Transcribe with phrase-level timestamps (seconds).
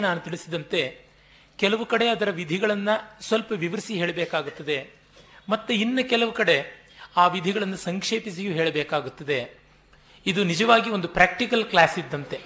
[0.00, 0.80] ನಾನು ತಿಳಿಸಿದಂತೆ
[1.58, 4.90] ಕೆಲವು ಕಡೆ ಅದರ ವಿಧಿಗಳನ್ನು ಸ್ವಲ್ಪ ವಿವರಿಸಿ ಹೇಳಬೇಕಾಗುತ್ತದೆ.
[5.48, 6.56] ಮತ್ತು ಇನ್ನು ಕೆಲವು ಕಡೆ
[7.16, 9.56] ಆ ವಿಧಿಗಳನ್ನು ಸಂಕ್ಷೇಪಿಸಿಯೂ ಹೇಳಬೇಕಾಗುತ್ತದೆ.
[10.26, 12.40] ಇದು ನಿಜವಾಗಿ ಒಂದು ಪ್ರಾಕ್ಟಿಕಲ್ ಕ್ಲಾಸ್ ಇದ್ದಂತೆ.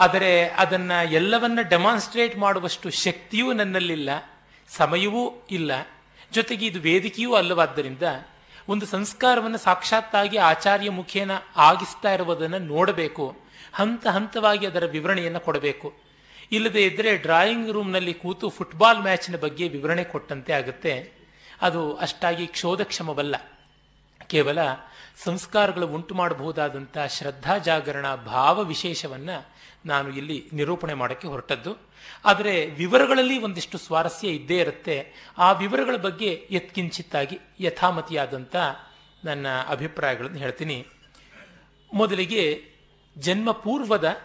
[0.00, 4.10] ಆದರೆ ಅದನ್ನು ಎಲ್ಲವನ್ನ ಡೆಮಾನ್ಸ್ಟ್ರೇಟ್ ಮಾಡುವಷ್ಟು ಶಕ್ತಿಯೂ ನನ್ನಲ್ಲಿಲ್ಲ,
[4.68, 5.72] ಸಮಯವೂ ಇಲ್ಲ.
[6.32, 8.02] ಜೊತೆಗೆ ಇದು ವೇದಿಕೆಯೂ ಅಲ್ಲವಾದ್ದರಿಂದ
[8.68, 13.36] ಒಂದು ಸಂಸ್ಕಾರವನ್ನು ಸಾಕ್ಷಾತ್ತಾಗಿ ಆಚಾರ್ಯ ಮುಖೇನ ಆಗಿಸ್ತಾ ಇರುವುದನ್ನು ನೋಡಬೇಕು,
[13.72, 16.01] ಹಂತ ಹಂತವಾಗಿ ಅದರ ವಿವರಣೆಯನ್ನು ಕೊಡಬೇಕು.
[16.52, 21.12] ಇಲ್ಲದೆ ಇದ್ದರೆ ಡ್ರಾಯಿಂಗ್ ರೂಮ್ನಲ್ಲಿ ಕೂತು ಫುಟ್ಬಾಲ್ ಮ್ಯಾಚ್ನ ಬಗ್ಗೆ ವಿವರಣೆ ಕೊಟ್ಟಂತೆ ಆಗುತ್ತೆ.
[21.60, 23.36] ಅದು ಅಷ್ಟಾಗಿ ಕ್ಷೋಧಕ್ಷಮವಲ್ಲ.
[24.26, 24.58] ಕೇವಲ
[25.24, 29.48] ಸಂಸ್ಕಾರಗಳು ಉಂಟು ಮಾಡಬಹುದಾದಂಥ ಶ್ರದ್ಧಾ ಜಾಗರಣ ಭಾವ ವಿಶೇಷವನ್ನು
[29.86, 31.76] ನಾನು ಇಲ್ಲಿ ನಿರೂಪಣೆ ಮಾಡೋಕ್ಕೆ ಹೊರಟದ್ದು.
[32.24, 35.12] ಆದರೆ ವಿವರಗಳಲ್ಲಿ ಒಂದಿಷ್ಟು ಸ್ವಾರಸ್ಯ ಇದ್ದೇ ಇರುತ್ತೆ.
[35.38, 38.56] ಆ ವಿವರಗಳ ಬಗ್ಗೆ ಯತ್ಕಿಂಚಿತ್ತಾಗಿ ಯಥಾಮತಿಯಾದಂಥ
[39.24, 40.86] ನನ್ನ ಅಭಿಪ್ರಾಯಗಳನ್ನು ಹೇಳ್ತೀನಿ.
[41.94, 42.64] ಮೊದಲಿಗೆ
[43.18, 44.20] ಜನ್ಮ ಪೂರ್ವದ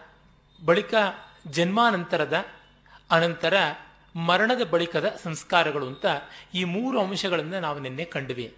[0.64, 0.94] ಬಳಿಕ
[1.46, 2.44] ಜನ್ಮಾನಂತರದ
[3.10, 3.54] ಅನಂತರ
[4.16, 6.06] ಮರಣದ ಬಳಿಕದ ಸಂಸ್ಕಾರಗಳು ಅಂತ
[6.54, 8.56] ಈ ಮೂರು ಅಂಶಗಳನ್ನು ನಾವು ನಿನ್ನೆ ಕಂಡ್ವಿ.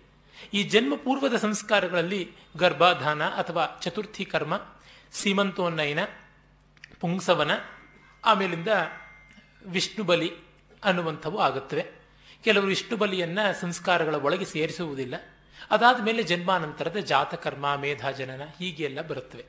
[0.54, 4.66] ಈ ಜನ್ಮ ಪೂರ್ವದ ಸಂಸ್ಕಾರಗಳಲ್ಲಿ ಗರ್ಭಾಧಾನ ಅಥವಾ ಚತುರ್ಥಿ ಕರ್ಮ,
[5.12, 5.98] ಸೀಮಂತೋನ್ನಯನ
[7.00, 7.50] ಪುಂಸವನ
[8.24, 8.68] ಆಮೇಲಿಂದ
[9.66, 10.32] ವಿಷ್ಣು ಬಲಿ
[10.84, 11.86] ಅನ್ನುವಂಥವು ಆಗುತ್ತವೆ.
[12.44, 15.14] ಕೆಲವರು ವಿಷ್ಣು ಬಲಿಯನ್ನು ಸಂಸ್ಕಾರಗಳ ಒಳಗೆ ಸೇರಿಸುವುದಿಲ್ಲ.
[15.70, 19.44] ಅದಾದ ಮೇಲೆ ಜನ್ಮಾನಂತರದ ಜಾತಕರ್ಮ, ಮೇಧಾಜನನ ಹೀಗೆ ಎಲ್ಲ ಬರುತ್ತವೆ.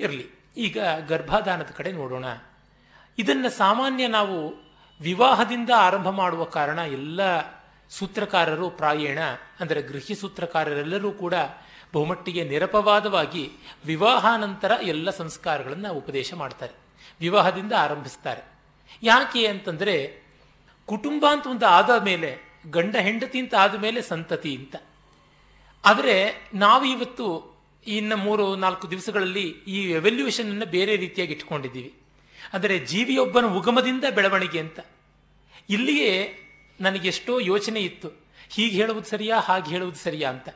[0.00, 0.41] ಇರಲಿ.
[0.56, 2.26] ಈಗ ಗರ್ಭಾಧಾನದ ಕಡೆ ನೋಡೋಣ.
[3.18, 4.36] ಇದನ್ನು ಸಾಮಾನ್ಯ ನಾವು
[5.00, 7.20] ವಿವಾಹದಿಂದ ಆರಂಭ ಮಾಡುವ ಕಾರಣ ಎಲ್ಲ
[7.90, 9.18] ಸೂತ್ರಕಾರರು ಪ್ರಾಯೇಣ,
[9.60, 11.34] ಅಂದರೆ ಗೃಹಿ ಸೂತ್ರಕಾರರೆಲ್ಲರೂ ಕೂಡ
[11.92, 13.50] ಬಹುಮಟ್ಟಿಗೆ ನಿರಪವಾದವಾಗಿ
[13.86, 16.74] ವಿವಾಹಾನಂತರ ಎಲ್ಲ ಸಂಸ್ಕಾರಗಳನ್ನು ಉಪದೇಶ ಮಾಡ್ತಾರೆ,
[17.20, 18.42] ವಿವಾಹದಿಂದ ಆರಂಭಿಸ್ತಾರೆ.
[19.02, 19.96] ಯಾಕೆ ಅಂತಂದರೆ
[20.88, 22.30] ಕುಟುಂಬ ಅಂತ ಒಂದು ಆದ ಮೇಲೆ,
[22.70, 24.76] ಗಂಡ ಹೆಂಡತಿ ಅಂತ ಆದ ಮೇಲೆ ಸಂತತಿ ಅಂತ.
[25.84, 26.16] ಆದರೆ
[26.54, 27.51] ನಾವು ಇವತ್ತು
[27.86, 31.94] ಇನ್ನು ಮೂರು, ನಾಲ್ಕು ದಿವಸಗಳಲ್ಲಿ ಈ ಎವಲ್ಯೂಷನ್ ಅನ್ನು ಬೇರೆ ರೀತಿಯಾಗಿ ಇಟ್ಕೊಂಡಿದ್ದೀವಿ
[32.52, 34.80] ಅಂದರೆ ಜೀವಿಯೊಬ್ಬನ ಉಗಮದಿಂದ ಬೆಳವಣಿಗೆ ಅಂತ.
[35.70, 36.38] ಇಲ್ಲಿಯೇ
[36.80, 38.08] ನನಗೆಷ್ಟೋ ಯೋಚನೆ ಇತ್ತು.
[38.50, 40.48] ಹೀಗೆ ಹೇಳುವುದು ಸರಿಯಾ, ಹಾಗೆ ಹೇಳುವುದು ಸರಿಯಾ ಅಂತ.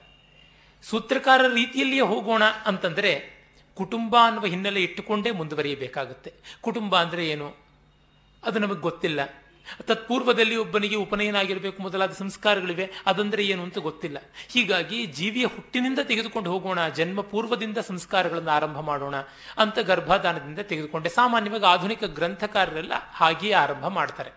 [0.82, 3.36] ಸೂತ್ರಕಾರರ ರೀತಿಯಲ್ಲಿಯೇ ಹೋಗೋಣ ಅಂತಂದರೆ
[3.76, 6.32] ಕುಟುಂಬ ಅನ್ನುವ ಹಿನ್ನೆಲೆ ಇಟ್ಟುಕೊಂಡೇ ಮುಂದುವರಿಯಬೇಕಾಗುತ್ತೆ.
[6.60, 7.56] ಕುಟುಂಬ ಅಂದರೆ ಏನು?
[8.44, 9.20] ಅದು ನಮಗೆ ಗೊತ್ತಿಲ್ಲ.
[9.82, 14.18] ತತ್ಪೂರ್ವದಲ್ಲಿ ಒಬ್ಬನಿಗೆ ಉಪನಯನ ಆಗಿರಬೇಕು ಮೊದಲಾದ ಸಂಸ್ಕಾರಗಳಿವೆ, ಅದಂದರೆ ಏನು ಅಂತ ಗೊತ್ತಿಲ್ಲ.
[14.48, 19.14] ಹೀಗಾಗಿ ಜೀವಿಯ ಹುಟ್ಟಿನಿಂದ ತೆಗೆದುಕೊಂಡು ಹೋಗೋಣ, ಜನ್ಮ ಪೂರ್ವದಿಂದ ಸಂಸ್ಕಾರಗಳನ್ನು ಆರಂಭ ಮಾಡೋಣ
[19.58, 21.08] ಅಂತ ಗರ್ಭಾಧಾನದಿಂದ ತೆಗೆದುಕೊಂಡೆ.
[21.08, 24.32] ಸಾಮಾನ್ಯವಾಗಿ ಆಧುನಿಕ ಗ್ರಂಥಕಾರರೆಲ್ಲ ಹಾಗೆಯೇ ಆರಂಭ ಮಾಡ್ತಾರೆ.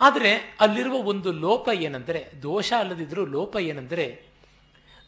[0.00, 4.26] ಆದರೆ ಅಲ್ಲಿರುವ ಒಂದು ಲೋಪ ಏನೆಂದರೆ, ದೋಷ ಅಲ್ಲದಿದ್ರೂ ಲೋಪ ಏನೆಂದರೆ,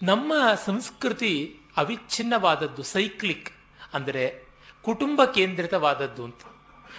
[0.03, 0.33] ನಮ್ಮ
[0.65, 3.53] ಸಂಸ್ಕೃತಿ ಅವಿಚ್ಛಿನ್ನವಾದದ್ದು ಸೈಕ್ಲಿಕ್
[3.95, 4.43] ಅಂದರೆ
[4.83, 6.41] ಕುಟುಂಬ ಕೇಂದ್ರಿತವಾದದ್ದು ಅಂತ.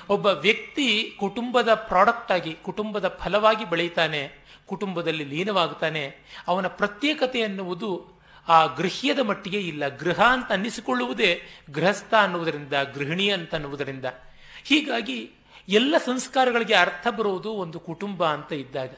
[0.09, 4.31] ಒಬ್ಬ ವ್ಯಕ್ತಿ ಕುಟುಂಬದ ಪ್ರಾಡಕ್ಟ್ ಆಗಿ, ಕುಟುಂಬದ ಫಲವಾಗಿ ಬೆಳೀತಾನೆ,
[4.65, 6.15] ಕುಟುಂಬದಲ್ಲಿ ಲೀನವಾಗುತ್ತಾನೆ
[6.47, 9.87] ಅವನ ಪ್ರತ್ಯೇಕತೆ ಎನ್ನುವುದು ಆ ಗೃಹ್ಯದ ಮಟ್ಟಿಗೆ ಇಲ್ಲ.
[9.87, 14.05] ಗೃಹ ಅಂತ ಅನ್ನಿಸಿಕೊಳ್ಳುವುದೇ ಗೃಹಸ್ಥ ಅನ್ನುವುದರಿಂದ, ಗೃಹಿಣಿ ಅಂತ ಅನ್ನುವುದರಿಂದ.
[14.63, 15.31] ಹೀಗಾಗಿ
[15.69, 18.95] ಎಲ್ಲ ಸಂಸ್ಕಾರಗಳಿಗೆ ಅರ್ಥ ಬರುವುದು ಒಂದು ಕುಟುಂಬ ಅಂತ ಇದ್ದಾಗ.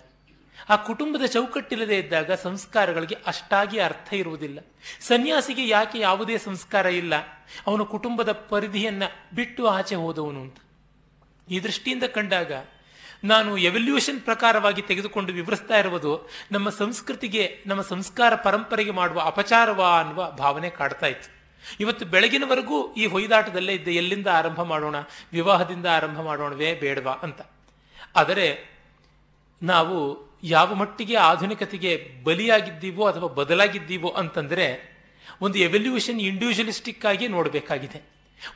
[0.70, 4.60] ಆ ಕುಟುಂಬದ ಚೌಕಟ್ಟಿಲ್ಲದೆ ಇದ್ದಾಗ ಸಂಸ್ಕಾರಗಳಿಗೆ ಅಷ್ಟಾಗಿ ಅರ್ಥ ಇರುವುದಿಲ್ಲ.
[5.00, 7.14] ಸನ್ಯಾಸಿಗೆ ಯಾಕೆ ಯಾವುದೇ ಸಂಸ್ಕಾರ ಇಲ್ಲ?
[7.68, 10.56] ಅವನು ಕುಟುಂಬದ ಪರಿಧಿಯನ್ನು ಬಿಟ್ಟು ಆಚೆ ಹೋದವನು ಅಂತ.
[11.50, 12.52] ಈ ದೃಷ್ಟಿಯಿಂದ ಕಂಡಾಗ
[13.24, 20.70] ನಾನು ಎವಲ್ಯೂಷನ್ ಪ್ರಕಾರವಾಗಿ ತೆಗೆದುಕೊಂಡು ವಿವರಿಸ್ತಾ ಇರುವುದು ನಮ್ಮ ಸಂಸ್ಕೃತಿಗೆ, ನಮ್ಮ ಸಂಸ್ಕಾರ ಪರಂಪರೆಗೆ ಮಾಡುವ ಅಪಚಾರವ ಅನ್ನುವ ಭಾವನೆ
[20.70, 21.30] ಕಾಡ್ತಾ ಇತ್ತು.
[21.80, 24.96] ಇವತ್ತು ಬೆಳಗಿನವರೆಗೂ ಈ ಹೊಯ್ದಾಟದಲ್ಲೇ ಇದ್ದೆ, ಎಲ್ಲಿಂದ ಆರಂಭ ಮಾಡೋಣ,
[25.32, 27.42] ವಿವಾಹದಿಂದ ಆರಂಭ ಮಾಡೋಣವೇ ಬೇಡವಾ ಅಂತ.
[28.16, 28.68] ಆದರೆ
[29.64, 34.92] ನಾವು ಯಾವ ಮಟ್ಟಿಗೆ ಆಧುನಿಕತೆಗೆ ಬಲಿಯಾಗಿದ್ದೀವೋ ಅಥವಾ ಬದಲಾಗಿದ್ದೀವೋ ಅಂತಂದರೆ
[35.42, 38.02] ಒಂದು ಎವಲ್ಯೂಷನ್ ಇಂಡಿವಿಜುವಲಿಸ್ಟಿಕ್ ಆಗಿ ನೋಡಬೇಕಾಗಿದೆ.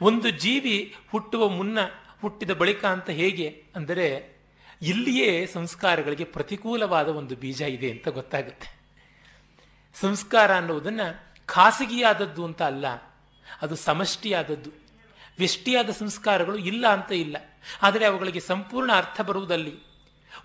[0.02, 1.80] ಒಂದು ಜೀವಿ ಹುಟ್ಟುವ ಮುನ್ನ
[2.26, 4.08] ಹುಟ್ಟಿದ ಬಳಿಕ ಅಂತ ಹೇಗೆ ಅಂದರೆ
[4.82, 8.70] ಇಲ್ಲಿಯೇ ಸಂಸ್ಕಾರಗಳಿಗೆ ಪ್ರತಿಕೂಲವಾದ ಒಂದು ಬೀಜ ಇದೆ ಅಂತ ಗೊತ್ತಾಗುತ್ತೆ.
[9.96, 11.02] ಸಂಸ್ಕಾರ ಅನ್ನುವುದನ್ನ
[11.50, 12.88] ಖಾಸಗಿಯಾದದ್ದು ಅಂತ ಅಲ್ಲ,
[13.62, 14.72] ಅದು ಸಮಷ್ಟಿಯಾದದ್ದು.
[15.40, 17.38] ವ್ಯಷ್ಟಿಯಾದ ಸಂಸ್ಕಾರಗಳು ಇಲ್ಲ ಅಂತ ಇಲ್ಲ,
[17.82, 19.76] ಆದರೆ ಅವುಗಳಿಗೆ ಸಂಪೂರ್ಣ ಅರ್ಥ ಬರುವುದಲ್ಲಿ.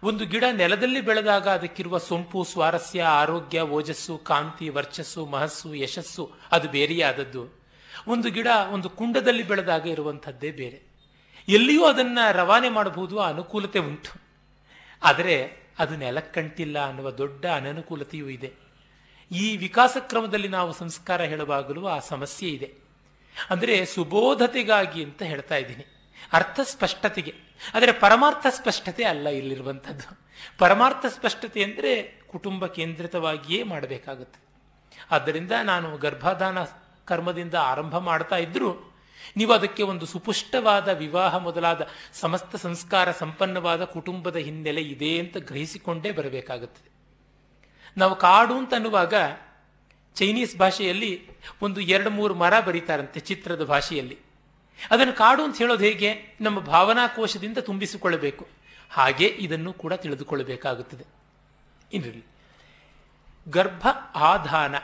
[0.03, 7.05] ಒಂದು ಗಿಡ ನೆಲದಲ್ಲಿ ಬೆಳೆದಾಗ ಅದಕ್ಕಿರುವ ಸೊಂಪು, ಸ್ವಾರಸ್ಯ, ಆರೋಗ್ಯ, ಓಜಸ್ಸು, ಕಾಂತಿ, ವರ್ಚಸ್ಸು, ಮಹಸ್ಸು, ಯಶಸ್ಸು, ಅದು ಬೇರೆಯೇ
[8.09, 10.90] ಒಂದು ಗಿಡ ಒಂದು ಕುಂಡದಲ್ಲಿ ಬೆಳೆದಾಗ ಇರುವಂಥದ್ದೇ ಬೇರೆ.
[11.51, 14.21] ಎಲ್ಲಿಯೂ ಅದನ್ನು ರವಾನೆ ಮಾಡಬಹುದು ಆ ಅನುಕೂಲತೆ ಉಂಟು.
[15.03, 18.53] ಆದರೆ ಅದು ನೆಲಕ್ಕಂಟಿಲ್ಲ ಅನ್ನುವ ದೊಡ್ಡ ಅನನುಕೂಲತೆಯೂ ಇದೆ.
[19.33, 22.75] ಈ ವಿಕಾಸ ಕ್ರಮದಲ್ಲಿ ನಾವು ಸಂಸ್ಕಾರ ಹೇಳುವಾಗಲೂ ಆ ಸಮಸ್ಯೆ ಇದೆ.
[23.51, 25.87] ಅಂದರೆ ಸುಬೋಧತೆಗಾಗಿ ಅಂತ ಹೇಳ್ತಾ ಇದ್ದೀನಿ.
[26.33, 27.35] ಅರ್ಥ ಸ್ಪಷ್ಟತೆಗೆ.
[27.75, 30.19] ಆದರೆ ಪರಮಾರ್ಥ ಸ್ಪಷ್ಟತೆ ಅಲ್ಲ ಇಲ್ಲಿರುವಂಥದ್ದು.
[30.59, 34.41] ಪರಮಾರ್ಥ ಸ್ಪಷ್ಟತೆ ಅಂದರೆ ಕುಟುಂಬ ಕೇಂದ್ರಿತವಾಗಿಯೇ ಮಾಡಬೇಕಾಗುತ್ತೆ.
[35.11, 36.59] ಆದ್ದರಿಂದ ನಾನು ಗರ್ಭಾಧಾನ
[37.05, 38.90] ಕರ್ಮದಿಂದ ಆರಂಭ ಮಾಡ್ತಾ ಇದ್ದರೂ
[39.37, 46.91] ನೀವು ಅದಕ್ಕೆ ಒಂದು ಸುಪುಷ್ಟವಾದ ವಿವಾಹ ಮೊದಲಾದ ಸಮಸ್ತ ಸಂಸ್ಕಾರ ಸಂಪನ್ನವಾದ ಕುಟುಂಬದ ಹಿನ್ನೆಲೆ ಇದೆ ಅಂತ ಗ್ರಹಿಸಿಕೊಂಡೇ ಬರಬೇಕಾಗುತ್ತದೆ
[47.97, 49.15] ನಾವು ಕಾಡು ಅಂತ ಅನ್ನುವಾಗ
[50.15, 51.29] ಚೈನೀಸ್ ಭಾಷೆಯಲ್ಲಿ
[51.63, 54.19] ಒಂದು ಎರಡು ಮೂರು ಮರ ಬರೀತಾರಂತೆ ಚಿತ್ರದ ಭಾಷೆಯಲ್ಲಿ.
[54.91, 56.15] ಅದನ್ನು ಕಾಡು ಅಂತ ಹೇಳೋದು ಹೇಗೆ?
[56.41, 58.49] ನಮ್ಮ ಭಾವನಾ ಕೋಶದಿಂದ ತುಂಬಿಸಿಕೊಳ್ಳಬೇಕು.
[58.91, 61.05] ಹಾಗೆ ಇದನ್ನು ಕೂಡ ತಿಳಿದುಕೊಳ್ಳಬೇಕಾಗುತ್ತದೆ.
[61.93, 62.25] ಇನ್ನಿರಲಿ
[63.49, 64.75] ಗರ್ಭ ಆಧಾನ,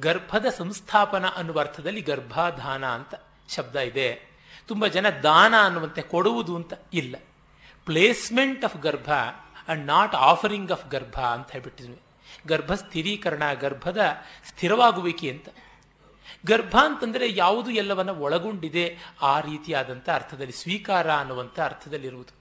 [0.00, 3.14] ಗರ್ಭದ ಸಂಸ್ಥಾಪನ ಅನ್ನುವ ಅರ್ಥದಲ್ಲಿ ಗರ್ಭಾಧಾನ ಅಂತ.
[3.52, 4.32] ಶಬ್ದ ಇದೆ.
[4.66, 7.16] ತುಂಬ ಜನ ದಾನ ಅನ್ನುವಂತೆ ಕೊಡುವುದು ಅಂತ ಇಲ್ಲ.
[7.84, 9.12] ಪ್ಲೇಸ್ಮೆಂಟ್ ಆಫ್ ಗರ್ಭ
[9.68, 11.98] ಅಂಡ್ ನಾಟ್ ಆಫರಿಂಗ್ ಆಫ್ ಗರ್ಭ ಅಂತ ಹೇಳ್ಬಿಟ್ಟಿದ್ವಿ.
[12.46, 13.98] ಗರ್ಭ ಸ್ಥಿರೀಕರಣ, ಗರ್ಭದ
[14.48, 15.48] ಸ್ಥಿರವಾಗುವಿಕೆ ಅಂತ.
[16.46, 22.36] ಗರ್ಭ ಅಂತಂದರೆ ಯಾವುದು ಎಲ್ಲವನ್ನ ಒಳಗೊಂಡಿದೆ ಆ ರೀತಿಯಾದಂಥ ಅರ್ಥದಲ್ಲಿ, ಸ್ವೀಕಾರ ಅನ್ನುವಂಥ ಅರ್ಥದಲ್ಲಿರುವುದು.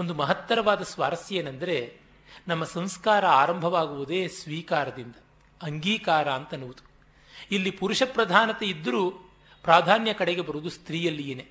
[0.00, 2.00] ಒಂದು ಮಹತ್ತರವಾದ ಸ್ವಾರಸ್ಯ ಏನೆಂದರೆ,
[2.48, 5.14] ನಮ್ಮ ಸಂಸ್ಕಾರ ಆರಂಭವಾಗುವುದೇ ಸ್ವೀಕಾರದಿಂದ,
[5.62, 6.90] ಅಂಗೀಕಾರ ಅಂತ ಅನ್ನುವುದು.
[7.50, 9.31] ಇಲ್ಲಿ ಪುರುಷ ಪ್ರಧಾನತೆ ಇದ್ದರೂ
[9.62, 11.46] ಪ್ರಾಧಾನ್ಯ ಕಡೆಗೆ ಬರುವುದು ಸ್ತ್ರೀಯಲ್ಲಿಯೇನೆ.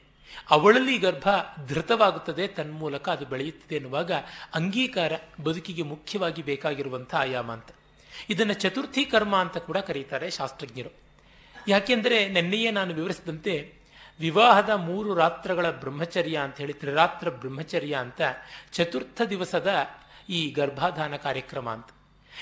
[0.49, 1.29] ಅವಳಲ್ಲಿ ಗರ್ಭ
[1.67, 4.11] ಧೃತವಾಗುತ್ತದೆ, ತನ್ಮೂಲಕ ಅದು ಬೆಳೆಯುತ್ತದೆ ಎನ್ನುವಾಗ
[4.55, 5.13] ಅಂಗೀಕಾರ
[5.43, 7.65] ಬದುಕಿಗೆ ಮುಖ್ಯವಾಗಿ ಬೇಕಾಗಿರುವಂಥ ಆಯಾಮ ಅಂತ.
[8.29, 10.93] ಇದನ್ನು ಚತುರ್ಥಿ ಕರ್ಮ ಅಂತ ಕೂಡ ಕರೀತಾರೆ ಶಾಸ್ತ್ರಜ್ಞರು.
[11.67, 13.73] ಯಾಕೆಂದರೆ ನಿನ್ನೆಯೇ ನಾನು ವಿವರಿಸಿದಂತೆ
[14.19, 18.21] ವಿವಾಹದ ಮೂರು ರಾತ್ರಗಳ ಬ್ರಹ್ಮಚರ್ಯ ಅಂತ ಹೇಳಿ, ತ್ರಿರಾತ್ರ ಬ್ರಹ್ಮಚರ್ಯ ಅಂತ
[18.71, 19.71] ಚತುರ್ಥ ದಿವಸದ
[20.29, 21.87] ಈ ಗರ್ಭಾಧಾನ ಕಾರ್ಯಕ್ರಮ ಅಂತ.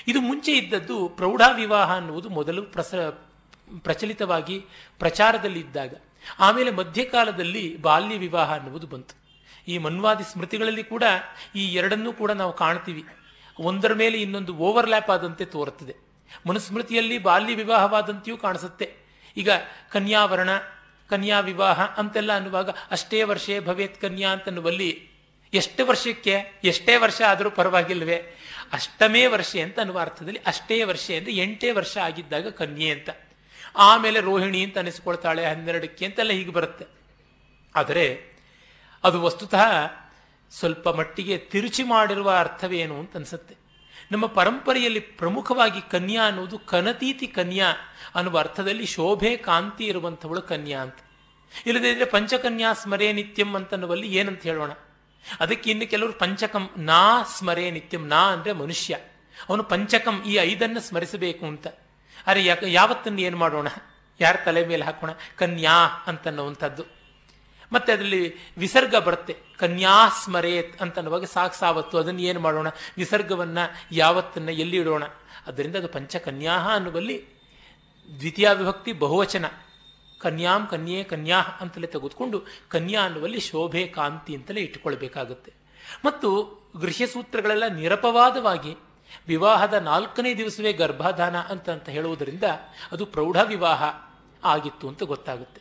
[0.08, 2.94] ಇದು ಮುಂಚೆ ಇದ್ದದ್ದು ಪ್ರೌಢ ವಿವಾಹ ಅನ್ನುವುದು ಮೊದಲು ಪ್ರಸ
[3.78, 4.64] ಪ್ರಚಲಿತವಾಗಿ
[4.98, 5.94] ಪ್ರಚಾರದಲ್ಲಿ ಇದ್ದಾಗ
[6.38, 9.20] ಆಮೇಲೆ ಮಧ್ಯಕಾಲದಲ್ಲಿ ಬಾಲ್ಯ ವಿವಾಹ ಅನ್ನುವುದು ಬಂತು.
[9.68, 11.02] ಈ ಮನ್ವಾದಿ ಸ್ಮೃತಿಗಳಲ್ಲಿ ಕೂಡ
[11.56, 13.04] ಈ ಎರಡನ್ನೂ ಕೂಡ ನಾವು ಕಾಣ್ತೀವಿ.
[13.60, 15.94] ಒಂದರ ಮೇಲೆ ಇನ್ನೊಂದು ಓವರ್ಲ್ಯಾಪ್ ಆದಂತೆ ತೋರುತ್ತದೆ.
[16.46, 18.94] ಮನುಸ್ಮೃತಿಯಲ್ಲಿ ಬಾಲ್ಯ ವಿವಾಹವಾದಂತೆಯೂ ಕಾಣಿಸುತ್ತೆ.
[19.36, 19.50] ಈಗ
[19.90, 20.50] ಕನ್ಯಾವರಣ,
[21.08, 25.08] ಕನ್ಯಾ ವಿವಾಹ ಅಂತೆಲ್ಲ ಅನ್ನುವಾಗ ಅಷ್ಟೇ ವರ್ಷೇ ಭವೇತ್ ಕನ್ಯಾ ಅಂತನ್ನುವಲ್ಲಿ
[25.54, 28.36] ಎಷ್ಟು ವರ್ಷಕ್ಕೆ ಎಷ್ಟೇ ವರ್ಷ ಆದರೂ ಪರವಾಗಿಲ್ವೇ
[28.72, 33.10] ಅಷ್ಟಮೇ ವರ್ಷ ಅಂತ ಅನ್ನುವ ಅರ್ಥದಲ್ಲಿ ಅಷ್ಟೇ ವರ್ಷ ಅಂದರೆ ಎಂಟೇ ವರ್ಷ ಆಗಿದ್ದಾಗ ಕನ್ಯೆ ಅಂತ.
[33.76, 36.86] ಆಮೇಲೆ ರೋಹಿಣಿ ಅಂತ ಅನಿಸ್ಕೊಳ್ತಾಳೆ ಹನ್ನೆರಡಕ್ಕೆ ಅಂತೆಲ್ಲ ಹೀಗೆ ಬರುತ್ತೆ.
[37.76, 38.24] ಆದರೆ
[39.04, 39.64] ಅದು ವಸ್ತುತಃ
[40.50, 43.56] ಸ್ವಲ್ಪ ಮಟ್ಟಿಗೆ ತಿರುಚಿ ಮಾಡಿರುವ ಅರ್ಥವೇನು ಅಂತ ಅನಿಸುತ್ತೆ.
[44.12, 47.74] ನಮ್ಮ ಪರಂಪರೆಯಲ್ಲಿ ಪ್ರಮುಖವಾಗಿ ಕನ್ಯಾ ಅನ್ನುವುದು ಕನತೀತಿ ಕನ್ಯಾ
[48.14, 50.96] ಅನ್ನುವ ಅರ್ಥದಲ್ಲಿ ಶೋಭೆ ಕಾಂತಿ ಇರುವಂಥವಳು ಕನ್ಯಾ ಅಂತ.
[51.66, 54.70] ಇಲ್ಲದೇ ಇದ್ರೆ ಪಂಚಕನ್ಯಾ ಸ್ಮರೇ ನಿತ್ಯಂ ಅಂತನ್ನುವಲ್ಲಿ ಏನಂತ ಹೇಳೋಣ.
[55.40, 58.98] ಅದಕ್ಕೆ ಇನ್ನು ಕೆಲವರು ಪಂಚಕಂ ನಾ ಸ್ಮರೇ ನಿತ್ಯಂ ನಾ ಅಂದರೆ ಮನುಷ್ಯ.
[59.48, 61.66] ಅವನು ಪಂಚಕಂ ಈ ಐದನ್ನು ಸ್ಮರಿಸಬೇಕು ಅಂತ.
[62.26, 63.68] ಅರೆ ಯಾಕೆ ಯಾವತ್ತನ್ನು ಏನು ಮಾಡೋಣ?
[64.20, 65.10] ಯಾರ ತಲೆ ಮೇಲೆ ಹಾಕೋಣ?
[65.36, 66.84] ಕನ್ಯಾ ಅಂತನ್ನುವಂಥದ್ದು.
[67.72, 69.36] ಮತ್ತೆ ಅದರಲ್ಲಿ ವಿಸರ್ಗ ಬರುತ್ತೆ.
[69.58, 71.98] ಕನ್ಯಾ ಸ್ಮರೇತ್ ಅಂತನ್ನುವಾಗ ಸಾಕು ಸಾವತ್ತು.
[71.98, 72.68] ಅದನ್ನು ಏನು ಮಾಡೋಣ?
[72.96, 73.58] ವಿಸರ್ಗವನ್ನ
[73.92, 75.04] ಯಾವತ್ತನ್ನು ಎಲ್ಲಿ ಇಡೋಣ?
[75.46, 77.24] ಅದರಿಂದ ಅದು ಪಂಚಕನ್ಯಾ ಅನ್ನುವಲ್ಲಿ
[78.18, 79.44] ದ್ವಿತೀಯ ವಿಭಕ್ತಿ, ಬಹುವಚನ.
[80.18, 85.52] ಕನ್ಯಾಂ ಕನ್ಯೆ ಕನ್ಯಾ ಅಂತಲೇ ತೆಗೆದುಕೊಂಡು ಕನ್ಯಾ ಅನ್ನುವಲ್ಲಿ ಶೋಭೆ, ಕಾಂತಿ ಅಂತಲೇ ಇಟ್ಟುಕೊಳ್ಬೇಕಾಗುತ್ತೆ.
[86.04, 88.76] ಮತ್ತು ಗೃಹ್ಯ ಸೂತ್ರಗಳೆಲ್ಲ ನಿರಪವಾದವಾಗಿ
[89.26, 92.44] ವಿವಾಹದ ನಾಲ್ಕನೇ ದಿವಸವೇ ಗರ್ಭಾಧಾನ ಅಂತ ಅಂತ ಹೇಳುವುದರಿಂದ
[92.92, 93.82] ಅದು ಪ್ರೌಢ ವಿವಾಹ
[94.44, 95.60] ಆಗಿತ್ತು ಅಂತ ಗೊತ್ತಾಗುತ್ತೆ.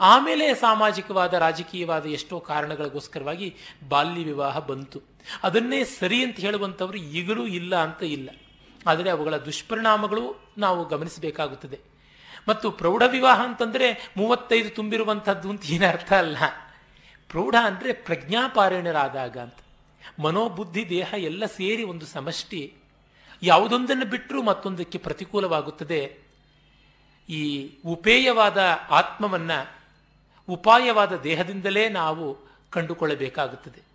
[0.00, 3.56] ಆಮೇಲೆ ಸಾಮಾಜಿಕವಾದ, ರಾಜಕೀಯವಾದ ಎಷ್ಟೋ ಕಾರಣಗಳಿಗೋಸ್ಕರವಾಗಿ
[3.88, 5.02] ಬಾಲ್ಯ ವಿವಾಹ ಬಂತು.
[5.42, 8.30] ಅದನ್ನೇ ಸರಿ ಅಂತ ಹೇಳುವಂಥವ್ರು ಈಗಲೂ ಇಲ್ಲ ಅಂತ ಇಲ್ಲ.
[8.86, 11.80] ಆದರೆ ಅವುಗಳ ದುಷ್ಪರಿಣಾಮಗಳು ನಾವು ಗಮನಿಸಬೇಕಾಗುತ್ತದೆ.
[12.48, 16.36] ಮತ್ತು ಪ್ರೌಢ ವಿವಾಹ ಅಂತಂದರೆ ಮೂವತ್ತೈದು ತುಂಬಿರುವಂಥದ್ದು ಅಂತ ಏನು ಅರ್ಥ ಅಲ್ಲ.
[17.28, 19.54] ಪ್ರೌಢ ಅಂದರೆ ಪ್ರಜ್ಞಾಪಾರಾಯಣರಾದಾಗ ಅಂತ.
[20.20, 22.74] ಮನೋಬುದ್ಧಿ, ದೇಹ ಎಲ್ಲ ಸೇರಿ ಒಂದು ಸಮಷ್ಟಿ.
[23.42, 26.18] ಯಾವುದೊಂದನ್ನು ಬಿಟ್ಟರೂ ಮತ್ತೊಂದಕ್ಕೆ ಪ್ರತಿಕೂಲವಾಗುತ್ತದೆ.
[27.28, 28.58] ಈ ಉಪೇಯವಾದ
[28.90, 29.74] ಆತ್ಮವನ್ನು,
[30.48, 32.38] ಉಪಾಯವಾದ ದೇಹದಿಂದಲೇ ನಾವು
[32.70, 33.88] ಕಂಡುಕೊಳ್ಳಬೇಕಾಗುತ್ತದೆ.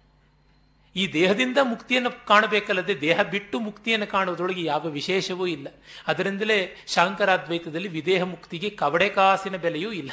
[0.95, 5.67] ಈ ದೇಹದಿಂದ ಮುಕ್ತಿಯನ್ನು ಕಾಣಬೇಕಲ್ಲದೆ ದೇಹ ಬಿಟ್ಟು ಮುಕ್ತಿಯನ್ನು ಕಾಣುವುದರೊಳಗೆ ಯಾವ ವಿಶೇಷವೂ ಇಲ್ಲ.
[6.07, 10.11] ಅದರಿಂದಲೇ ಶಾಂಕರಾದ್ವೈತದಲ್ಲಿ ವಿದೇಹ ಮುಕ್ತಿಗೆ ಕವಡೆ ಕಾಸಿನ ಬೆಲೆಯೂ ಇಲ್ಲ.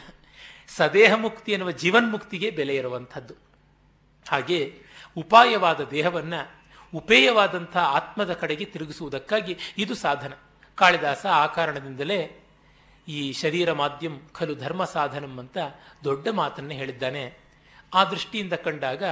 [0.77, 3.35] ಸದೇಹ ಮುಕ್ತಿ ಎನ್ನುವ ಜೀವನ್ಮುಕ್ತಿಗೆ ಬೆಲೆ ಇರುವಂಥದ್ದು.
[4.29, 4.75] ಹಾಗೆ
[5.17, 6.35] ಉಪಾಯವಾದ ದೇಹವನ್ನ
[6.95, 10.33] ಉಪೇಯವಾದಂಥ ಆತ್ಮದ ಕಡೆಗೆ ತಿರುಗಿಸುವುದಕ್ಕಾಗಿ ಇದು ಸಾಧನ.
[10.75, 12.45] ಕಾಳಿದಾಸ ಆ ಕಾರಣದಿಂದಲೇ
[13.09, 15.59] ಈ ಶರೀರ ಮಾಧ್ಯಮ ಖಲು ಧರ್ಮ ಸಾಧನಂ ಅಂತ
[16.05, 17.51] ದೊಡ್ಡ ಮಾತನ್ನು ಹೇಳಿದ್ದಾನೆ.
[17.95, 19.03] ಆ ದೃಷ್ಟಿಯಿಂದ ಕಂಡಾಗ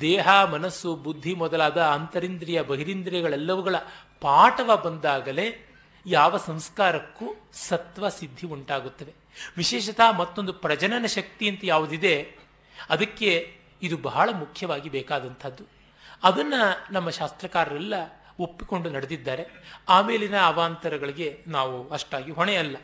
[0.00, 3.76] ದೇಹ, ಮನಸ್ಸು, ಬುದ್ಧಿ ಮೊದಲಾದ ಅಂತರಿಂದ್ರಿಯ, ಬಹಿರಿಂದ್ರಿಯಗಳೆಲ್ಲವುಗಳ
[4.20, 5.68] ಪಾಠವ ಬಂದಾಗಲೇ
[6.06, 9.12] ಯಾವ ಸಂಸ್ಕಾರಕ್ಕೂ ಸತ್ವ, ಸಿದ್ಧಿ ಉಂಟಾಗುತ್ತವೆ.
[9.56, 12.36] ವಿಶೇಷತಃ ಮತ್ತೊಂದು ಪ್ರಜನನ ಶಕ್ತಿ ಅಂತ ಯಾವುದಿದೆ,
[12.90, 15.75] ಅದಕ್ಕೆ ಇದು ಬಹಳ ಮುಖ್ಯವಾಗಿ ಬೇಕಾದಂಥದ್ದು.
[16.22, 17.94] ಅದನ್ನು ನಮ್ಮ ಶಾಸ್ತ್ರಕಾರರೆಲ್ಲ
[18.38, 19.44] ಒಪ್ಪಿಕೊಂಡು ನಡೆದಿದ್ದಾರೆ.
[19.88, 22.76] ಆಮೇಲಿನ ಅವಾಂತರಗಳಿಗೆ ನಾವು ಅಷ್ಟಾಗಿ ಹೊಣೆಯಲ್ಲ.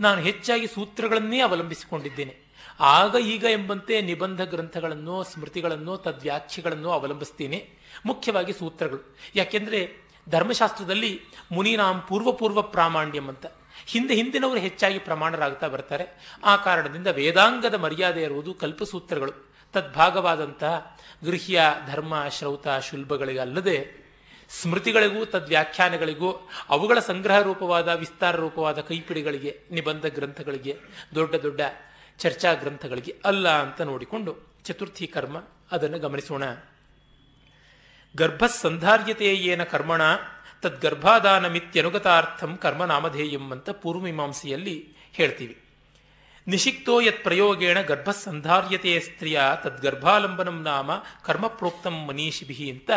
[0.00, 2.44] ನಾನು ಹೆಚ್ಚಾಗಿ ಸೂತ್ರಗಳನ್ನೇ ಅವಲಂಬಿಸಿಕೊಂಡಿದ್ದೇನೆ.
[2.80, 7.70] ಆಗ ಈಗ ಎಂಬಂತೆ ನಿಬಂಧ ಗ್ರಂಥಗಳನ್ನೋ, ಸ್ಮೃತಿಗಳನ್ನೋ, ತದ್ವ್ಯಾಖ್ಯೆಗಳನ್ನೋ ಅವಲಂಬಿಸ್ತೇನೆ.
[8.06, 9.16] ಮುಖ್ಯವಾಗಿ ಸೂತ್ರಗಳು.
[9.36, 11.20] ಯಾಕೆಂದ್ರೆ ಧರ್ಮಶಾಸ್ತ್ರದಲ್ಲಿ
[11.52, 13.46] ಮುನಿನಾಂ ಪೂರ್ವಪೂರ್ವ ಪೂರ್ವ ಪ್ರಾಮಾಣ್ಯಂ ಅಂತ.
[13.86, 16.36] ಹಿಂದೆ ಹಿಂದಿನವರು ಹೆಚ್ಚಾಗಿ ಪ್ರಮಾಣರಾಗ್ತಾ ಬರ್ತಾರೆ.
[16.44, 19.53] ಆ ಕಾರಣದಿಂದ ವೇದಾಂಗದ ಮರ್ಯಾದೆ ಇರುವುದು ಕಲ್ಪಸೂತ್ರಗಳು.
[19.74, 24.04] ತದ್ಭಾಗವಾದಂತಹ ಗೃಹ್ಯ ಧರ್ಮ, ಶ್ರೌತ ಶುಲ್ಭಗಳಿಗಲ್ಲದೆ
[24.48, 30.78] ಸ್ಮೃತಿಗಳಿಗೂ ತದ್ವ್ಯಾಖ್ಯಾನಗಳಿಗೂ ಅವುಗಳ ಸಂಗ್ರಹ ರೂಪವಾದ, ವಿಸ್ತಾರ ರೂಪವಾದ ಕೈಪಿಡಿಗಳಿಗೆ, ನಿಬಂಧ ಗ್ರಂಥಗಳಿಗೆ,
[31.14, 31.60] ದೊಡ್ಡ ದೊಡ್ಡ
[32.18, 35.36] ಚರ್ಚಾ ಗ್ರಂಥಗಳಿಗೆ ಅಲ್ಲ ಅಂತ ನೋಡಿಕೊಂಡು ಚತುರ್ಥಿ ಕರ್ಮ,
[35.72, 36.44] ಅದನ್ನು ಗಮನಿಸೋಣ.
[38.16, 40.02] ಗರ್ಭಸಂಧಾರ್ಯತೆ ಏನ ಕರ್ಮಣ,
[40.62, 45.63] ತದ್ಗರ್ಭಾದಾನಮಿತ್ಯನುಗತಾರ್ಥಂ ಕರ್ಮ ನಾಮಧೇಯಂ ಅಂತ ಪೂರ್ವಮೀಮಾಂಸೆಯಲ್ಲಿ ಹೇಳ್ತೀವಿ.
[46.48, 50.90] ನಿಷಿಕ್ತೋ ಯತ್ ಪ್ರಯೋಗೇಣ ಗರ್ಭಸಂಧಾರ್ಯತೆಯ ಸ್ತ್ರೀಯ ತದ್ ತದ್ಗರ್ಭಾಲಂಬನಂ ನಾಮ
[51.24, 52.90] ಕರ್ಮ ಪ್ರೋಕ್ತಂ ಮನೀಷಿಭಿ ಅಂತ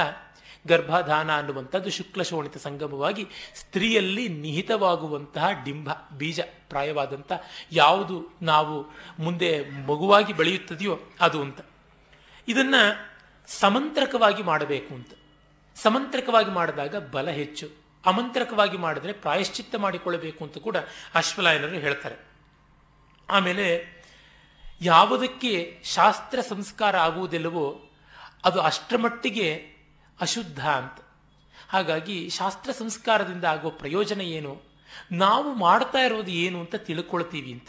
[0.67, 6.39] ಗರ್ಭಧಾನ ಅನ್ನುವಂಥದ್ದು ಶುಕ್ಲಶೋಣಿತ ಸಂಗಮವಾಗಿ ಸ್ತ್ರೀಯಲ್ಲಿ ನಿಹಿತವಾಗುವಂತಹ ಡಿಂಬ, ಬೀಜ
[6.69, 7.31] ಪ್ರಾಯವಾದಂಥ
[7.71, 8.85] ಯಾವುದು ನಾವು
[9.23, 11.59] ಮುಂದೆ ಮಗುವಾಗಿ ಬೆಳೆಯುತ್ತದೆಯೋ ಅದು ಅಂತ.
[12.47, 12.75] ಇದನ್ನ
[13.47, 15.11] ಸಮಂತ್ರಕವಾಗಿ ಮಾಡಬೇಕು ಅಂತ.
[15.75, 17.69] ಸಮಂತ್ರಕವಾಗಿ ಮಾಡಿದಾಗ ಬಲ ಹೆಚ್ಚು.
[18.05, 20.77] ಅಮಂತ್ರಕವಾಗಿ ಮಾಡಿದ್ರೆ ಪ್ರಾಯಶ್ಚಿತ್ತ ಮಾಡಿಕೊಳ್ಳಬೇಕು ಅಂತ ಕೂಡ
[21.15, 22.36] ಅಶ್ವಲಾಯನರು ಹೇಳ್ತಾರೆ.
[23.29, 23.97] ಆಮೇಲೆ
[24.81, 27.89] ಯಾವುದಕ್ಕೆ ಶಾಸ್ತ್ರ ಸಂಸ್ಕಾರ ಆಗುವುದಿಲ್ಲವೋ
[28.45, 29.77] ಅದು ಅಷ್ಟರ ಮಟ್ಟಿಗೆ
[30.21, 30.99] ಅಶುದ್ಧ ಅಂತ.
[31.69, 34.61] ಹಾಗಾಗಿ ಶಾಸ್ತ್ರ ಸಂಸ್ಕಾರದಿಂದ ಆಗುವ ಪ್ರಯೋಜನ ಏನು?
[35.11, 37.67] ನಾವು ಮಾಡ್ತಾ ಇರೋದು ಏನು ಅಂತ ತಿಳ್ಕೊಳ್ತೀವಿ ಅಂತ.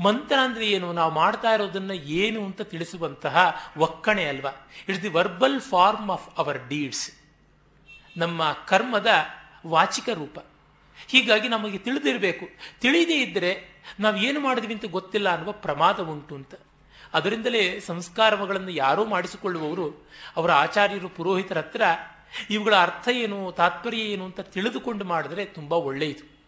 [0.00, 0.92] ಮಂತ್ರ ಅಂದರೆ ಏನು?
[0.92, 4.50] ನಾವು ಮಾಡ್ತಾ ಇರೋದನ್ನು ಏನು ಅಂತ ತಿಳಿಸುವಂತಹ ಒಕ್ಕಣೆ ಅಲ್ವಾ?
[4.88, 7.10] It's the verbal form of our deeds
[8.16, 9.06] ನಮ್ಮ ಕರ್ಮದ
[9.66, 10.38] ವಾಚಿಕ ರೂಪ.
[11.06, 12.48] ಹೀಗಾಗಿ ನಮಗೆ ತಿಳಿದಿರಬೇಕು.
[12.80, 16.54] ತಿಳಿದೇ ಇದ್ದರೆ ನಾವು ಏನು ಮಾಡಿದ್ವಿ ಅಂತ ಗೊತ್ತಿಲ್ಲ ಅನ್ನುವ ಪ್ರಮಾದ ಉಂಟು ಅಂತ.
[17.14, 21.82] ಅದರಿಂದಲೇ ಸಂಸ್ಕಾರಗಳನ್ನು ಯಾರೂ ಮಾಡಿಸಿಕೊಳ್ಳುವವರು ಅವರ ಆಚಾರ್ಯರು, ಪುರೋಹಿತರ ಹತ್ರ
[22.50, 26.38] ಇವುಗಳ ಅರ್ಥ ಏನು, ತಾತ್ಪರ್ಯ ಏನು ಅಂತ ತಿಳಿದುಕೊಂಡು ಮಾಡಿದ್ರೆ ತುಂಬ ಒಳ್ಳೆಯದು.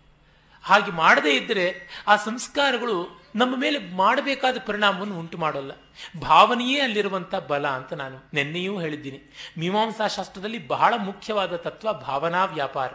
[0.63, 1.75] ಹಾಗೆ ಮಾಡದೇ ಇದ್ದರೆ
[2.07, 5.73] ಆ ಸಂಸ್ಕಾರಗಳು ನಮ್ಮ ಮೇಲೆ ಮಾಡಬೇಕಾದ ಪರಿಣಾಮವನ್ನು ಉಂಟು ಮಾಡೋಲ್ಲ.
[6.21, 9.21] ಭಾವನೆಯೇ ಅಲ್ಲಿರುವಂಥ ಬಲ ಅಂತ ನಾನು ನಿನ್ನೆಯೂ ಹೇಳಿದ್ದೀನಿ.
[9.59, 12.93] ಮೀಮಾಂಸಾ ಶಾಸ್ತ್ರದಲ್ಲಿ ಬಹಳ ಮುಖ್ಯವಾದ ತತ್ವ ಭಾವನಾ ವ್ಯಾಪಾರ.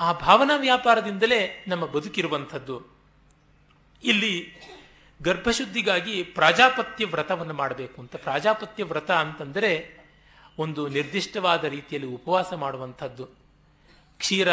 [0.00, 2.82] ಆ ಭಾವನಾ ವ್ಯಾಪಾರದಿಂದಲೇ ನಮ್ಮ ಬದುಕಿರುವಂಥದ್ದು.
[4.04, 4.54] ಇಲ್ಲಿ
[5.22, 8.16] ಗರ್ಭಶುದ್ಧಿಗಾಗಿ ಪ್ರಾಜಾಪತ್ಯ ವ್ರತವನ್ನು ಮಾಡಬೇಕು ಅಂತ.
[8.16, 9.70] ಪ್ರಾಜಾಪತ್ಯ ವ್ರತ ಅಂತಂದರೆ
[10.58, 13.26] ಒಂದು ನಿರ್ದಿಷ್ಟವಾದ ರೀತಿಯಲ್ಲಿ ಉಪವಾಸ ಮಾಡುವಂಥದ್ದು.
[14.18, 14.48] ಕ್ಷೀರ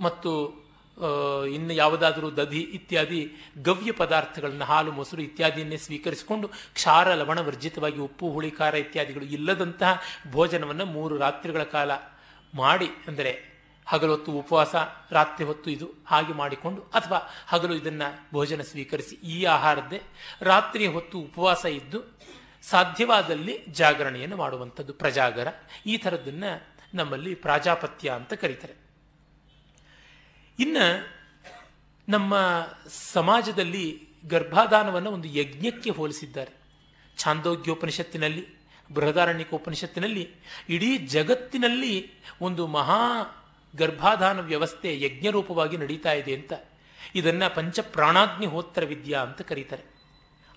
[0.00, 0.62] ಮತ್ತು
[1.52, 3.30] ಇನ್ನು ಯಾವುದಾದರೂ ದಧಿ ಇತ್ಯಾದಿ
[3.62, 10.86] ಗವ್ಯ ಪದಾರ್ಥಗಳನ್ನು ಹಾಲು, ಮೊಸರು ಇತ್ಯಾದಿಯನ್ನೇ ಸ್ವೀಕರಿಸಿಕೊಂಡು ಕ್ಷಾರ, ಲವಣ ವರ್ಜಿತವಾಗಿ ಉಪ್ಪು, ಹುಳಿ, ಖಾರ ಇತ್ಯಾದಿಗಳು ಇಲ್ಲದಂತಹ ಭೋಜನವನ್ನು
[10.86, 11.90] ಮೂರು ರಾತ್ರಿಗಳ ಕಾಲ
[12.54, 13.51] ಮಾಡಿ, ಅಂದರೆ
[13.86, 14.74] ಹಗಲು ಹೊತ್ತು ಉಪವಾಸ,
[15.10, 20.02] ರಾತ್ರಿ ಹೊತ್ತು ಇದು ಹಾಗೆ ಮಾಡಿಕೊಂಡು ಅಥವಾ ಹಗಲು ಇದನ್ನು ಭೋಜನ ಸ್ವೀಕರಿಸಿ ಈ ಆಹಾರದ್ದೇ
[20.40, 22.02] ರಾತ್ರಿ ಹೊತ್ತು ಉಪವಾಸ ಇದ್ದು
[22.62, 25.48] ಸಾಧ್ಯವಾದಲ್ಲಿ ಜಾಗರಣೆಯನ್ನು ಮಾಡುವಂಥದ್ದು ಪ್ರಜಾಗರ.
[25.86, 28.74] ಈ ಥರದ್ದನ್ನು ನಮ್ಮಲ್ಲಿ ಪ್ರಾಜಾಪತ್ಯ ಅಂತ ಕರೀತಾರೆ.
[30.58, 31.06] ಇನ್ನು
[32.08, 32.34] ನಮ್ಮ
[33.12, 36.52] ಸಮಾಜದಲ್ಲಿ ಗರ್ಭಾಧಾನವನ್ನು ಒಂದು ಯಜ್ಞಕ್ಕೆ ಹೋಲಿಸಿದ್ದಾರೆ.
[37.18, 38.46] ಛಾಂದೋಗ್ಯೋಪನಿಷತ್ತಿನಲ್ಲಿ,
[38.94, 40.34] ಬೃಹದಾರಣ್ಯಕೋಪನಿಷತ್ತಿನಲ್ಲಿ,
[40.68, 42.10] ಇಡೀ ಜಗತ್ತಿನಲ್ಲಿ
[42.40, 42.98] ಒಂದು ಮಹಾ
[43.76, 46.52] ಗರ್ಭಾಧಾನ ವ್ಯವಸ್ಥೆ ಯಜ್ಞರೂಪವಾಗಿ ನಡೀತಾ ಇದೆ ಅಂತ
[47.14, 49.82] ಇದನ್ನ ಪಂಚಪ್ರಾಣಾಗ್ನಿಹೋತ್ರ ವಿದ್ಯಾ ಅಂತ ಕರೀತಾರೆ.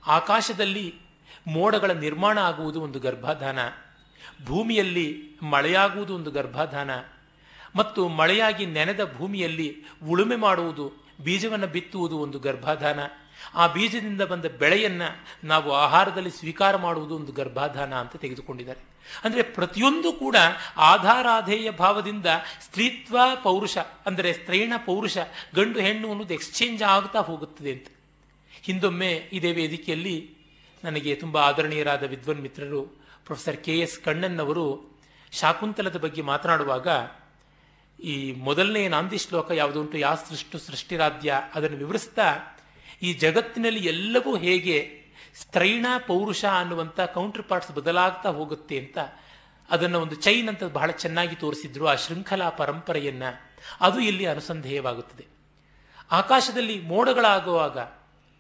[0.08, 0.96] ಆಕಾಶದಲ್ಲಿ
[1.48, 3.60] ಮೋಡಗಳ ನಿರ್ಮಾಣ ಆಗುವುದು ಒಂದು ಗರ್ಭಾಧಾನ,
[4.46, 6.90] ಭೂಮಿಯಲ್ಲಿ ಮಳೆಯಾಗುವುದು ಒಂದು ಗರ್ಭಾಧಾನ
[7.76, 9.76] ಮತ್ತು ಮಳೆಯಾಗಿ ನೆನೆದ ಭೂಮಿಯಲ್ಲಿ
[10.10, 10.94] ಉಳುಮೆ ಮಾಡುವುದು,
[11.24, 13.00] ಬೀಜವನ್ನು ಬಿತ್ತುವುದು ಒಂದು ಗರ್ಭಾಧಾನ.
[13.56, 15.10] ಆ ಬೀಜದಿಂದ ಬಂದ ಬೆಳೆಯನ್ನು
[15.48, 18.82] ನಾವು ಆಹಾರದಲ್ಲಿ ಸ್ವೀಕಾರ ಮಾಡುವುದು ಒಂದು ಗರ್ಭಾಧಾನ ಅಂತ ತೆಗೆದುಕೊಂಡಿದ್ದಾರೆ.
[19.24, 20.38] ಅಂದರೆ ಪ್ರತಿಯೊಂದು ಕೂಡ
[20.92, 22.28] ಆಧಾರಾಧೇಯ ಭಾವದಿಂದ
[22.62, 23.76] ಸ್ತ್ರೀತ್ವ ಪೌರುಷ,
[24.06, 25.18] ಅಂದರೆ ಸ್ತ್ರೀಣ ಪೌರುಷ,
[25.56, 27.88] ಗಂಡು ಹೆಣ್ಣು ಅನ್ನೋದು ಎಕ್ಸ್ಚೇಂಜ್ ಆಗ್ತಾ ಹೋಗುತ್ತದೆ ಅಂತ.
[28.64, 30.18] ಹಿಂದೊಮ್ಮೆ ಇದೇ ವೇದಿಕೆಯಲ್ಲಿ
[30.84, 32.82] ನನಗೆ ತುಂಬ ಆದರಣೀಯರಾದ ವಿದ್ವನ್ ಮಿತ್ರರು
[33.26, 34.66] ಪ್ರೊಫೆಸರ್ ಕೆ ಎಸ್ ಕಣ್ಣನ್ನವರು
[35.32, 36.88] ಶಾಕುಂತಲದ ಬಗ್ಗೆ ಮಾತನಾಡುವಾಗ,
[38.00, 39.96] ಈ ಮೊದಲನೇ ನಾಂದಿ ಶ್ಲೋಕ ಯಾವುದುಂಟು?
[39.98, 41.38] ಯಾ ಸೃಷ್ಟು ಸೃಷ್ಟಿರಾಧ್ಯ?
[41.54, 42.28] ಅದನ್ನು ವಿವರಿಸ್ತಾ
[43.02, 48.98] ಈ ಜಗತ್ತಿನಲ್ಲಿ ಎಲ್ಲವೂ ಹೇಗೆ ಸ್ತ್ರೈಣ ಪೌರುಷ ಅನ್ನುವಂಥ ಕೌಂಟರ್ ಪಾರ್ಟ್ಸ್ ಬದಲಾಗ್ತಾ ಹೋಗುತ್ತೆ ಅಂತ
[49.70, 53.24] ಅದನ್ನು ಒಂದು ಚೈನ್ ಅಂತ ಬಹಳ ಚೆನ್ನಾಗಿ ತೋರಿಸಿದ್ರು, ಆ ಶೃಂಖಲಾ ಪರಂಪರೆಯನ್ನ.
[53.82, 55.26] ಅದು ಇಲ್ಲಿ ಅನುಸಂಧೇಯವಾಗುತ್ತದೆ.
[56.12, 57.78] ಆಕಾಶದಲ್ಲಿ ಮೋಡಗಳಾಗುವಾಗ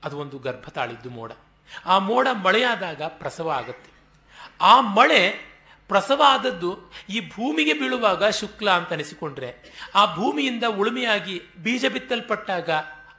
[0.04, 1.32] ಅದು ಒಂದು ಗರ್ಭ ತಾಳಿದ್ದು ಮೋಡ.
[1.86, 3.92] ಆ ಮೋಡ ಮಳೆಯಾದಾಗ ಪ್ರಸವ ಆಗುತ್ತೆ.
[4.62, 5.30] ಆ ಮಳೆ
[5.88, 12.70] ಪ್ರಸವ ಆದದ್ದು ಈ ಭೂಮಿಗೆ ಬೀಳುವಾಗ ಶುಕ್ಲ ಅಂತ ಅನಿಸಿಕೊಂಡ್ರೆ, ಆ ಭೂಮಿಯಿಂದ ಉಳುಮೆಯಾಗಿ ಬೀಜ ಬಿತ್ತಲ್ಪಟ್ಟಾಗ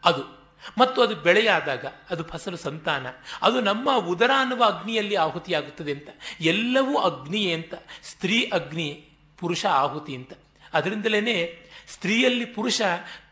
[0.04, 0.35] ಅದು
[0.78, 3.06] ಮತ್ತು ಅದು ಬೆಳೆಯಾದಾಗ ಅದು ಫಸಲು ಸಂತಾನ.
[3.42, 6.08] ಅದು ನಮ್ಮ ಉದರ ಅನ್ನುವ ಅಗ್ನಿಯಲ್ಲಿ ಆಹುತಿಯಾಗುತ್ತದೆ ಅಂತ.
[6.40, 7.74] ಎಲ್ಲವೂ ಅಗ್ನಿಯೇ ಅಂತ.
[8.02, 9.08] ಸ್ತ್ರೀ ಅಗ್ನಿ,
[9.38, 10.32] ಪುರುಷ ಆಹುತಿ ಅಂತ.
[10.74, 12.82] ಅದರಿಂದಲೇ ಸ್ತ್ರೀಯಲ್ಲಿ ಪುರುಷ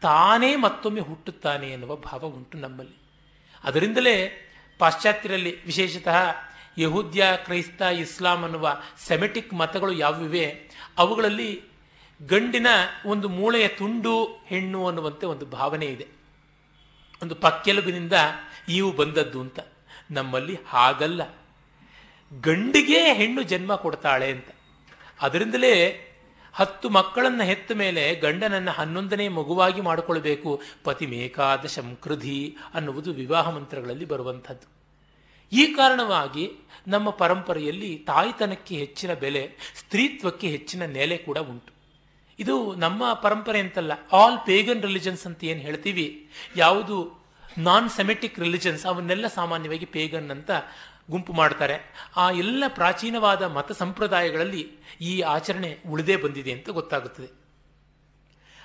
[0.02, 2.94] ತಾನೇ ಮತ್ತೊಮ್ಮೆ ಹುಟ್ಟುತ್ತಾನೆ ಎನ್ನುವ ಭಾವ ಉಂಟು ನಮ್ಮಲ್ಲಿ.
[3.64, 4.30] ಅದರಿಂದಲೇ
[4.78, 6.34] ಪಾಶ್ಚಾತ್ಯರಲ್ಲಿ ವಿಶೇಷತಃ
[6.78, 8.76] ಯಹೂದ್ಯ, ಕ್ರೈಸ್ತ, ಇಸ್ಲಾಂ ಅನ್ನುವ
[9.06, 11.62] ಸೆಮೆಟಿಕ್ ಮತಗಳು ಯಾವಿವೆ ಅವುಗಳಲ್ಲಿ
[12.26, 12.66] ಗಂಡಿನ
[13.06, 16.23] ಒಂದು ಮೂಳೆಯ ತುಂಡು, ಹೆಣ್ಣು ಅನ್ನುವಂತೆ ಒಂದು ಭಾವನೆ ಇದೆ.
[17.24, 18.12] ಒಂದು ಪಕ್ಕೆಲುಬಿನಿಂದ
[18.68, 19.60] ಇವು ಬಂದದ್ದು ಅಂತ.
[20.10, 21.22] ನಮ್ಮಲ್ಲಿ ಹಾಗಲ್ಲ.
[22.40, 24.46] ಗಂಡಿಗೆ ಹೆಣ್ಣು ಜನ್ಮ ಕೊಡ್ತಾಳೆ ಅಂತ.
[25.20, 26.00] ಅದರಿಂದಲೇ
[26.52, 30.62] ಹತ್ತು ಮಕ್ಕಳನ್ನ ಹೆತ್ತ ಮೇಲೆ ಗಂಡನನ್ನ ಹನ್ನೊಂದನೇ ಮಗುವಾಗಿ ಮಾಡಿಕೊಳ್ಬೇಕು.
[30.84, 34.68] ಪತಿ ಮೇಕಾದ ಶಂಕೃಧಿ ಅನ್ನುವುದು ವಿವಾಹ ಮಂತ್ರಗಳಲ್ಲಿ ಬರುವಂಥದ್ದು.
[35.52, 36.50] ಈ ಕಾರಣವಾಗಿ
[36.86, 41.73] ನಮ್ಮ ಪರಂಪರೆಯಲ್ಲಿ ತಾಯ್ತನಕ್ಕೆ ಹೆಚ್ಚಿನ ಬೆಲೆ, ಸ್ತ್ರೀತ್ವಕ್ಕೆ ಹೆಚ್ಚಿನ ನೆಲೆ ಕೂಡ ಉಂಟು.
[42.38, 43.92] ಇದು ನಮ್ಮ ಪರಂಪರೆ ಅಂತಲ್ಲ.
[44.12, 46.28] ಆಲ್ ಪೇಗನ್ ರಿಲಿಜನ್ಸ್ ಅಂತ ಏನು ಹೇಳ್ತೀವಿ?
[46.56, 47.24] ಯಾವುದು
[47.58, 50.50] ನಾನ್ ಸೆಮೆಟಿಕ್ ರಿಲಿಜನ್ಸ್ ಅವನ್ನೆಲ್ಲ ಸಾಮಾನ್ಯವಾಗಿ ಪೇಗನ್ ಅಂತ
[51.10, 51.76] ಗುಂಪು ಮಾಡ್ತಾರೆ.
[52.16, 57.30] ಆ ಎಲ್ಲ ಪ್ರಾಚೀನವಾದ ಮತ ಸಂಪ್ರದಾಯಗಳಲ್ಲಿ ಈ ಆಚರಣೆ ಉಳಿದೇ ಬಂದಿದೆ ಅಂತ ಗೊತ್ತಾಗುತ್ತದೆ.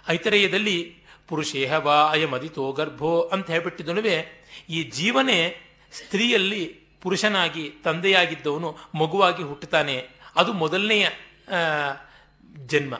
[0.08, 0.96] ಐತರೇಯದಲ್ಲಿ
[1.28, 5.58] ಪುರುಷೇಹ ವಾ ಅಯಮದಿತೋ ಗರ್ಭೋ ಅಂತ ಹೇಳ್ಬಿಟ್ಟಿದ್ದನುವೆ ಈ ಜೀವನೇ
[5.92, 6.66] ಸ್ತ್ರೀಯಲ್ಲಿ
[7.02, 10.10] ಪುರುಷನಾಗಿ ತಂದೆಯಾಗಿದ್ದವನು ಮಗುವಾಗಿ ಹುಟ್ಟುತ್ತಾನೆ.
[10.36, 11.10] ಅದು ಮೊದಲನೆಯ
[12.66, 12.96] ಜನ್ಮ.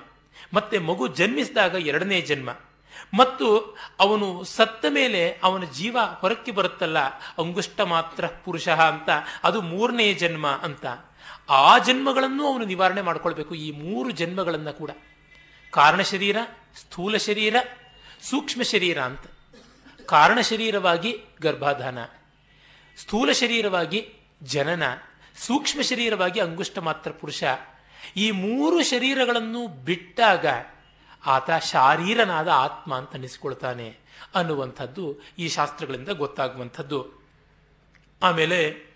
[0.54, 2.50] ಮತ್ತೆ ಮಗು ಜನ್ಮಿಸಿದಾಗ ಎರಡನೇ ಜನ್ಮ.
[3.14, 7.00] ಮತ್ತು ಅವನು ಸತ್ತ ಮೇಲೆ ಅವನ ಜೀವ ಹೊರಕ್ಕೆ ಬರುತ್ತಲ್ಲ,
[7.38, 9.10] ಅಂಗುಷ್ಟ ಮಾತ್ರ ಪುರುಷ ಅಂತ,
[9.44, 10.86] ಅದು ಮೂರನೇ ಜನ್ಮ ಅಂತ.
[11.50, 14.92] ಆ ಜನ್ಮಗಳನ್ನು ಅವನು ನಿವಾರಣೆ ಮಾಡಿಕೊಳ್ಬೇಕು, ಈ ಮೂರು ಜನ್ಮಗಳನ್ನು ಕೂಡ.
[15.72, 16.38] ಕಾರಣ ಶರೀರ,
[16.76, 17.56] ಸ್ಥೂಲ ಶರೀರ,
[18.22, 19.26] ಸೂಕ್ಷ್ಮ ಶರೀರ ಅಂತ.
[20.06, 22.04] ಕಾರಣ ಶರೀರವಾಗಿ ಗರ್ಭಾಧಾನ,
[22.98, 24.14] ಸ್ಥೂಲ ಶರೀರವಾಗಿ
[24.44, 24.84] ಜನನ,
[25.38, 27.44] ಸೂಕ್ಷ್ಮ ಶರೀರವಾಗಿ ಅಂಗುಷ್ಟ ಮಾತ್ರ ಪುರುಷ
[28.16, 30.46] ಈ ಮೂರು ಶರೀರಗಳನ್ನು ಬಿಟ್ಟಾಗ
[31.26, 33.98] ಆತ ಶಾರೀರನಾದ ಆತ್ಮ ಅಂತ ಅನ್ನಿಸ್ಕೊಳ್ತಾನೆ
[34.36, 37.08] ಅನ್ನುವಂಥದ್ದು ಈ ಶಾಸ್ತ್ರಗಳಿಂದ ಗೊತ್ತಾಗುವಂಥದ್ದು.
[38.24, 38.90] ಆಮೇಲೆ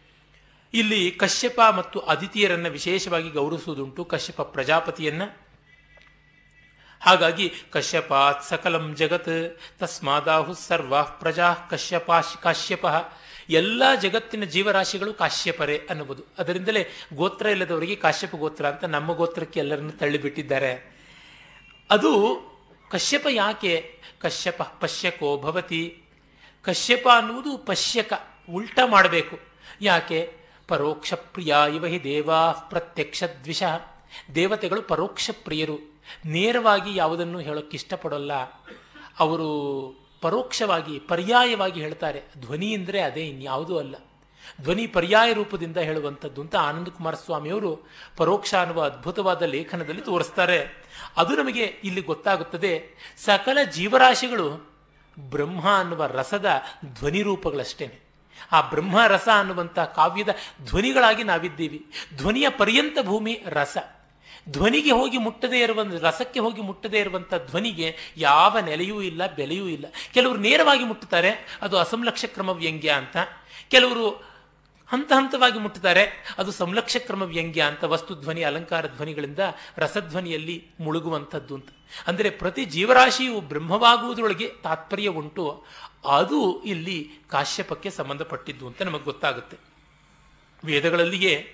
[0.73, 5.21] ಇಲ್ಲಿ ಕಶ್ಯಪ ಮತ್ತು ಅದಿತಿಯರನ್ನ ವಿಶೇಷವಾಗಿ ಗೌರವಿಸುವುದುಂಟು ಕಶ್ಯಪ ಪ್ರಜಾಪತಿಯನ್ನ.
[6.99, 8.13] ಹಾಗಾಗಿ ಕಶ್ಯಪ
[8.49, 12.85] ಸಕಲಂ ಜಗತ್ ತಸ್ಮಾದಾಹು ಸರ್ವಾ ಪ್ರಜಾ ಕಶ್ಯಪಾಶ್ ಕಾಶ್ಯಪ
[13.49, 16.23] ಎಲ್ಲ ಜಗತ್ತಿನ ಜೀವರಾಶಿಗಳು ಕಾಶ್ಯಪರೇ ಅನ್ನುವುದು.
[16.37, 20.99] ಅದರಿಂದಲೇ ಗೋತ್ರ ಇಲ್ಲದವರಿಗೆ ಕಾಶ್ಯಪ ಗೋತ್ರ ಅಂತ ನಮ್ಮ ಗೋತ್ರಕ್ಕೆ ಎಲ್ಲರನ್ನು ತಳ್ಳಿಬಿಟ್ಟಿದ್ದಾರೆ.
[21.89, 22.41] ಅದು
[22.91, 23.99] ಕಶ್ಯಪ ಯಾಕೆ?
[24.21, 26.03] ಕಶ್ಯಪ ಪಶ್ಯಕೋ ಭವತಿ.
[26.61, 28.13] ಕಶ್ಯಪ ಅನ್ನುವುದು ಪಶ್ಯಕ,
[28.49, 29.39] ಉಲ್ಟ ಮಾಡಬೇಕು.
[29.81, 30.33] ಯಾಕೆ?
[30.67, 33.63] ಪರೋಕ್ಷ ಪ್ರಿಯ ಇವ ಹಿ ದೇವಾ ಪ್ರತ್ಯಕ್ಷ ದ್ವಿಷ.
[34.35, 36.01] ದೇವತೆಗಳು ಪರೋಕ್ಷ ಪ್ರಿಯರು.
[36.25, 38.33] ನೇರವಾಗಿ ಯಾವುದನ್ನು ಹೇಳೋಕ್ಕೆ ಇಷ್ಟಪಡೋಲ್ಲ.
[39.19, 42.23] ಅವರು ಪರೋಕ್ಷವಾಗಿ, ಪರ್ಯಾಯವಾಗಿ ಹೇಳ್ತಾರೆ.
[42.39, 43.95] ಧ್ವನಿ ಅಂದರೆ ಅದೇ, ಇನ್ಯಾವುದೂ ಅಲ್ಲ.
[44.61, 50.83] ಧ್ವನಿ ಪರ್ಯಾಯ ರೂಪದಿಂದ ಹೇಳುವಂಥದ್ದು ಅಂತ ಆನಂದ ಕುಮಾರ ಸ್ವಾಮಿಯವರು ಪರೋಕ್ಷ ಅನ್ನುವ ಅದ್ಭುತವಾದ ಲೇಖನದಲ್ಲಿ ತೋರಿಸ್ತಾರೆ.
[51.17, 52.83] ಅದು ನಮಗೆ ಇಲ್ಲಿ ಗೊತ್ತಾಗುತ್ತದೆ.
[53.25, 54.73] ಸಕಲ ಜೀವರಾಶಿಗಳು
[55.19, 56.49] ಬ್ರಹ್ಮ ಅನ್ನುವ ರಸದ
[56.85, 57.99] ಧ್ವನಿ ರೂಪಗಳಷ್ಟೇನೆ.
[58.51, 60.29] ಆ ಬ್ರಹ್ಮ ರಸ ಅನ್ನುವಂಥ ಕಾವ್ಯದ
[60.65, 61.85] ಧ್ವನಿಗಳಾಗಿ ನಾವಿದ್ದೀವಿ.
[62.17, 63.77] ಧ್ವನಿಯ ಪರ್ಯಂತ ಭೂಮಿ ರಸ.
[64.49, 69.85] ಧ್ವನಿಗೆ ಹೋಗಿ ಮುಟ್ಟದೇ ಇರುವಂಥ ರಸಕ್ಕೆ ಹೋಗಿ ಮುಟ್ಟದೇ ಇರುವಂಥ ಧ್ವನಿಗೆ ಯಾವ ನೆಲೆಯೂ ಇಲ್ಲ, ಬೆಲೆಯೂ ಇಲ್ಲ.
[70.13, 73.17] ಕೆಲವರು ನೇರವಾಗಿ ಮುಟ್ಟುತ್ತಾರೆ, ಅದು ಅಸಂಲಕ್ಷ ಕ್ರಮ ವ್ಯಂಗ್ಯ ಅಂತ.
[73.69, 74.33] ಕೆಲವರು
[74.87, 79.39] ಹಂತ ಹಂತವಾಗಿ ಮುಟ್ಟುತ್ತಾರೆ, ಅದು ಸಂಲಕ್ಷ ಕ್ರಮ ವ್ಯಂಗ್ಯ ಅಂತ, ವಸ್ತು ಧ್ವನಿ, ಅಲಂಕಾರ ಧ್ವನಿಗಳಿಂದ
[79.77, 81.67] ರಸಧ್ವನಿಯಲ್ಲಿ ಮುಳುಗುವಂಥದ್ದು ಅಂತ.
[82.07, 85.63] ಅಂದರೆ ಪ್ರತಿ ಜೀವರಾಶಿಯು ಬ್ರಹ್ಮವಾಗುವುದರೊಳಗೆ ತಾತ್ಪರ್ಯ ಉಂಟು,
[86.07, 89.57] ಅದು ಇಲ್ಲಿ ಕಾಶ್ಯಪಕ್ಕೆ ಸಂಬಂಧಪಟ್ಟಿದ್ದು ಅಂತ ನಮಗೆ ಗೊತ್ತಾಗುತ್ತೆ.
[90.65, 91.47] ವೇದಗಳಲ್ಲಿಯೇ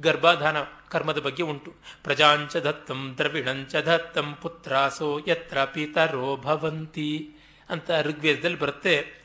[0.00, 0.56] ಗರ್ಭಾಧಾನ
[0.88, 1.74] ಕರ್ಮದ ಬಗ್ಗೆ ಉಂಟು.
[2.02, 7.30] ಪ್ರಜಾಂಚ ದತ್ತಂ ದ್ರವಿಣಂಚ ದತ್ತಂ ಪುತ್ರಾಸೋ ಯತ್ರ ಪಿತರೋ ಭವಂತಿ
[7.70, 9.20] ಅಂತ ಋಗ್ವೇದದಲ್ಲಿ ಬರುತ್ತೆ.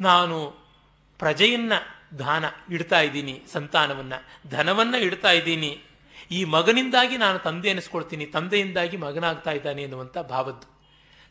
[0.00, 0.54] ನಾನು
[1.18, 1.72] ಪ್ರಜೆಯನ್ನ
[2.18, 4.12] ದಾನ ಇಡ್ತಾ ಇದ್ದೀನಿ, ಸಂತಾನವನ್ನ.
[4.50, 5.80] ಧನವನ್ನ ಇಡ್ತಾ ಇದ್ದೀನಿ.
[6.30, 10.66] ಈ ಮಗನಿಂದಾಗಿ ನಾನು ತಂದೆ ಅನಿಸ್ಕೊಳ್ತೀನಿ ತಂದೆಯಿಂದಾಗಿ ಮಗನಾಗ್ತಾ ಇದ್ದಾನೆ ಎನ್ನುವಂಥ ಭಾವದ್ದು.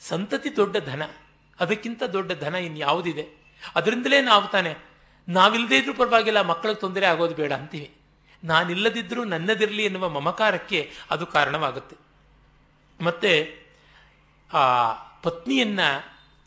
[0.02, 1.04] ಸಂತತಿ ದೊಡ್ಡ ಧನ,
[1.60, 3.26] ಅದಕ್ಕಿಂತ ದೊಡ್ಡ ಧನ ಇನ್ಯಾವುದಿದೆ?
[3.76, 4.76] ಅದರಿಂದಲೇ ನಾವು ತಾನೆ.
[5.28, 7.97] ನಾವಿಲ್ಲದೇ ಇದ್ರೂ ಪರವಾಗಿಲ್ಲ, ಮಕ್ಕಳಿಗೆ ತೊಂದರೆ ಆಗೋದು ಬೇಡ ಅಂತೀವಿ.
[8.44, 11.96] ನಾನಿಲ್ಲದಿದ್ರೂ ನನ್ನದಿರಲಿ ಎನ್ನುವ ಮಮಕಾರಕ್ಕೆ ಅದು ಕಾರಣವಾಗುತ್ತೆ.
[13.04, 13.60] ಮತ್ತೆ
[14.54, 15.80] ಆ ಪತ್ನಿಯನ್ನ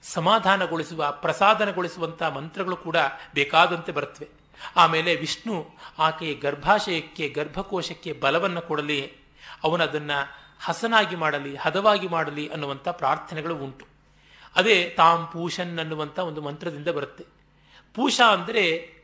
[0.03, 2.97] ಸಮಾಧಾನಗೊಳಿಸುವ ಪ್ರಸಾದನಗೊಳಿಸುವಂಥ ಮಂತ್ರಗಳು ಕೂಡ
[3.35, 4.29] ಬೇಕಾದಂತೆ ಬರುತ್ತವೆ.
[4.77, 9.13] ಆಮೇಲೆ ವಿಷ್ಣು ಆಕೆಯ ಗರ್ಭಾಶಯಕ್ಕೆ, ಗರ್ಭಕೋಶಕ್ಕೆ ಬಲವನ್ನು ಕೊಡಲಿ,
[9.65, 13.87] ಅವನದನ್ನು ಹಸನಾಗಿ ಮಾಡಲಿ, ಹದವಾಗಿ ಮಾಡಲಿ ಅನ್ನುವಂಥ ಪ್ರಾರ್ಥನೆಗಳು ಉಂಟು.
[14.57, 17.25] ಅದೇ ತಾಂ ಪೂಷನ್ ಅನ್ನುವಂಥ ಒಂದು ಮಂತ್ರದಿಂದ ಬರುತ್ತೆ.
[17.95, 18.95] ಪೂಷ ಅಂದರೆ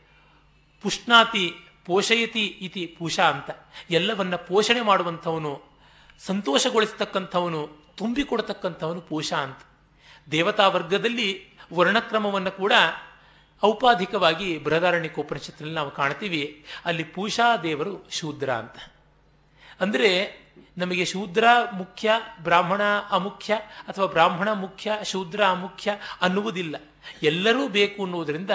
[0.82, 3.50] ಪುಷ್ಣಾತಿ ಪೋಷಯತಿ ಇತಿ ಪೂಷ ಅಂತ.
[3.90, 5.62] ಎಲ್ಲವನ್ನ ಪೋಷಣೆ ಮಾಡುವಂಥವನು,
[6.26, 9.58] ಸಂತೋಷಗೊಳಿಸತಕ್ಕಂಥವನು, ತುಂಬಿಕೊಡತಕ್ಕಂಥವನು ಪೂಷ ಅಂತ.
[10.30, 12.72] ದೇವತಾ ವರ್ಗದಲ್ಲಿ ವರ್ಣಕ್ರಮವನ್ನು ಕೂಡ
[13.64, 16.64] ಔಪಾಧಿಕವಾಗಿ ಬೃಹದಾರಣ್ಯಕೋಪನಿಷತ್ತಿನಲ್ಲಿ ನಾವು ಕಾಣ್ತೀವಿ.
[16.84, 18.76] ಅಲ್ಲಿ ಪೂಷಾ ದೇವರು ಶೂದ್ರ ಅಂತ.
[19.80, 20.46] ಅಂದರೆ
[20.78, 22.10] ನಮಗೆ ಶೂದ್ರ ಮುಖ್ಯ,
[22.42, 23.54] ಬ್ರಾಹ್ಮಣ ಅಮುಖ್ಯ
[23.88, 26.76] ಅಥವಾ ಬ್ರಾಹ್ಮಣ ಮುಖ್ಯ, ಶೂದ್ರ ಅಮುಖ್ಯ ಅನ್ನುವುದಿಲ್ಲ.
[27.22, 28.50] ಎಲ್ಲರೂ ಬೇಕು ಅನ್ನುವುದರಿಂದ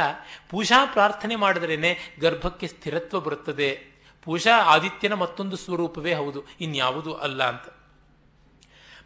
[0.50, 3.92] ಪೂಜಾ ಪ್ರಾರ್ಥನೆ ಮಾಡಿದ್ರೇನೆ ಗರ್ಭಕ್ಕೆ ಸ್ಥಿರತ್ವ ಬರುತ್ತದೆ.
[4.24, 7.74] ಪೂಜಾ ಆದಿತ್ಯನ ಮತ್ತೊಂದು ಸ್ವರೂಪವೇ ಹೌದು, ಇನ್ಯಾವುದು ಅಲ್ಲ ಅಂತ.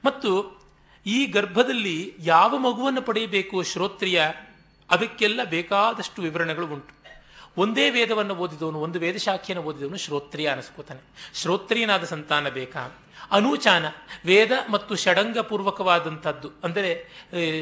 [0.06, 0.62] ಮತ್ತು
[1.06, 4.24] ಈ ಗರ್ಭದಲ್ಲಿ ಯಾವ ಮಗುವನ್ನು ಪಡೆಯಬೇಕು ಶ್ರೋತ್ರಿಯ?
[4.90, 6.96] ಅದಕ್ಕೆಲ್ಲ ಬೇಕಾದಷ್ಟು ವಿವರಣೆಗಳು ಉಂಟು.
[7.58, 11.02] ಒಂದೇ ವೇದವನ್ನು ಓದಿದವನು, ಒಂದು ವೇದಶಾಖೆಯನ್ನು ಓದಿದವನು ಶ್ರೋತ್ರಿಯ ಅನಿಸ್ಕೋತಾನೆ.
[11.34, 13.05] ಶ್ರೋತ್ರಿಯನಾದ ಸಂತಾನ ಬೇಕಾ?
[13.32, 13.86] ಅನೂಚಾನ,
[14.26, 16.92] ವೇದ ಮತ್ತು ಷಡಂಗ ಪೂರ್ವಕವಾದಂಥದ್ದು ಅಂದರೆ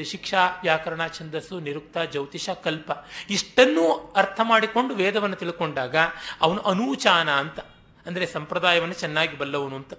[0.03, 2.91] ಶಿಕ್ಷಾ, ವ್ಯಾಕರಣ, ಛಂದಸ್ಸು, ನಿರುಕ್ತ, ಜ್ಯೋತಿಷ, ಕಲ್ಪ.
[3.29, 5.95] ಇಷ್ಟನ್ನೂ ಅರ್ಥ ಮಾಡಿಕೊಂಡು ವೇದವನ್ನು ತಿಳ್ಕೊಂಡಾಗ
[6.41, 7.59] ಅವನು ಅನೂಚಾನ ಅಂತ,
[8.05, 9.93] ಅಂದರೆ ಸಂಪ್ರದಾಯವನ್ನು ಚೆನ್ನಾಗಿ ಬಲ್ಲವನು ಅಂತ.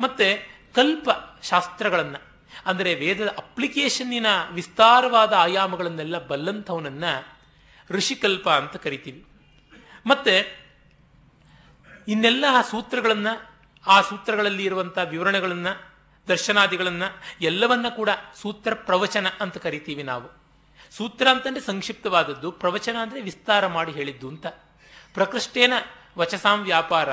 [0.00, 0.28] ಮತ್ತೆ
[0.74, 1.08] ಕಲ್ಪ
[1.42, 2.20] ಶಾಸ್ತ್ರಗಳನ್ನು,
[2.66, 7.04] ಅಂದರೆ ವೇದದ ಅಪ್ಲಿಕೇಶನ್ನಿನ ವಿಸ್ತಾರವಾದ ಆಯಾಮಗಳನ್ನೆಲ್ಲ ಬಲ್ಲಂಥವನನ್ನ
[7.90, 9.20] ಋಷಿಕಲ್ಪ ಅಂತ ಕರಿತೀವಿ.
[10.06, 10.34] ಮತ್ತೆ
[12.08, 13.47] ಇನ್ನೆಲ್ಲ ಸೂತ್ರಗಳನ್ನು
[13.88, 15.92] ಆ ಸೂತ್ರಗಳಲ್ಲಿ ಇರುವಂಥ ವಿವರಣೆಗಳನ್ನು,
[16.28, 18.08] ದರ್ಶನಾದಿಗಳನ್ನು ಎಲ್ಲವನ್ನ ಕೂಡ
[18.42, 20.28] ಸೂತ್ರ ಪ್ರವಚನ ಅಂತ ಕರಿತೀವಿ ನಾವು.
[20.90, 24.46] ಸೂತ್ರ ಅಂತಂದರೆ ಸಂಕ್ಷಿಪ್ತವಾದದ್ದು, ಪ್ರವಚನ ಅಂದರೆ ವಿಸ್ತಾರ ಮಾಡಿ ಹೇಳಿದ್ದು ಅಂತ.
[25.14, 25.72] ಪ್ರಕೃಷ್ಟೇನ
[26.18, 27.08] ವಚಸಾಂ ವ್ಯಾಪಾರ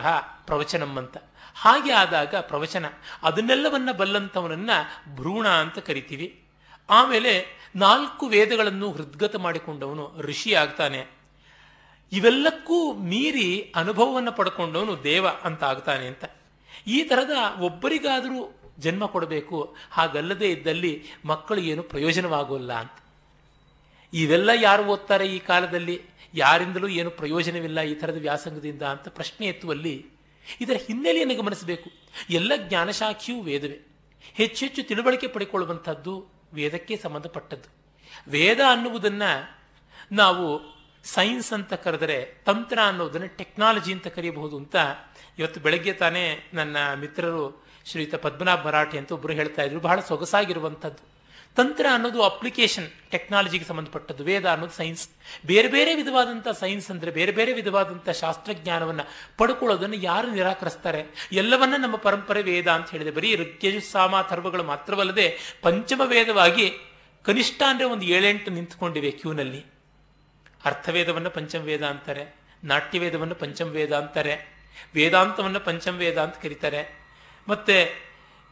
[0.45, 1.17] ಪ್ರವಚನಂ ಅಂತ.
[1.55, 2.85] ಹಾಗೆ ಆದಾಗ ಪ್ರವಚನ,
[3.23, 4.69] ಅದನ್ನೆಲ್ಲವನ್ನ ಬಲ್ಲಂಥವನನ್ನ
[5.15, 6.43] ಭ್ರೂಣ ಅಂತ ಕರಿತೀವಿ.
[6.89, 11.07] ಆಮೇಲೆ ನಾಲ್ಕು ವೇದಗಳನ್ನು ಹೃದ್ಗತ ಮಾಡಿಕೊಂಡವನು ಋಷಿ ಆಗ್ತಾನೆ.
[12.11, 16.25] ಇವೆಲ್ಲಕ್ಕೂ ಮೀರಿ ಅನುಭವವನ್ನು ಪಡ್ಕೊಂಡವನು ದೇವ ಅಂತ ಆಗ್ತಾನೆ ಅಂತ.
[16.87, 19.75] ಈ ಥರದ ಒಬ್ಬರಿಗಾದರೂ ಜನ್ಮ ಕೊಡಬೇಕು.
[19.91, 22.91] ಹಾಗಲ್ಲದೆ ಇದ್ದಲ್ಲಿ ಮಕ್ಕಳು ಏನು ಪ್ರಯೋಜನವಾಗೋಲ್ಲ ಅಂತ.
[24.13, 26.01] ಇವೆಲ್ಲ ಯಾರು ಓದ್ತಾರೆ ಈ ಕಾಲದಲ್ಲಿ?
[26.33, 30.05] ಯಾರಿಂದಲೂ ಏನು ಪ್ರಯೋಜನವಿಲ್ಲ ಈ ಥರದ ವ್ಯಾಸಂಗದಿಂದ ಅಂತ ಪ್ರಶ್ನೆ ಎತ್ತುವಲ್ಲಿ
[30.61, 31.89] ಇದರ ಹಿನ್ನೆಲೆಯನ್ನು ಗಮನಿಸಬೇಕು
[32.29, 33.79] ಎಲ್ಲ ಜ್ಞಾನಶಾಖಿಯೂ ವೇದವೇ.
[34.33, 37.75] ಹೆಚ್ಚೆಚ್ಚು ಹೆಚ್ಚು ತಿಳುವಳಿಕೆ ಪಡಿಕೊಳ್ಳುವಂಥದ್ದು ವೇದಕ್ಕೆ ಸಂಬಂಧಪಟ್ಟದ್ದು.
[38.31, 39.59] ವೇದ ಅನ್ನುವುದನ್ನು
[40.11, 44.75] ನಾವು ಸೈನ್ಸ್ ಅಂತ ಕರೆದರೆ ತಂತ್ರ ಅನ್ನೋದನ್ನು ಟೆಕ್ನಾಲಜಿ ಅಂತ ಕರೆಯಬಹುದು ಅಂತ
[45.39, 49.79] ಇವತ್ತು ಬೆಳಗ್ಗೆ ತಾನೇ ನನ್ನ ಮಿತ್ರರು ಶ್ರೀಯುತ ಪದ್ಮನಾಭ ಮರಾಠಿ ಅಂತ ಒಬ್ಬರು ಹೇಳ್ತಾ ಇದ್ರು.
[49.79, 51.15] ಬಹಳ ಸೊಗಸಾಗಿರುವಂಥದ್ದು.
[51.55, 54.23] ತಂತ್ರ ಅನ್ನೋದು ಅಪ್ಲಿಕೇಶನ್ ಟೆಕ್ನಾಲಜಿಗೆ ಸಂಬಂಧಪಟ್ಟದ್ದು.
[54.23, 55.09] ವೇದ ಅನ್ನೋದು ಸೈನ್ಸ್
[55.45, 59.03] ಬೇರೆ ಬೇರೆ ವಿಧವಾದಂಥ ಸೈನ್ಸ್ ಅಂದರೆ ಬೇರೆ ಬೇರೆ ವಿಧವಾದಂಥ ಶಾಸ್ತ್ರಜ್ಞಾನವನ್ನು
[59.37, 61.29] ಪಡ್ಕೊಳ್ಳೋದನ್ನು ಯಾರು ನಿರಾಕರಿಸ್ತಾರೆ?
[61.31, 63.11] ಎಲ್ಲವನ್ನ ನಮ್ಮ ಪರಂಪರೆ ವೇದ ಅಂತ ಹೇಳಿದೆ.
[63.11, 66.73] ಬರೀ ಋಗ್ಯಜು, ಸಾಮ, ಥರ್ವಗಳು ಮಾತ್ರವಲ್ಲದೆ ಪಂಚಮ ವೇದವಾಗಿ
[67.23, 69.65] ಕನಿಷ್ಠ ಅಂದರೆ ಒಂದು ಏಳೆಂಟು ನಿಂತ್ಕೊಂಡಿವೆ ಕ್ಯೂನಲ್ಲಿ.
[70.65, 72.35] ಅರ್ಥವೇದವನ್ನು ಪಂಚಮ ವೇದ ಅಂತಾರೆ.
[72.63, 74.54] ನಾಟ್ಯವೇದವನ್ನು ಪಂಚಮ ವೇದ ಅಂತಾರೆ.
[74.95, 77.05] ವೇದಾಂತವನ್ನು ಪಂಚಮ ವೇದ ಅಂತ ಕರೀತಾರೆ.
[77.47, 78.05] ಮತ್ತೆ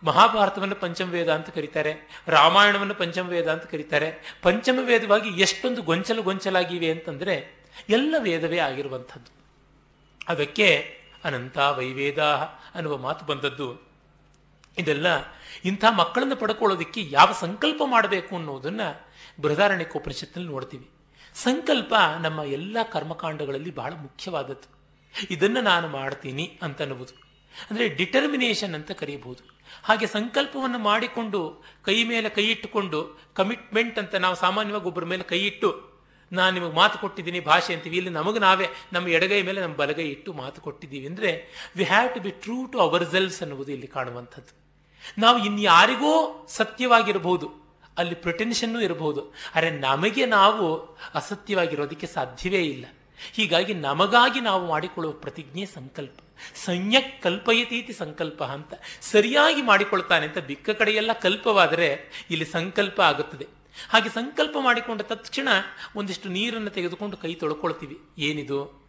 [0.03, 2.23] ಮಹಾಭಾರತವನ್ನು ಪಂಚಮ ವೇದ ಅಂತ ಕರೀತಾರೆ.
[2.27, 4.38] ರಾಮಾಯಣವನ್ನು ಪಂಚಮ ವೇದ ಅಂತ ಕರೀತಾರೆ.
[4.41, 9.43] ಪಂಚಮ ವೇದವಾಗಿ ಎಷ್ಟೊಂದು ಗೊಂಚಲು ಗೊಂಚಲಾಗಿವೆ ಅಂತಂದರೆ ಎಲ್ಲ ವೇದವೇ ಆಗಿರುವಂಥದ್ದು.
[10.27, 12.19] ಅದಕ್ಕೆ ಅನಂತ ವೈವೇದ
[12.75, 13.93] ಅನ್ನುವ ಮಾತು ಬಂದದ್ದು.
[14.77, 15.07] ಇದೆಲ್ಲ
[15.65, 18.81] ಇಂಥ ಮಕ್ಕಳನ್ನು ಪಡ್ಕೊಳ್ಳೋದಕ್ಕೆ ಯಾವ ಸಂಕಲ್ಪ ಮಾಡಬೇಕು ಅನ್ನೋದನ್ನ
[19.95, 20.89] ಉಪನಿಷತ್ತಿನಲ್ಲಿ ನೋಡ್ತೀವಿ.
[21.36, 24.72] ಸಂಕಲ್ಪ ನಮ್ಮ ಎಲ್ಲ ಕರ್ಮಕಾಂಡಗಳಲ್ಲಿ ಬಹಳ ಮುಖ್ಯವಾದದ್ದು.
[25.36, 27.15] ಇದನ್ನು ನಾನು ಮಾಡ್ತೀನಿ ಅಂತ ಅನ್ನುವುದು
[27.69, 29.41] ಅಂದರೆ ಡಿಟರ್ಮಿನೇಷನ್ ಅಂತ ಕರೀಬಹುದು.
[29.88, 31.39] ಹಾಗೆ ಸಂಕಲ್ಪವನ್ನು ಮಾಡಿಕೊಂಡು
[31.88, 32.99] ಕೈ ಮೇಲೆ ಕೈ ಇಟ್ಟುಕೊಂಡು
[33.39, 35.69] ಕಮಿಟ್ಮೆಂಟ್ ಅಂತ ನಾವು ಸಾಮಾನ್ಯವಾಗಿ ಒಬ್ಬರ ಮೇಲೆ ಕೈ ಇಟ್ಟು,
[36.32, 40.30] ನಾನು ನಿಮಗೆ ಮಾತು ಕೊಟ್ಟಿದ್ದೀನಿ ಭಾಷೆ ಅಂತೀವಿ, ಇಲ್ಲಿ ನಮಗೆ ನಾವೇ, ನಮ್ಮ ಎಡಗೈ ಮೇಲೆ ನಮ್ಮ ಬಲಗೈ ಇಟ್ಟು
[40.41, 41.32] ಮಾತು ಕೊಟ್ಟಿದ್ದೀವಿ ಅಂದರೆ
[41.78, 44.54] we have to be true to our selves ಅನ್ನುವುದು ಇಲ್ಲಿ ಕಾಣುವಂಥದ್ದು.
[45.23, 46.13] ನಾವು ಇನ್ಯಾರಿಗೋ
[46.58, 47.49] ಸತ್ಯವಾಗಿರಬಹುದು,
[48.02, 49.21] ಅಲ್ಲಿ ಪ್ರೊಟೆನ್ಷನ್ನು ಇರಬಹುದು
[49.54, 50.67] ಆದರೆ ನಮಗೆ ನಾವು
[51.21, 52.86] ಅಸತ್ಯವಾಗಿರೋದಕ್ಕೆ ಸಾಧ್ಯವೇ ಇಲ್ಲ.
[53.31, 56.19] ಹೀಗಾಗಿ ನಮಗಾಗಿ ನಾವು ಮಾಡಿಕೊಳ್ಳುವ ಪ್ರತಿಜ್ಞೆ ಸಂಕಲ್ಪ,
[56.65, 61.88] ಸಂಯಕ್ ಕಲ್ಪಯತೀತಿ ಸಂಕಲ್ಪ ಅಂತ ಸರಿಯಾಗಿ ಮಾಡಿಕೊಳ್ತಾನೆ ಅಂತ ಬಿಕ್ಕ ಕಡೆಯೆಲ್ಲ ಕಲ್ಪವಾದರೆ
[62.29, 63.47] ಇಲ್ಲಿ ಸಂಕಲ್ಪ ಆಗುತ್ತದೆ.
[63.89, 65.47] ಹಾಗೆ ಸಂಕಲ್ಪ ಮಾಡಿಕೊಂಡ ತಕ್ಷಣ
[65.95, 67.99] ಒಂದಿಷ್ಟು ನೀರನ್ನು ತೆಗೆದುಕೊಂಡು ಕೈ ತೊಳ್ಕೊಳ್ತೀವಿ.
[68.17, 68.83] ಏನಿದು?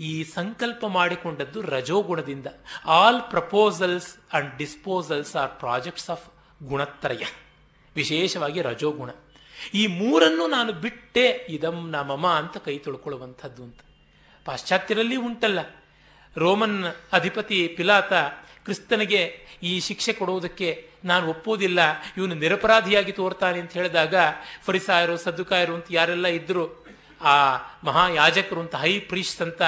[0.00, 2.46] ಈ ಸಂಕಲ್ಪ ಮಾಡಿಕೊಂಡದ್ದು ರಜೋಗುಣದಿಂದ.
[2.86, 6.30] All proposals and disposals are projects of
[6.62, 7.24] ಗುಣತ್ರಯ,
[7.96, 9.10] ವಿಶೇಷವಾಗಿ ರಜೋಗುಣ.
[9.74, 13.80] ಈ ಮೂರನ್ನು ನಾನು ಬಿಟ್ಟೆ, ಇದಂ ನಮಮ ಅಂತ ಕೈ ತೊಳ್ಕೊಳ್ಳುವಂಥದ್ದು ಅಂತ.
[14.44, 15.58] ಪಾಶ್ಚಾತ್ಯರಲ್ಲಿ ಉಂಟಲ್ಲ.
[16.36, 18.12] ರೋಮನ್ ಅಧಿಪತಿ ಪಿಲಾತ
[18.64, 21.78] ಕ್ರಿಸ್ತನಿಗೆ ಈ ಶಿಕ್ಷೆ ಕೊಡುವುದಕ್ಕೆ ನಾನು ಒಪ್ಪುವುದಿಲ್ಲ.
[22.16, 24.14] ಇವನು ನಿರಪರಾಧಿಯಾಗಿ ತೋರ್ತಾನೆ ಅಂತ ಹೇಳಿದಾಗ,
[24.64, 26.86] ಫರಿಸಾಯರು, ಸದ್ದುಕಾಯರು ಅಂತ ಯಾರೆಲ್ಲ ಇದ್ದರು
[27.20, 29.62] ಆ ಮಹಾಯಾಜಕರು ಅಂತ, ಹೈ ಪ್ರೀಸ್ಟ್ ಅಂತ,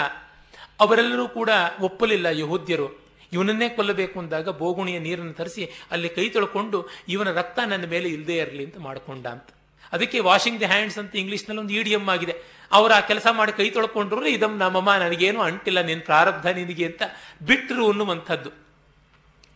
[0.81, 1.51] ಅವರೆಲ್ಲರೂ ಕೂಡ
[1.81, 3.03] ಒಪ್ಪಲಿಲ್ಲ ಯಹೂದ್ಯರು.
[3.33, 8.65] ಇವನನ್ನೇ ಕೊಲ್ಲಬೇಕು ಅಂದಾಗ ಬೋಗುಣಿಯ ನೀರನ್ನು ತರಿಸಿ ಅಲ್ಲಿ ಕೈ ತೊಳ್ಕೊಂಡು ಇವನ ರಕ್ತ ನನ್ನ ಮೇಲೆ ಇಲ್ಲದೇ ಇರಲಿ
[8.65, 9.47] ಅಂತ ಮಾಡಿಕೊಂಡ ಅಂತ.
[9.93, 12.35] ಅದಕ್ಕೆ ವಾಷಿಂಗ್ ದಿ ಹ್ಯಾಂಡ್ಸ್ ಅಂತ ಇಂಗ್ಲೀಷ್ನಲ್ಲಿ ಒಂದು ಇಡಿಯಮ್ ಆಗಿದೆ.
[12.73, 17.03] ಅವರು ಆ ಕೆಲಸ ಮಾಡಿ ಕೈ ತೊಳ್ಕೊಂಡ್ರು ಇದಮ್ ನಮ್ಮಮ್ಮ ನನಗೇನು ಅಂಟಿಲ್ಲ ನಿನ್ನ ಪ್ರಾರಬ್ಧ ನಿನಗೆ ಅಂತ
[17.47, 18.51] ಬಿಟ್ಟರು ಅನ್ನುವಂಥದ್ದು.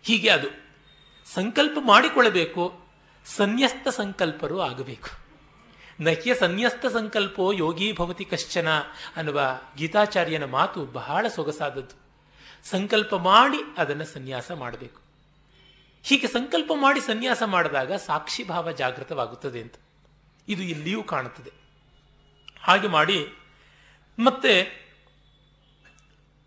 [0.03, 0.49] ಹೀಗೆ ಅದು.
[1.35, 2.81] ಸಂಕಲ್ಪ ಮಾಡಿಕೊಳ್ಳಬೇಕು,
[3.25, 5.27] ಸನ್ಯಸ್ತ ಸಂಕಲ್ಪರು ಆಗಬೇಕು.
[6.01, 8.69] ನಹ್ಯ ಸನ್ಯಸ್ತ ಸಂಕಲ್ಪೋ ಯೋಗಿ ಭವತಿ ಕಶ್ಚನ
[9.17, 12.07] ಅನ್ನುವ ಗೀತಾಚಾರ್ಯನ ಮಾತು ಬಹಳ ಸೊಗಸಾದದ್ದು.
[12.71, 15.01] ಸಂಕಲ್ಪ ಮಾಡಿ ಅದನ್ನು ಸನ್ಯಾಸ ಮಾಡಬೇಕು.
[16.03, 19.75] ಹೀಗೆ ಸಂಕಲ್ಪ ಮಾಡಿ ಸನ್ಯಾಸ ಮಾಡಿದಾಗ ಸಾಕ್ಷಿ ಭಾವ ಜಾಗೃತವಾಗುತ್ತದೆ ಅಂತ.
[20.49, 21.53] ಇದು ಇಲ್ಲಿಯೂ ಕಾಣುತ್ತದೆ.
[22.61, 23.19] ಹಾಗೆ ಮಾಡಿ
[24.19, 24.53] ಮತ್ತೆ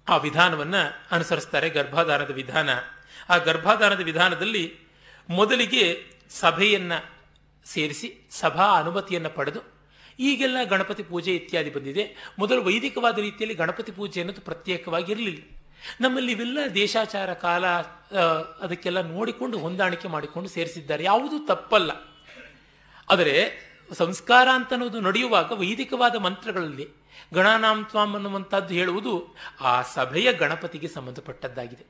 [0.09, 2.69] ಆ ವಿಧಾನವನ್ನು ಅನುಸರಿಸ್ತಾರೆ ಗರ್ಭಾಧಾನದ ವಿಧಾನ.
[3.29, 4.77] ಆ ಗರ್ಭಾಧಾನದ ವಿಧಾನದಲ್ಲಿ
[5.29, 6.97] ಮೊದಲಿಗೆ ಸಭೆಯನ್ನು
[7.65, 9.61] ಸೇರಿಸಿ, ಸಭಾ ಅನುಮತಿಯನ್ನು ಪಡೆದು,
[10.19, 12.33] ಈಗೆಲ್ಲ ಗಣಪತಿ ಪೂಜೆ ಇತ್ಯಾದಿ ಬಂದಿದೆ.
[12.39, 15.43] ಮೊದಲು ವೈದಿಕವಾದ ರೀತಿಯಲ್ಲಿ ಗಣಪತಿ ಪೂಜೆ ಅನ್ನೋದು ಪ್ರತ್ಯೇಕವಾಗಿ ಇರಲಿಲ್ಲ
[16.01, 17.67] ನಮ್ಮಲ್ಲಿ ಇವೆಲ್ಲ ದೇಶಾಚಾರ, ಕಾಲ
[18.61, 21.03] ಅದಕ್ಕೆಲ್ಲ ನೋಡಿಕೊಂಡು ಹೊಂದಾಣಿಕೆ ಮಾಡಿಕೊಂಡು ಸೇರಿಸಿದ್ದಾರೆ.
[21.03, 21.91] ಯಾವುದೂ ತಪ್ಪಲ್ಲ.
[23.09, 26.87] ಆದರೆ ಸಂಸ್ಕಾರ ಅಂತ ಅನ್ನೋದು ನಡೆಯುವಾಗ ವೈದಿಕವಾದ ಮಂತ್ರಗಳಲ್ಲಿ
[27.33, 31.85] ಗಣಾನಾಮ್ ತ್ವಾಂ ಅನ್ನುವಂಥದ್ದು ಹೇಳುವುದು ಆ ಸಭೆಯ ಗಣಪತಿಗೆ ಸಂಬಂಧಪಟ್ಟದ್ದಾಗಿದೆ.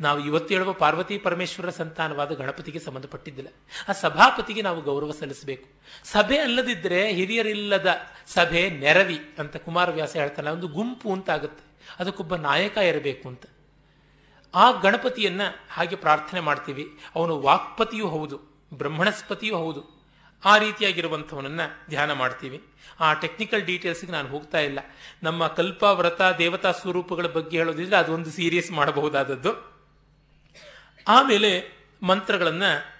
[0.00, 3.50] ನಾವು ಇವತ್ತು ಹೇಳುವ ಪಾರ್ವತಿ ಪರಮೇಶ್ವರ ಸಂತಾನವಾದ ಗಣಪತಿಗೆ ಸಂಬಂಧಪಟ್ಟಿದ್ದಿಲ್ಲ.
[3.88, 5.68] ಆ ಸಭಾಪತಿಗೆ ನಾವು ಗೌರವ ಸಲ್ಲಿಸಬೇಕು.
[6.04, 11.64] ಸಭೆ ಅಲ್ಲದಿದ್ದರೆ ಹಿರಿಯರಿಲ್ಲದ ಸಭೆ ನೆರವಿ ಅಂತ ಕುಮಾರವ್ಯಾಸ ಹೇಳ್ತಾನೆ, ಒಂದು ಗುಂಪು ಅಂತ ಆಗುತ್ತೆ
[11.98, 13.44] ಅದಕ್ಕೊಬ್ಬ ನಾಯಕ ಇರಬೇಕು ಅಂತ.
[14.54, 16.98] ಆ ಗಣಪತಿಯನ್ನ ಹಾಗೆ ಪ್ರಾರ್ಥನೆ ಮಾಡ್ತೀವಿ.
[17.14, 19.93] ಅವನು ವಾಕ್ಪತಿಯೂ ಹೌದು, ಬ್ರಹ್ಮಣಸ್ಪತಿಯೂ ಹೌದು.
[20.44, 22.64] ಆ ರೀತಿಯಾಗಿರುವಂಥವನನ್ನ ಧ್ಯಾನ ಮಾಡ್ತೀವಿ.
[23.00, 24.78] ಆ ಟೆಕ್ನಿಕಲ್ ಡೀಟೇಲ್ಸ್ಗೆ ನಾನು ಹೋಗ್ತಾ ಇಲ್ಲ.
[25.22, 29.74] ನಮ್ಮ ಕಲ್ಪ ವ್ರತ ದೇವತಾ ಸ್ವರೂಪಗಳ ಬಗ್ಗೆ ಹೇಳೋದಿದ್ರೆ ಅದೊಂದು ಸೀರಿಯಸ್ ಮಾಡಬಹುದಾದದ್ದು.
[31.08, 32.94] ಆಮೇಲೆ ಮಂತ್ರಗಳನ್ನು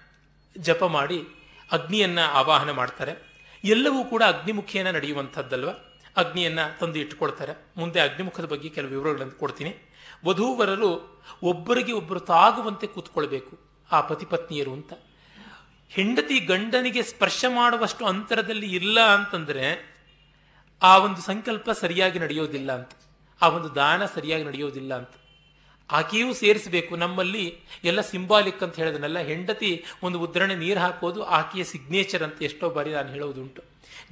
[0.58, 1.28] ಜಪ ಮಾಡಿ
[1.72, 3.34] ಅಗ್ನಿಯನ್ನ ಆವಾಹನ ಮಾಡ್ತಾರೆ.
[3.64, 5.68] ಎಲ್ಲವೂ ಕೂಡ ಅಗ್ನಿಮುಖಿಯನ್ನು ನಡೆಯುವಂಥದ್ದಲ್ವ?
[6.16, 9.76] ಅಗ್ನಿಯನ್ನು ತಂದು ಇಟ್ಟುಕೊಳ್ತಾರೆ ಮುಂದೆ ಅಗ್ನಿಮುಖದ ಬಗ್ಗೆ ಕೆಲವು ವಿವರಗಳನ್ನು ಕೊಡ್ತೀನಿ.
[10.26, 13.58] ವಧುವರರು ಒಬ್ಬರಿಗೆ ಒಬ್ಬರು ತಾಗುವಂತೆ ಕೂತ್ಕೊಳ್ಬೇಕು.
[13.92, 14.92] ಆ ಪತಿಪತ್ನಿಯರು ಅಂತ.
[15.94, 19.94] ಹೆಂಡತಿ ಗಂಡನಿಗೆ ಸ್ಪರ್ಶ ಮಾಡುವಷ್ಟು ಅಂತರದಲ್ಲಿ ಇಲ್ಲ ಅಂತಂದ್ರೆ
[20.82, 22.90] ಆ ಒಂದು ಸಂಕಲ್ಪ ಸರಿಯಾಗಿ ನಡೆಯೋದಿಲ್ಲ ಅಂತ.
[23.42, 25.10] ಆ ಒಂದು ದಾನ ಸರಿಯಾಗಿ ನಡೆಯೋದಿಲ್ಲ ಅಂತ.
[25.90, 26.96] ಆಕೆಯೂ ಸೇರಿಸಬೇಕು.
[26.96, 32.92] ನಮ್ಮಲ್ಲಿ ಎಲ್ಲ ಸಿಂಬಾಲಿಕ್ ಅಂತ ಹೇಳಿದನಲ್ಲ ಹೆಂಡತಿ ಒಂದು ಉದ್ರಣೆ ನೀರು ಹಾಕೋದು, ಆಕೆಯ ಸಿಗ್ನೇಚರ್ ಅಂತ ಎಷ್ಟೋ ಬಾರಿ
[32.92, 33.62] ನಾನು ಹೇಳೋದುಂಟು.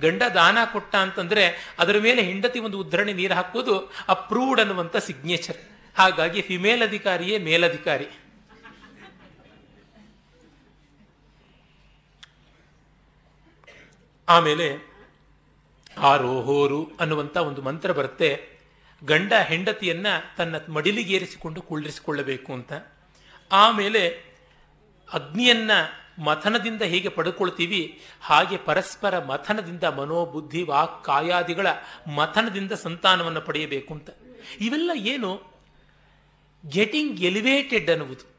[0.01, 5.57] ಗಂಡ ದಾನ ಕೊಟ್ಟ ಅಂತಂದ್ರೆ ಅದರ ಮೇಲೆ ಹೆಂಡತಿ ಒಂದು ಉದ್ರಣೆ ನೀರು ಹಾಕೋದು, ಅಪ್ರೂವ್ಡ್ ಅನ್ನುವಂಥ ಸಿಗ್ನೇಚರ್
[5.99, 8.07] ಹಾಗಾಗಿ ಫಿಮೇಲ್ ಅಧಿಕಾರಿಯೇ ಮೇಲಧಿಕಾರಿ.
[14.29, 14.93] ಆಮೇಲೆ
[15.99, 18.53] ಆರೋಹೋರು ಅನ್ನುವಂಥ ಒಂದು ಮಂತ್ರ ಬರುತ್ತೆ.
[19.05, 20.07] ಗಂಡ ಹೆಂಡತಿಯನ್ನ
[20.39, 22.73] ತನ್ನ ಮಡಿಲಿಗೇರಿಸಿಕೊಂಡು ಕುಳ್ಳಿರಿಸಿಕೊಳ್ಳಬೇಕು ಅಂತ.
[23.53, 24.09] ಆಮೇಲೆ
[25.13, 25.71] ಅಗ್ನಿಯನ್ನ
[26.25, 28.01] ಮಥನದಿಂದ ಹೇಗೆ ಪಡ್ಕೊಳ್ತೀವಿ?
[28.21, 31.67] ಹಾಗೆ ಪರಸ್ಪರ ಮಥನದಿಂದ ಮನೋಬುದ್ಧಿ, ವಾಕ್, ಕಾಯಾದಿಗಳ
[32.15, 34.11] ಮಥನದಿಂದ ಸಂತಾನವನ್ನು ಪಡೆಯಬೇಕು ಅಂತ.
[34.61, 35.43] ಇವೆಲ್ಲ ಏನು?
[36.69, 38.32] ಗೆಟಿಂಗ್ ಎಲಿವೇಟೆಡ್ ಅನ್ನುವುದು.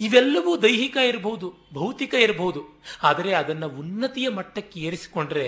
[0.00, 2.60] ಇವೆಲ್ಲವೂ ದೈಹಿಕ ಇರಬಹುದು ಭೌತಿಕ ಇರಬಹುದು
[3.02, 5.46] ಆದರೆ ಅದನ್ನು ಉನ್ನತಿಯ ಮಟ್ಟಕ್ಕೆ ಏರಿಸಿಕೊಂಡ್ರೆ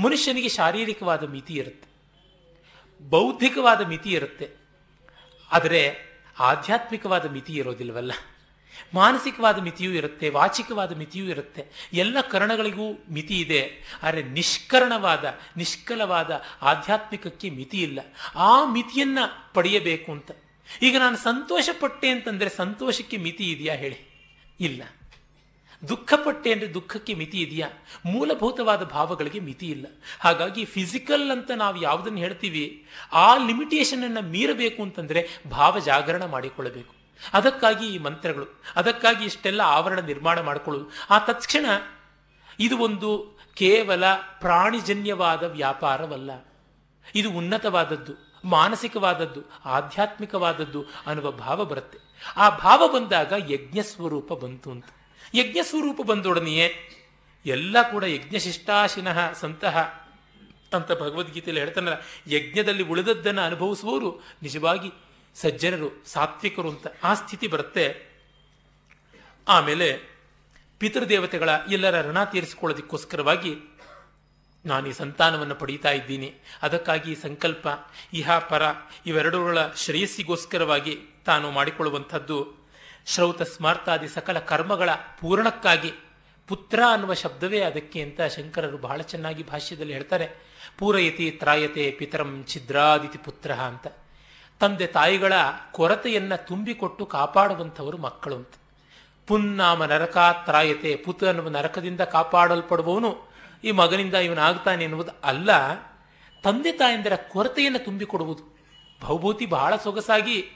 [0.00, 1.88] ಮನುಷ್ಯನಿಗೆ ಶಾರೀರಿಕವಾದ ಮಿತಿ ಇರುತ್ತೆ,
[3.00, 4.48] ಬೌದ್ಧಿಕವಾದ ಮಿತಿ ಇರುತ್ತೆ.
[5.50, 5.80] ಆದರೆ
[6.40, 8.12] ಆಧ್ಯಾತ್ಮಿಕವಾದ ಮಿತಿ ಇರೋದಿಲ್ವಲ್ಲ?
[8.94, 11.62] ಮಾನಸಿಕವಾದ ಮಿತಿಯೂ ಇರುತ್ತೆ, ವಾಚಿಕವಾದ ಮಿತಿಯೂ ಇರುತ್ತೆ.
[11.92, 13.60] ಎಲ್ಲ ಕರಣಗಳಿಗೂ ಮಿತಿ ಇದೆ,
[14.02, 15.24] ಆದರೆ ನಿಷ್ಕರಣವಾದ,
[15.56, 16.30] ನಿಷ್ಕಲವಾದ
[16.62, 18.00] ಆಧ್ಯಾತ್ಮಿಕಕ್ಕೆ ಮಿತಿ ಇಲ್ಲ.
[18.36, 20.30] ಆ ಮಿತಿಯನ್ನು ಪಡೆಯಬೇಕು ಅಂತ.
[20.82, 24.12] ಈಗ ನಾನು ಸಂತೋಷ ಪಟ್ಟೆ ಅಂತಂದ್ರೆ ಸಂತೋಷಕ್ಕೆ ಮಿತಿ ಇದೆಯಾ ಹೇಳಿ?
[24.60, 24.82] ಇಲ್ಲ.
[25.88, 27.68] ದುಃಖಪಟ್ಟೆ ಅಂದರೆ ದುಃಖಕ್ಕೆ ಮಿತಿ ಇದೆಯಾ?
[28.06, 29.86] ಮೂಲಭೂತವಾದ ಭಾವಗಳಿಗೆ ಮಿತಿ ಇಲ್ಲ.
[30.20, 36.94] ಹಾಗಾಗಿ ಫಿಸಿಕಲ್ ಅಂತ ನಾವು ಯಾವುದನ್ನು ಹೇಳ್ತೀವಿ, ಆ ಲಿಮಿಟೇಷನ್ ಅನ್ನು ಮೀರಬೇಕು ಅಂತಂದ್ರೆ ಭಾವ ಜಾಗರಣ ಮಾಡಿಕೊಳ್ಳಬೇಕು.
[37.32, 41.66] ಅದಕ್ಕಾಗಿ ಈ ಮಂತ್ರಗಳು, ಅದಕ್ಕಾಗಿ ಇಷ್ಟೆಲ್ಲ ಆವರಣ ನಿರ್ಮಾಣ ಮಾಡಿಕೊಳ್ಳುವುದು ಆ ತತ್ಕ್ಷಣ
[42.60, 46.30] ಇದು ಒಂದು ಕೇವಲ ಪ್ರಾಣಿಜನ್ಯವಾದ ವ್ಯಾಪಾರವಲ್ಲ.
[47.14, 48.31] ಇದು ಉನ್ನತವಾದದ್ದು.
[48.44, 51.98] ಮಾನಸಿಕವಾದದ್ದು, ಆಧ್ಯಾತ್ಮಿಕವಾದದ್ದು ಅನ್ನುವ ಭಾವ ಬರುತ್ತೆ.
[52.36, 54.86] ಆ ಭಾವ ಬಂದಾಗ ಯಜ್ಞ ಸ್ವರೂಪ ಬಂತು ಅಂತ.
[55.34, 56.72] ಯಜ್ಞ ಸ್ವರೂಪ ಬಂದೊಡನೆಯೇ
[57.46, 60.02] ಎಲ್ಲ ಕೂಡ ಯಜ್ಞಶಿಷ್ಟಾಶಿನಃ ಸಂತಹ
[60.74, 64.92] ಅಂತ ಭಗವದ್ಗೀತೆಯಲ್ಲಿ ಹೇಳ್ತಾನಲ್ಲ, ಯಜ್ಞದಲ್ಲಿ ಉಳಿದದ್ದನ್ನು ಅನುಭವಿಸುವವರು ನಿಜವಾಗಿ
[65.34, 68.12] ಸಜ್ಜನರು, ಸಾತ್ವಿಕರು ಅಂತ ಆ ಸ್ಥಿತಿ ಬರುತ್ತೆ.
[69.48, 69.98] ಆಮೇಲೆ
[70.78, 73.54] ಪಿತೃದೇವತೆಗಳ ಎಲ್ಲರ ಋಣ ತೀರಿಸಿಕೊಳ್ಳೋದಕ್ಕೋಸ್ಕರವಾಗಿ
[74.66, 76.34] ನಾನು ಈ ಸಂತಾನವನ್ನು ಪಡೀತಾ ಇದ್ದೀನಿ.
[76.62, 77.68] ಅದಕ್ಕಾಗಿ ಸಂಕಲ್ಪ
[78.12, 78.62] ಇಹ ಪರ
[79.06, 82.68] ಇವೆರಡುಗಳ ಶ್ರೇಯಸ್ಸಿಗೋಸ್ಕರವಾಗಿ ತಾನು ಮಾಡಿಕೊಳ್ಳುವಂಥದ್ದು.
[83.06, 85.92] ಶ್ರೌತ ಸ್ಮಾರ್ತಾದಿ ಸಕಲ ಕರ್ಮಗಳ ಪೂರಣಕ್ಕಾಗಿ
[86.48, 90.28] ಪುತ್ರ ಅನ್ನುವ ಶಬ್ದವೇ ಅದಕ್ಕೆ ಅಂತ ಶಂಕರರು ಬಹಳ ಚೆನ್ನಾಗಿ ಭಾಷ್ಯದಲ್ಲಿ ಹೇಳ್ತಾರೆ.
[90.78, 93.86] ಪೂರಯತಿ ತ್ರಾಯತೆ ಪಿತರಂ ಛಿದ್ರಾದಿತಿ ಪುತ್ರ ಅಂತ.
[94.60, 95.32] ತಂದೆ ತಾಯಿಗಳ
[95.72, 98.50] ಕೊರತೆಯನ್ನು ತುಂಬಿಕೊಟ್ಟು ಕಾಪಾಡುವಂಥವರು ಮಕ್ಕಳು ಅಂತ.
[99.26, 103.31] ಪುನ್ನಾಮ ನರಕ ತ್ರಾಯತೆ ಪುತ್ರ ಅನ್ನುವ ನರಕದಿಂದ ಕಾಪಾಡಲ್ಪಡುವವನು
[103.64, 105.74] ಈ ಮಗನಿಂದ ಇವನಾಗ್ತಾನೆ ಎನ್ನುವುದು ಅಲ್ಲ.
[106.42, 108.58] ತಂದೆ ತಾಯಂದರ ಕೊರತೆಯನ್ನು ತುಂಬಿಕೊಡುವುದು.
[109.00, 110.50] ಭೌಭೂತಿ ಬಹಳ ಸೊಗಸಾಗಿ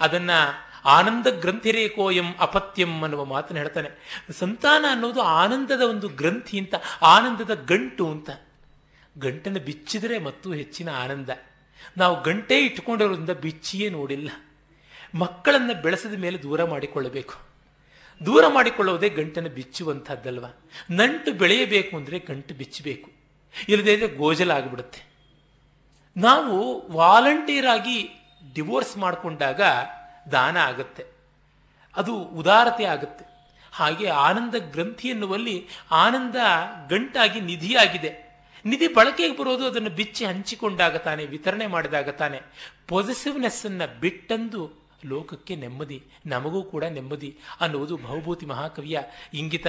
[0.00, 4.18] ಅದನ್ನು ಆನಂದ ಗ್ರಂಥಿರೇಕೋಯಂ ಅಪತ್ಯಂ ಅನ್ನುವ ಮಾತನ್ನು ಹೇಳ್ತಾನೆ.
[4.38, 8.30] ಸಂತಾನ ಅನ್ನೋದು ಆನಂದದ ಒಂದು ಗ್ರಂಥಿ ಅಂತ, ಆನಂದದ ಗಂಟು ಅಂತ.
[9.18, 11.28] ಗಂಟನ್ನು ಬಿಚ್ಚಿದರೆ ಮತ್ತೂ ಹೆಚ್ಚಿನ ಆನಂದ.
[11.96, 14.30] ನಾವು ಗಂಟೆ ಇಟ್ಕೊಂಡಿರೋದ್ರಿಂದ ಬಿಚ್ಚಿಯೇ ನೋಡಿಲ್ಲ.
[15.14, 17.49] ಮಕ್ಕಳನ್ನು ಬೆಳೆಸಿದ ಮೇಲೆ ದೂರ ಮಾಡಿಕೊಳ್ಳಬೇಕು.
[18.26, 20.44] ದೂರ ಮಾಡಿಕೊಳ್ಳುವುದೇ ಗಂಟನ್ನು ಬಿಚ್ಚುವಂಥದ್ದಲ್ವ?
[20.90, 23.10] ನಂಟು ಬೆಳೆಯಬೇಕು ಅಂದರೆ ಗಂಟು ಬಿಚ್ಚಬೇಕು.
[23.68, 25.10] ಇಲ್ಲದೇ ಇದ್ರೆ ಗೋಜಲಾಗ್ಬಿಡುತ್ತೆ
[26.16, 28.08] ನಾವು ವಾಲಂಟಿಯರ್ ಆಗಿ
[28.54, 29.60] ಡಿವೋರ್ಸ್ ಮಾಡಿಕೊಂಡಾಗ
[30.32, 31.04] ದಾನ ಆಗುತ್ತೆ.
[31.96, 33.24] ಅದು ಉದಾರತೆ ಆಗುತ್ತೆ.
[33.72, 36.36] ಹಾಗೆ ಆನಂದ ಗ್ರಂಥಿ ಎನ್ನುವಲ್ಲಿ ಆನಂದ
[36.88, 38.30] ಗಂಟಾಗಿ ನಿಧಿಯಾಗಿದೆ.
[38.64, 42.40] ನಿಧಿ ಬಳಕೆಗೆ ಬರೋದು ಅದನ್ನು ಬಿಚ್ಚಿ ಹಂಚಿಕೊಂಡಾಗ ತಾನೆ, ವಿತರಣೆ ಮಾಡಿದಾಗ ತಾನೆ
[42.88, 49.00] ಪಾಸಿಟಿವ್ನೆಸ್ ಅನ್ನು ಬಿಟ್ಟಂದು ಲೋಕಕ್ಕೆ ನೆಮ್ಮದಿ, ನಮಗೂ ಕೂಡ ನೆಮ್ಮದಿ ಅನ್ನುವುದು ಬಹುಭೂತಿ ಮಹಾಕವಿಯ
[49.34, 49.66] ಇಂಗಿತ.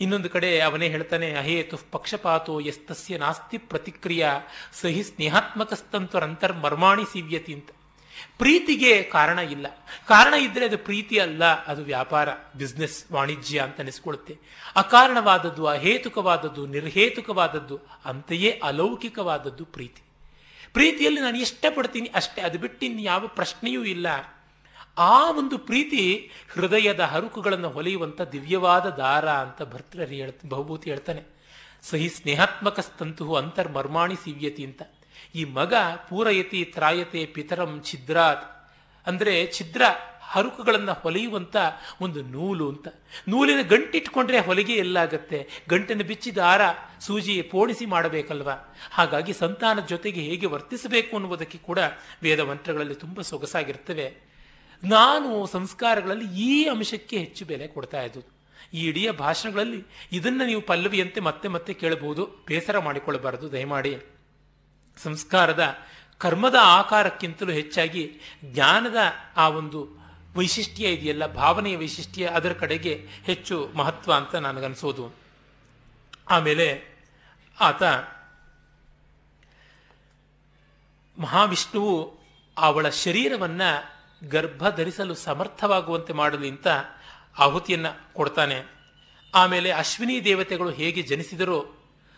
[0.00, 4.40] ಇನ್ನೊಂದು ಕಡೆ ಅವನೇ ಹೇಳ್ತಾನೆ ಅಹೇತು ಪಕ್ಷಪಾತೋ ಎಸ್ತಸ್ಯ ನಾಸ್ತಿ ಪ್ರತಿಕ್ರಿಯಾ,
[4.72, 7.68] ಸಹಿ ಸ್ನೇಹಾತ್ಮಕಸ್ತಂತರ ಮರ್ಮಾಣಿ ಸಿವ್ಯತಿ ಅಂತ.
[8.38, 9.66] ಪ್ರೀತಿಗೆ ಕಾರಣ ಇಲ್ಲ.
[10.08, 14.38] ಕಾರಣ ಇದ್ದರೆ ಅದು ಪ್ರೀತಿ ಅಲ್ಲ, ಅದು ವ್ಯಾಪಾರ, ಬಿಸ್ನೆಸ್, ವಾಣಿಜ್ಯ ಅಂತ ಅನಿಸ್ಕೊಳ್ಳುತ್ತೆ.
[14.76, 20.05] ಅಕಾರಣವಾದದ್ದು, ಅಹೇತುಕವಾದದ್ದು, ನಿರ್ಹೇತುಕವಾದದ್ದು, ಅಂತೆಯೇ ಅಲೌಕಿಕವಾದದ್ದು ಪ್ರೀತಿ.
[20.72, 24.06] ಪ್ರೀತಿಯಲ್ಲಿ ನಾನು ಇಷ್ಟಪಡ್ತೀನಿ ಅಷ್ಟೇ, ಅದು ಬಿಟ್ಟು ಇನ್ನು ಯಾವ ಪ್ರಶ್ನೆಯೂ ಇಲ್ಲ.
[24.98, 31.22] ಆ ಒಂದು ಪ್ರೀತಿ ಹೃದಯದ ಹರುಕುಗಳನ್ನು ಹೊಲೆಯುವಂಥ ದಿವ್ಯವಾದ ದಾರ ಅಂತ ಭರ್ತೃರಿ ಹೇಳ್ತ, ಬಹುಭೂತಿ ಹೇಳ್ತಾನೆ.
[31.82, 34.82] ಸಹಿ ಸ್ನೇಹಾತ್ಮಕ ಸ್ತಂತು ಅಂತರ್ಮರ್ಮಾಣಿ ಸಿವ್ಯತಿ ಅಂತ.
[35.34, 35.74] ಈ ಮಗ
[36.08, 38.46] ಪೂರಯತಿ ತ್ರಾಯತೆ ಪಿತರಂ ಛಿದ್ರಾತ್.
[39.06, 39.82] ಅಂದರೆ ಛಿದ್ರ
[40.26, 41.56] ಹರುಕುಗಳನ್ನು ಹೊಲೆಯುವಂಥ
[42.00, 42.88] ಒಂದು ನೂಲು ಅಂತ.
[43.28, 45.38] ನೂಲಿನ ಗಂಟಿಟ್ಕೊಂಡ್ರೆ ಹೊಲಿಗೆ ಎಲ್ಲಾಗತ್ತೆ.
[45.68, 46.62] ಗಂಟನ್ನು ಬಿಚ್ಚಿದ ದಾರ
[47.00, 48.50] ಸೂಜಿ ಪೋಣಿಸಿ ಮಾಡಬೇಕಲ್ವ?
[48.90, 51.80] ಹಾಗಾಗಿ ಸಂತಾನದ ಜೊತೆಗೆ ಹೇಗೆ ವರ್ತಿಸಬೇಕು ಅನ್ನುವುದಕ್ಕೆ ಕೂಡ
[52.22, 54.08] ವೇದ ಮಂತ್ರಗಳಲ್ಲಿ ತುಂಬ ಸೊಗಸಾಗಿರ್ತವೆ.
[54.82, 58.22] ನಾನು ಸಂಸ್ಕಾರಗಳಲ್ಲಿ ಈ ಅಂಶಕ್ಕೆ ಹೆಚ್ಚು ಬೆಲೆ ಕೊಡ್ತಾ ಇದ್ದು,
[58.74, 59.80] ಈ ಇಡೀ ಭಾಷಣಗಳಲ್ಲಿ
[60.12, 62.22] ಇದನ್ನು ನೀವು ಪಲ್ಲವಿಯಂತೆ ಮತ್ತೆ ಮತ್ತೆ ಕೇಳಬಹುದು.
[62.46, 63.96] ಬೇಸರ ಮಾಡಿಕೊಳ್ಳಬಾರದು, ದಯಮಾಡಿ.
[64.96, 65.64] ಸಂಸ್ಕಾರದ,
[66.18, 68.02] ಕರ್ಮದ ಆಕಾರಕ್ಕಿಂತಲೂ ಹೆಚ್ಚಾಗಿ
[68.44, 68.96] ಜ್ಞಾನದ
[69.36, 69.80] ಆ ಒಂದು
[70.36, 75.14] ವೈಶಿಷ್ಟ್ಯ ಇದೆಯಲ್ಲ, ಭಾವನೆಯ ವೈಶಿಷ್ಟ್ಯ ಅದರ ಕಡೆಗೆ ಹೆಚ್ಚು ಮಹತ್ವ ಅಂತ ನನಗನ್ಸೋದು.
[76.30, 76.82] ಆಮೇಲೆ
[77.60, 77.82] ಆತ
[81.18, 82.20] ಮಹಾವಿಷ್ಣುವು
[82.58, 83.96] ಅವಳ ಶರೀರವನ್ನು
[84.28, 86.66] ಗರ್ಭ ಧರಿಸಲು ಸಮರ್ಥವಾಗುವಂತೆ ಮಾಡಲಿ ಅಂತ
[87.38, 88.62] ಆಹುತಿಯನ್ನ ಕೊಡ್ತಾನೆ.
[89.34, 91.74] ಆಮೇಲೆ ಅಶ್ವಿನಿ ದೇವತೆಗಳು ಹೇಗೆ ಜನಿಸಿದರೋ,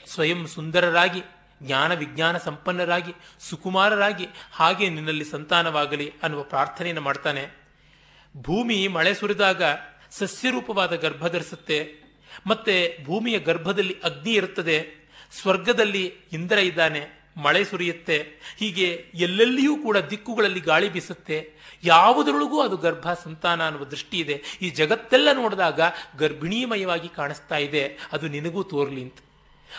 [0.06, 1.22] ಸ್ವಯಂ ಸುಂದರರಾಗಿ,
[1.62, 7.67] ಜ್ಞಾನ ವಿಜ್ಞಾನ ಸಂಪನ್ನರಾಗಿ, ಸುಕುಮಾರರಾಗಿ ಹಾಗೆ ನಿನ್ನಲ್ಲಿ ಸಂತಾನವಾಗಲಿ ಅನ್ನುವ ಪ್ರಾರ್ಥನೆಯನ್ನು ಮಾಡ್ತಾನೆ.
[8.42, 9.62] ಭೂಮಿ ಮಳೆ ಸುರಿದಾಗ
[10.10, 12.08] ಸಸ್ಯರೂಪವಾದ ಗರ್ಭ ಧರಿಸುತ್ತೆ.
[12.46, 15.08] ಮತ್ತೆ ಭೂಮಿಯ ಗರ್ಭದಲ್ಲಿ ಅಗ್ನಿ ಇರುತ್ತದೆ.
[15.40, 17.18] ಸ್ವರ್ಗದಲ್ಲಿ ಇಂದ್ರ ಇದ್ದಾನೆ.
[17.36, 18.26] ಮಳೆ ಸುರಿಯುತ್ತೆ.
[18.58, 21.52] ಹೀಗೆ ಎಲ್ಲೆಲ್ಲಿಯೂ ಕೂಡ ದಿಕ್ಕುಗಳಲ್ಲಿ ಗಾಳಿ ಬೀಸುತ್ತೆ.
[21.84, 24.42] ಯಾವುದರೊಳಗೂ ಅದು ಗರ್ಭ ಸಂತಾನ ಅನ್ನುವ ದೃಷ್ಟಿ ಇದೆ.
[24.62, 25.80] ಈ ಜಗತ್ತೆಲ್ಲ ನೋಡಿದಾಗ
[26.18, 27.98] ಗರ್ಭಿಣೀಮಯವಾಗಿ ಕಾಣಿಸ್ತಾ ಇದೆ.
[28.12, 29.16] ಅದು ನಿನಗೂ ತೋರ್ಲಿ ಅಂತ.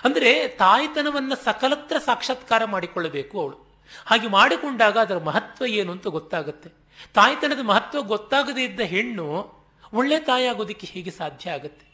[0.03, 3.83] ಅಂದರೆ ತಾಯ್ತನವನ್ನು ಸಕಲತ್ರ ಸಾಕ್ಷಾತ್ಕಾರ ಮಾಡಿಕೊಳ್ಳಬೇಕು ಅವಳು.
[4.05, 6.78] ಹಾಗೆ ಮಾಡಿಕೊಂಡಾಗ ಅದರ ಮಹತ್ವ ಏನು ಅಂತ ಗೊತ್ತಾಗುತ್ತೆ.
[7.13, 9.53] ತಾಯ್ತನದ ಮಹತ್ವ ಗೊತ್ತಾಗದೇ ಇದ್ದ ಹೆಣ್ಣು
[9.93, 11.85] ಒಳ್ಳೆ ತಾಯಿಯಾಗೋದಕ್ಕೆ ಹೇಗೆ ಸಾಧ್ಯ ಆಗುತ್ತೆ?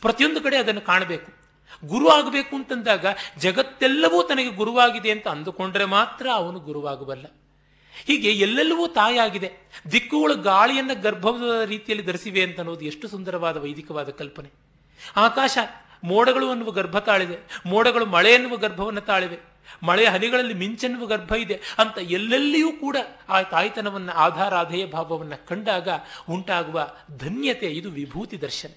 [0.00, 1.32] ಪ್ರತಿಯೊಂದು ಕಡೆ ಅದನ್ನು ಕಾಣಬೇಕು.
[1.86, 3.06] ಗುರು ಆಗಬೇಕು ಅಂತಂದಾಗ
[3.38, 7.26] ಜಗತ್ತೆಲ್ಲವೂ ತನಗೆ ಗುರುವಾಗಿದೆ ಅಂತ ಅಂದುಕೊಂಡ್ರೆ ಮಾತ್ರ ಅವನು ಗುರುವಾಗಬಲ್ಲ.
[8.06, 9.52] ಹೀಗೆ ಎಲ್ಲೆಲ್ಲವೂ ತಾಯಾಗಿದೆ
[9.92, 14.50] ದಿಕ್ಕುಗಳು ಗಾಳಿಯನ್ನು ಗರ್ಭದ ರೀತಿಯಲ್ಲಿ ಧರಿಸಿವೆ ಅಂತ ಅನ್ನೋದು ಎಷ್ಟು ಸುಂದರವಾದ ವೈದಿಕವಾದ ಕಲ್ಪನೆ.
[15.16, 15.58] ಆಕಾಶ
[16.04, 17.36] ಮೋಡಗಳು ಅನ್ನುವ ಗರ್ಭ ತಾಳಿದೆ.
[17.66, 19.57] ಮೋಡಗಳು ಮಳೆ ಎನ್ನುವ ಗರ್ಭವನ್ನು ತಾಳಿವೆ.
[19.82, 22.96] ಮಳೆಯ ಹನಿಗಳಲ್ಲಿ ಮಿಂಚೆನ್ನುವ ಗರ್ಭ ಇದೆ ಅಂತ ಎಲ್ಲೆಲ್ಲಿಯೂ ಕೂಡ
[23.28, 25.88] ಆ ತಾಯ್ತನವನ್ನು ಆಧಾರಾಧೇಯ ಭಾವವನ್ನು ಕಂಡಾಗ
[26.30, 28.70] ಉಂಟಾಗುವ ಧನ್ಯತೆ, ಇದು ವಿಭೂತಿ ದರ್ಶನ.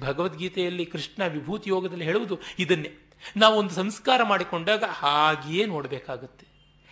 [0.00, 2.90] ಭಗವದ್ಗೀತೆಯಲ್ಲಿ ಕೃಷ್ಣ ವಿಭೂತಿ ಯೋಗದಲ್ಲಿ ಹೇಳುವುದು ಇದನ್ನೇ.
[3.36, 6.46] ನಾವು ಒಂದು ಸಂಸ್ಕಾರ ಮಾಡಿಕೊಂಡಾಗ ಹಾಗೆಯೇ ನೋಡಬೇಕಾಗುತ್ತೆ.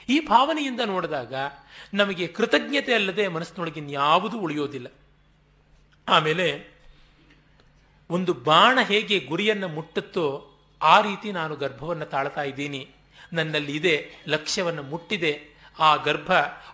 [0.08, 1.34] ಈ ಭಾವನೆಯಿಂದ ನೋಡಿದಾಗ
[1.94, 4.86] ನಮಗೆ ಕೃತಜ್ಞತೆ ಅಲ್ಲದೆ ಮನಸ್ಸಿನೊಳಗೆ ಯಾವುದೂ ಉಳಿಯೋದಿಲ್ಲ.
[6.08, 6.78] ಆಮೇಲೆ
[8.10, 12.88] ಒಂದು ಬಾಣ ಹೇಗೆ ಗುರಿಯನ್ನು ಮುಟ್ಟುತ್ತೋ ಆ ರೀತಿ ನಾನು ಗರ್ಭವನ್ನು ತಾಳ್ತಾ ಇದ್ದೀನಿ.
[13.32, 15.58] ನನ್ನಲ್ಲಿ ಇದೆ, ಲಕ್ಷ್ಯವನ್ನು ಮುಟ್ಟಿದೆ.
[15.78, 16.30] ಆ ಗರ್ಭ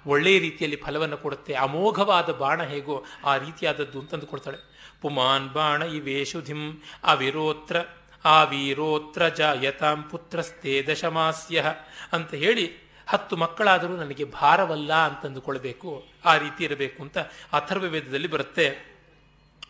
[0.07, 1.55] ಒಳ್ಳೆಯ ರೀತಿಯಲ್ಲಿ ಫಲವನ್ನು ಕೊಡುತ್ತೆ.
[1.55, 4.75] ಅಮೋಘವಾದ ಬಾಣ ಹೇಗೋ ಆ ರೀತಿಯಾದದ್ದು ಅಂತಂದು ಕೊಡ್ತಾಳೆ.
[5.01, 7.77] ಪುಮಾನ್ ಬಾಣ ಇವೇಶುಧಿಂ ಅವಿರೋತ್ರ
[8.25, 11.65] ಆ ವೀರೋತ್ರ ಜಾಯತಾಂ ಪುತ್ರಸ್ತೆ ದಶಮಾಸ್ಯ
[12.13, 17.19] ಅಂತ ಹೇಳಿ ಹತ್ತು ಮಕ್ಕಳಾದರೂ ನನಗೆ ಭಾರವಲ್ಲ ಅಂತಂದುಕೊಳ್ಬೇಕು ಆ ರೀತಿ ಇರಬೇಕು ಅಂತ
[17.53, 18.95] ಅಥರ್ವ ವೇದದಲ್ಲಿ ಬರುತ್ತೆ.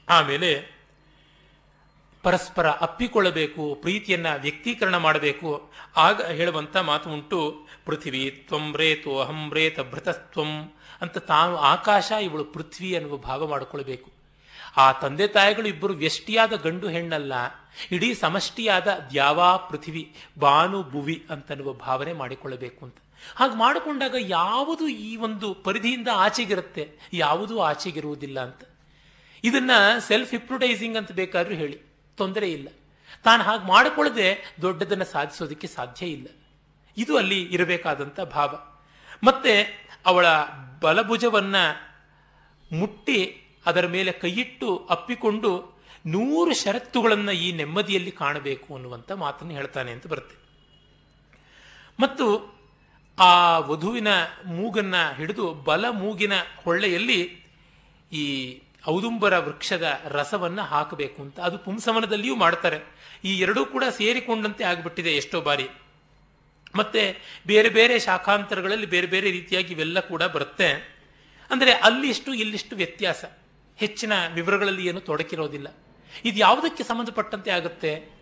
[0.09, 0.74] ಆಮೇಲೆ
[2.25, 5.51] ಪರಸ್ಪರ ಅಪ್ಪಿಕೊಳ್ಳಬೇಕು, ಪ್ರೀತಿಯನ್ನ ವ್ಯಕ್ತೀಕರಣ ಮಾಡಬೇಕು.
[5.97, 7.41] ಆಗ ಹೇಳುವಂತ ಮಾತು ಉಂಟು,
[7.85, 9.51] ಪೃಥ್ವಿ ತ್ವಂ ರೇತು ಅಹಂ
[11.03, 14.09] ಅಂತ ತಾನು ಆಕಾಶ, ಇವಳು ಪೃಥ್ವಿ ಅನ್ನುವ ಭಾವ ಮಾಡಿಕೊಳ್ಬೇಕು
[14.77, 17.33] ಆ ತಂದೆ ತಾಯಿಗಳು ಇಬ್ಬರು ವ್ಯಷ್ಟಿಯಾದ ಗಂಡು ಹೆಣ್ಣಲ್ಲ,
[17.93, 20.03] ಇಡೀ ಸಮಷ್ಟಿಯಾದ ದ್ಯಾವಾ ಪೃಥ್ವಿ
[20.39, 22.99] ಬಾನು ಭುವಿ ಅಂತನ್ನುವ ಭಾವನೆ ಮಾಡಿಕೊಳ್ಳಬೇಕು ಅಂತ.
[23.37, 28.63] ಹಾಗೆ ಮಾಡಿಕೊಂಡಾಗ ಯಾವುದು ಈ ಒಂದು ಪರಿಧಿಯಿಂದ ಆಚೆಗಿರುತ್ತೆ, ಯಾವುದೂ ಆಚೆಗಿರುವುದಿಲ್ಲ ಅಂತ.
[29.45, 29.71] ಇದನ್ನ
[30.09, 31.79] ಸೆಲ್ಫ್ ಹಿಪ್ನೋಟೈಸಿಂಗ್ ಅಂತ ಬೇಕಾದ್ರೂ ಹೇಳಿ.
[32.17, 32.69] ತೊಂದರೆ ಇಲ್ಲ.
[33.25, 36.27] ತಾನು ಹಾಗೆ ಮಾಡಿಕೊಳ್ಳದೆ ದೊಡ್ಡದನ್ನು ಸಾಧಿಸೋದಕ್ಕೆ ಸಾಧ್ಯ ಇಲ್ಲ.
[36.97, 38.59] ಇದು ಅಲ್ಲಿ ಇರಬೇಕಾದಂಥ ಭಾವ.
[39.25, 39.63] ಮತ್ತೆ
[40.07, 40.27] ಅವಳ
[40.81, 41.95] ಬಲಭುಜವನ್ನು
[42.77, 45.75] ಮುಟ್ಟಿ ಅದರ ಮೇಲೆ ಕೈಯಿಟ್ಟು ಅಪ್ಪಿಕೊಂಡು
[46.07, 50.45] ನೂರು ಷರತ್ತುಗಳನ್ನು ಈ ನೆಮ್ಮದಿಯಲ್ಲಿ ಕಾಣಬೇಕು ಅನ್ನುವಂಥ ಮಾತನ್ನು ಹೇಳ್ತಾನೆ ಅಂತ ಬರುತ್ತೆ.
[52.01, 52.55] ಮತ್ತು
[53.19, 54.09] ಆ ವಧುವಿನ
[54.47, 56.33] ಮೂಗನ್ನು ಹಿಡಿದು ಬಲ ಮೂಗಿನ
[56.65, 57.45] ಹೊಳ್ಳೆಯಲ್ಲಿ
[58.13, 61.41] ಈ ಔದುಂಬರ ವೃಕ್ಷದ ರಸವನ್ನ ಹಾಕಬೇಕು ಅಂತ.
[61.41, 62.79] ಅದು ಪುಂಸವನದಲ್ಲಿಯೂ ಮಾಡ್ತಾರೆ.
[63.25, 65.69] ಈ ಎರಡೂ ಕೂಡ ಸೇರಿಕೊಂಡಂತೆ ಆಗಿಬಿಟ್ಟಿದೆ ಎಷ್ಟೋ ಬಾರಿ.
[66.75, 67.17] ಮತ್ತೆ
[67.47, 70.95] ಬೇರೆ ಬೇರೆ ಶಾಖಾಂತರಗಳಲ್ಲಿ ಬೇರೆ ಬೇರೆ ರೀತಿಯಾಗಿ ಇವೆಲ್ಲ ಕೂಡ ಬರುತ್ತೆ.
[71.51, 73.25] ಅಂದರೆ ಅಲ್ಲಿಷ್ಟು ಇಲ್ಲಿಷ್ಟು ವ್ಯತ್ಯಾಸ.
[73.77, 75.75] ಹೆಚ್ಚಿನ ವಿವರಗಳಲ್ಲಿ ಏನು ತೊಡಕಿರೋದಿಲ್ಲ.
[76.25, 78.15] ಇದು ಯಾವುದಕ್ಕೆ ಸಂಬಂಧಪಟ್ಟಂತೆ ಆಗುತ್ತೆ?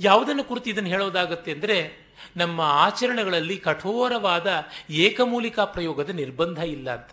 [0.00, 7.10] ಯಾವುದನ್ನು ಕುರಿತು ಇದನ್ನು ಹೇಳೋದಾಗತ್ತೆ ಅಂದರೆ ನಮ್ಮ ಆಚರಣೆಗಳಲ್ಲಿ ಕಠೋರವಾದ ಏಕಮೂಲಿಕಾ ಪ್ರಯೋಗದ ನಿರ್ಬಂಧ ಇಲ್ಲ ಅಂತ.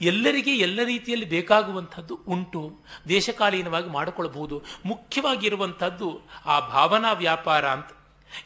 [0.00, 2.80] ಎಲ್ಲರಿಗೆ ಎಲ್ಲ ರೀತಿಯಲ್ಲಿ ಬೇಕಾಗುವಂಥದ್ದು ಉಂಟು.
[3.08, 4.62] ದೇಶಕಾಲೀನವಾಗಿ ಮಾಡಿಕೊಳ್ಳಬಹುದು.
[4.84, 7.86] ಮುಖ್ಯವಾಗಿರುವಂಥದ್ದು ಆ ಭಾವನಾ ವ್ಯಾಪಾರ ಅಂತ.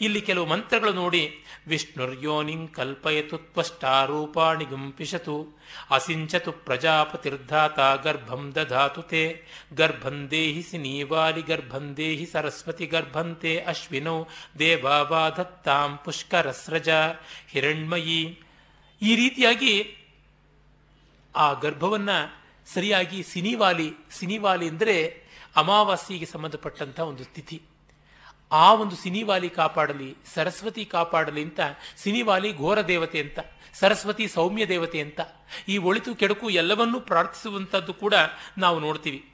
[0.01, 1.35] ಇಲ್ಲಿ ಕೆಲವು ಮಂತ್ರಗಳು ನೋಡಿ.
[1.67, 5.61] ವಿಷ್ಣುರ್ಯೋನಿಂ ಕಲ್ಪಯತು ತ್ವಷ್ಟಾರೂಪಾಣಿ ಗುಂಪಿಶತು.
[5.91, 9.43] ಅಸಿಂಚತು ಪ್ರಜಾಪತಿರ್ಧಾತ ಗರ್ಭಂ ದಧಾತು ತೇ.
[9.75, 14.23] ಗರ್ಭಂ ದೇಹಿ ಸಿನೀವಾಲಿ ಗರ್ಭಂ ದೇಹಿ ಸರಸ್ವತಿ ಗರ್ಭಂತೆ ಅಶ್ವಿನೌ
[14.59, 16.89] ದೇವಾವಾಧತ್ತಾಂ ಪುಷ್ಕರಸ್ರಜ.
[17.49, 18.41] ಹಿರಣ್ಮಯಿ
[19.03, 19.97] ಈ ರೀತಿಯಾಗಿ
[21.35, 22.41] ಆ ಗರ್ಭವನ್ನು
[22.75, 27.63] ಸರಿಯಾಗಿ ಸಿನಿವಾಲಿ ಸಿನಿವಾಲಿ ಅಂದರೆ ಅಮಾವಾಸ್ಯೆಗೆ ಸಂಬಂಧಪಟ್ಟಂಥ ಒಂದು ತಿಥಿ.
[28.53, 31.61] ಆ ಒಂದು ಸಿನಿವಾಲಿ ಕಾಪಾಡಲಿ, ಸರಸ್ವತಿ ಕಾಪಾಡಲಿ ಅಂತ,
[31.97, 33.39] ಸಿನಿವಾಲಿ ಘೋರ ದೇವತೆ ಅಂತ,
[33.75, 35.21] ಸರಸ್ವತಿ ಸೌಮ್ಯ ದೇವತೆ ಅಂತ,
[35.69, 38.15] ಈ ಒಳಿತು ಕೆಡುಕು ಎಲ್ಲವನ್ನೂ ಪ್ರಾರ್ಥಿಸುವಂಥದ್ದು ಕೂಡ
[38.59, 39.31] ನಾವು ನೋಡ್ತೀವಿ.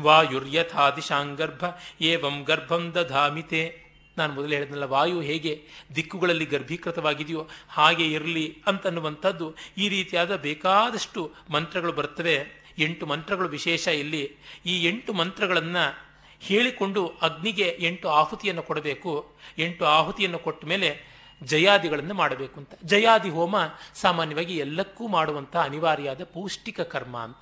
[0.00, 1.64] ವಾಯುರ್ಯಥಾದಿಶಾಂಗರ್ಭ
[2.00, 3.81] ಏವಂ ಗರ್ಭಂ ದಧಾಮಿತೆ.
[4.18, 5.64] ನಾನು ಮೊದಲು ಹೇಳಿದ್ನಲ್ಲ, ವಾಯು ಹೇಗೆ
[5.96, 12.62] ದಿಕ್ಕುಗಳಲ್ಲಿ ಗರ್ಭೀಕೃತವಾಗಿದೆಯೋ ಹಾಗೆ ಇರಲಿ ಅಂತನ್ನುವಂಥದ್ದು ಈ ರೀತಿಯಾದ ಬೇಕಾದಷ್ಟು ಮಂತ್ರಗಳು ಬರ್ತವೆ.
[12.78, 14.36] ಎಂಟು ಮಂತ್ರಗಳು ವಿಶೇಷ ಇಲ್ಲಿ.
[14.66, 19.32] ಈ ಎಂಟು ಮಂತ್ರಗಳನ್ನು ಹೇಳಿಕೊಂಡು ಅಗ್ನಿಗೆ ಎಂಟು ಆಹುತಿಯನ್ನು ಕೊಡಬೇಕು.
[19.58, 21.12] ಎಂಟು ಆಹುತಿಯನ್ನು ಕೊಟ್ಟ ಮೇಲೆ
[21.44, 22.74] ಜಯಾದಿಗಳನ್ನು ಮಾಡಬೇಕು ಅಂತ.
[22.84, 23.56] ಜಯಾದಿ ಹೋಮ
[23.94, 27.38] ಸಾಮಾನ್ಯವಾಗಿ ಎಲ್ಲಕ್ಕೂ ಮಾಡುವಂಥ ಅನಿವಾರ್ಯಾದ ಪೌಷ್ಟಿಕ ಕರ್ಮ ಅಂತ.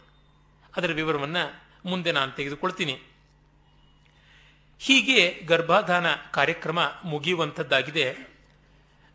[0.77, 2.99] ಅದರ ವಿವರವನ್ನು ಮುಂದೆ ನಾನು ತೆಗೆದುಕೊಳ್ತೀನಿ.
[4.83, 8.31] ಹೀಗೆ ಗರ್ಭಾಧಾನ ಕಾರ್ಯಕ್ರಮ ಮುಗಿಯುವಂಥದ್ದಾಗಿದೆ.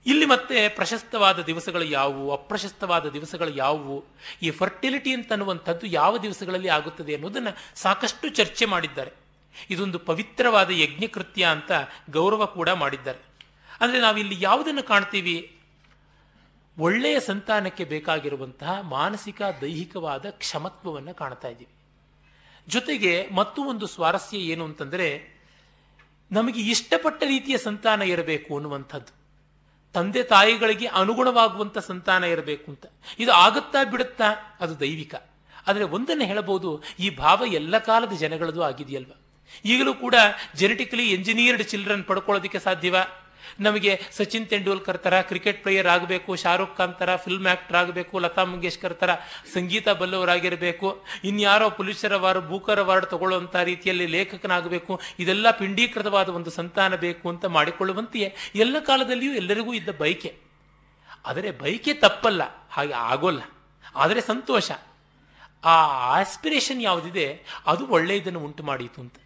[0.05, 4.05] ಇಲ್ಲಿ ಮತ್ತೆ ಪ್ರಶಸ್ತವಾದ ದಿವಸಗಳು ಯಾವುವು, ಅಪ್ರಶಸ್ತವಾದ ದಿವಸಗಳು ಯಾವುವು,
[4.41, 9.11] ಈ ಫರ್ಟಿಲಿಟಿ ಅಂತನ್ನುವಂಥದ್ದು ಯಾವ ದಿವಸಗಳಲ್ಲಿ ಆಗುತ್ತದೆ ಅನ್ನೋದನ್ನು ಸಾಕಷ್ಟು ಚರ್ಚೆ ಮಾಡಿದ್ದಾರೆ.
[9.69, 11.71] ಇದೊಂದು ಪವಿತ್ರವಾದ ಯಜ್ಞಕೃತ್ಯ ಅಂತ
[12.09, 13.19] ಗೌರವ ಕೂಡ ಮಾಡಿದ್ದಾರೆ.
[13.81, 15.57] ಅಂದರೆ ನಾವಿಲ್ಲಿ ಯಾವುದನ್ನು ಕಾಣ್ತೀವಿ?
[16.79, 21.71] ಒಳ್ಳೆಯ ಸಂತಾನಕ್ಕೆ ಬೇಕಾಗಿರುವಂತಹ ಮಾನಸಿಕ, ದೈಹಿಕವಾದ ಕ್ಷಮತ್ವವನ್ನು ಕಾಣ್ತಾ ಇದ್ದೀವಿ.
[22.71, 25.34] ಜೊತೆಗೆ ಮತ್ತೂ ಒಂದು ಸ್ವಾರಸ್ಯ ಏನು ಅಂತಂದರೆ
[26.31, 29.25] ನಮಗೆ ಇಷ್ಟಪಟ್ಟ ರೀತಿಯ ಸಂತಾನ ಇರಬೇಕು ಅನ್ನುವಂಥದ್ದು.
[29.93, 32.85] ತಂದೆ ತಾಯಿಗಳಿಗೆ ಅನುಗುಣವಾಗುವಂಥ ಸಂತಾನ ಇರಬೇಕು ಅಂತ.
[33.19, 34.57] ಇದು ಆಗುತ್ತಾ ಬಿಡುತ್ತಾ?
[34.59, 35.15] ಅದು ದೈವಿಕ.
[35.67, 39.11] ಆದರೆ ಒಂದನ್ನು ಹೇಳಬಹುದು, ಈ ಭಾವ ಎಲ್ಲ ಕಾಲದ ಜನಗಳದು ಆಗಿದೆಯಲ್ವ?
[39.65, 40.15] ಈಗಲೂ ಕೂಡ
[40.55, 42.95] ಜೆನೆಟಿಕಲಿ ಎಂಜಿನಿಯರ್ಡ್ ಚಿಲ್ಡ್ರನ್ ಪಡ್ಕೊಳ್ಳೋದಕ್ಕೆ ಸಾಧ್ಯವ?
[43.59, 48.95] ನಮಗೆ ಸಚಿನ್ ತೆಂಡೂಲ್ಕರ್ ತರ ಕ್ರಿಕೆಟ್ ಪ್ಲೇಯರ್ ಆಗಬೇಕು, ಶಾರುಖ್ ಖಾನ್ ತರ ಫಿಲ್ಮ್ ಆಕ್ಟರ್ ಆಗಬೇಕು, ಲತಾ ಮಂಗೇಶ್ಕರ್
[48.95, 49.11] ತರ
[49.53, 50.89] ಸಂಗೀತ ಬಲ್ಲವರಾಗಿರಬೇಕು.
[51.23, 54.93] ಇನ್ಯಾರೋ ಪುಲಿಷರ ಅವಾರ್ಡ್ ಬೂಕರ್ ಅವಾರ್ಡ್ ತಗೊಳ್ಳುವಂಥ ರೀತಿಯಲ್ಲಿ ಲೇಖಕನಾಗಬೇಕು.
[55.19, 58.35] ಇದೆಲ್ಲ ಪಿಂಡೀಕೃತವಾದ ಒಂದು ಸಂತಾನ ಬೇಕು ಅಂತ ಮಾಡಿಕೊಳ್ಳುವಂತೆಯೇ.
[58.55, 60.31] ಎಲ್ಲ ಕಾಲದಲ್ಲಿಯೂ ಎಲ್ಲರಿಗೂ ಇದ್ದ ಬೈಕೆ.
[61.25, 62.41] ಆದರೆ ಬೈಕೆ ತಪ್ಪಲ್ಲ,
[62.71, 63.41] ಹಾಗೆ ಆಗೋಲ್ಲ.
[63.95, 64.71] ಆದರೆ ಸಂತೋಷ.
[65.63, 65.75] ಆ
[66.19, 67.27] ಆಸ್ಪಿರೇಷನ್ ಯಾವುದಿದೆ,
[67.67, 69.17] ಅದು ಒಳ್ಳೆಯದನ್ನು ಉಂಟು ಮಾಡಿತು ಅಂತ.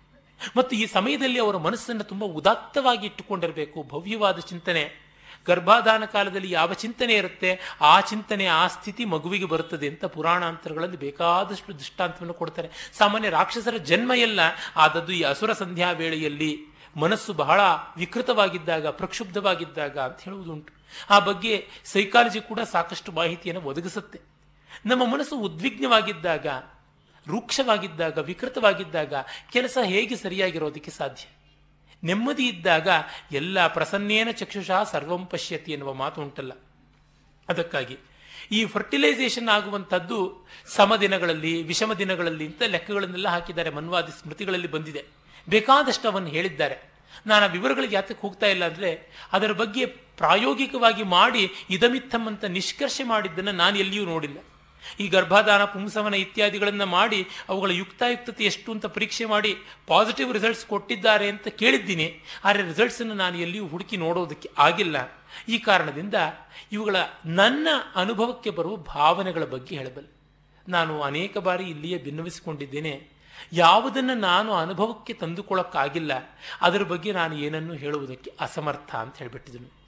[0.57, 3.83] ಮತ್ತು ಈ ಸಮಯದಲ್ಲಿ ಅವರ ಮನಸ್ಸನ್ನು ತುಂಬ ಉದಾತ್ತವಾಗಿ ಇಟ್ಟುಕೊಂಡಿರಬೇಕು.
[3.83, 5.09] ಭವ್ಯವಾದ ಚಿಂತನೆ.
[5.47, 12.33] ಗರ್ಭಾಧಾನ ಕಾಲದಲ್ಲಿ ಯಾವ ಚಿಂತನೆ ಇರುತ್ತೆ, ಆ ಚಿಂತನೆ, ಆ ಸ್ಥಿತಿ ಮಗುವಿಗೆ ಬರುತ್ತದೆ ಅಂತ ಪುರಾಣಾಂತರಗಳಲ್ಲಿ ಬೇಕಾದಷ್ಟು ದೃಷ್ಟಾಂತವನ್ನು
[12.33, 12.69] ಕೊಡ್ತಾರೆ.
[12.97, 14.39] ಸಾಮಾನ್ಯ ರಾಕ್ಷಸರ ಜನ್ಮ ಎಲ್ಲ
[14.75, 16.59] ಆದದ್ದು ಈ ಅಸುರ ಸಂಧ್ಯಾ ವೇಳೆಯಲ್ಲಿ
[16.97, 17.61] ಮನಸ್ಸು ಬಹಳ
[17.97, 20.73] ವಿಕೃತವಾಗಿದ್ದಾಗ, ಪ್ರಕ್ಷುಬ್ಧವಾಗಿದ್ದಾಗ ಅಂತ ಹೇಳುವುದುಂಟು.
[21.09, 24.19] ಆ ಬಗ್ಗೆ ಸೈಕಾಲಜಿ ಕೂಡ ಸಾಕಷ್ಟು ಮಾಹಿತಿಯನ್ನು ಒದಗಿಸುತ್ತೆ.
[24.85, 26.47] ನಮ್ಮ ಮನಸ್ಸು ಉದ್ವಿಗ್ನವಾಗಿದ್ದಾಗ
[27.29, 29.13] ರೂಕ್ಷವಾಗಿದ್ದಾಗ, ವಿಕೃತವಾಗಿದ್ದಾಗ
[29.51, 31.25] ಕೆಲಸ ಹೇಗೆ ಸರಿಯಾಗಿರೋದಕ್ಕೆ ಸಾಧ್ಯ?
[32.03, 32.87] ನೆಮ್ಮದಿ ಇದ್ದಾಗ
[33.31, 36.51] ಎಲ್ಲ ಪ್ರಸನ್ನೇನ ಚಕ್ಷುಷಃ ಸರ್ವಂ ಪಶ್ಯತಿ ಎನ್ನುವ ಮಾತು ಉಂಟಲ್ಲ.
[37.49, 37.97] ಅದಕ್ಕಾಗಿ
[38.51, 43.69] ಈ ಫರ್ಟಿಲೈಸೇಷನ್ ಆಗುವಂಥದ್ದು ಸಮ ದಿನಗಳಲ್ಲಿ, ವಿಷಮ ದಿನಗಳಲ್ಲಿ ಅಂತ ಲೆಕ್ಕಗಳನ್ನೆಲ್ಲ ಹಾಕಿದ್ದಾರೆ.
[43.69, 45.05] ಮನ್ವಾದಿ ಸ್ಮೃತಿಗಳಲ್ಲಿ ಬಂದಿದೆ.
[45.49, 46.89] ಬೇಕಾದಷ್ಟು ಅವನ್ನು ಹೇಳಿದ್ದಾರೆ.
[47.27, 53.51] ನಾನು ಆ ವಿವರಗಳಿಗೆ ಯಾತಕ್ಕೆ ಹೋಗ್ತಾ ಇಲ್ಲ ಅಂದರೆ ಅದರ ಬಗ್ಗೆ ಪ್ರಾಯೋಗಿಕವಾಗಿ ಮಾಡಿ ಇದಮಿತ್ತಂ ಅಂತ ನಿಷ್ಕರ್ಷೆ ಮಾಡಿದ್ದನ್ನು
[53.51, 54.37] ನಾನು ಎಲ್ಲಿಯೂ ನೋಡಿಲ್ಲ.
[54.99, 59.57] ಈ ಗರ್ಭಾಧಾನ ಪುಂಸವನ ಇತ್ಯಾದಿಗಳನ್ನು ಮಾಡಿ ಅವುಗಳ ಯುಕ್ತಾಯುಕ್ತತೆ ಎಷ್ಟು ಅಂತ ಪರೀಕ್ಷೆ ಮಾಡಿ
[59.87, 62.23] ಪಾಸಿಟಿವ್ ರಿಸಲ್ಟ್ಸ್ ಕೊಟ್ಟಿದ್ದಾರೆ ಅಂತ ಕೇಳಿದ್ದೀನಿ.
[62.43, 65.19] ಆದರೆ ರಿಸಲ್ಟ್ಸನ್ನು ನಾನು ಎಲ್ಲಿಯೂ ಹುಡುಕಿ ನೋಡೋದಕ್ಕೆ ಆಗಿಲ್ಲ.
[65.49, 66.13] ಈ ಕಾರಣದಿಂದ
[66.71, 70.19] ಇವುಗಳ ನನ್ನ ಅನುಭವಕ್ಕೆ ಬರುವ ಭಾವನೆಗಳ ಬಗ್ಗೆ ಹೇಳಬಲ್ಲೆ.
[70.67, 73.07] ನಾನು ಅನೇಕ ಬಾರಿ ಇಲ್ಲಿಯೇ ಭಿನ್ನವಿಸಿಕೊಂಡಿದ್ದೇನೆ
[73.53, 76.11] ಯಾವುದನ್ನು ನಾನು ಅನುಭವಕ್ಕೆ ತಂದುಕೊಳ್ಳೋಕ್ಕಾಗಿಲ್ಲ.
[76.61, 79.78] ಅದರ ಬಗ್ಗೆ ನಾನು ಏನನ್ನೂ ಹೇಳುವುದಕ್ಕೆ ಅಸಮರ್ಥ ಅಂತ ಹೇಳಿಬಿಟ್ಟಿದ್ದನು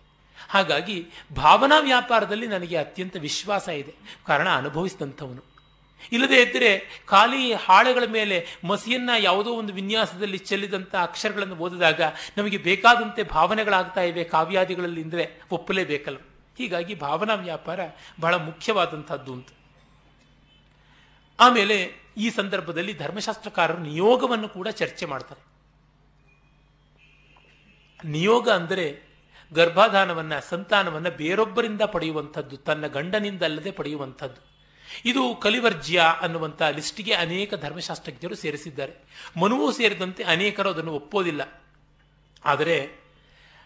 [0.49, 3.93] ಹಾಗಾಗಿ ಭಾವನಾ ವ್ಯಾಪಾರದಲ್ಲಿ ನನಗೆ ಅತ್ಯಂತ ವಿಶ್ವಾಸ ಇದೆ.
[4.27, 5.51] ಕಾರಣ ಅನುಭವಿಸಿದಂಥವನು.
[6.11, 12.01] ಇಲ್ಲದೇ ಇದ್ದರೆ ಖಾಲಿ ಹಾಳೆಗಳ ಮೇಲೆ ಮಸಿಯನ್ನು ಯಾವುದೋ ಒಂದು ವಿನ್ಯಾಸದಲ್ಲಿ ಚೆಲ್ಲಿದಂಥ ಅಕ್ಷರಗಳನ್ನು ಓದಿದಾಗ
[12.37, 16.17] ನಮಗೆ ಬೇಕಾದಂತೆ ಭಾವನೆಗಳಾಗ್ತಾ ಇವೆ, ಕಾವ್ಯಾದಿಗಳಲ್ಲಿ ಅಂದರೆ ಒಪ್ಪಲೇಬೇಕಲ್ಲ.
[16.57, 17.79] ಹೀಗಾಗಿ ಭಾವನಾ ವ್ಯಾಪಾರ
[18.19, 19.47] ಬಹಳ ಮುಖ್ಯವಾದಂಥದ್ದು ಅಂತ.
[21.39, 25.51] ಆಮೇಲೆ ಈ ಸಂದರ್ಭದಲ್ಲಿ ಧರ್ಮಶಾಸ್ತ್ರಕಾರರು ನಿಯೋಗವನ್ನು ಕೂಡ ಚರ್ಚೆ ಮಾಡ್ತಾರೆ.
[28.07, 29.11] ನಿಯೋಗ ಅಂದರೆ
[29.54, 34.52] ಗರ್ಭಾಧಾನವನ್ನ, ಸಂತಾನವನ್ನು ಬೇರೊಬ್ಬರಿಂದ ಪಡೆಯುವಂಥದ್ದು, ತನ್ನ ಗಂಡನಿಂದಲ್ಲದೆ ಪಡೆಯುವಂಥದ್ದು.
[35.06, 38.93] ಇದು ಕಲಿವರ್ಜ್ಯ ಅನ್ನುವಂಥ ಲಿಸ್ಟಿಗೆ ಅನೇಕ ಧರ್ಮಶಾಸ್ತ್ರಜ್ಞರು ಸೇರಿಸಿದ್ದಾರೆ.
[39.39, 41.64] ಮನುವು ಸೇರಿದಂತೆ ಅನೇಕರು ಅದನ್ನು ಒಪ್ಪೋದಿಲ್ಲ.
[42.45, 43.02] ಆದರೆ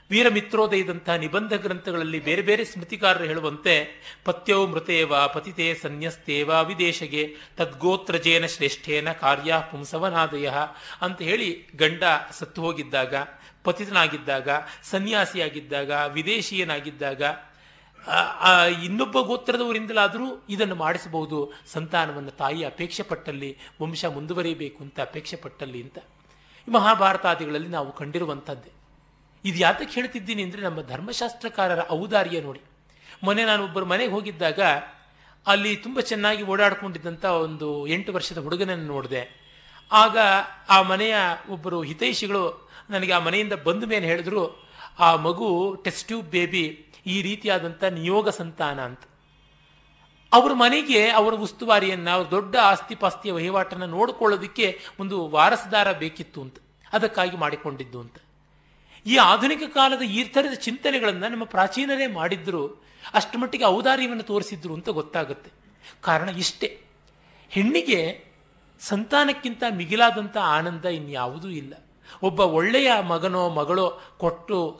[0.10, 3.88] ವೀರಮಿತ್ರೋದಯದಂತಹ ನಿಬಂಧ ಗ್ರಂಥಗಳಲ್ಲಿ ಬೇರೆ ಬೇರೆ ಸ್ಮೃತಿಕಾರರು ಹೇಳುವಂತೆ,
[4.26, 10.50] ಪತ್ಯೋ ಮೃತೇವ ಪತಿತೇ ಸನ್ಯಸ್ತೇವ ವಿದೇಶಗೆ ತದ್ಗೋತ್ರಜೇನ ಶ್ರೇಷ್ಠೇನ ಕಾರ್ಯ ಪುಂಸವನಾದಯ
[11.02, 13.16] ಅಂತ ಹೇಳಿ ಗಂಡ ಸತ್ತು ಹೋಗಿದ್ದಾಗ
[13.66, 14.50] ಪತಿತನಾಗಿದ್ದಾಗ,
[14.84, 17.22] ಸನ್ಯಾಸಿಯಾಗಿದ್ದಾಗ, ವಿದೇಶಿಯನಾಗಿದ್ದಾಗ
[18.84, 21.54] ಇನ್ನೊಬ್ಬ ಗೋತ್ರದವರಿಂದಲಾದರೂ ಇದನ್ನು ಮಾಡಿಸಬಹುದು.
[21.74, 25.98] ಸಂತಾನವನ್ನು ತಾಯಿ ಅಪೇಕ್ಷೆ ಪಟ್ಟಲ್ಲಿ ವಂಶ ಮುಂದುವರಿಯಬೇಕು ಅಂತ ಅಪೇಕ್ಷೆ ಪಟ್ಟಲ್ಲಿ ಅಂತ
[26.68, 28.72] ಮಹಾಭಾರತಾದಿಗಳಲ್ಲಿ ನಾವು ಕಂಡಿರುವಂಥದ್ದೇ.
[29.46, 32.62] ಇದು ಯಾತಕ್ಕೆ ಹೇಳ್ತಿದ್ದೀನಿ ಅಂದರೆ ನಮ್ಮ ಧರ್ಮಶಾಸ್ತ್ರಕಾರರ ಔದಾರ್ಯ ನೋಡಿ.
[33.24, 34.62] ಮೊನ್ನೆ ನಾನು ಒಬ್ಬರು ಮನೆಗೆ ಹೋಗಿದ್ದಾಗ,
[35.46, 39.24] ಅಲ್ಲಿ ತುಂಬ ಚೆನ್ನಾಗಿ ಓಡಾಡಿಕೊಂಡಿದ್ದಂಥ ಒಂದು ಎಂಟು ವರ್ಷದ ಹುಡುಗನನ್ನು ನೋಡಿದೆ.
[39.92, 40.18] ಆಗ
[40.70, 41.16] ಆ ಮನೆಯ
[41.50, 44.70] ಒಬ್ಬರು ಹಿತೈಷಿಗಳು ನನಗೆ ಆ ಮನೆಯಿಂದ ಬಂದ ಮೇಲೆ ಹೇಳಿದ್ರು,
[45.00, 49.00] ಆ ಮಗು ಟೆಸ್ಟ್ ಟ್ಯೂಬ್ ಬೇಬಿ ಈ ರೀತಿಯಾದಂಥ ನಿಯೋಗ ಸಂತಾನ ಅಂತ.
[50.34, 56.56] ಅವ್ರ ಮನೆಗೆ ಅವರ ಉಸ್ತುವಾರಿಯನ್ನು, ಅವ್ರ ದೊಡ್ಡ ಆಸ್ತಿ ಪಾಸ್ತಿಯ ವಹಿವಾಟನ್ನು ನೋಡಿಕೊಳ್ಳೋದಕ್ಕೆ ಒಂದು ವಾರಸದಾರ ಬೇಕಿತ್ತು ಅಂತ.
[56.94, 58.16] ಅದಕ್ಕಾಗಿ ಮಾಡಿಕೊಂಡಿದ್ದು ಅಂತ.
[59.06, 65.52] ಈ ಆಧುನಿಕ ಕಾಲದ ಈ ಥರದ ಚಿಂತನೆಗಳನ್ನು ನಮ್ಮ ಪ್ರಾಚೀನರೇ ಮಾಡಿದ್ರು, ಅಷ್ಟು ಮಟ್ಟಿಗೆ ಔದಾರ್ಯವನ್ನು ತೋರಿಸಿದ್ರು ಅಂತ ಗೊತ್ತಾಗುತ್ತೆ.
[66.02, 66.82] ಕಾರಣ ಇಷ್ಟೇ.
[67.50, 68.26] ಹೆಣ್ಣಿಗೆ
[68.80, 71.85] ಸಂತಾನಕ್ಕಿಂತ ಮಿಗಿಲಾದಂಥ ಆನಂದ ಇನ್ಯಾವುದೂ ಇಲ್ಲ.
[72.24, 74.80] ಒಬ್ಬ ಒಳ್ಳೆಯ ಮಗನೋ, ಮಗಳೋ ಕೊಟ್ಟು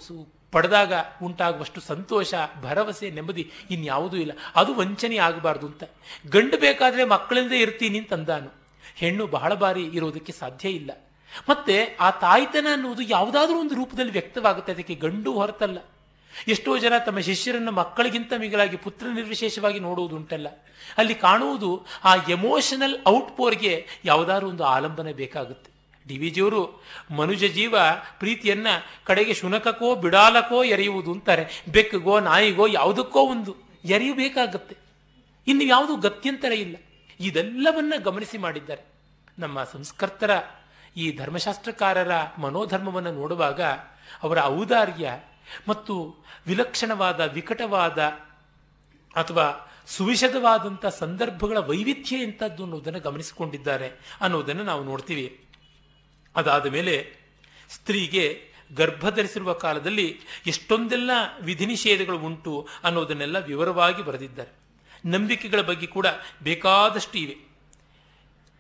[0.52, 4.32] ಪಡೆದಾಗ ಉಂಟಾಗುವಷ್ಟು ಸಂತೋಷ, ಭರವಸೆ, ನೆಮ್ಮದಿ ಇನ್ಯಾವುದೂ ಇಲ್ಲ.
[4.56, 5.84] ಅದು ವಂಚನೆ ಆಗಬಾರ್ದು ಅಂತ.
[6.32, 8.54] ಗಂಡು ಬೇಕಾದರೆ ಮಕ್ಕಳಿಂದೇ ಇರ್ತೀನಿ ಅಂತ ಅಂದಾನು
[8.96, 10.92] ಹೆಣ್ಣು ಬಹಳ ಬಾರಿ ಇರೋದಕ್ಕೆ ಸಾಧ್ಯ ಇಲ್ಲ.
[11.50, 14.72] ಮತ್ತೆ ಆ ತಾಯ್ತನ ಅನ್ನುವುದು ಯಾವುದಾದ್ರೂ ಒಂದು ರೂಪದಲ್ಲಿ ವ್ಯಕ್ತವಾಗುತ್ತೆ.
[14.72, 15.78] ಅದಕ್ಕೆ ಗಂಡು ಹೊರತಲ್ಲ.
[16.48, 20.48] ಎಷ್ಟೋ ಜನ ತಮ್ಮ ಶಿಷ್ಯರನ್ನು ಮಕ್ಕಳಿಗಿಂತ ಮಿಗಿಲಾಗಿ ಪುತ್ರ ನಿರ್ವಿಶೇಷವಾಗಿ ನೋಡುವುದುಂಟಲ್ಲ
[20.98, 25.75] ಅಲ್ಲಿ ಕಾಣುವುದು ಆ ಎಮೋಷನಲ್ ಔಟ್ಪೋರ್ಗೆ ಯಾವುದಾದ್ರೂ ಒಂದು ಆಲಂಬನೆ ಬೇಕಾಗುತ್ತೆ.
[26.08, 26.84] ಡಿ ವಿ ಜಿಯವರು
[27.16, 27.76] ಮನುಜ ಜೀವ
[28.20, 28.68] ಪ್ರೀತಿಯನ್ನ
[29.04, 31.64] ಕಡೆಗೆ ಶುನಕಕ್ಕೋ ಬಿಡಾಲಕ್ಕೋ ಎರೆಯುವುದು ಅಂತಾರೆ.
[31.72, 34.78] ಬೆಕ್ಕಗೋ, ನಾಯಿಗೋ ಯಾವುದಕ್ಕೋ ಒಂದು ಎರೆಯಬೇಕಾಗತ್ತೆ.
[35.48, 36.76] ಇನ್ನು ಯಾವುದು ಗತ್ಯಂತರ ಇಲ್ಲ.
[37.20, 38.82] ಇದೆಲ್ಲವನ್ನ ಗಮನಿಸಿ ಮಾಡಿದ್ದಾರೆ.
[39.40, 40.32] ನಮ್ಮ ಸಂಸ್ಕರ್ತರ,
[40.98, 43.62] ಈ ಧರ್ಮಶಾಸ್ತ್ರಕಾರರ ಮನೋಧರ್ಮವನ್ನು ನೋಡುವಾಗ
[44.24, 45.10] ಅವರ ಔದಾರ್ಯ
[45.68, 46.16] ಮತ್ತು
[46.48, 48.00] ವಿಲಕ್ಷಣವಾದ, ವಿಕಟವಾದ
[49.16, 55.45] ಅಥವಾ ಸುವಿಶದವಾದಂಥ ಸಂದರ್ಭಗಳ ವೈವಿಧ್ಯ ಎಂಥದ್ದು ಅನ್ನೋದನ್ನು ಗಮನಿಸಿಕೊಂಡಿದ್ದಾರೆ ಅನ್ನೋದನ್ನು ನಾವು ನೋಡ್ತೀವಿ.
[56.36, 57.14] ಅದಾದ ಮೇಲೆ
[57.70, 61.12] ಸ್ತ್ರೀಗೆ ಗರ್ಭ ಧರಿಸಿರುವ ಕಾಲದಲ್ಲಿ ಎಷ್ಟೊಂದೆಲ್ಲ
[61.42, 64.52] ವಿಧಿ ನಿಷೇಧಗಳು ಉಂಟು ಅನ್ನೋದನ್ನೆಲ್ಲ ವಿವರವಾಗಿ ಬರೆದಿದ್ದಾರೆ.
[65.06, 66.08] ನಂಬಿಕೆಗಳ ಬಗ್ಗೆ ಕೂಡ
[66.44, 67.38] ಬೇಕಾದಷ್ಟು ಇವೆ.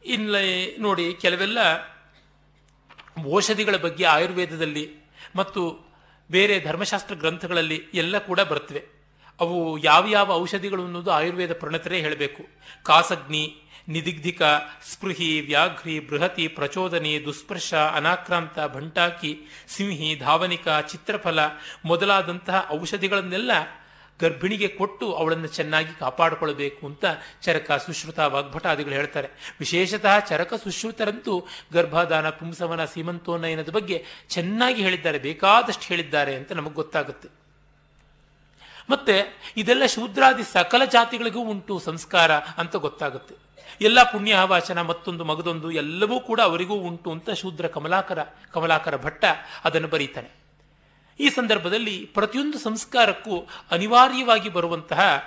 [0.06, 0.36] ಇಲ್ಲ
[0.80, 1.58] ನೋಡಿ, ಕೆಲವೆಲ್ಲ
[3.34, 4.90] ಔಷಧಿಗಳ ಬಗ್ಗೆ ಆಯುರ್ವೇದದಲ್ಲಿ
[5.36, 5.80] ಮತ್ತು
[6.32, 8.86] ಬೇರೆ ಧರ್ಮಶಾಸ್ತ್ರ ಗ್ರಂಥಗಳಲ್ಲಿ ಎಲ್ಲ ಕೂಡ ಬರ್ತವೆ
[9.40, 12.44] ಅವು ಯಾವ ಯಾವ ಔಷಧಿಗಳು ಅನ್ನೋದು ಆಯುರ್ವೇದ ಪ್ರಣತರೇ ಹೇಳಬೇಕು.
[12.84, 14.42] ಕಾಸಗ್ನಿ ನಿದಿಗ್ಧಿಕ
[14.92, 21.40] ಸ್ಪೃಹಿ ವ್ಯಾಘ್ರಿ ಬೃಹತಿ ಪ್ರಚೋದನೆ ದುಸ್ಪರ್ಶ ಅನಾಕ್ರಾಂತ ಭಂಟಾಕಿ ಸಿಂಹಿ ಧಾವನಿಕ ಚಿತ್ರಫಲ
[21.86, 23.52] ಮೊದಲಾದಂತಹ ಔಷಧಿಗಳನ್ನೆಲ್ಲ
[24.20, 27.06] ಗರ್ಭಿಣಿಗೆ ಕೊಟ್ಟು ಅವಳನ್ನು ಚೆನ್ನಾಗಿ ಕಾಪಾಡಿಕೊಳ್ಳಬೇಕು ಅಂತ
[27.42, 29.30] ಚರಕ ಸುಶ್ರುತ ವಾಗ್ಭಟಾದಿಗಳು ಹೇಳ್ತಾರೆ.
[29.60, 37.28] ವಿಶೇಷತಃ ಚರಕ ಸುಶ್ರುತರಂತೂ ಗರ್ಭಾದಾನ ಪುಂಸವನ ಸೀಮಂತೋನ್ನಯನದ ಬಗ್ಗೆ ಚೆನ್ನಾಗಿ ಹೇಳಿದ್ದಾರೆ, ಬೇಕಾದಷ್ಟು ಹೇಳಿದ್ದಾರೆ ಅಂತ ನಮಗೆ ಗೊತ್ತಾಗುತ್ತೆ.
[38.90, 39.16] ಮತ್ತೆ
[39.58, 43.45] ಇದೆಲ್ಲ ಶೂದ್ರಾದಿ ಸಕಲ ಜಾತಿಗಳಿಗೂ ಉಂಟು ಸಂಸ್ಕಾರ ಅಂತ ಗೊತ್ತಾಗುತ್ತೆ.
[43.82, 49.26] ಎಲ್ಲ ಪುಣ್ಯವಾಚನ, ಮತ್ತೊಂದು ಮಗದೊಂದು, ಎಲ್ಲವೂ ಕೂಡ ಅವರಿಗೂ ಉಂಟು ಅಂತ ಶೂದ್ರ ಕಮಲಾಕರ ಕಮಲಾಕರ ಭಟ್ಟ
[49.64, 50.46] ಅದನ್ನು ಬರೀತಾನೆ.
[51.20, 55.24] ಈ ಸಂದರ್ಭದಲ್ಲಿ ಪ್ರತಿಯೊಂದು ಸಂಸ್ಕಾರಕ್ಕೂ ಅನಿವಾರ್ಯವಾಗಿ ಬರುವಂತಹ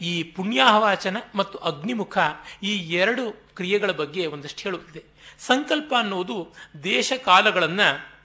[0.00, 2.18] ಈ ಪುಣ್ಯಾಹವಾಚನ ಮತ್ತು ಅಗ್ನಿಮುಖ
[2.62, 5.04] ಈ ಎರಡು ಕ್ರಿಯೆಗಳ ಬಗ್ಗೆ ಒಂದಷ್ಟು ಹೇಳುತ್ತಿದೆ.
[5.38, 8.16] ಸಂಕಲ್ಪ ಅನ್ನುವುದು ದೇಶ ಕಾಲಗಳನ್ನು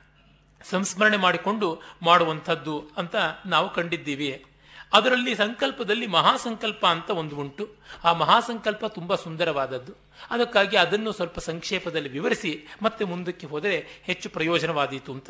[0.70, 4.46] ಸಂಸ್ಮರಣೆ ಮಾಡಿಕೊಂಡು ಮಾಡುವಂಥದ್ದು ಅಂತ ನಾವು ಕಂಡಿದ್ದೀವಿ.
[4.94, 7.70] ಅದರಲ್ಲಿ ಸಂಕಲ್ಪದಲ್ಲಿ ಮಹಾಸಂಕಲ್ಪ ಅಂತ ಒಂದು ಉಂಟು.
[8.04, 9.94] ಆ ಮಹಾಸಂಕಲ್ಪ ತುಂಬ ಸುಂದರವಾದದ್ದು.
[10.30, 15.30] ಅದಕ್ಕಾಗಿ ಅದನ್ನು ಸ್ವಲ್ಪ ಸಂಕ್ಷೇಪದಲ್ಲಿ ವಿವರಿಸಿ ಮತ್ತೆ ಮುಂದಕ್ಕೆ ಹೋದರೆ ಹೆಚ್ಚು ಪ್ರಯೋಜನವಾದೀತು ಅಂತ.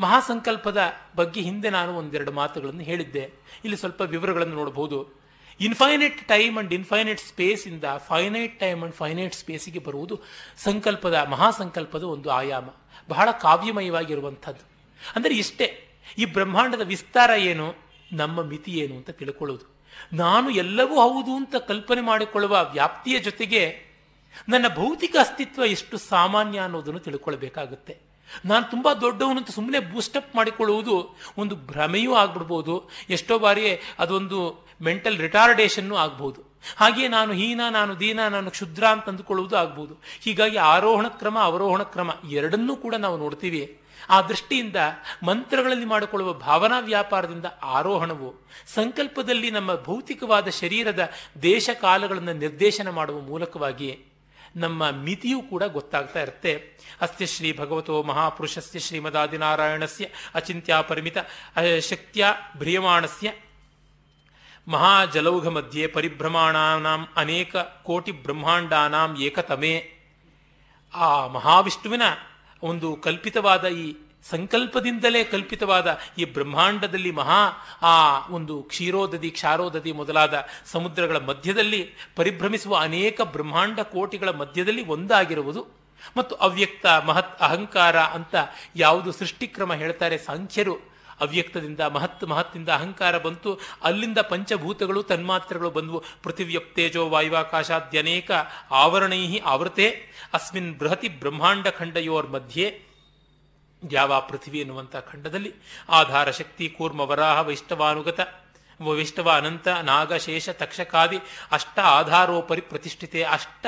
[0.00, 0.82] ಮಹಾಸಂಕಲ್ಪದ
[1.16, 3.22] ಬಗ್ಗೆ ಹಿಂದೆ ನಾನು ಒಂದೆರಡು ಮಾತುಗಳನ್ನು ಹೇಳಿದ್ದೆ.
[3.64, 5.26] ಇಲ್ಲಿ ಸ್ವಲ್ಪ ವಿವರಗಳನ್ನು ನೋಡಬಹುದು.
[5.60, 10.20] Infinite time and infinite space ಇಂದ ಫೈನೈಟ್ ಟೈಮ್ ಅಂಡ್ ಫೈನೈಟ್ ಸ್ಪೇಸಿಗೆ ಬರುವುದು
[10.56, 12.68] ಸಂಕಲ್ಪದ, ಮಹಾಸಂಕಲ್ಪದ ಒಂದು ಆಯಾಮ.
[13.08, 14.68] ಬಹಳ ಕಾವ್ಯಮಯವಾಗಿರುವಂಥದ್ದು.
[15.16, 15.88] ಅಂದರೆ ಇಷ್ಟೇ.
[16.18, 17.85] ಈ ಬ್ರಹ್ಮಾಂಡದ ವಿಸ್ತಾರ ಏನು?
[18.12, 19.76] ನಮ್ಮ ಮಿತಿ ಏನು ಅಂತ ತಿಳ್ಕೊಳ್ಳೋದು.
[20.12, 23.86] ನಾನು ಎಲ್ಲವೂ ಹೌದು ಅಂತ ಕಲ್ಪನೆ ಮಾಡಿಕೊಳ್ಳುವ ವ್ಯಾಪ್ತಿಯ ಜೊತೆಗೆ
[24.48, 28.06] ನನ್ನ ಭೌತಿಕ ಅಸ್ತಿತ್ವ ಎಷ್ಟು ಸಾಮಾನ್ಯ ಅನ್ನೋದನ್ನು ತಿಳ್ಕೊಳ್ಬೇಕಾಗುತ್ತೆ.
[28.44, 32.90] ನಾನು ತುಂಬ ದೊಡ್ಡವನು ಅಂತ ಸುಮ್ಮನೆ ಬೂಸ್ಟಪ್ ಮಾಡಿಕೊಳ್ಳುವುದು ಒಂದು ಭ್ರಮೆಯೂ ಆಗ್ಬಿಡ್ಬೋದು.
[33.10, 36.56] ಎಷ್ಟೋ ಬಾರಿ ಅದೊಂದು ಮೆಂಟಲ್ ರಿಟಾರ್ಡೇಷನ್ನು ಆಗ್ಬೋದು.
[36.76, 39.96] ಹಾಗೆಯೇ ನಾನು ಹೀನ, ನಾನು ದೀನ, ನಾನು ಕ್ಷುದ್ರ ಅಂತ ಅಂದುಕೊಳ್ಳುವುದು ಆಗ್ಬೋದು.
[40.20, 43.80] ಹೀಗಾಗಿ ಆರೋಹಣ ಕ್ರಮ, ಅವರೋಹಣ ಕ್ರಮ ಎರಡನ್ನೂ ಕೂಡ ನಾವು ನೋಡ್ತೀವಿ.
[44.08, 44.76] ಆ ದೃಷ್ಟಿಯಿಂದ
[45.22, 48.34] ಮಂತ್ರಗಳಲ್ಲಿ ಮಾಡಿಕೊಳ್ಳುವ ಭಾವನಾ ವ್ಯಾಪಾರದಿಂದ ಆರೋಹಣವು,
[48.74, 51.10] ಸಂಕಲ್ಪದಲ್ಲಿ ನಮ್ಮ ಭೌತಿಕವಾದ ಶರೀರದ
[51.42, 53.90] ದೇಶ ಕಾಲಗಳನ್ನು ನಿರ್ದೇಶನ ಮಾಡುವ ಮೂಲಕವಾಗಿ
[54.56, 56.78] ನಮ್ಮ ಮಿತಿಯೂ ಕೂಡ ಗೊತ್ತಾಗ್ತಾ ಇರುತ್ತೆ.
[57.00, 61.18] ಅಸ್ತ್ಯ ಶ್ರೀ ಭಗವತೋ ಮಹಾಪುರುಷಸ್ಯ ಶ್ರೀಮದಾದಿನಾರಾಯಣಸ್ಯ ಅಚಿಂತ್ಯ ಪರಿಮಿತ
[61.90, 62.26] ಶಕ್ತಿಯ
[62.56, 63.32] ಭ್ರಿಯಮಾಣಸ್ಯ.
[64.68, 69.92] ಮಹಾಜಲೌಘ ಮಧ್ಯೆ ಪರಿಭ್ರಮಾಣಾನಾಂ ಅನೇಕ ಕೋಟಿ ಬ್ರಹ್ಮಾಂಡಾನಾಂ ಏಕತಮೇ.
[70.94, 72.02] ಆ ಮಹಾವಿಷ್ಣುವಿನ
[72.66, 73.86] ಒಂದು ಕಲ್ಪಿತವಾದ ಈ
[74.30, 75.88] ಸಂಕಲ್ಪದಿಂದಲೇ ಕಲ್ಪಿತವಾದ
[76.18, 77.40] ಈ ಬ್ರಹ್ಮಾಂಡದಲ್ಲಿ ಮಹಾ,
[77.82, 77.94] ಆ
[78.28, 80.34] ಒಂದು ಕ್ಷೀರೋದದಿ, ಕ್ಷಾರೋದದಿ ಮೊದಲಾದ
[80.66, 81.82] ಸಮುದ್ರಗಳ ಮಧ್ಯದಲ್ಲಿ
[82.16, 85.62] ಪರಿಭ್ರಮಿಸುವ ಅನೇಕ ಬ್ರಹ್ಮಾಂಡ ಕೋಟಿಗಳ ಮಧ್ಯದಲ್ಲಿ ಒಂದಾಗಿರುವುದು
[86.16, 88.34] ಮತ್ತು ಅವ್ಯಕ್ತ ಮಹತ್ ಅಹಂಕಾರ ಅಂತ
[88.76, 90.95] ಯಾವುದು ಸೃಷ್ಟಿಕ್ರಮ ಹೇಳ್ತಾರೆ ಸಾಂಖ್ಯರು.
[91.20, 93.58] ಅವ್ಯಕ್ತದಿಂದ, ಮಹತ್, ಮಹತ್ತಿಂದ ಅಹಂಕಾರ ಬಂತು.
[93.82, 96.04] ಅಲ್ಲಿಂದ ಪಂಚಭೂತಗಳು, ತನ್ಮಾತ್ರೆಗಳು ಬಂದವು.
[96.22, 98.30] ಪೃಥಿವ್ಯಪ್ತೇಜೋ ವಾಯುವಾಕಾಶಾದ್ಯನೇಕ
[98.70, 100.02] ಆವರಣೈ ಆವೃತೆ.
[100.34, 102.82] ಅಸ್ಮಿನ್ ಬೃಹತಿ ಬ್ರಹ್ಮಾಂಡ ಖಂಡಯೋರ್ ಮಧ್ಯೆ.
[103.92, 105.54] ಯಾವ ಪೃಥ್ವಿ ಎನ್ನುವಂಥ ಖಂಡದಲ್ಲಿ.
[105.88, 108.20] ಆಧಾರ ಶಕ್ತಿ, ಕೂರ್ಮ, ವರಾಹ, ವೈಷ್ಣವಾನುಗತ.
[108.82, 111.18] ವೈಷ್ಣವ, ಅನಂತ ನಾಗಶೇಷ ತಕ್ಷಕಾದಿ.
[111.52, 113.22] ಅಷ್ಟ ಆಧಾರೋಪರಿ ಪ್ರತಿಷ್ಠಿತೆ.
[113.22, 113.66] ಅಷ್ಟ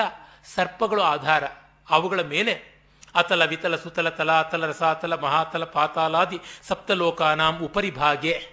[0.55, 1.44] ಸರ್ಪಗಳು ಆಧಾರ.
[1.90, 2.78] ಅವುಗಳ ಮೇಲೆ
[3.14, 8.46] ಅತಲ ವಿತಲ ಸುತಲ ತಲಾತಲ ರಸಾತಲ ಮಹಾತಲ ಪಾತಾಲಾದಿ ಸಪ್ತಲೋಕಾನಾಂ ಉಪರಿ ಭಾಗೆ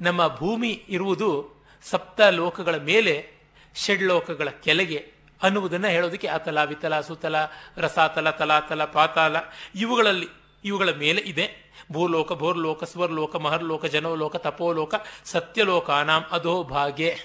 [0.00, 1.54] ನಮ್ಮ ಭೂಮಿ ಇರುವುದು
[1.90, 3.32] ಸಪ್ತ ಲೋಕಗಳ ಮೇಲೆ,
[3.74, 5.12] ಷಡ್ಲೋಕಗಳ ಕೆಳಗೆ
[5.42, 7.34] ಅನ್ನುವುದನ್ನು ಹೇಳೋದಕ್ಕೆ ಅತಲ ವಿತಲ ಸುತಲ
[7.76, 9.36] ರಸಾತಲ ತಲಾತಲ ಪಾತಾಲ
[9.74, 10.28] ಇವುಗಳಲ್ಲಿ,
[10.64, 11.64] ಇವುಗಳ ಮೇಲೆ ಇದೆ.
[11.92, 14.94] ಭೂಲೋಕ, ಭೋರ್ಲೋಕ, ಸ್ವರ್ಲೋಕ, ಮಹರ್ಲೋಕ, ಜನೋಲೋಕ, ತಪೋಲೋಕ,
[15.24, 17.16] ಸತ್ಯಲೋಕಾನಾಂ ಅಧೋ ಭಾಗೆ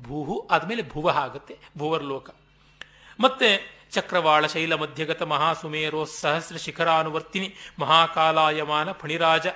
[0.00, 2.30] ಭೂಹು ಆದಮೇಲೆ ಭುವ ಆಗುತ್ತೆ, ಭುವರ್ಲೋಕ.
[3.20, 7.48] ಮತ್ತೆ ಚಕ್ರವಾಳ ಶೈಲ ಮಧ್ಯಗತ ಮಹಾಸುಮೇರೋ ಸಹಸ್ರ ಶಿಖರಾನುವರ್ತಿನಿ
[7.82, 9.46] ಮಹಾಕಾಲಾಯಮಾನ ಫಣಿರಾಜ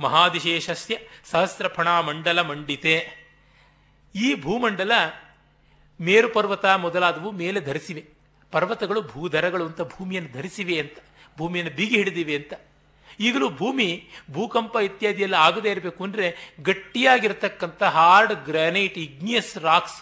[0.00, 0.94] ಮಹಾದಿಶೇಷಸ್ಯ
[1.30, 2.94] ಸಹಸ್ರ ಫಣಾಮಂಡಲ ಮಂಡಿತೆ
[4.14, 4.92] ಈ ಭೂಮಂಡಲ
[6.00, 8.02] ಮೇರು ಪರ್ವತ ಮೊದಲಾದವು ಮೇಲೆ ಧರಿಸಿವೆ.
[8.52, 10.96] ಪರ್ವತಗಳು ಭೂಧರಗಳು ಅಂತ ಭೂಮಿಯನ್ನು ಧರಿಸಿವೆ ಅಂತ,
[11.38, 12.52] ಭೂಮಿಯನ್ನು ಬೀಗಿ ಹಿಡಿದಿವೆ ಅಂತ.
[13.20, 13.86] ಈಗಲೂ ಭೂಮಿ
[14.32, 16.26] ಭೂಕಂಪ ಇತ್ಯಾದಿ ಎಲ್ಲ ಆಗದೇ ಇರಬೇಕು ಅಂದರೆ
[16.62, 20.00] ಗಟ್ಟಿಯಾಗಿರ್ತಕ್ಕಂಥ ಹಾರ್ಡ್ ಗ್ರಾನೈಟ್ ಇಗ್ನಿಯಸ್ ರಾಕ್ಸ್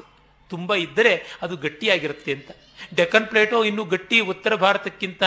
[0.50, 2.50] ತುಂಬ ಇದ್ದರೆ ಅದು ಗಟ್ಟಿಯಾಗಿರುತ್ತೆ ಅಂತ.
[2.96, 5.22] ಡೆಕ್ಕನ್ ಪ್ಲೇಟೋ ಇನ್ನೂ ಗಟ್ಟಿ ಉತ್ತರ ಭಾರತಕ್ಕಿಂತ,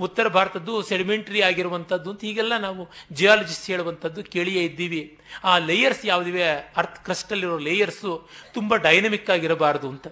[0.00, 5.18] ಉತ್ತರ ಭಾರತದ್ದು ಸೆಡಿಮೆಂಟ್ರಿ ಆಗಿರುವಂಥದ್ದು ಅಂತ ಹೀಗೆಲ್ಲ ನಾವು ಜಿಯಾಲಜಿಸ್ಟ್ ಹೇಳುವಂಥದ್ದು ಕೇಳಿಯೇ ಇದ್ದೀವಿ.
[5.44, 6.50] ಆ ಲೇಯರ್ಸ್ ಯಾವುದಿವೆ?
[6.76, 10.06] ಅರ್ಥ್ ಕ್ರಸ್ಟಲ್ಲಿರೋ ಲೇಯರ್ಸು ತುಂಬ ಡೈನಮಿಕ್ ಆಗಿರಬಾರದು ಅಂತ.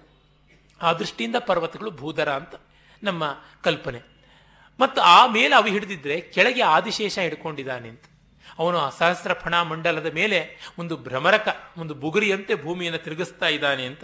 [0.81, 2.55] ಆ ದೃಷ್ಟಿಯಿಂದ ಪರ್ವತಗಳು ಭೂದರ ಅಂತ
[3.03, 4.01] ನಮ್ಮ ಕಲ್ಪನೆ.
[4.79, 8.03] ಮತ್ತು ಆ ಮೇಲೆ ಅವು ಹಿಡಿದಿದ್ರೆ ಕೆಳಗೆ ಆದಿಶೇಷ ಹಿಡ್ಕೊಂಡಿದ್ದಾನೆ ಅಂತ.
[8.59, 14.03] ಅವನು ಆ ಸಹಸ್ರ ಮಂಡಲದ ಮೇಲೆ ಒಂದು ಭ್ರಮರಕ, ಒಂದು ಬುಗುರಿಯಂತೆ ಭೂಮಿಯನ್ನು ತಿರುಗಿಸ್ತಾ ಇದ್ದಾನೆ ಅಂತ.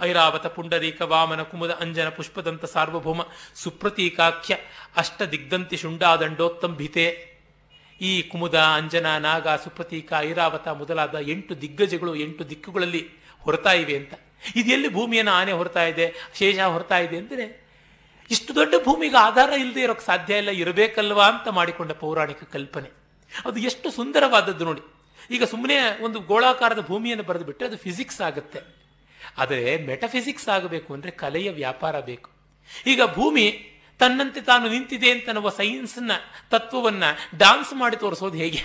[0.00, 3.22] ಐರಾವತ ಪುಂಡರೀಕ ವಾಮನ ಕುಮುದ ಅಂಜನ ಪುಷ್ಪದಂತ ಸಾರ್ವಭೌಮ
[3.54, 4.56] ಸುಪ್ರತೀಕಾಖ್ಯ
[4.96, 7.36] ಅಷ್ಟ ದಿಗ್ಧಂತಿ ಶುಂಡಾದಂಡೋತ್ತಂಭಿತೆ.
[8.00, 13.08] ಈ ಕುಮುದ, ಅಂಜನ, ನಾಗ, ಸುಪ್ರತೀಕ, ಐರಾವತ ಮೊದಲಾದ ಎಂಟು ದಿಗ್ಗಜಗಳು, ಎಂಟು ದಿಕ್ಕುಗಳಲ್ಲಿ
[13.40, 14.14] ಹೊರತಾ ಇವೆ ಅಂತ.
[14.56, 17.66] ಇದೆಲ್ಲಿ ಭೂಮಿಯನ್ನು ಆನೆ ಹೊರತಾ ಇದೆ, ಶೇಷ ಹೊರತಾ ಇದೆ ಅಂದರೆ
[18.30, 22.90] ಇಷ್ಟು ದೊಡ್ಡ ಭೂಮಿಗೆ ಆಧಾರ ಇಲ್ಲದೆ ಇರೋಕ್ಕೆ ಸಾಧ್ಯ ಇಲ್ಲ, ಇರಬೇಕಲ್ವಾ ಅಂತ ಮಾಡಿಕೊಂಡ ಪೌರಾಣಿಕ ಕಲ್ಪನೆ.
[23.44, 24.80] ಅದು ಎಷ್ಟು ಸುಂದರವಾದದ್ದು ನೋಡಿ.
[25.30, 28.85] ಈಗ ಸುಮ್ಮನೆ ಒಂದು ಗೋಳಾಕಾರದ ಭೂಮಿಯನ್ನು ಬರೆದು ಬಿಟ್ಟರೆ ಅದು ಫಿಸಿಕ್ಸ್ ಆಗುತ್ತೆ.
[29.38, 32.30] ಆದರೆ ಮೆಟಫಿಸಿಕ್ಸ್ ಆಗಬೇಕು ಅಂದರೆ ಕಲೆಯ ವ್ಯಾಪಾರ ಬೇಕು.
[32.86, 33.66] ಈಗ ಭೂಮಿ
[33.98, 36.12] ತನ್ನಂತೆ ತಾನು ನಿಂತಿದೆ ಅಂತ ನಾವು ಸೈನ್ಸ್ನ
[36.50, 38.62] ತತ್ವವನ್ನು ಡಾನ್ಸ್ ಮಾಡಿ ತೋರಿಸೋದು ಹೇಗೆ?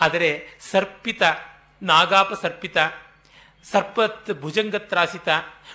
[0.00, 1.22] ಆದರೆ ಸರ್ಪಿತ,
[1.82, 2.76] ನಾಗಾಪ ಸರ್ಪಿತ,
[3.64, 5.28] ಸರ್ಪತ್ ಭುಜಂಗತ್ರಾಸಿತ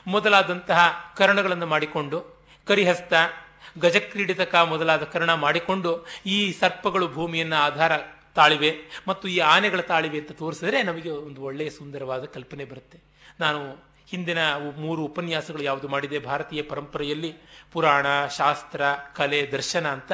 [0.08, 3.14] ಮೊದಲಾದಂತಹ ಕರ್ಣಗಳನ್ನು ಮಾಡಿಕೊಂಡು ಕರಿಹಸ್ತ,
[3.80, 7.91] ಗಜಕ್ರೀಡಿತಕ ಮೊದಲಾದ ಕರ್ಣ ಮಾಡಿಕೊಂಡು ಈ ಸರ್ಪಗಳು ಭೂಮಿಯನ್ನು ಆಧಾರ
[8.36, 8.72] ತಾಳಿವೆ
[9.08, 13.11] ಮತ್ತು ಈ ಆನೆಗಳ ತಾಳಿವೆ ಅಂತ ತೋರಿಸಿದ್ರೆ ನಮಗೆ ಒಂದು ಒಳ್ಳೆಯ ಸುಂದರವಾದ ಕಲ್ಪನೆ ಬರುತ್ತೆ.
[13.42, 13.62] ನಾನು
[14.08, 14.38] ಹಿಂದಿನ
[14.78, 17.34] ಮೂರು ಉಪನ್ಯಾಸಗಳು ಯಾವುದು ಮಾಡಿದೆ, ಭಾರತೀಯ ಪರಂಪರೆಯಲ್ಲಿ
[17.72, 18.06] ಪುರಾಣ,
[18.38, 18.82] ಶಾಸ್ತ್ರ,
[19.16, 20.12] ಕಲೆ, ದರ್ಶನ ಅಂತ.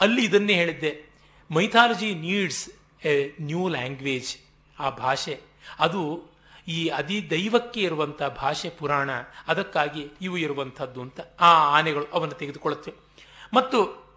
[0.00, 0.92] ಅಲ್ಲಿ ಇದನ್ನೇ ಹೇಳಿದ್ದೆ.
[1.54, 2.70] Mythology needs
[3.06, 4.36] a new language
[4.78, 5.40] ಆ ಭಾಷೆ.
[5.78, 6.02] ಅದು
[6.68, 9.10] ಈ ಅದಿ ದೈವಕ್ಕೆ ಇರುವಂಥ ಭಾಷೆ ಪುರಾಣ,
[9.48, 12.92] ಅದಕ್ಕಾಗಿ ಇವು ಇರುವಂಥದ್ದು ಅಂತ ಆ ಆನೆಗಳು ಅವನ್ನು ತೆಗೆದುಕೊಳ್ಳುತ್ತೆ.
[13.54, 14.09] ಮತ್ತು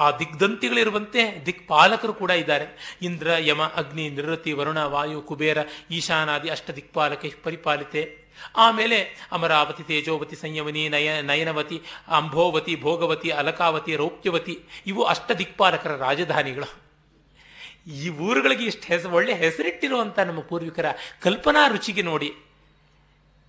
[0.00, 2.98] ಆ ದಿಗ್ಧಂತಿಗಳಿರುವಂತೆ ದಿಕ್ಪಾಲಕರು ಕೂಡ ಇದ್ದಾರೆ.
[3.02, 5.58] ಇಂದ್ರ, ಯಮ, ಅಗ್ನಿ, ನಿರತಿ, ವರುಣ, ವಾಯು, ಕುಬೇರ,
[5.90, 8.24] ಈಶಾನಾದಿ ಅಷ್ಟ ದಿಕ್ಪಾಲಕ ಪರಿಪಾಲಿತೆ.
[8.56, 16.84] ಆಮೇಲೆ ಅಮರಾವತಿ, ತೇಜೋವತಿ, ಸಂಯಮನಿ, ನಯ, ನಯನವತಿ, ಅಂಭೋವತಿ, ಭೋಗವತಿ, ಅಲಕಾವತಿ, ರೌಪ್ಯವತಿ, ಇವು ಅಷ್ಟ ದಿಕ್ಪಾಲಕರ ರಾಜಧಾನಿಗಳು.
[17.90, 20.86] ಈ ಊರುಗಳಿಗೆ ಇಷ್ಟು ಹೆಸರು ಒಳ್ಳೆ ಹೆಸರಿಟ್ಟಿರುವಂಥ ನಮ್ಮ ಪೂರ್ವಿಕರ
[21.20, 22.34] ಕಲ್ಪನಾ ರುಚಿಗೆ ನೋಡಿ.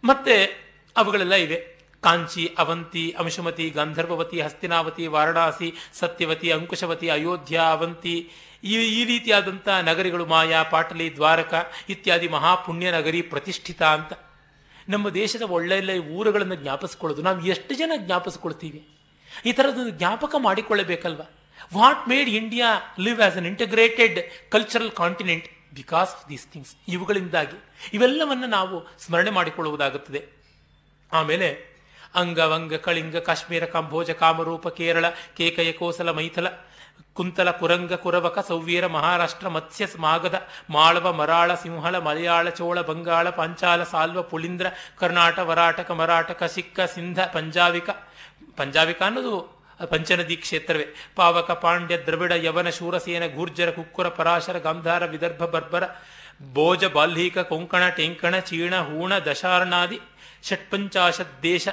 [0.03, 0.65] ಮತ್ತೆ
[0.97, 1.74] ಅವುಗಳೆಲ್ಲ ಇವೆ.
[2.05, 8.31] ಕಾಂಚಿ ಅವಂತಿ ಅಂಶುಮತಿ ಗಂಧರ್ವವತಿ ಹಸ್ತಿನಾವತಿ ವಾರಣಾಸಿ ಸತ್ಯವತಿ ಅಂಕುಶವತಿ ಅಯೋಧ್ಯ ಅವಂತಿ
[8.63, 14.13] ಈ ಈ ರೀತಿಯಾದಂಥ ನಗರಿಗಳು ಮಾಯಾ, ಪಾಟಲಿ, ದ್ವಾರಕ ಇತ್ಯಾದಿ ಮಹಾಪುಣ್ಯ ನಗರಿ ಪ್ರತಿಷ್ಠಿತ ಅಂತ.
[14.89, 17.21] ನಮ್ಮ ದೇಶದ ಒಳ್ಳೆಯ ಊರುಗಳನ್ನು ಜ್ಞಾಪಿಸ್ಕೊಳ್ಳೋದು.
[17.21, 18.87] ನಾವು ಎಷ್ಟು ಜನ ಜ್ಞಾಪಿಸ್ಕೊಳ್ತೀವಿ?
[19.45, 21.21] ಈ ಥರದೊಂದು ಜ್ಞಾಪಕ ಮಾಡಿಕೊಳ್ಳಬೇಕಲ್ವ?
[21.73, 27.63] What made India live as an integrated cultural continent because of these things ಇವುಗಳಿಂದಾಗಿ.
[27.93, 30.25] ಇವೆಲ್ಲವನ್ನು ನಾವು ಸ್ಮರಣೆ ಮಾಡಿಕೊಳ್ಳುವುದಾಗುತ್ತದೆ.
[31.13, 31.74] ಆಮೇಲೆ
[32.15, 35.05] ಅಂಗ ವಂಗ ಕಳಿಂಗ, ಕಾಶ್ಮೀರ ಕಾಂಭೋಜ ಕಾಮರೂಪ, ಕೇರಳ,
[35.37, 36.47] ಕೇಕಯ, ಕೋಸಲ, ಮೈಥಲ,
[37.13, 40.35] ಕುಂತಲ, ಕುರಂಗ, ಕುರವಕ, ಸೌವೀರ, ಮಹಾರಾಷ್ಟ್ರ, ಮತ್ಸ್ಯ ಮಾಗಧ
[40.69, 44.67] ಮಾಳವ, ಮರಾಳ, ಸಿಂಹಳ, ಮಲಯಾಳ, ಚೋಳ, ಬಂಗಾಳ, ಪಾಂಚಾಲ, ಸಾಲ್ವ, ಪುಳಿಂದ್ರ
[44.99, 47.89] ಕರ್ನಾಟ ವರಾಟಕ ಮರಾಟಕ ಸಿಕ್ಕ, ಸಿಂಧ, ಪಂಜಾವಿಕ
[48.57, 49.35] ಪಂಜಾವಿಕ ಅನ್ನೋದು
[49.91, 50.85] ಪಂಚನದಿ ಕ್ಷೇತ್ರವೇ.
[51.15, 55.83] ಪಾವಕ, ಪಾಂಡ್ಯ, ದ್ರವಿಡ, ಯವನ, ಶೂರಸೇನ, ಗೂರ್ಜರ, ಕುಕ್ಕುರ, ಪರಾಶರ, ಗಾಂಧಾರ, ವಿದರ್ಭ, ಬರ್ಬರ
[56.53, 59.99] ಭೋಜ ಬಾಲ್ಹೀಕ, ಕೊಂಕಣ, ಟೆಂಕಣ, ಚೀಣ, ಹೂಣ, ದಶಾರಣಾದಿ
[60.43, 61.67] ಷಟ್ಪಂಚಾಶತ್ ದೇಶ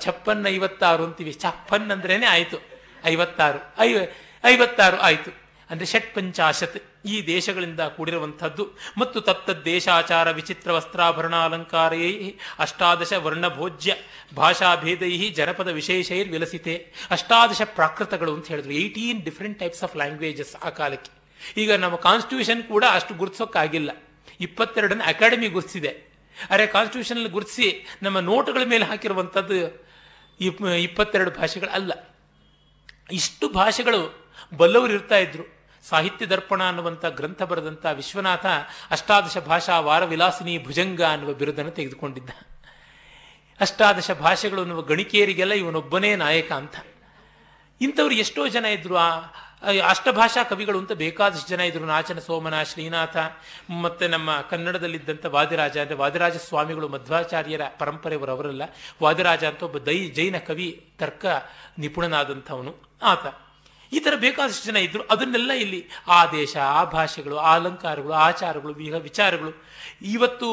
[0.00, 1.32] ಛಪ್ಪನ್ ಐವತ್ತಾರು ಅಂತೀವಿ.
[1.32, 2.56] ಛಪ್ಪನ್ ಅಂದ್ರೇನೆ ಆಯಿತು.
[3.04, 3.74] ಐವತ್ತಾರು.
[3.78, 3.96] ಐವ,
[4.44, 5.40] ಐವತ್ತಾರು ಆಯಿತು.
[5.70, 8.68] ಅಂದರೆ ಷಟ್ಪಂಚಾಶತ್ ಈ ದೇಶಗಳಿಂದ ಕೂಡಿರುವಂಥದ್ದು.
[8.98, 13.96] ಮತ್ತು ತತ್ತದ್ದೇಶಾಚಾರ ವಿಚಿತ್ರ ವಸ್ತ್ರಾಭರಣ ಅಲಂಕಾರೈ ಅಷ್ಟಾದಶ ವರ್ಣಭೋಜ್ಯ
[14.36, 18.72] ಭಾಷಾಭೇದೈ ಜನಪದ ವಿಶೇಷೈರ್ ವಿಲಸಿತೆ ಅಷ್ಟಾದಶ ಪ್ರಾಕೃತಗಳು ಅಂತ ಹೇಳಿದ್ರು.
[18.72, 21.10] Eighteen different types of languages ಆ ಕಾಲಕ್ಕೆ.
[21.60, 23.90] ಈಗ ನಮ್ಮ ಕಾನ್ಸ್ಟಿಟ್ಯೂಷನ್ ಕೂಡ ಅಷ್ಟು ಗುರುತಿಸೋಕ್ಕಾಗಿಲ್ಲ.
[24.40, 25.48] ಇಪ್ಪತ್ತೆರಡನ್ನು ಅಕಾಡೆಮಿ
[26.50, 29.86] ಅರೆ ಕಾನ್ಸ್ಟಿಟ್ಯೂಷನ್ ಗುರುತಿಸಿ ನಮ್ಮ ನೋಟುಗಳ ಮೇಲೆ ಹಾಕಿರುವಂಥದ್ದು
[30.74, 31.92] ಇಪ್ಪತ್ತೆರಡು ಭಾಷೆಗಳು ಅಲ್ಲ
[33.12, 35.60] ಇಷ್ಟು ಭಾಷೆಗಳು ಬಲ್ಲವರು ಇರ್ತಾ ಇದ್ರು.
[35.88, 38.46] ಸಾಹಿತ್ಯ ದರ್ಪಣ ಅನ್ನುವಂಥ ಗ್ರಂಥ ಬರೆದಂಥ ವಿಶ್ವನಾಥ
[38.90, 42.30] ಅಷ್ಟಾದಶ ಭಾಷಾ ವಾರ ವಿಲಾಸಿನಿ ಭುಜಂಗ ಅನ್ನುವ ಬಿರುದನ್ನು ತೆಗೆದುಕೊಂಡಿದ್ದ.
[43.60, 46.74] ಅಷ್ಟಾದಶ ಭಾಷೆಗಳು ಅನ್ನುವ ಗಣಿಕೇರಿಗೆಲ್ಲ ಇವನೊಬ್ಬನೇ ನಾಯಕ ಅಂತ.
[47.80, 48.96] ಇಂಥವ್ರು ಎಷ್ಟೋ ಜನ ಇದ್ರು.
[48.96, 49.20] ಆ
[49.88, 51.84] ಅಷ್ಟಭಾಷಾ ಕವಿಗಳು ಅಂತ ಬೇಕಾದಷ್ಟು ಜನ ಇದ್ರು.
[51.84, 53.16] ನಾಚನ ಸೋಮನ, ಶ್ರೀನಾಥ,
[53.82, 55.78] ಮತ್ತೆ ನಮ್ಮ ಕನ್ನಡದಲ್ಲಿದ್ದಂಥ ವಾದಿರಾಜ.
[55.78, 58.62] ಅಂದರೆ ವಾದಿರಾಜ ಸ್ವಾಮಿಗಳು, ಮಧ್ವಾಚಾರ್ಯರ ಪರಂಪರೆಯವರವರಲ್ಲ
[59.02, 61.26] ವಾದಿರಾಜ ಅಂತ ಒಬ್ಬ ದೈ, ಜೈನ ಕವಿ, ತರ್ಕ
[61.78, 62.74] ನಿಪುಣನಾದಂಥವನು.
[63.02, 63.26] ಆತ.
[63.92, 65.02] ಈ ಥರ ಬೇಕಾದಷ್ಟು ಜನ ಇದ್ರು.
[65.02, 69.52] ಅದನ್ನೆಲ್ಲ ಇಲ್ಲಿ ಆ ದೇಶ, ಆ ಭಾಷೆಗಳು, ಆ ಅಲಂಕಾರಗಳು, ಆಚಾರಗಳು ವಿಚಾರಗಳು,
[70.02, 70.50] ಇವತ್ತು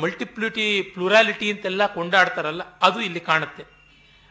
[0.00, 3.64] ಮಲ್ಟಿಪ್ಲಿಟಿ ಪ್ಲೂರಾಲಿಟಿ ಅಂತೆಲ್ಲ ಕೊಂಡಾಡ್ತಾರಲ್ಲ, ಅದು ಇಲ್ಲಿ ಕಾಣುತ್ತೆ.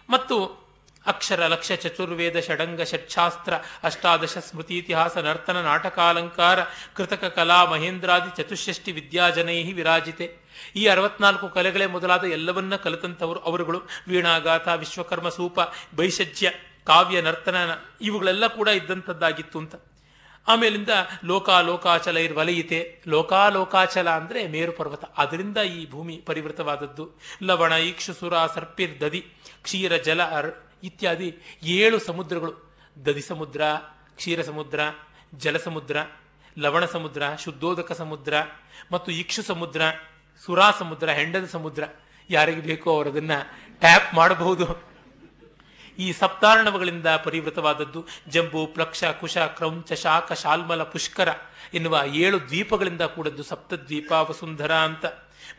[0.10, 0.61] ಮತ್ತು
[1.06, 6.60] ಅಕ್ಷರ ಲಕ್ಷ ಚತುರ್ವೇದ ಷಡಂಗ ಷಟ್ಶಾಸ್ತ್ರ ಅಷ್ಟಾದಶ ಸ್ಮೃತಿ ಇತಿಹಾಸ ನರ್ತನ ನಾಟಕಾಲಂಕಾರ
[6.96, 10.38] ಕೃತಕ ಕಲಾ ಮಹೇಂದ್ರಾದಿ ಚತುಷ್ಷಷ್ಟಿ ವಿದ್ಯಾಜನೈ ವಿರಾಜಿತೆ.
[10.76, 13.82] ಈ ಅರವತ್ನಾಲ್ಕು ಕಲೆಗಳೇ ಮೊದಲಾದ ಎಲ್ಲವನ್ನ ಕಲಿತಂಥವರು ಅವರುಗಳು.
[14.08, 15.60] ವೀಣಾಗಾಥ, ವಿಶ್ವಕರ್ಮ ಸೂಪ,
[15.96, 16.52] ಬೈಷಜ್ಯ,
[16.84, 17.56] ಕಾವ್ಯ ನರ್ತನ
[18.02, 19.76] ಇವುಗಳೆಲ್ಲ ಕೂಡ ಇದ್ದಂಥದ್ದಾಗಿತ್ತು ಅಂತ.
[20.48, 20.90] ಆಮೇಲಿಂದ
[21.24, 25.04] ಲೋಕಾಲೋಕಾಚಲ ಇರ್ ಇರ್ವಲಯಿತೆ ಲೋಕಾಲೋಕಾಚಲ ಅಂದ್ರೆ ಮೇರು ಪರ್ವತ.
[25.18, 27.20] ಅದರಿಂದ ಈ ಭೂಮಿ ಪರಿವೃತವಾದದ್ದು.
[27.44, 29.28] ಲವಣ ಇಕ್ಷುಸುರ ಸರ್ಪಿರ್ ದದಿ
[29.64, 32.74] ಕ್ಷೀರ ಜಲ ಅರ್ ಇತ್ಯಾದಿ ಏಳು ಸಮುದ್ರಗಳು.
[33.06, 33.62] ದದಿ ಸಮುದ್ರ,
[34.16, 34.80] ಕ್ಷೀರ ಸಮುದ್ರ,
[35.36, 35.98] ಜಲ ಸಮುದ್ರ,
[36.60, 38.34] ಲವಣ ಸಮುದ್ರ, ಶುದ್ಧೋದಕ ಸಮುದ್ರ
[38.92, 39.82] ಮತ್ತು ಇಕ್ಷು ಸಮುದ್ರ,
[40.46, 41.84] ಸುರಾ ಸಮುದ್ರ, ಹೆಂಡದ ಸಮುದ್ರ.
[42.30, 43.32] ಯಾರಿಗೆ ಬೇಕೋ ಅವರದನ್ನ
[43.74, 44.91] ಟ್ಯಾಪ್ ಮಾಡಬಹುದು.
[46.00, 51.30] ಈ ಸಪ್ತಾರ್ಣವಗಳಿಂದ ಪರಿವೃತವಾದದ್ದು ಜಂಬು, ಪ್ಲಕ್ಷ, ಕುಶ ಕ್ರೌಂಚ ಶಾಖ ಶಾಲ್ಮಲ, ಪುಷ್ಕರ
[51.74, 55.06] ಎನ್ನುವ ಏಳು ದ್ವೀಪಗಳಿಂದ ಕೂಡದ್ದು ಸಪ್ತದ್ವೀಪ, ವಸುಂಧರ ಅಂತ.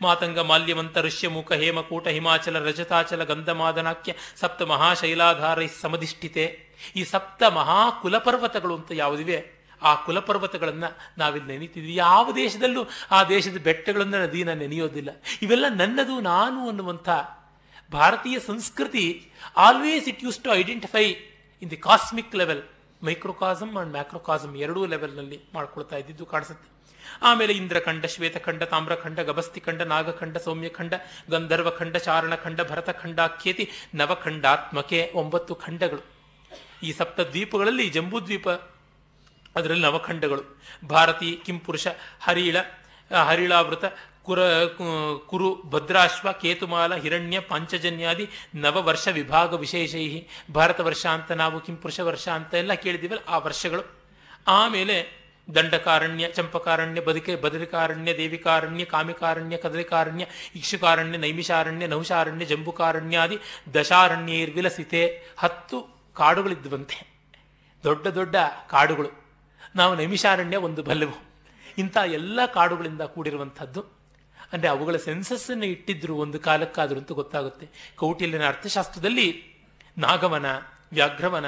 [0.01, 6.73] ಮಾತಂಗ, ಮಾಲ್ಯವಂತ, ಋಷ್ಯಮುಖ, ಹೇಮಕೂಟ, ಹಿಮಾಚಲ, ರಜತಾಚಲ, ಗಂಧಮಾದನಾಕ್ಯ, ಸಪ್ತ ಮಹಾಶೈಲಾಧಾರ ಸಮಧಿಷ್ಠಿತೆ.
[6.95, 9.63] ಈ ಸಪ್ತ ಮಹಾ ಕುಲಪರ್ವತಗಳು ಅಂತ ಯಾವುದಿವೆ?
[9.81, 11.95] ಆ ಕುಲಪರ್ವತಗಳನ್ನು ನಾವಿಲ್ಲಿ ನೆನೀತಿದ್ವಿ.
[11.95, 15.09] ಯಾವ ದೇಶದಲ್ಲೂ ಆ ದೇಶದ ಬೆಟ್ಟಗಳನ್ನು ನದಿನ ನೆನೆಯೋದಿಲ್ಲ.
[15.41, 17.09] ಇವೆಲ್ಲ ನನ್ನದು, ನಾನು ಅನ್ನುವಂಥ
[17.93, 19.05] ಭಾರತೀಯ ಸಂಸ್ಕೃತಿ
[19.57, 21.05] always it used to identify
[21.63, 22.63] in the cosmic level
[23.03, 26.67] microcosm and macrocosm ಎರಡೂ ಲೆವೆಲ್ನಲ್ಲಿ ಮಾಡ್ಕೊಳ್ತಾ ಇದ್ದಿದ್ದು ಕಾಣಿಸುತ್ತೆ.
[27.21, 30.93] ಆಮೇಲೆ ಇಂದ್ರಖಂಡ ಶ್ವೇತಖಂಡ ತಾಮ್ರಖಂಡ ಗಬಸ್ತಿಖಂಡ ನಾಗಖಂಡ ಸೌಮ್ಯಖಂಡ
[31.31, 33.65] ಗಂಧರ್ವಖಂಡ ಚಾರಣಖಂಡ ಭರತಖಂಡ ಖ್ಯೇತಿ
[33.95, 36.03] ನವಖಂಡಾತ್ಮಕೆ ಒಂಬತ್ತು ಖಂಡಗಳು.
[36.83, 38.49] ಈ ಸಪ್ತ ದ್ವೀಪಗಳಲ್ಲಿ ಜಂಬೂದ್ವೀಪ
[39.57, 40.43] ಅದರಲ್ಲಿ ನವಖಂಡಗಳು.
[40.89, 41.87] ಭಾರತಿ, ಕಿಂಪುರುಷ,
[42.21, 42.57] ಹರಿಳ
[43.27, 43.85] ಹರಿಳಾವೃತ
[44.23, 44.65] ಕುರ
[45.27, 50.23] ಕುರು, ಭದ್ರಾಶ್ವ, ಕೇತುಮಾಲ, ಹಿರಣ್ಯ, ಪಂಚಜನ್ಯಾದಿ ನವ ವರ್ಷ ವಿಭಾಗ ವಿಶೇಷೈ
[50.55, 54.03] ಭಾರತ ವರ್ಷ ಅಂತ ನಾವು ಕಿಂಪುರುಷ ವರ್ಷ ಅಂತ ಎಲ್ಲ ಕೇಳಿದಿವಲ್ಲ ಆ ವರ್ಷಗಳು.
[54.47, 55.23] ಆಮೇಲೆ
[55.55, 63.37] ದಂಡಕಾರಣ್ಯ, ಚಂಪಕಾರಣ್ಯ, ಬದುಕೆ, ಬದರಿಕಾರಣ್ಯ, ದೇವಿಕಾರಣ್ಯ, ಕಾಮಿಕಾರಣ್ಯ ಕದರಿಕಾರಣ್ಯ ಇಕ್ಷುಕಾರಣ್ಯ, ನೈಮಿಷಾರಣ್ಯ, ನಹುಷಾರಣ್ಯ, ಜಂಬುಕಾರಣ್ಯಾದಿ
[63.73, 65.81] ದಶಾರಣ್ಯೈರ್ವಿಲಸಿತೆ ಹತ್ತು
[66.13, 67.13] ಕಾಡುಗಳಿದ್ವಂತೆ
[67.83, 68.35] ದೊಡ್ಡ ದೊಡ್ಡ
[68.69, 69.09] ಕಾಡುಗಳು.
[69.75, 71.33] ನಾವು ನೈಮಿಷಾರಣ್ಯ ಒಂದು ಬಲ್ಲವು.
[71.77, 74.02] ಇಂಥ ಎಲ್ಲ ಕಾಡುಗಳಿಂದ ಕೂಡಿರುವಂಥದ್ದು.
[74.53, 77.93] ಅಂದರೆ ಅವುಗಳ ಸೆನ್ಸಸ್ಸನ್ನು ಇಟ್ಟಿದ್ರು ಒಂದು ಕಾಲಕ್ಕಾದರೂ ಅಂತ ಗೊತ್ತಾಗುತ್ತೆ.
[77.95, 79.53] ಕೌಟಿಲ್ಯನ ಅರ್ಥಶಾಸ್ತ್ರದಲ್ಲಿ
[79.97, 80.45] ನಾಗವನ,
[80.93, 81.45] ವ್ಯಾಘ್ರವನ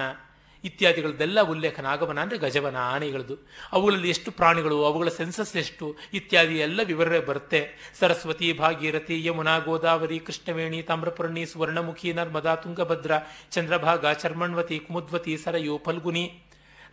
[0.64, 1.80] ಇತ್ಯಾದಿಗಳದ್ದೆಲ್ಲ ಉಲ್ಲೇಖ.
[1.80, 3.38] ನಾಗವನ ಅಂದರೆ ಗಜವನ, ಆನೆಗಳದ್ದು.
[3.72, 7.92] ಅವುಗಳಲ್ಲಿ ಎಷ್ಟು ಪ್ರಾಣಿಗಳು, ಅವುಗಳ ಸೆನ್ಸಸ್ ಎಷ್ಟು, ಇತ್ಯಾದಿ ಎಲ್ಲ ವಿವರ ಬರುತ್ತೆ.
[8.00, 13.12] ಸರಸ್ವತಿ, ಭಾಗೀರಥಿ, ಯಮುನಾ, ಗೋದಾವರಿ, ಕೃಷ್ಣವೇಣಿ, ತಾಮ್ರಪರ್ಣಿ, ಸುವರ್ಣಮುಖಿ, ನರ್ಮದಾ, ತುಂಗಭದ್ರ,
[13.52, 16.44] ಚಂದ್ರಭಾಗ, ಚರ್ಮಣ್ವತಿ, ಕುಮುದ್ವತಿ, ಸರಯು, ಫಲ್ಗುನಿ.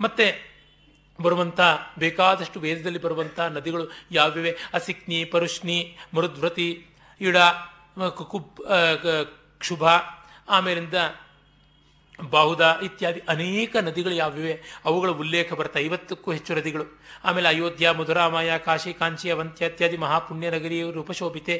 [0.00, 0.51] ಮತ್ತೆ
[1.22, 1.60] ಬರುವಂಥ
[1.98, 4.52] ಬೇಕಾದಷ್ಟು ವೇದದಲ್ಲಿ ಬರುವಂಥ ನದಿಗಳು ಯಾವ್ಯಾವೆ?
[4.74, 5.78] ಅಸಿಕ್ನಿ ಪರುಷ್ಣಿ
[6.14, 6.68] ಮರುದ್ವತಿ
[7.20, 7.36] ಇಡ
[8.30, 8.48] ಕುಬ್
[9.62, 9.82] ಕ್ಷುಭ,
[10.48, 10.94] ಆಮೇಲಿಂದ
[12.30, 14.54] ಬಾಹುದ ಇತ್ಯಾದಿ ಅನೇಕ ನದಿಗಳು ಯಾವಿವೆ
[14.84, 16.84] ಅವುಗಳ ಉಲ್ಲೇಖ ಬರುತ್ತೆ ಐವತ್ತಕ್ಕೂ ಹೆಚ್ಚು ನದಿಗಳು.
[17.24, 21.56] ಆಮೇಲೆ ಅಯೋಧ್ಯ, ಮಧುರಾಮಯ, ಕಾಶಿ ಕಾಂಚಿ ಅವಂತ್ಯ ಇತ್ಯಾದಿ ಮಹಾಪುಣ್ಯ ನಗರಿ ರೂಪಶೋಭಿತೆ.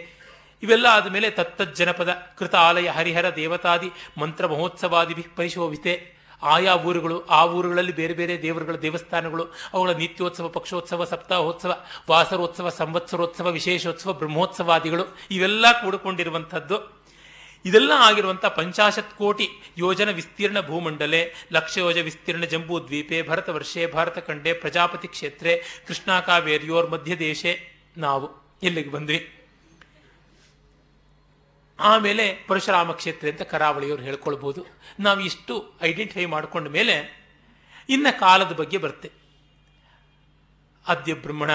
[0.63, 3.91] ಇವೆಲ್ಲ ಆದಮೇಲೆ ತತ್ತಜ್ಜನಪದ ಜನಪದ ಕೃತ ಆಲಯ ಹರಿಹರ, ದೇವತಾದಿ,
[4.21, 5.95] ಮಂತ್ರ ಮಹೋತ್ಸವಾದಿ ಪರಿಶೋಭಿತೆ.
[6.43, 14.13] ಆಯಾ ಊರುಗಳು, ಆ ಊರುಗಳಲ್ಲಿ ಬೇರೆ ಬೇರೆ ದೇವರುಗಳ ದೇವಸ್ಥಾನಗಳು, ಅವುಗಳ ನಿತ್ಯೋತ್ಸವ, ಪಕ್ಷೋತ್ಸವ, ಸಪ್ತಾಹೋತ್ಸವ, ವಾಸರೋತ್ಸವ, ಸಂವತ್ಸರೋತ್ಸವ, ವಿಶೇಷೋತ್ಸವ,
[14.13, 17.03] ಬ್ರಹ್ಮೋತ್ಸವಾದಿಗಳು ಇವೆಲ್ಲ ಕೂಡಿಕೊಂಡಿರುವಂಥದ್ದು.
[17.65, 24.19] ಇದೆಲ್ಲ ಆಗಿರುವಂಥ ಪಂಚಾಶತ್ ಕೋಟಿ ಯೋಜನ ವಿಸ್ತೀರ್ಣ ಭೂಮಂಡಲೆ ಲಕ್ಷ ಯೋಜ ವಿಸ್ತೀರ್ಣ ಜಂಬೂ ದ್ವೀಪೆ, ಭರತ ವರ್ಷೆ, ಭಾರತ
[24.19, 29.42] ಖಂಡೆ, ಪ್ರಜಾಪತಿ ಕ್ಷೇತ್ರೆ ಕೃಷ್ಣಾಕಾವೇರಿಯೋರ್ ಮಧ್ಯ ದೇಶೆ ನಾವು ಇಲ್ಲಿಗೆ ಬಂದ್ವಿ?
[31.83, 34.67] ಆಮೇಲೆ ಪರಶುರಾಮ ಕ್ಷೇತ್ರ ಅಂತ ಕರಾವಳಿಯವರು ಹೇಳ್ಕೊಳ್ಬೋದು.
[35.01, 37.23] ನಾವು ಇಷ್ಟು ಐಡೆಂಟಿಫೈ ಮಾಡಿಕೊಂಡ ಮೇಲೆ
[37.89, 39.11] ಇನ್ನ ಕಾಲದ ಬಗ್ಗೆ ಬರುತ್ತೆ.
[40.87, 41.51] ಅದ್ಯ ಬ್ರಹ್ಮಣ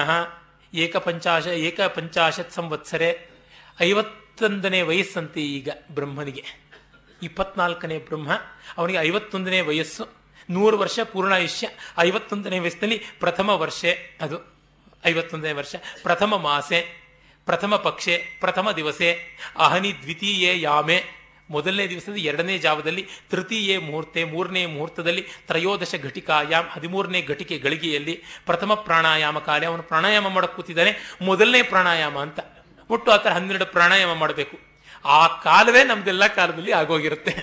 [0.74, 3.30] ಏಕಪಂಚಾಶ ಏಕಪಂಚಾಶತ್ ಸಂವತ್ಸರೆ,
[3.80, 6.44] ಐವತ್ತೊಂದನೇ ವಯಸ್ಸಂತೆ ಈಗ ಬ್ರಹ್ಮನಿಗೆ.
[7.22, 8.32] ಇಪ್ಪತ್ನಾಲ್ಕನೇ ಬ್ರಹ್ಮ,
[8.78, 10.08] ಅವನಿಗೆ ಐವತ್ತೊಂದನೇ ವಯಸ್ಸು.
[10.50, 11.68] ನೂರು ವರ್ಷ ಪೂರ್ಣಾಯುಷ್ಯ,
[11.98, 13.84] ಐವತ್ತೊಂದನೇ ವಯಸ್ಸಿನಲ್ಲಿ ಪ್ರಥಮ ವರ್ಷ
[14.20, 14.58] ಅದು.
[15.06, 17.07] ಐವತ್ತೊಂದನೇ ವರ್ಷ ಪ್ರಥಮ ಮಾಸೆ.
[17.48, 19.08] ಪ್ರಥಮ ಪಕ್ಷೆ, ಪ್ರಥಮ ದಿವಸೆ,
[19.56, 20.98] ಅಹನಿ ದ್ವಿತೀಯೇ ಯಾಮೆ.
[21.50, 29.38] ಮೊದಲನೇ ದಿವಸದ ಎರಡನೇ ಜಾವದಲ್ಲಿ ತೃತೀಯೇ ಮುಹೂರ್ತೆ ಮೂರನೇ ಮುಹೂರ್ತದಲ್ಲಿ ತ್ರಯೋದಶ ಘಟಿಕಾಯಾಮ್ ಹದಿಮೂರನೇ ಘಟಿಕೆ ಗಳಿಗೆಯಲ್ಲಿ ಪ್ರಥಮ ಪ್ರಾಣಾಯಾಮ
[29.38, 29.66] ಕಾಲ.
[29.66, 30.92] ಅವನು ಪ್ರಾಣಾಯಾಮ ಮಾಡಕ್ಕೆ ಕೂತಿದ್ದಾನೆ,
[31.22, 32.40] ಮೊದಲನೇ ಪ್ರಾಣಾಯಾಮ ಅಂತ.
[32.90, 34.58] ಒಟ್ಟು ಆ ಥರ ಹನ್ನೆರಡು ಪ್ರಾಣಾಯಾಮ ಮಾಡಬೇಕು.
[35.04, 37.34] ಆ ಕಾಲವೇ ನಮ್ದೆಲ್ಲ ಕಾಲದಲ್ಲಿ ಆಗೋಗಿರುತ್ತೆ.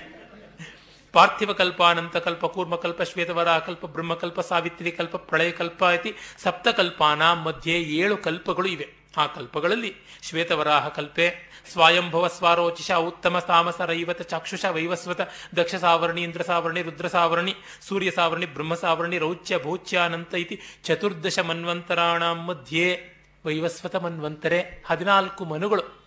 [1.14, 7.34] ಪಾರ್ಥಿವ ಕಲ್ಪ, ಅನಂತ ಕಲ್ಪ, ಕೂರ್ಮ ಕಲ್ಪ, ಶ್ವೇತವರ ಕಲ್ಪ ಬ್ರಹ್ಮಕಲ್ಪ ಸಾವಿತ್ರಿ ಕಲ್ಪ, ಪ್ರಳಯ ಕಲ್ಪ ಐತಿ ಸಪ್ತಕಲ್ಪಾನ
[7.34, 8.88] ಮಧ್ಯೆ ಏಳು ಕಲ್ಪಗಳು ಇವೆ.
[9.18, 15.22] ಆ ಕಲ್ಪಗಳಲ್ಲಿ ಶ್ವೇತವರಾಹ ಕಲ್ಪೆ, ಸ್ವಯಂಭವ ಸ್ವಾರೋಚಿಷ, ಉತ್ತಮ ತಾಮಸ ರೈವತ, ಚಾಕ್ಷುಷ ವೈವಸ್ವತ,
[15.56, 22.32] ದಕ್ಷ ಸಾವರ್ಣಿ, ಇಂದ್ರ ಸಾವರ್ಣಿ, ರುದ್ರ ಸಾವರ್ಣಿ, ಸೂರ್ಯ ಸಾವರ್ಣಿ, ಬ್ರಹ್ಮ ಸಾವರ್ಣಿ, ರೌಚ್ಯ ಭೌಚ್ಯಾನಂತ ಇತಿ ಚತುರ್ದಶ ಮನ್ವಂತರಾಣ
[22.32, 24.84] ಮಧ್ಯೆ ವೈವಸ್ವತ ಮನ್ವಂತರೆ.
[24.88, 26.06] ಹದಿನಾಲ್ಕು ಮನುಗಳು.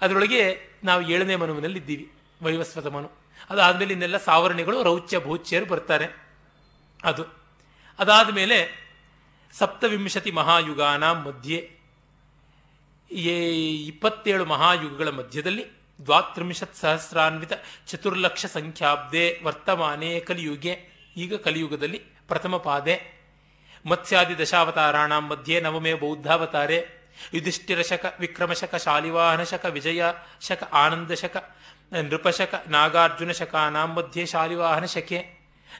[0.00, 3.10] ಅದರೊಳಗೆ ನಾವು ಏಳನೇ ಮನುವಿನಲ್ಲಿದ್ದೀವಿ, ವೈವಸ್ವತ ಮನು.
[3.50, 6.06] ಅದಾದ್ಮೇಲೆ ಇನ್ನೆಲ್ಲ ಸಾವರ್ಣಿಗಳು, ರೌಚ್ಯ ಭೌಚ್ಯರು ಬರ್ತಾರೆ.
[7.04, 7.24] ಅದು.
[7.98, 8.90] ಅದಾದ ಮೇಲೆ
[9.58, 11.79] ಸಪ್ತವಿಂಶತಿ ಮಹಾಯುಗಾನ ಮಧ್ಯೆ.
[13.10, 15.64] ಇಪ್ಪತ್ತೇಳು ಮಹಾಯುಗಗಳ ಮಧ್ಯದಲ್ಲಿ
[16.06, 17.52] ದ್ವಾತ್ರಿಂಶತ್ ಸಹಸ್ರಾನ್ವಿತ
[17.88, 20.74] ಚತುರ್ಲಕ್ಷ ಸಂಖ್ಯಾಬ್ದೆ ವರ್ತಮಾನೇ ಕಲಿಯುಗೆ,
[21.16, 21.98] ಈಗ ಕಲಿಯುಗದಲ್ಲಿ
[22.28, 22.96] ಪ್ರಥಮ ಪಾದೆ.
[23.86, 26.78] ಮತ್ಸ್ಯಾದಿ ದಶಾವತಾರಾಣ ಮಧ್ಯೆ ನವಮೇ ಬೌದ್ಧಾವತಾರೆ.
[27.34, 30.02] ಯುಧಿಷ್ಠಿರ ಶಕ ವಿಕ್ರಮಶಕ ಶಾಲಿವಾಹನ ಶಕ ವಿಜಯ
[30.40, 31.36] ಶಕ ಆನಂದ ಶಕ
[31.92, 35.20] ನೃಪಶಕ ನಾಗಾರ್ಜುನ ಶಕಾನಾಂ ಮಧ್ಯೆ ಶಾಲಿವಾಹನ ಶಕೆ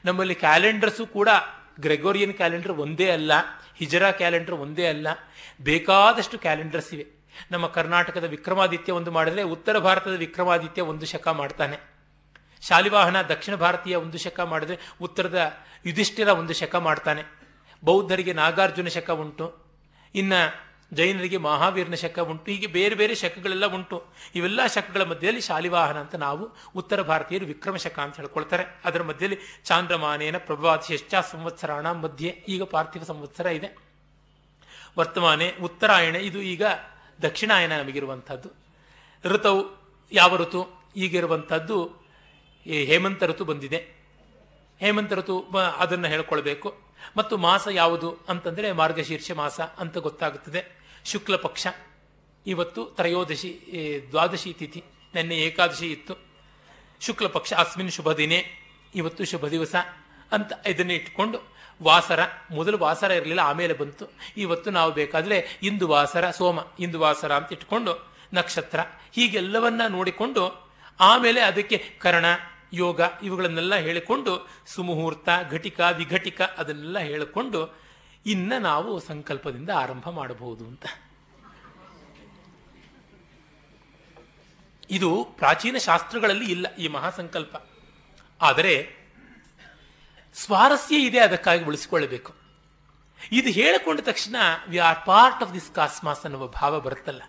[0.05, 1.29] ನಮ್ಮಲ್ಲಿ ಕ್ಯಾಲೆಂಡರ್ಸು ಕೂಡ
[1.81, 3.33] ಗ್ರೆಗೋರಿಯನ್ ಕ್ಯಾಲೆಂಡರ್ ಒಂದೇ ಅಲ್ಲ,
[3.77, 5.09] ಹಿಜರಾ ಕ್ಯಾಲೆಂಡರ್ ಒಂದೇ ಅಲ್ಲ,
[5.63, 7.20] ಬೇಕಾದಷ್ಟು ಕ್ಯಾಲೆಂಡರ್ಸ್ ಇವೆ.
[7.51, 12.01] ನಮ್ಮ ಕರ್ನಾಟಕದ ವಿಕ್ರಮಾದಿತ್ಯ ಒಂದು ಮಾಡಿದ್ರೆ ಉತ್ತರ ಭಾರತದ ವಿಕ್ರಮಾದಿತ್ಯ ಒಂದು ಶಕ ಮಾಡ್ತಾನೆ.
[12.63, 15.53] ಶಾಲಿವಾಹನ ದಕ್ಷಿಣ ಭಾರತೀಯ ಒಂದು ಶಕ ಮಾಡಿದ್ರೆ ಉತ್ತರದ
[15.87, 17.23] ಯುಧಿಷ್ಠಿರ ಒಂದು ಶಕ ಮಾಡ್ತಾನೆ.
[17.85, 19.57] ಬೌದ್ಧರಿಗೆ ನಾಗಾರ್ಜುನ ಶಕ ಉಂಟು.
[20.15, 22.51] ಇನ್ನು ಜೈನರಿಗೆ ಮಹಾವೀರನ ಶಕ ಉಂಟು.
[22.51, 24.07] ಹೀಗೆ ಬೇರೆ ಬೇರೆ ಶಕಗಳೆಲ್ಲ ಉಂಟು.
[24.35, 28.65] ಇವೆಲ್ಲ ಶಕಗಳ ಮಧ್ಯದಲ್ಲಿ ಶಾಲಿವಾಹನ ಅಂತ ನಾವು ಉತ್ತರ ಭಾರತೀಯರು ವಿಕ್ರಮ ಶಕ ಅಂತ ಹೇಳ್ಕೊಳ್ತಾರೆ.
[28.85, 33.79] ಅದರ ಮಧ್ಯದಲ್ಲಿ ಚಾಂದ್ರಮಾನೇನ ಪ್ರಭಾತಿಶ್ಚ ಸಂವತ್ಸರಾಣ ಮಧ್ಯೆ ಈಗ ಪಾರ್ಥಿವ ಸಂವತ್ಸರ ಇದೆ.
[34.99, 36.17] ವರ್ತಮಾನೆ ಉತ್ತರಾಯಣ.
[36.17, 36.63] ಇದು ಈಗ
[37.23, 38.51] ದಕ್ಷಿಣಾಯನ ನಮಗಿರುವಂಥದ್ದು.
[39.25, 39.65] ಋತವು
[40.13, 40.81] ಯಾವ ಋತು?
[40.97, 41.91] ಈಗಿರುವಂಥದ್ದು
[42.67, 43.77] ಈ ಹೇಮಂತ ಋತು ಬಂದಿದೆ.
[44.81, 46.81] ಹೇಮಂತ ಋತು ಅದನ್ನು ಹೇಳ್ಕೊಳ್ಬೇಕು.
[47.17, 50.65] ಮತ್ತು ಮಾಸ ಯಾವುದು ಅಂತಂದರೆ ಮಾರ್ಗಶೀರ್ಷ ಮಾಸ ಅಂತ ಗೊತ್ತಾಗುತ್ತದೆ.
[51.05, 51.67] ಶುಕ್ಲ ಪಕ್ಷ.
[52.47, 53.61] ಇವತ್ತು ತ್ರಯೋದಶಿ
[54.11, 54.85] ದ್ವಾದಶಿ ತಿಥಿ.
[55.15, 56.15] ನಿನ್ನೆ ಏಕಾದಶಿ ಇತ್ತು.
[57.01, 58.09] ಶುಕ್ಲ ಪಕ್ಷ ಅಸ್ಮಿನ್ ಶುಭ
[58.95, 59.75] ಇವತ್ತು ಶುಭ ದಿವಸ
[60.33, 61.39] ಅಂತ ಇದನ್ನು ಇಟ್ಕೊಂಡು
[61.83, 62.21] ವಾಸರ,
[62.51, 64.07] ಮೊದಲು ವಾಸರ ಇರಲಿಲ್ಲ, ಆಮೇಲೆ ಬಂತು.
[64.37, 68.81] ಇವತ್ತು ನಾವು ಬೇಕಾದರೆ ಇಂದು ವಾಸರ, ಸೋಮ, ಇಂದು ವಾಸರ ಅಂತ ಇಟ್ಕೊಂಡು ನಕ್ಷತ್ರ,
[69.13, 70.71] ಹೀಗೆಲ್ಲವನ್ನ ನೋಡಿಕೊಂಡು
[71.01, 72.25] ಆಮೇಲೆ ಅದಕ್ಕೆ ಕರಣ,
[72.73, 77.77] ಯೋಗ ಇವುಗಳನ್ನೆಲ್ಲ ಹೇಳಿಕೊಂಡು ಸುಮುಹೂರ್ತ, ಘಟಿಕ, ವಿಘಟಿಕ ಅದನ್ನೆಲ್ಲ ಹೇಳಿಕೊಂಡು
[78.27, 80.87] ಇನ್ನ ನಾವು ಸಂಕಲ್ಪದಿಂದ ಆರಂಭ ಮಾಡಬಹುದು ಅಂತ.
[84.91, 87.57] ಇದು ಪ್ರಾಚೀನ ಶಾಸ್ತ್ರಗಳಲ್ಲಿ ಇಲ್ಲ ಈ ಮಹಾಸಂಕಲ್ಪ.
[88.43, 89.00] ಆದರೆ
[90.35, 92.35] ಸ್ವಾರಸ್ಯ ಇದೆ ಅದಕ್ಕಾಗಿ ಉಳಿಸಿಕೊಳ್ಳಬೇಕು.
[93.33, 94.37] ಇದು ಹೇಳಿಕೊಂಡ ತಕ್ಷಣ
[94.69, 97.23] we are part of this cosmos ಅನ್ನುವ ಭಾವ ಬರುತ್ತಲ್ಲ.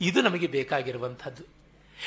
[0.00, 1.44] ಇದು ನಮಗೆ ಬೇಕಾಗಿರುವಂಥದ್ದು.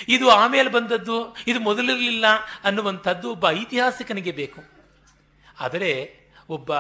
[0.07, 2.25] ಇದು ಆಮೇಲೆ ಬಂದದ್ದು, ಇದು ಮೊದಲಿರಲಿಲ್ಲ
[2.63, 4.63] ಅನ್ನುವಂಥದ್ದು ಒಬ್ಬ ಐತಿಹಾಸಿಕನಿಗೆ ಬೇಕು.
[5.59, 6.19] ಆದರೆ
[6.49, 6.75] ಒಬ್ಬ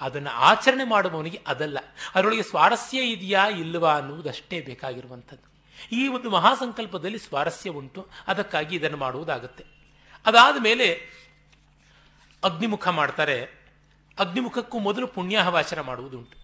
[0.00, 1.78] ಅದನ್ನು ಆಚರಣೆ ಮಾಡುವವನಿಗೆ ಅದಲ್ಲ.
[2.14, 5.52] ಅದರೊಳಗೆ ಸ್ವಾರಸ್ಯ ಇದೆಯಾ ಇಲ್ಲವಾ ಅನ್ನುವುದಷ್ಟೇ ಬೇಕಾಗಿರುವಂಥದ್ದು.
[5.92, 9.64] ಈ ಒಂದು ಮಹಾಸಂಕಲ್ಪದಲ್ಲಿ ಸ್ವಾರಸ್ಯ ಉಂಟು, ಅದಕ್ಕಾಗಿ ಇದನ್ನು ಮಾಡುವುದಾಗುತ್ತೆ.
[10.26, 11.21] ಅದಾದ ಮೇಲೆ
[12.44, 13.62] ಅಗ್ನಿಮುಖ ಮಾಡ್ತಾರೆ.
[14.18, 16.42] ಅಗ್ನಿಮುಖಕ್ಕೂ ಮೊದಲು ಪುಣ್ಯಾಹವಾಚನ ಮಾಡುವುದುಂಟು.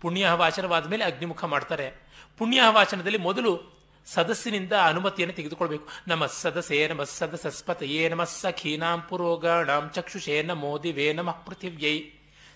[0.00, 1.92] ಪುಣ್ಯಾಹವಾಚನವಾದ ಮೇಲೆ ಅಗ್ನಿಮುಖ ಮಾಡ್ತಾರೆ.
[2.38, 5.88] ಪುಣ್ಯಾಹವಾಚನದಲ್ಲಿ ಮೊದಲು ಸದಸ್ಸಿನಿಂದ ಅನುಮತಿಯನ್ನು ತೆಗೆದುಕೊಳ್ಬೇಕು.
[6.08, 12.10] ನಮ ಸದಸೇ ನಮ ಸದಸಸ್ಪತಯೇ ನಮ ಸಖೀನಾಂ ಪುರೋಗಾಣಾಂ ಚಕ್ಷುಷೇ ನಮೋ ದಿವೇ ನಮಃ ಪೃಥಿವ್ಯೈ.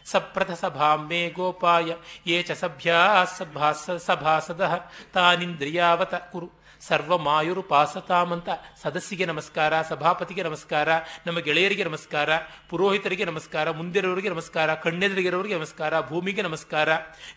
[0.05, 1.95] ಸಪ್ರಥ ಸಭಾ ಮೇ ಗೋಪಾಯ.
[2.27, 6.64] ಯೇ ಚ ಸಭ್ಯಾ ಸಭಾ ಸಭಾಸದ ತಾನಿಂದ್ರಿಯಾವತ ಕುರು.
[6.81, 8.49] ಸರ್ವಮಾಯುರುಪಾಸತಾಂ ಅಂತ
[8.83, 10.89] ಸದಸ್ಯಿಗೆ ನಮಸ್ಕಾರ, ಸಭಾಪತಿಗೆ ನಮಸ್ಕಾರ,
[11.27, 12.31] ನಮ್ಮ ಗೆಳೆಯರಿಗೆ ನಮಸ್ಕಾರ,
[12.69, 16.89] ಪುರೋಹಿತರಿಗೆ ನಮಸ್ಕಾರ, ಮುಂದಿರೋರಿಗೆ ನಮಸ್ಕಾರ, ಕಣ್ಣೆದುರಿಗಿರೋರಿಗೆ ನಮಸ್ಕಾರ, ಭೂಮಿಗೆ ನಮಸ್ಕಾರ.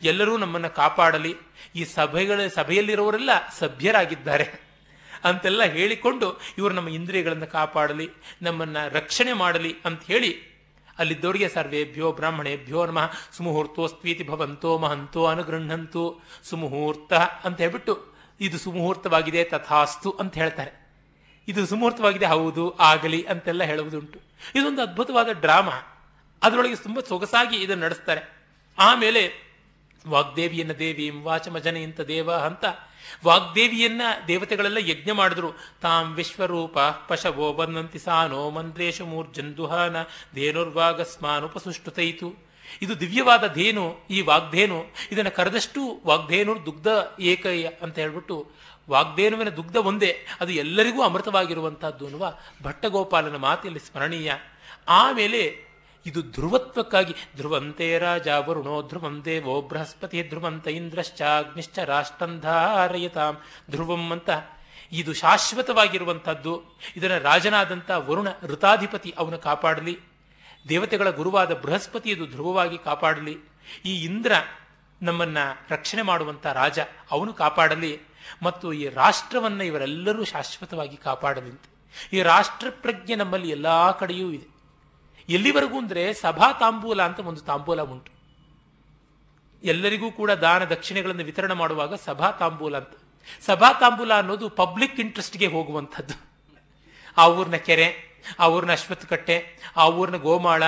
[0.01, 1.35] ಎಲ್ಲರೂ ನಮ್ಮನ್ನು ಕಾಪಾಡಲಿ.
[1.75, 3.29] ಈ ಸಭೆಗಳ, ಸಭೆಯಲ್ಲಿರೋರೆಲ್ಲ
[3.59, 4.67] ಸಭ್ಯರಾಗಿದ್ದಾರೆ.
[5.23, 8.09] ಅಂತೆಲ್ಲ ಹೇಳಿಕೊಂಡು ಇವರು ನಮ್ಮ ಇಂದ್ರಿಯಗಳನ್ನು ಕಾಪಾಡಲಿ,
[8.41, 10.57] ನಮ್ಮನ್ನು ರಕ್ಷಣೆ ಮಾಡಲಿ ಅಂತ ಹೇಳಿ
[10.99, 13.11] ಅಲ್ಲಿದ್ದವರಿಗೆ ಸರ್ವೇಭ್ಯೋ ಬ್ರಾಹ್ಮಣೇಭ್ಯೋ ನಮಃ.
[13.31, 18.06] ಸುಮುಹೂರ್ತೋಸ್ತ್ವೀತಿ ಭವಂತೋ ಮಹಂತೋ ಅನುಗೃಹಂತು ಸುಮುಹೂರ್ತ ಅಂತ ಹೇಳ್ಬಿಟ್ಟು
[18.41, 20.87] ಇದು ಸುಮುಹೂರ್ತವಾಗಿದೆ, ತಥಾಸ್ತು ಅಂತ ಹೇಳ್ತಾರೆ.
[21.47, 24.19] ಇದು ಸುಮುಹೂರ್ತವಾಗಿದೆ, ಹೌದು, ಆಗಲಿ ಅಂತೆಲ್ಲ ಹೇಳುವುದುಂಟು.
[24.55, 26.03] ಇದೊಂದು ಅದ್ಭುತವಾದ ಡ್ರಾಮಾ.
[26.43, 28.45] ಅದರೊಳಗೆ ತುಂಬ ಸೊಗಸಾಗಿ ಇದನ್ನು ನಡೆಸ್ತಾರೆ.
[28.79, 29.47] ಆಮೇಲೆ,
[30.07, 32.65] ವಾಗ್ದೇವಿಯನ್ನ ದೇವಿ ವಾಚಮಜನೆ ಇಂಥ ದೇವ ಅಂತ
[33.25, 35.51] ವಾಗ್ದೇವಿಯನ್ನ ದೇವತೆಗಳೆಲ್ಲ ಯಜ್ಞ ಮಾಡಿದ್ರು.
[35.81, 39.95] ತಾಂ ವಿಶ್ವರೂಪ ಪಶವೋ ಬಂದಂತಿ ಸಾನೋ ಮಂದ್ರೇಶು ಮೂರ್ಜಂದುಹಾನ
[40.35, 42.46] ಧೇನುರ್ವಾಗಸ್ಮಾನುಪಸುಷ್ಟುತೈತು.
[42.81, 46.87] ಇದು ದಿವ್ಯವಾದ ಧೇನು ಈ ವಾಗ್ಧೇನು ಇದನ್ನು ಕರೆದಷ್ಟು ವಾಗ್ಧೇನು ದುಗ್ಧ
[47.19, 48.51] ಏಕಯ್ಯ ಅಂತ ಹೇಳ್ಬಿಟ್ಟು
[48.89, 54.33] ವಾಗ್ಧೇನುವಿನ ದುಗ್ಧ ಒಂದೇ, ಅದು ಎಲ್ಲರಿಗೂ ಅಮೃತವಾಗಿರುವಂತಹದ್ದು ಅನ್ನುವ ಭಟ್ಟಗೋಪಾಲನ ಮಾತಿಯಲ್ಲಿ ಸ್ಮರಣೀಯ.
[54.87, 55.67] ಆಮೇಲೆ
[56.05, 63.37] ಇದು ಧ್ರುವತ್ವಕ್ಕಾಗಿ, ಧ್ರುವಂತೆ ರಾಜ ವರುಣೋ ಧ್ರುವಂ ದೇವೋ ಬೃಹಸ್ಪತಿ, ಧ್ರುವಂತ ಇಂದ್ರಶ್ಚಾಗ್ನಿಶ್ಚ ರಾಷ್ಟ್ರಂಧಾರಯತಾಂ
[63.71, 64.29] ಧ್ರುವಂ ಅಂತ
[64.91, 66.79] ಇದು ಶಾಶ್ವತವಾಗಿರುವಂಥದ್ದು.
[66.95, 69.99] ಇದನ್ನು ರಾಜನಾದಂಥ ವರುಣ ಋತಾಧಿಪತಿ ಅವನು ಕಾಪಾಡಲಿ.
[70.69, 73.37] ದೇವತೆಗಳ ಗುರುವಾದ ಬೃಹಸ್ಪತಿ ಧ್ರುವವಾಗಿ ಕಾಪಾಡಲಿ.
[73.85, 74.33] ಈ ಇಂದ್ರ
[75.01, 75.37] ನಮ್ಮನ್ನ
[75.69, 76.79] ರಕ್ಷಣೆ ಮಾಡುವಂಥ ರಾಜ
[77.11, 77.99] ಅವನು ಕಾಪಾಡಲಿ.
[78.43, 81.61] ಮತ್ತು ಈ ರಾಷ್ಟ್ರವನ್ನು ಇವರೆಲ್ಲರೂ ಶಾಶ್ವತವಾಗಿ ಕಾಪಾಡಲಿ ಅಂತ.
[82.13, 84.57] ಈ ರಾಷ್ಟ್ರ ಪ್ರಜ್ಞೆ ನಮ್ಮಲ್ಲಿ ಎಲ್ಲ ಕಡೆಯೂ ಇದೆ.
[85.29, 88.11] ಎಲ್ಲಿವರೆಗೂ ಅಂದರೆ ಸಭಾ ತಾಂಬೂಲ ಅಂತ ಒಂದು ತಾಂಬೂಲ ಉಂಟು.
[89.63, 92.89] ಎಲ್ಲರಿಗೂ ಕೂಡ ದಾನ ದಕ್ಷಿಣೆಗಳನ್ನು ವಿತರಣೆ ಮಾಡುವಾಗ ಸಭಾ ತಾಂಬೂಲ ಅಂತ.
[93.45, 96.27] ಸಭಾ ತಾಂಬೂಲ ಅನ್ನೋದು ಪಬ್ಲಿಕ್ ಇಂಟ್ರೆಸ್ಟ್ಗೆ ಹೋಗುವಂಥದ್ದು.
[97.17, 98.06] ಆ ಊರಿನ ಕೆರೆ
[98.39, 99.45] ಆ ಊರಿನ ಅಶ್ವತ್ಥಕಟ್ಟೆ,
[99.77, 100.63] ಆ ಊರಿನ ಗೋಮಾಳ,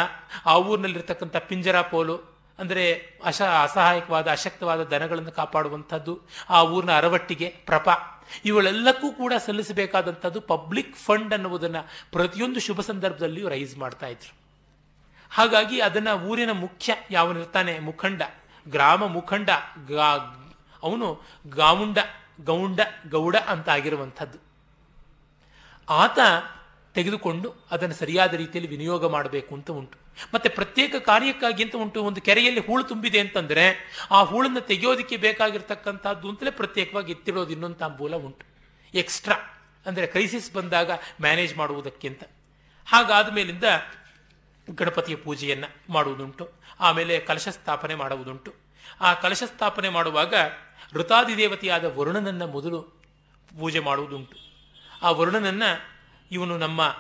[0.45, 2.18] ಆ ಊರಿನಲ್ಲಿರ್ತಕ್ಕಂಥ ಪಿಂಜರ ಪೋಲು
[2.60, 2.93] ಅಂದರೆ
[3.24, 7.89] ಅಶ, ಅಸಹಾಯಕವಾದ, ಅಶಕ್ತವಾದ ದನಗಳನ್ನು ಕಾಪಾಡುವಂಥದ್ದು, ಆ ಊರಿನ ಅರವಟ್ಟಿಗೆ, ಪ್ರಪ.
[8.45, 14.34] ಇವುಗಳೆಲ್ಲಕ್ಕೂ ಕೂಡ ಸಲ್ಲಿಸಬೇಕಾದಂಥದ್ದು ಪಬ್ಲಿಕ್ ಫಂಡ್ ಅನ್ನುವುದನ್ನು ಪ್ರತಿಯೊಂದು ಶುಭ ಸಂದರ್ಭದಲ್ಲಿಯೂ ರೈಸ್ ಮಾಡ್ತಾ ಇದ್ರು.
[15.32, 18.22] ಹಾಗಾಗಿ ಅದನ್ನು ಊರಿನ ಮುಖ್ಯ ಯಾವನಿರ್ತಾನೆ ಮುಖಂಡ.
[18.70, 19.50] ಗ್ರಾಮ ಮುಖಂಡ,
[19.88, 20.16] ಗಾ,
[20.84, 21.97] ಅವನು ಗಾವುಂಡ
[22.43, 22.80] ಗೌಂಡ,
[23.10, 24.38] ಗೌಡ ಅಂತ ಆಗಿರುವಂಥದ್ದು.
[25.89, 26.20] ಆತ
[27.00, 29.97] ತೆಗೆದುಕೊಂಡು ಅದನ್ನು ಸರಿಯಾದ ರೀತಿಯಲ್ಲಿ ವಿನಿಯೋಗ ಮಾಡಬೇಕು ಅಂತ ಉಂಟು.
[30.34, 32.04] ಮತ್ತೆ ಪ್ರತ್ಯೇಕ ಕಾರ್ಯಕ್ಕಾಗಿ ಅಂತ ಉಂಟು.
[32.04, 33.66] ಒಂದು ಕೆರೆಯಲ್ಲಿ ಹೂಳು ತುಂಬಿದೆ ಅಂತಂದ್ರೆ
[34.12, 38.43] ಆ ಹೂಳನ್ನು ತೆಗೆಯೋದಕ್ಕೆ ಬೇಕಾಗಿರ್ತಕ್ಕಂಥದ್ದು ಅಂತಲೇ ಪ್ರತ್ಯೇಕವಾಗಿ ಎತ್ತಿಡೋದು ಇನ್ನೊಂದು ತಾಂಬೂಲ ಉಂಟು.
[38.93, 39.36] ಎಕ್ಸ್ಟ್ರಾ
[39.86, 40.91] ಅಂದರೆ ಕ್ರೈಸಿಸ್ ಬಂದಾಗ
[41.22, 42.24] ಮ್ಯಾನೇಜ್ ಮಾಡುವುದಕ್ಕಿಂತ
[42.88, 43.64] ಹಾಗಾದ ಮೇಲಿಂದ
[44.70, 46.45] ಗಣಪತಿಯ ಪೂಜೆಯನ್ನು ಮಾಡುವುದುಂಟು.
[46.80, 48.52] ಆಮೇಲೆ ಕಲಶ ಸ್ಥಾಪನೆ ಮಾಡುವುದುಂಟು.
[49.02, 50.34] ಆ ಕಲಶ ಸ್ಥಾಪನೆ ಮಾಡುವಾಗ
[50.93, 52.82] ಋತಾದಿದೇವತೆಯಾದ ವರುಣನನ್ನು ಮೊದಲು
[53.60, 54.38] ಪೂಜೆ ಮಾಡುವುದುಂಟು.
[55.02, 55.64] ಆ ವರುಣನನ್ನ
[56.32, 56.96] ಇವನು ನಮ್ಮ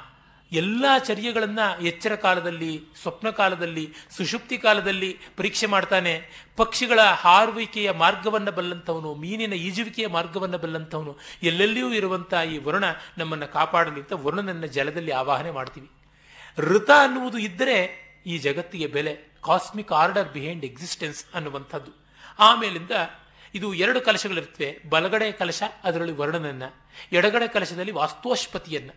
[0.51, 6.21] ಎಲ್ಲ ಚರ್ಯಗಳನ್ನು ಎಚ್ಚರ ಕಾಲದಲ್ಲಿ, ಸ್ವಪ್ನ ಕಾಲದಲ್ಲಿ, ಸುಷುಪ್ತಿ ಕಾಲದಲ್ಲಿ ಪರೀಕ್ಷೆ ಮಾಡ್ತಾನೆ.
[6.57, 12.83] ಪಕ್ಷಿಗಳ ಹಾರುವಿಕೆಯ ಮಾರ್ಗವನ್ನು ಬಲ್ಲಂಥವನು, ಮೀನಿನ ಈಜುವಿಕೆಯ ಮಾರ್ಗವನ್ನು ಬಲ್ಲಂಥವನು, ಎಲ್ಲೆಲ್ಲಿಯೂ ಇರುವಂಥ ಈ ವರುಣ
[13.17, 15.89] ನಮ್ಮನ್ನು ಕಾಪಾಡಲಿ ಅಂತ ವರುಣನನ್ನ ಜಲದಲ್ಲಿ ಆವಾಹನೆ ಮಾಡ್ತೀವಿ.
[16.57, 21.91] ಋತ ಅನ್ನುವುದು ಇದ್ದರೆ ಈ ಜಗತ್ತಿಗೆ ಬೆಲೆ ಕಾಸ್ಮಿಕ್ ಆರ್ಡರ್ ಬಿಹೈಂಡ್ ಎಕ್ಸಿಸ್ಟೆನ್ಸ್ ಅನ್ನುವಂಥದ್ದು.
[22.39, 22.91] ಆಮೇಲಿಂದ
[23.55, 26.75] ಇದು ಎರಡು ಕಲಶಗಳಿರ್ತವೆ, ಬಲಗಡೆ ಕಲಶ, ಅದರಲ್ಲಿ ವರ್ಣನನ್ನು,
[27.11, 28.89] ಎಡಗಡೆ ಕಲಶದಲ್ಲಿ ವಾಸ್ತೋಷ್ಪತಿಯನ್ನ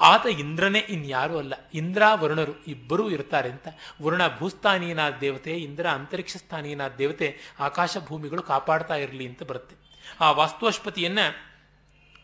[0.00, 1.54] ಆತ ಇಂದ್ರನೇ ಇನ್ಯಾರೂ ಅಲ್ಲ.
[1.74, 3.68] ಇಂದ್ರ, ವರುಣರು ಇಬ್ಬರೂ ಇರ್ತಾರೆ ಅಂತ.
[4.02, 9.76] ವರುಣ ಭೂಸ್ಥಾನೀಯನಾದ ದೇವತೆ, ಇಂದ್ರ ಅಂತರಿಕ್ಷ ಸ್ಥಾನೀಯನಾದ ದೇವತೆ ಆಕಾಶ ಭೂಮಿಗಳು ಕಾಪಾಡ್ತಾ ಇರಲಿ ಅಂತ ಬರುತ್ತೆ.
[10.20, 11.18] ಆ ವಾಸ್ತೋಷ್ಪತಿಯನ್ನ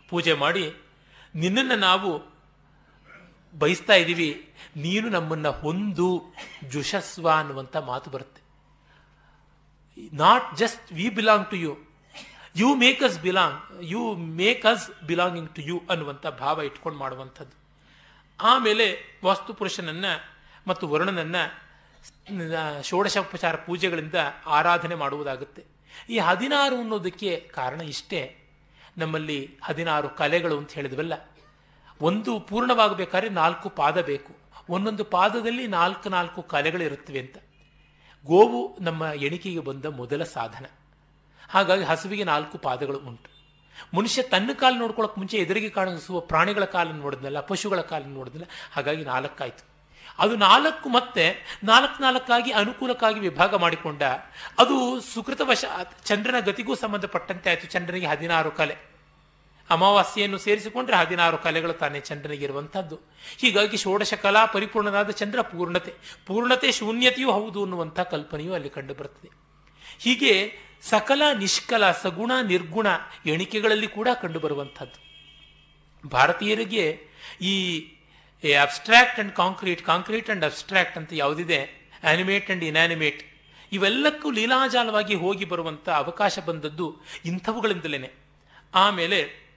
[0.08, 0.74] ಪೂಜೆ ಮಾಡಿ,
[1.34, 2.38] ನಿನ್ನನ್ನು ನಾವು
[3.58, 6.34] ಬಯಸ್ತಾ ಇದ್ದೀವಿ ನೀನು ನಮ್ಮನ್ನ ಹೊಂದು
[6.68, 8.42] ಜುಷಸ್ವ ಅನ್ನುವಂಥ ಮಾತು ಬರುತ್ತೆ.
[10.12, 11.78] Not just we belong to you
[12.56, 17.57] you make us belong you make us belonging to you ಅನ್ನುವಂಥ ಭಾವ ಇಟ್ಕೊಂಡು ಮಾಡುವಂಥದ್ದು.
[18.40, 20.24] ಆಮೇಲೆ ವಾಸ್ತುಪುರುಷನನ್ನು
[20.66, 21.68] ಮತ್ತು ವರುಣನನ್ನು
[22.84, 24.14] ಷೋಡಶೋಪಚಾರ ಪೂಜೆಗಳಿಂದ
[24.46, 25.64] ಆರಾಧನೆ ಮಾಡುವುದಾಗುತ್ತೆ.
[26.10, 28.36] ಈ ಹದಿನಾರು ಅನ್ನೋದಕ್ಕೆ ಕಾರಣ ಇಷ್ಟೇ.
[28.98, 31.12] ನಮ್ಮಲ್ಲಿ ಹದಿನಾರು ಕಲೆಗಳು ಅಂತ ಹೇಳಿದ್ವಲ್ಲ.
[32.00, 34.36] ಒಂದು ಪೂರ್ಣವಾಗಬೇಕಾದ್ರೆ ನಾಲ್ಕು ಪಾದ ಬೇಕು.
[34.68, 37.36] ಒಂದೊಂದು ಪಾದದಲ್ಲಿ ನಾಲ್ಕು ನಾಲ್ಕು ಕಲೆಗಳಿರುತ್ತವೆ ಅಂತ.
[38.26, 40.66] ಗೋವು ನಮ್ಮ ಎಣಿಕೆಗೆ ಬಂದ ಮೊದಲ ಸಾಧನ.
[41.48, 43.37] ಹಾಗಾಗಿ ಹಸುವಿಗೆ ನಾಲ್ಕು ಪಾದಗಳು ಉಂಟು.
[43.94, 49.64] ಮನುಷ್ಯ ತನ್ನ ಕಾಲು ನೋಡ್ಕೊಳ್ಳೋಕೆ ಮುಂಚೆ ಎದುರಿಗೆ ಕಾಣಿಸುವ ಪ್ರಾಣಿಗಳ ಕಾಲನ್ನು ನೋಡಿದ್ನಲ್ಲ, ಪಶುಗಳ ಕಾಲನ್ನು ನೋಡಿದ್ನಲ್ಲ, ಹಾಗಾಗಿ ನಾಲ್ಕಾಯ್ತು.
[50.18, 54.02] ಅದು ನಾಲ್ಕು ಮತ್ತೆ ನಾಲ್ಕು ನಾಲ್ಕಾಗಿ ಅನುಕೂಲಕ್ಕಾಗಿ ವಿಭಾಗ ಮಾಡಿಕೊಂಡ,
[54.58, 55.64] ಅದು ಸುಕೃತವಶ
[56.04, 58.88] ಚಂದ್ರನ ಗತಿಗೂ ಸಂಬಂಧಪಟ್ಟಂತೆ ಆಯಿತು, ಚಂದ್ರನಿಗೆ ಹದಿನಾರು ಕಲೆ.
[59.70, 63.00] ಅಮಾವಾಸ್ಯೆಯನ್ನು ಸೇರಿಸಿಕೊಂಡ್ರೆ ಹದಿನಾರು ಕಲೆಗಳು ತಾನೇ ಚಂದ್ರನಿಗೆ ಇರುವಂಥದ್ದು
[63.38, 65.94] ಹೀಗಾಗಿ ಷೋಡಶ ಕಲಾ ಪರಿಪೂರ್ಣನಾದ ಚಂದ್ರ ಪೂರ್ಣತೆ.
[66.26, 69.47] ಪೂರ್ಣತೆ ಶೂನ್ಯತೆಯೂ ಹೌದು ಅನ್ನುವಂಥ ಕಲ್ಪನೆಯೂ ಅಲ್ಲಿ ಕಂಡು ಬರುತ್ತದೆ.
[69.98, 72.86] ಹೀಗೆ ಸಕಲ ನಿಷ್ಕಲ ಸಗುಣ ನಿರ್ಗುಣ
[73.26, 75.08] ಎಣಿಕೆಗಳಲ್ಲಿ ಕೂಡ ಕಂಡುಬರುವಂಥದ್ದು.
[76.08, 77.00] ಭಾರತೀಯರಿಗೆ
[77.40, 77.80] ಈ
[78.62, 83.22] abstract and concrete concrete and abstract ಅಂತ ಯಾವುದಿದೆ ಆನಿಮೇಟ್ ಅಂಡ್ ಇನ್ಯಾನಿಮೇಟ್
[83.72, 88.14] ಇವೆಲ್ಲಕ್ಕೂ ಲೀಲಾಜಾಲವಾಗಿ ಹೋಗಿ ಬರುವಂಥ ಅವಕಾಶ ಬಂದದ್ದು ಇಂಥವುಗಳಿಂದಲೇ
[88.74, 89.48] ಆಮೇಲೆ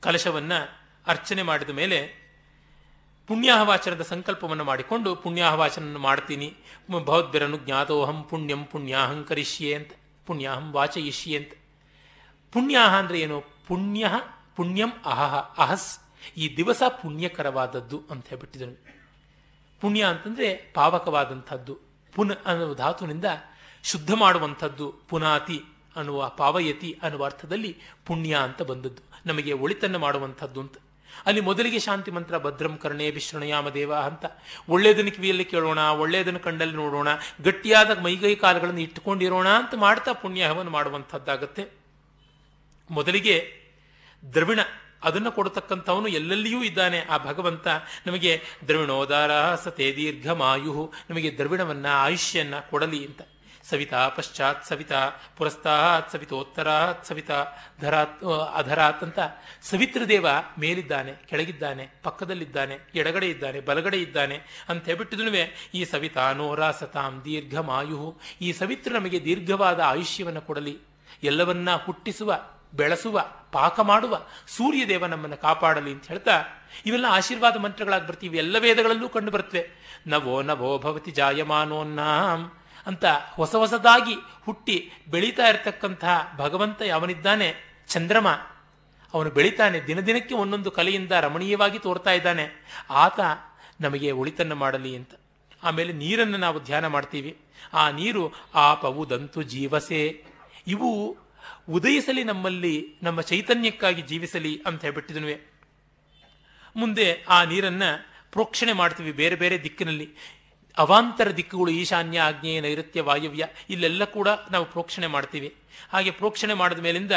[0.00, 2.19] ಕಲಶವನ್ನು ಅರ್ಚನೆ ಮಾಡಿದ ಮೇಲೆ
[3.30, 6.54] ಪುಣ್ಯಾಹವಾಚನದ ಸಂಕಲ್ಪವನ್ನು ಮಾಡಿಕೊಂಡು ಪುಣ್ಯಾಹವಾಚನ ಮಾಡ್ತೀನಿ.
[6.90, 9.90] ಭವದ್ಭಿರನು ಜ್ಞಾತೋಹಂ ಪುಣ್ಯಂ ಪುಣ್ಯಾಹಂ ಕರಿಷ್ಯೆ ಅಂತ,
[10.26, 11.52] ಪುಣ್ಯಾಹಂ ವಾಚಯಿಷ್ಯೆ ಅಂತ.
[12.52, 13.44] ಪುಣ್ಯಾಹ ಅಂದರೆ ಏನು?
[13.68, 14.10] ಪುಣ್ಯ
[14.56, 16.00] ಪುಣ್ಯಂ ಅಹಹ ಅಹಸ್.
[16.36, 18.84] ಈ ದಿವಸ ಪುಣ್ಯಕರವಾದದ್ದು ಅಂತ ಹೇಳ್ಬಿಟ್ಟಿದನು.
[19.80, 21.78] ಪುಣ್ಯ ಅಂತಂದ್ರೆ ಪಾವಕವಾದಂಥದ್ದು.
[22.14, 23.24] ಪುನ ಅನ್ನುವ ಧಾತುವಿನಿಂದ
[23.82, 24.94] ಶುದ್ಧ ಮಾಡುವಂಥದ್ದು.
[25.08, 25.62] ಪುನಾತಿ
[25.96, 27.76] ಅನ್ನುವ ಪಾವಯತಿ ಅನ್ನುವ ಅರ್ಥದಲ್ಲಿ
[28.06, 29.02] ಪುಣ್ಯ ಅಂತ ಬಂದದ್ದು.
[29.26, 30.74] ನಮಗೆ ಒಳಿತನ್ನು ಮಾಡುವಂಥದ್ದು ಅಂತ.
[31.26, 34.24] ಅಲ್ಲಿ ಮೊದಲಿಗೆ ಶಾಂತಿ ಮಂತ್ರ, ಭದ್ರಂ ಕರ್ಣೆ ವಿಶ್ರಣಯಾಮ ದೇವ ಅಂತ.
[34.68, 37.08] ಒಳ್ಳೆಯದನ್ನು ಕಿವಿಯಲ್ಲಿ ಕೇಳೋಣ ಒಳ್ಳೆಯದನ್ನು ಕಂಡಲ್ಲಿ ನೋಡೋಣ,
[37.40, 41.80] ಗಟ್ಟಿಯಾದ ಮೈಗೈ ಕಾಲುಗಳನ್ನು ಇಟ್ಟುಕೊಂಡಿರೋಣ ಅಂತ ಮಾಡ್ತಾ ಪುಣ್ಯಹವನ ಮಾಡುವಂಥದ್ದಾಗತ್ತೆ.
[42.90, 43.60] ಮೊದಲಿಗೆ
[44.34, 44.60] ದ್ರವಿಣ,
[45.02, 47.68] ಅದನ್ನು ಕೊಡತಕ್ಕಂಥವನು ಎಲ್ಲೆಲ್ಲಿಯೂ ಇದ್ದಾನೆ ಆ ಭಗವಂತ.
[48.06, 50.28] ನಮಗೆ ದ್ರವಿಣೋದಾರ ಸತೇ ದೀರ್ಘ
[51.10, 53.22] ನಮಗೆ ದ್ರವಿಣವನ್ನ, ಆಯುಷ್ಯನ್ನ ಕೊಡಲಿ ಅಂತ.
[53.68, 57.46] ಸವಿತಾ ಪಶ್ಚಾತ್ ಸವಿತಾ ಪುರಸ್ತಾತ್ ಸವಿತೋತ್ತರಾತ್ ಸವಿತಾ
[57.80, 59.18] ಧರಾತ್ ಅಧರಾತ್ ಅಂತ
[59.62, 60.26] ಸವಿತೃದೇವ
[60.58, 68.20] ಮೇಲಿದ್ದಾನೆ, ಕೆಳಗಿದ್ದಾನೆ, ಪಕ್ಕದಲ್ಲಿದ್ದಾನೆ, ಎಡಗಡೆ ಇದ್ದಾನೆ, ಬಲಗಡೆ ಇದ್ದಾನೆ ಅಂತ ಹೇಳ್ಬಿಟ್ಟಿದ್ನುವೆ ಈ ಸವಿತಾ ನೋರಾ ಸತಾಂ ದೀರ್ಘ ಮಾಯು
[68.40, 70.78] ಈ ಸವಿತ್ರ ನಮಗೆ ದೀರ್ಘವಾದ ಆಯುಷ್ಯವನ್ನು ಕೊಡಲಿ.
[71.22, 72.40] ಎಲ್ಲವನ್ನ ಹುಟ್ಟಿಸುವ,
[72.74, 76.44] ಬೆಳೆಸುವ, ಪಾಕ ಮಾಡುವ ಸೂರ್ಯದೇವ ನಮ್ಮನ್ನು ಕಾಪಾಡಲಿ ಅಂತ ಹೇಳ್ತಾ
[76.86, 78.38] ಇವೆಲ್ಲ ಆಶೀರ್ವಾದ ಮಂತ್ರಗಳಾಗಿ ಬರ್ತೀವಿ.
[78.38, 79.70] ಎಲ್ಲ ವೇದಗಳಲ್ಲೂ ಕಂಡು ಬರ್ತವೆ.
[80.06, 82.52] ನವೋ ನವೋ ಭವತಿ ಜಾಯಮಾನೋನ್ನಾಂ.
[82.86, 84.14] ಅಂತ ಹೊಸ ಹೊಸದಾಗಿ
[84.44, 87.54] ಹುಟ್ಟಿ ಬೆಳೀತಾ ಇರತಕ್ಕಂತಹ ಭಗವಂತ ಯಾವನಿದ್ದಾನೆ?
[87.88, 88.28] ಚಂದ್ರಮ.
[89.14, 92.48] ಅವನು ಬೆಳಿತಾನೆ ದಿನದಿನಕ್ಕೆ ಒಂದೊಂದು ಕಲೆಯಿಂದ ರಮಣೀಯವಾಗಿ ತೋರ್ತಾ ಇದ್ದಾನೆ.
[92.90, 93.20] ಆತ
[93.80, 95.14] ನಮಗೆ ಒಳಿತನ್ನು ಮಾಡಲಿ ಅಂತ.
[95.62, 97.38] ಆಮೇಲೆ ನೀರನ್ನು ನಾವು ಧ್ಯಾನ ಮಾಡ್ತೀವಿ.
[97.72, 100.24] ಆ ನೀರು ಆಪವುದಂತು ಜೀವಸೆ.
[100.66, 101.18] ಇವು
[101.68, 105.40] ಉದಯಿಸಲಿ ನಮ್ಮಲ್ಲಿ, ನಮ್ಮ ಚೈತನ್ಯಕ್ಕಾಗಿ ಜೀವಿಸಲಿ ಅಂತ ಹೇಳ್ಬಿಟ್ಟಿದನುವೆ.
[106.76, 107.82] ಮುಂದೆ ಆ ನೀರನ್ನ
[108.32, 110.10] ಪ್ರೋಕ್ಷಣೆ ಮಾಡ್ತೀವಿ ಬೇರೆ ಬೇರೆ ದಿಕ್ಕಿನಲ್ಲಿ.
[110.78, 115.54] ಅವಾಂತರ ದಿಕ್ಕುಗಳು ಈಶಾನ್ಯ ಆಗ್ನೇಯ ನೈಋತ್ಯ ವಾಯವ್ಯ, ಇಲ್ಲೆಲ್ಲ ಕೂಡ ನಾವು ಪ್ರೋಕ್ಷಣೆ ಮಾಡ್ತೀವಿ.
[115.92, 117.12] ಹಾಗೆ ಪ್ರೋಕ್ಷಣೆ ಮಾಡಿದ ಮೇಲಿಂದ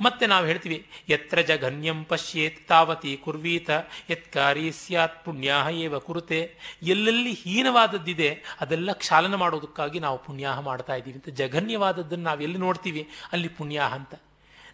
[0.00, 3.70] ಮತ್ತೆ ನಾವು ಹೇಳ್ತೀವಿ, ಯತ್ರ ಜಘನ್ಯಂ ಪಶ್ಯೇತ್ ತಾವತಿ ಕುರ್ವೀತ
[4.10, 6.54] ಯತ್ಕಾರಿ ಸ್ಯಾತ್ ಪುಣ್ಯಾಹ ಏವ ಕುರುತೆ.
[6.82, 11.14] ಎಲ್ಲೆಲ್ಲಿ ಹೀನವಾದದ್ದಿದೆ, ಅದೆಲ್ಲ ಕ್ಷಾಲನ ಮಾಡೋದಕ್ಕಾಗಿ ನಾವು ಪುಣ್ಯಾಹ ಮಾಡ್ತಾ ಇದ್ದೀವಿ.
[11.14, 13.08] ಅಂತ ಜಘನ್ಯವಾದದ್ದನ್ನು ನಾವು ಎಲ್ಲಿ ನೋಡ್ತೀವಿ?
[13.32, 14.14] ಅಲ್ಲಿ ಪುಣ್ಯಾಹ ಅಂತ.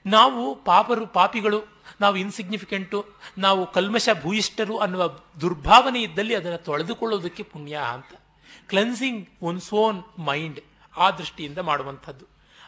[0.07, 1.63] ನಾವು ಪಾಪರು, ಪಾಪಿಗಳು,
[2.01, 3.07] ನಾವು ಇನ್ಸಿಗ್ನಿಫಿಕೆಂಟು
[3.39, 8.20] ನಾವು ಕಲ್ಮಶ ಭೂಯಿಷ್ಠರು ಅನ್ನುವ ದುರ್ಭಾವನೆ ಇದ್ದಲ್ಲಿ ಅದನ್ನು ತೊಳೆದುಕೊಳ್ಳೋದಕ್ಕೆ ಪುಣ್ಯ ಅಂತ.
[8.71, 10.61] ಕ್ಲೆನ್ಸಿಂಗ್ ಒನ್ ಸೋನ್ ಮೈಂಡ್
[10.97, 12.27] ಆ ದೃಷ್ಟಿಯಿಂದ ಮಾಡುವಂಥದ್ದು.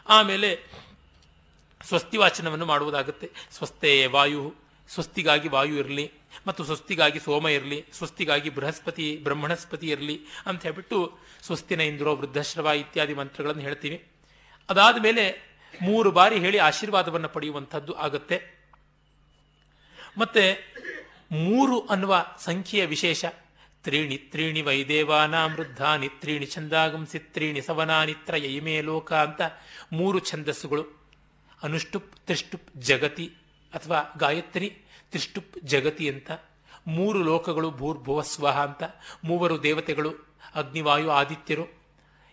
[0.09, 0.59] ಆಮೇಲೆ
[1.81, 3.31] ಸ್ವಸ್ತಿ ವಾಚನವನ್ನು ಮಾಡುವುದಾಗುತ್ತೆ.
[3.51, 4.55] ಸ್ವಸ್ಥೆ ವಾಯು,
[4.89, 6.11] ಸ್ವಸ್ತಿಗಾಗಿ ವಾಯು ಇರಲಿ,
[6.47, 13.61] ಮತ್ತು ಸ್ವಸ್ತಿಗಾಗಿ ಸೋಮ ಇರಲಿ, ಸ್ವಸ್ತಿಗಾಗಿ ಬೃಹಸ್ಪತಿ, ಬ್ರಹ್ಮಣಸ್ಪತಿ ಇರಲಿ ಅಂತ ಹೇಳ್ಬಿಟ್ಟು ಸ್ವಸ್ತಿನ ಇಂದ್ರೋ, ವೃದ್ಧಶ್ರವ ಇತ್ಯಾದಿ ಮಂತ್ರಗಳನ್ನು
[13.61, 14.07] ಹೇಳ್ತೀವಿ.
[14.69, 18.37] ಅದಾದ ಮೇಲೆ ಮೂರು ಬಾರಿ ಹೇಳಿ ಆಶೀರ್ವಾದವನ್ನು ಪಡೆಯುವಂಥದ್ದು ಆಗುತ್ತೆ.
[20.17, 20.73] ಮತ್ತೆ
[21.31, 23.25] ಮೂರು ಅನ್ನುವ ಸಂಖ್ಯೆಯ ವಿಶೇಷ.
[23.83, 29.41] ತ್ರೀಣಿ ತ್ರೀಣಿ ವೈದೇವಾನಾಂ ವೃದ್ಧಾನಿ ತ್ರೀಣಿ ಛಂದಾಗಂಸಿ ತ್ರೀಣಿ ಸವನಾನಿತ್ರ ಯೈಮೇ ಲೋಕ ಅಂತ
[29.93, 31.03] ಮೂರು ಛಂದಸ್ಸುಗಳು.
[31.63, 33.33] ಅನುಷ್ಟುಪ್, ತ್ರಿಷ್ಟುಪ್, ಜಗತಿ
[33.73, 34.69] ಅಥವಾ ಗಾಯತ್ರಿ,
[35.11, 36.31] ತ್ರಿಷ್ಟುಪ್, ಜಗತಿ ಅಂತ
[36.87, 38.83] ಮೂರು ಲೋಕಗಳು ಭೂರ್ಭುವ ಸ್ವಹ ಅಂತ.
[39.23, 40.09] ಮೂವರು ದೇವತೆಗಳು,
[40.55, 41.82] ಅಗ್ನಿವಾಯು, ಆದಿತ್ಯರು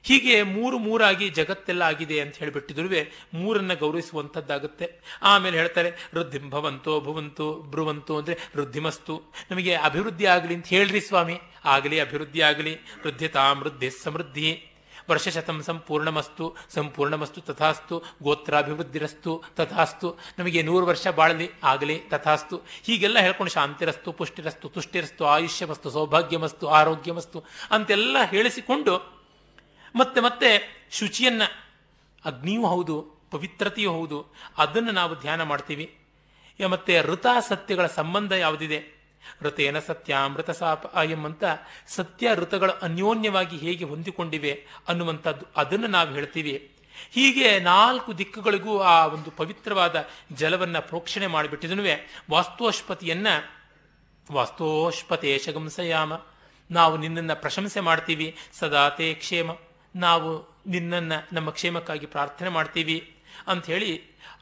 [0.03, 2.89] ಹೀಗೆ ಮೂರು ಮೂರಾಗಿ ಜಗತ್ತೆಲ್ಲ ಆಗಿದೆ ಅಂತ ಹೇಳಿಬಿಟ್ಟಿದ್ರು
[3.35, 5.01] ಮೂರನ್ನ ಗೌರವಿಸುವಂಥದ್ದಾಗುತ್ತೆ.
[5.23, 9.23] ಆಮೇಲೆ ಹೇಳ್ತಾರೆ ವೃದ್ಧಿಂ ಭವಂತೋ ಭುವಂತು ಬ್ರುವಂತು ಅಂದ್ರೆ ವೃದ್ಧಿಮಸ್ತು.
[9.51, 11.41] ನಮಗೆ ಅಭಿವೃದ್ಧಿ ಆಗಲಿ ಅಂತ ಹೇಳ್ರಿ ಸ್ವಾಮಿ.
[11.65, 12.75] ಆಗಲಿ, ಅಭಿವೃದ್ಧಿ ಆಗಲಿ.
[12.75, 14.67] ವೃದ್ಧಿತಾಂ ವೃದ್ಧಿ ಸಮೃದ್ಧಿ.
[15.11, 16.57] ವರ್ಷಶತಂ ಸಂಪೂರ್ಣಮಸ್ತು.
[16.69, 18.03] ಸಂಪೂರ್ಣಮಸ್ತು ತಥಾಸ್ತು.
[18.23, 19.43] ಗೋತ್ರಾಭಿವೃದ್ಧಿರಸ್ತು.
[19.57, 20.19] ತಥಾಸ್ತು.
[20.39, 21.51] ನಮಗೆ ನೂರು ವರ್ಷ ಬಾಳಲಿ.
[21.65, 22.57] ಆಗಲಿ, ತಥಾಸ್ತು.
[22.57, 29.20] ಹೀಗೆಲ್ಲ ಹೇಳ್ಕೊಂಡು ಶಾಂತಿರಸ್ತು, ಪುಷ್ಟಿರಸ್ತು, ತುಷ್ಟಿರಸ್ತು, ಆಯುಷ್ಯಮಸ್ತು, ಸೌಭಾಗ್ಯಮಸ್ತು, ಆರೋಗ್ಯಮಸ್ತು ಅಂತೆಲ್ಲ ಹೇಳಿಸಿಕೊಂಡು
[29.97, 30.51] ಮತ್ತೆ ಮತ್ತೆ
[30.91, 31.65] ಶುಚಿಯನ್ನು,
[32.25, 34.27] ಅಗ್ನಿಯೂ ಹೌದು, ಪವಿತ್ರತೆಯೂ ಹೌದು,
[34.59, 35.97] ಅದನ್ನು ನಾವು ಧ್ಯಾನ ಮಾಡ್ತೀವಿ.
[36.71, 39.01] ಮತ್ತೆ ಋತ ಸತ್ಯಗಳ ಸಂಬಂಧ ಯಾವುದಿದೆ?
[39.43, 41.45] ಋತೇನ ಸತ್ಯ ಅಮೃತ ಸಾಪ ಎಂಬಂತ
[41.89, 46.71] ಸತ್ಯ ಋತಗಳು ಅನ್ಯೋನ್ಯವಾಗಿ ಹೇಗೆ ಹೊಂದಿಕೊಂಡಿವೆ ಅನ್ನುವಂಥದ್ದು ಅದನ್ನು ನಾವು ಹೇಳ್ತೀವಿ.
[47.11, 51.83] ಹೀಗೆ ನಾಲ್ಕು ದಿಕ್ಕುಗಳಿಗೂ ಆ ಒಂದು ಪವಿತ್ರವಾದ ಜಲವನ್ನ ಪ್ರೋಕ್ಷಣೆ ಮಾಡಿಬಿಟ್ಟಿದನು
[52.31, 53.27] ವಾಸ್ತುಷ್ಪತಿಯನ್ನ
[54.33, 56.13] ವಾಸ್ತೋಷ್ಪತೆ ಶಗಂಸಯಾಮ
[56.71, 59.51] ನಾವು ನಿನ್ನನ್ನು ಪ್ರಶಂಸೆ ಮಾಡ್ತೀವಿ, ಸದಾ ತೇ ಕ್ಷೇಮ.
[59.95, 60.31] ನಾವು
[60.67, 62.97] ನಿನ್ನನ್ನು ನಮ್ಮ ಕ್ಷೇಮಕ್ಕಾಗಿ ಪ್ರಾರ್ಥನೆ ಮಾಡ್ತೀವಿ
[63.67, 63.93] ಹೇಳಿ,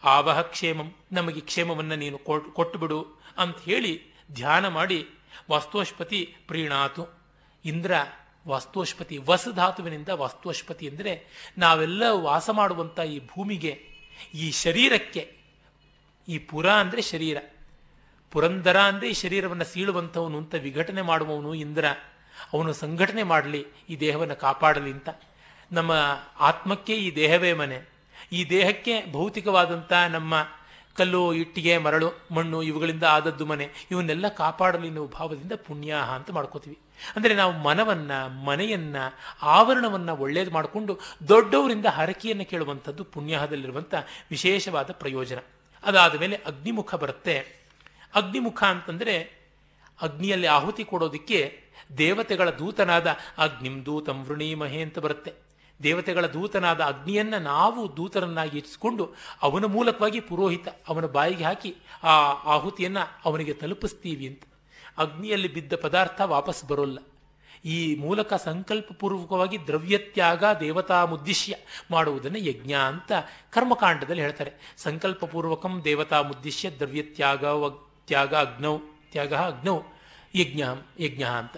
[0.04, 2.18] ಆವಹ ಕ್ಷೇಮಂ, ನಮಗೆ ಕ್ಷೇಮವನ್ನು ನೀನು
[2.52, 3.00] ಕೊಟ್ಟು ಬಿಡು
[3.38, 3.92] ಅಂತ ಹೇಳಿ
[4.32, 4.98] ಧ್ಯಾನ ಮಾಡಿ
[5.50, 7.04] ವಾಸ್ತುವಷ್ಪತಿ ಪ್ರೀಣಾತು.
[7.64, 7.92] ಇಂದ್ರ
[8.48, 11.12] ವಾಸ್ತುವಷ್ಪತಿ ವಸ ಧಾತುವಿನಿಂದ ವಾಸ್ತುವಷ್ಪತಿ ಅಂದರೆ
[11.58, 13.72] ನಾವೆಲ್ಲ ವಾಸ ಮಾಡುವಂಥ ಈ ಭೂಮಿಗೆ,
[14.34, 15.22] ಈ ಶರೀರಕ್ಕೆ,
[16.28, 17.38] ಈ ಪುರ ಅಂದರೆ ಶರೀರ,
[18.32, 21.84] ಪುರಂದರ ಅಂದರೆ ಈ ಶರೀರವನ್ನು ಸೀಳುವಂಥವನು ಅಂತ ವಿಘಟನೆ ಮಾಡುವವನು ಇಂದ್ರ.
[22.52, 25.08] ಅವನು ಸಂಘಟನೆ ಮಾಡಲಿ, ಈ ದೇಹವನ್ನು ಕಾಪಾಡಲಿ ಅಂತ.
[25.72, 25.92] ನಮ್ಮ
[26.40, 27.88] ಆತ್ಮಕ್ಕೆ ಈ ದೇಹವೇ ಮನೆ.
[28.32, 30.34] ಈ ದೇಹಕ್ಕೆ ಭೌತಿಕವಾದಂಥ ನಮ್ಮ
[30.96, 33.68] ಕಲ್ಲು, ಇಟ್ಟಿಗೆ, ಮರಳು, ಮಣ್ಣು ಇವುಗಳಿಂದ ಆದದ್ದು ಮನೆ.
[33.90, 36.78] ಇವನ್ನೆಲ್ಲ ಕಾಪಾಡಲಿ ನಾವು ಭಾವದಿಂದ ಪುಣ್ಯಾಹ ಅಂತ ಮಾಡ್ಕೋತೀವಿ.
[37.16, 40.98] ಅಂದರೆ ನಾವು ಮನವನ್ನು, ಮನೆಯನ್ನು, ಆವರಣವನ್ನು ಒಳ್ಳೇದು ಮಾಡಿಕೊಂಡು
[41.28, 43.94] ದೊಡ್ಡವರಿಂದ ಹರಕೆಯನ್ನು ಕೇಳುವಂಥದ್ದು ಪುಣ್ಯಾಹದಲ್ಲಿರುವಂಥ
[44.30, 45.38] ವಿಶೇಷವಾದ ಪ್ರಯೋಜನ.
[45.82, 47.38] ಅದಾದ ಮೇಲೆ ಅಗ್ನಿಮುಖ ಬರುತ್ತೆ.
[48.14, 49.38] ಅಗ್ನಿಮುಖ ಅಂತಂದರೆ
[50.02, 51.60] ಅಗ್ನಿಯಲ್ಲಿ ಆಹುತಿ ಕೊಡೋದಕ್ಕೆ
[51.98, 55.47] ದೇವತೆಗಳ ದೂತನಾದ ಅಗ್ನಿಂ ದೂತಂ ವೃಣೀಮಹೆ ಅಂತ ಬರುತ್ತೆ.
[55.82, 62.14] ದೇವತೆಗಳ ದೂತನಾದ ಅಗ್ನಿಯನ್ನ ನಾವು ದೂತರನ್ನಾಗಿ ಇರಿಸಿಕೊಂಡು ಅವನ ಮೂಲಕವಾಗಿ ಪುರೋಹಿತ ಅವನ ಬಾಯಿಗೆ ಹಾಕಿ ಆ
[62.52, 64.42] ಆಹುತಿಯನ್ನು ಅವನಿಗೆ ತಲುಪಿಸ್ತೀವಿ ಅಂತ.
[64.98, 66.98] ಅಗ್ನಿಯಲ್ಲಿ ಬಿದ್ದ ಪದಾರ್ಥ ವಾಪಸ್ ಬರೋಲ್ಲ.
[67.64, 71.56] ಈ ಮೂಲಕ ಸಂಕಲ್ಪಪೂರ್ವಕವಾಗಿ ದ್ರವ್ಯತ್ಯಾಗ ದೇವತಾ ಮುದ್ದಿಶ್ಯ
[71.90, 73.12] ಮಾಡುವುದನ್ನು ಯಜ್ಞ ಅಂತ
[73.50, 74.52] ಕರ್ಮಕಾಂಡದಲ್ಲಿ ಹೇಳ್ತಾರೆ.
[74.76, 77.44] ಸಂಕಲ್ಪಪೂರ್ವಕಂ ದೇವತಾ ಮುದ್ದಿಶ್ಯ ದ್ರವ್ಯತ್ಯಾಗ
[78.06, 78.78] ತ್ಯಾಗ ಅಗ್ನೌ
[79.10, 79.80] ತ್ಯಾಗ ಅಗ್ನೌ,
[80.34, 80.62] ಯಜ್ಞ
[81.00, 81.56] ಯಜ್ಞ ಅಂತ.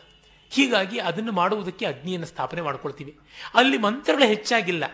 [0.51, 3.19] ಹೀಗಾಗಿ ಅದನ್ನು ಮಾಡುವುದಕ್ಕೆ ಅಗ್ನಿಯನ್ನು ಸ್ಥಾಪನೆ ಮಾಡ್ಕೊಳ್ತೀವಿ.
[3.55, 4.85] ಅಲ್ಲಿ ಮಂತ್ರಗಳು ಹೆಚ್ಚಾಗಿಲ್ಲ.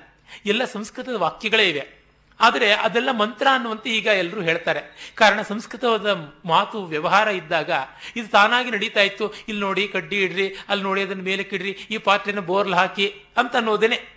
[0.47, 1.97] ಎಲ್ಲ ಸಂಸ್ಕೃತದ ವಾಕ್ಯಗಳೇ ಇವೆ.
[2.41, 5.13] ಆದರೆ ಅದೆಲ್ಲ ಮಂತ್ರ ಅನ್ನುವಂತೆ ಈಗ ಎಲ್ಲರೂ ಹೇಳ್ತಾರೆ.
[5.15, 6.07] ಕಾರಣ ಸಂಸ್ಕೃತವಾದ
[6.45, 7.71] ಮಾತು ವ್ಯವಹಾರ ಇದ್ದಾಗ
[8.17, 9.33] ಇದು ತಾನಾಗಿ ನಡೀತಾ ಇತ್ತು.
[9.33, 14.17] ಇಲ್ಲಿ ನೋಡಿ ಕಡ್ಡಿ ಇಡ್ರಿ, ಅಲ್ಲಿ ನೋಡಿ ಅದನ್ನು ಮೇಲಕ್ಕೆ ಇಡ್ರಿ, ಈ ಪಾತ್ರೆನ ಬೋರ್ಲ್ ಹಾಕಿ ಅಂತ ಅನ್ನೋದೇನೆ.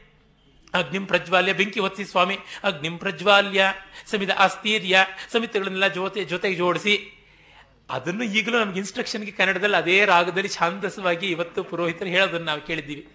[0.73, 2.37] ಅಗ್ನಿಂ ಪ್ರಜ್ವಾಲ್ಯ ಬೆಂಕಿ ಹೊತ್ತಿ ಸ್ವಾಮಿ.
[2.63, 3.73] ಅಗ್ನಿಂ ಪ್ರಜ್ವಾಲ್ಯ
[4.05, 7.18] ಸಮಿತ ಅಸ್ಥೀರ್ಯ ಸಮಿತಿಗಳನ್ನೆಲ್ಲ ಜೊತೆ ಜೊತೆಗೆ ಜೋಡಿಸಿ.
[7.89, 13.07] ಅದನ್ನು ಈಗಲೂ ನಮ್ಗೆ ಇನ್ಸ್ಟ್ರಕ್ಷನ್ಗೆ ಕನ್ನಡದಲ್ಲಿ ಅದೇ ರಾಗದಲ್ಲಿ ಛಾಂದಸವಾಗಿ ಇವತ್ತು ಪುರೋಹಿತರು ಹೇಳೋದನ್ನು ನಾವು ಕೇಳಿದ್ದೀವಿ.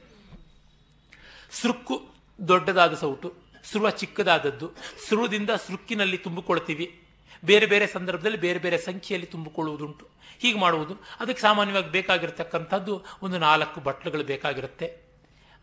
[1.51, 2.09] ಸೃಕ್ಕು
[2.49, 4.72] ದೊಡ್ಡದಾದ ಸೌಟು ಸೃವ ಚಿಕ್ಕದಾದದ್ದು
[5.09, 7.01] ಸೃವದಿಂದ ಸೃಕ್ಕಿನಲ್ಲಿ ತುಂಬಿಕೊಳ್ತೀವಿ.
[7.45, 10.09] ಬೇರೆ ಬೇರೆ ಸಂದರ್ಭದಲ್ಲಿ ಬೇರೆ ಬೇರೆ ಸಂಖ್ಯೆಯಲ್ಲಿ ತುಂಬಿಕೊಳ್ಳುವುದುಂಟು.
[10.39, 10.95] ಹೀಗೆ ಮಾಡುವುದು.
[11.20, 15.05] ಅದಕ್ಕೆ ಸಾಮಾನ್ಯವಾಗಿ ಬೇಕಾಗಿರತಕ್ಕಂಥದ್ದು ಒಂದು ನಾಲ್ಕು ಬಟ್ಲುಗಳು ಬೇಕಾಗಿರುತ್ತೆ.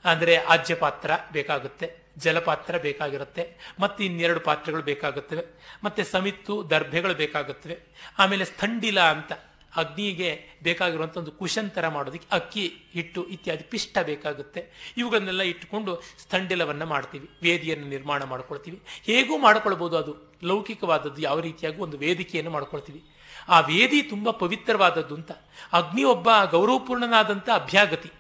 [0.05, 2.00] ಅಂದರೆ ಆಜ್ಯ ಪಾತ್ರ ಬೇಕಾಗುತ್ತೆ.
[2.17, 5.43] ಜಲಪಾತ್ರ ಬೇಕಾಗಿರುತ್ತೆ, ಮತ್ತೆ ಇನ್ನೆರಡು ಪಾತ್ರೆಗಳು ಬೇಕಾಗುತ್ತವೆ,
[5.83, 7.79] ಮತ್ತೆ ಸಮಿತ್ತು, ದರ್ಭೆಗಳು ಬೇಕಾಗುತ್ತವೆ.
[8.19, 9.31] ಆಮೇಲೆ ಸ್ಥಂಡಿಲ ಅಂತ,
[9.75, 14.93] ಅಗ್ನಿಗೆ ಬೇಕಾಗಿರುವಂಥ ಒಂದು ಕುಶಂತರ ಮಾಡೋದಕ್ಕೆ ಅಕ್ಕಿ, ಹಿಟ್ಟು ಇತ್ಯಾದಿ ಪಿಷ್ಟ ಬೇಕಾಗುತ್ತೆ.
[14.97, 18.81] ಇವುಗಳನ್ನೆಲ್ಲ ಇಟ್ಟುಕೊಂಡು ಸ್ಥಂಡಿಲವನ್ನು ಮಾಡ್ತೀವಿ, ವೇದಿಯನ್ನು ನಿರ್ಮಾಣ ಮಾಡ್ಕೊಳ್ತೀವಿ.
[19.03, 20.38] ಹೇಗೂ ಮಾಡ್ಕೊಳ್ಬೋದು ಅದು?
[20.43, 23.03] ಲೌಕಿಕವಾದದ್ದು ಯಾವ ರೀತಿಯಾಗಿ ಒಂದು ವೇದಿಕೆಯನ್ನು ಮಾಡ್ಕೊಳ್ತೀವಿ.
[23.49, 25.31] ಆ ವೇದಿ ತುಂಬ ಪವಿತ್ರವಾದದ್ದು ಅಂತ
[25.73, 28.11] ಅಗ್ನಿ ಒಬ್ಬ ಗೌರವಪೂರ್ಣನಾದಂಥ ಅಭ್ಯಾಗತಿ,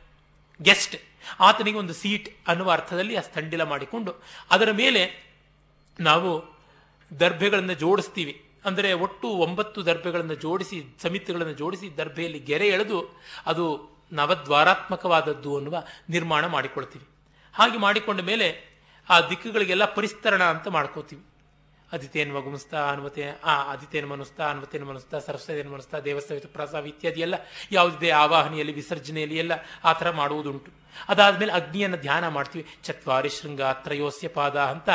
[0.61, 1.10] ಗೆಸ್ಟ್.
[1.39, 4.15] ಆತನಿಗೆ ಒಂದು ಸೀಟ್ ಅನ್ನುವ ಅರ್ಥದಲ್ಲಿ ಆ ಸ್ಥಂಡಿಲ ಮಾಡಿಕೊಂಡು
[4.51, 5.01] ಅದರ ಮೇಲೆ
[5.99, 6.29] ನಾವು
[7.19, 8.45] ದರ್ಭೆಗಳನ್ನು ಜೋಡಿಸ್ತೀವಿ.
[8.65, 17.05] ಅಂದರೆ ಒಟ್ಟು ಒಂಬತ್ತು ದರ್ಭೆಗಳನ್ನು ಜೋಡಿಸಿ, ಸಮಿತಿಗಳನ್ನು ಜೋಡಿಸಿ ದರ್ಭೆಯಲ್ಲಿ ಗೆರೆ ಎಳೆದು ಅದು ನವದ್ವಾರಾತ್ಮಕವಾದದ್ದು ಅನ್ನುವ ನಿರ್ಮಾಣ ಮಾಡಿಕೊಳ್ತೀವಿ.
[17.53, 18.71] ಹಾಗೆ ಮಾಡಿಕೊಂಡ ಮೇಲೆ
[19.09, 21.30] ಆ ದಿಕ್ಕುಗಳಿಗೆಲ್ಲ ಪರಿಸ್ತರಣ ಅಂತ ಮಾಡ್ಕೋತೀವಿ
[21.91, 27.35] ಅದಿತೇನ್ ಮಗುಮಿಸ್ತಾ ಅನ್ವತೆ, ಆ ಅದಿತೇನ್ ಮನಸ್ತಾ ಅನ್ವತೇನ್ ಮನಸ್ತಾ ಸರಸ್ವತಿಯನ್ನು ಮನಸ್ತಾ ದೇವಸ್ಥಾನ ಪ್ರಸಾವ ಇತ್ಯಾದಿ ಎಲ್ಲ
[27.71, 29.51] ಯಾವುದಿದೆ ಆವಾಹನೆಯಲ್ಲಿ, ವಿಸರ್ಜನೆಯಲ್ಲಿ ಎಲ್ಲ
[29.83, 30.71] ಆ ಥರ ಮಾಡುವುದುಂಟು.
[31.07, 32.65] ಅದಾದಮೇಲೆ ಅಗ್ನಿಯನ್ನು ಧ್ಯಾನ ಮಾಡ್ತೀವಿ.
[32.83, 34.89] ಚತ್ವಾರಿ ಶೃಂಗ ತ್ರಯೋಸ್ಯ ಪಾದ ಅಂತ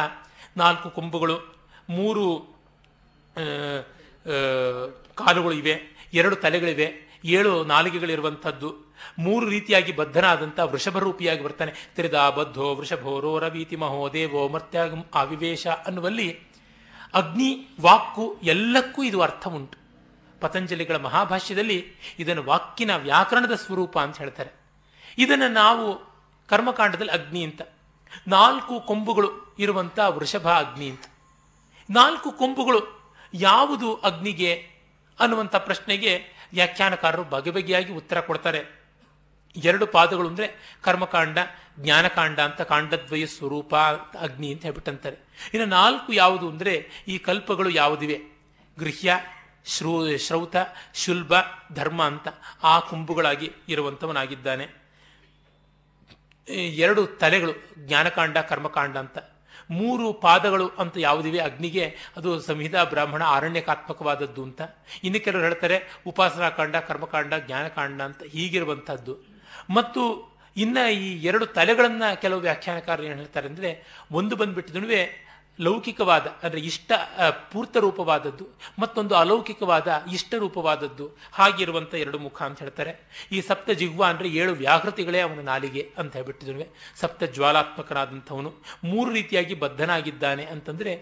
[0.56, 1.36] ನಾಲ್ಕು ಕೊಂಬುಗಳು,
[1.90, 2.26] ಮೂರು
[5.14, 5.74] ಕಾಲುಗಳು ಇವೆ,
[6.14, 6.88] ಎರಡು ತಲೆಗಳಿವೆ,
[7.24, 8.86] ಏಳು ನಾಲಿಗೆಗಳಿರುವಂಥದ್ದು,
[9.18, 11.72] ಮೂರು ರೀತಿಯಾಗಿ ಬದ್ಧನಾದಂಥ ವೃಷಭರೂಪಿಯಾಗಿ ಬರ್ತಾನೆ.
[11.94, 16.45] ತ್ರಿದಾ ಬದ್ಧೋ ವೃಷಭೋ ರೋ ರವೀತಿ ಮಹೋ ದೇವೋ ಮರ್ತ್ಯಾಗ ಅವಿವೇಶ ಅನ್ನುವಲ್ಲಿ
[17.14, 19.78] ಅಗ್ನಿ, ವಾಕ್ಕು ಎಲ್ಲಕ್ಕೂ ಇದು ಅರ್ಥ ಉಂಟು
[20.40, 21.86] ಪತಂಜಲಿಗಳ ಮಹಾಭಾಷ್ಯದಲ್ಲಿ
[22.18, 24.50] ಇದನ್ನು ವಾಕ್ಕಿನ ವ್ಯಾಕರಣದ ಸ್ವರೂಪ ಅಂತ ಹೇಳ್ತಾರೆ.
[25.18, 26.16] ಇದನ್ನು ನಾವು
[26.46, 27.62] ಕರ್ಮಕಾಂಡದಲ್ಲಿ ಅಗ್ನಿ ಅಂತ,
[28.28, 31.04] ನಾಲ್ಕು ಕೊಂಬುಗಳು ಇರುವಂಥ ವೃಷಭ ಅಗ್ನಿ ಅಂತ.
[31.90, 34.70] ನಾಲ್ಕು ಕೊಂಬುಗಳು ಯಾವುದು ಅಗ್ನಿಗೆ
[35.20, 36.22] ಅನ್ನುವಂಥ ಪ್ರಶ್ನೆಗೆ
[36.52, 38.75] ವ್ಯಾಖ್ಯಾನಕಾರರು ಬಗೆ ಬಗೆಯಾಗಿ ಉತ್ತರ ಕೊಡ್ತಾರೆ.
[39.56, 41.38] ಎರಡು ಪಾದಗಳು ಅಂದರೆ ಕರ್ಮಕಾಂಡ,
[41.80, 43.76] ಜ್ಞಾನಕಾಂಡ ಅಂತ ಕಾಂಡದ್ವಯ ಸ್ವರೂಪ,
[44.20, 45.16] ಅಗ್ನಿ ಅಂತ ಹೇಳ್ಬಿಟ್ಟಂತಾರೆ.
[45.54, 48.20] ಇನ್ನು ನಾಲ್ಕು ಯಾವುದು ಅಂದರೆ ಈ ಕಲ್ಪಗಳು ಯಾವುದಿವೆ?
[48.78, 49.20] ಗೃಹ್ಯ,
[49.64, 50.56] ಶ್ರೂ, ಶ್ರೌತ,
[50.94, 51.32] ಶುಲ್ಭ,
[51.72, 52.28] ಧರ್ಮ ಅಂತ
[52.62, 54.86] ಆ ಕುಂಬುಗಳಾಗಿ ಇರುವಂಥವನಾಗಿದ್ದಾನೆ.
[56.74, 59.18] ಎರಡು ತಲೆಗಳು, ಜ್ಞಾನಕಾಂಡ, ಕರ್ಮಕಾಂಡ ಅಂತ.
[59.70, 61.38] ಮೂರು ಪಾದಗಳು ಅಂತ ಯಾವುದಿವೆ?
[61.38, 61.96] ಅಗ್ನಿಗೆ.
[62.16, 64.62] ಅದು ಸಂಹಿತಾ ಬ್ರಾಹ್ಮಣ ಆರಣ್ಯಕಾತ್ಮಕವಾದದ್ದು ಅಂತ.
[65.04, 69.25] ಇನ್ನು ಕೆಲವರು ಹೇಳ್ತಾರೆ ಉಪಾಸನಾಕಾಂಡ, ಕರ್ಮಕಾಂಡ, ಜ್ಞಾನಕಾಂಡ ಅಂತ ಹೀಗಿರುವಂಥದ್ದು.
[69.68, 70.02] ಮತ್ತು
[70.56, 73.70] ಇನ್ನು ಈ ಎರಡು ತಲೆಗಳನ್ನು ಕೆಲವು ವ್ಯಾಖ್ಯಾನಕಾರರು ಏನು ಹೇಳ್ತಾರೆ ಅಂದರೆ
[74.18, 75.00] ಒಂದು ಬಂದುಬಿಟ್ಟಿದನುವೆ
[75.58, 76.92] ಲೌಕಿಕವಾದ, ಅಂದರೆ ಇಷ್ಟ
[77.52, 78.44] ಪೂರ್ತ ರೂಪವಾದದ್ದು,
[78.82, 81.06] ಮತ್ತೊಂದು ಅಲೌಕಿಕವಾದ, ಇಷ್ಟ ರೂಪವಾದದ್ದು
[81.38, 82.92] ಹಾಗಿರುವಂಥ ಎರಡು ಮುಖ ಅಂತ ಹೇಳ್ತಾರೆ.
[83.32, 86.66] ಈ ಸಪ್ತ ಜಿಗ್ವ ಅಂದರೆ ಏಳು ವ್ಯಾಹೃತಿಗಳೇ ಅವನ ನಾಲಿಗೆ ಅಂತ ಹೇಳ್ಬಿಟ್ಟಿದನುವೆ
[87.02, 88.52] ಸಪ್ತ ಜ್ವಾಲಾತ್ಮಕನಾದಂಥವನು
[88.90, 90.94] ಮೂರು ರೀತಿಯಾಗಿ ಬದ್ಧನಾಗಿದ್ದಾನೆ ಅಂತಂದರೆ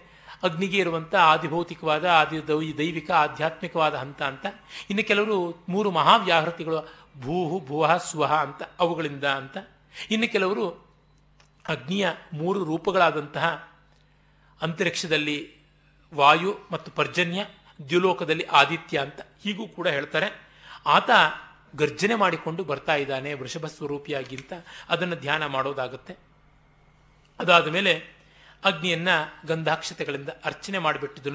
[0.46, 2.38] ಅಗ್ನಿಗೆ ಇರುವಂಥ ಆದಿಭೌತಿಕವಾದ, ಆದಿ
[2.80, 4.46] ದೈವಿಕ, ಆಧ್ಯಾತ್ಮಿಕವಾದ ಹಂತ ಅಂತ.
[4.90, 5.36] ಇನ್ನು ಕೆಲವರು
[5.74, 6.78] ಮೂರು ಮಹಾವ್ಯಾಹೃತಿಗಳು
[7.20, 9.56] ಭೂಹು ಭುವಃ ಸ್ವಹ ಅಂತ ಅವುಗಳಿಂದ ಅಂತ.
[10.10, 10.68] ಇನ್ನು ಕೆಲವರು
[11.68, 13.74] ಅಗ್ನಿಯ ಮೂರು ರೂಪಗಳಾದಂತಹ
[14.62, 15.54] ಅಂತರಿಕ್ಷದಲ್ಲಿ
[16.14, 17.46] ವಾಯು ಮತ್ತು ಪರ್ಜನ್ಯ,
[17.88, 20.48] ದ್ಯುಲೋಕದಲ್ಲಿ ಆದಿತ್ಯ ಅಂತ ಹೀಗೂ ಕೂಡ ಹೇಳ್ತಾರೆ.
[20.86, 21.10] ಆತ
[21.76, 24.52] ಗರ್ಜನೆ ಮಾಡಿಕೊಂಡು ಬರ್ತಾ ಇದ್ದಾನೆ ವೃಷಭ ಸ್ವರೂಪಿಯಾಗಿಂತ.
[24.88, 26.16] ಅದನ್ನು ಧ್ಯಾನ ಮಾಡೋದಾಗುತ್ತೆ.
[27.38, 28.02] ಅದಾದ ಮೇಲೆ
[28.64, 29.08] ಅಗ್ನಿಯನ್ನ
[29.46, 31.30] ಗಂಧಾಕ್ಷತೆಗಳಿಂದ ಅರ್ಚನೆ ಮಾಡಿಬಿಟ್ಟಿದ್ದು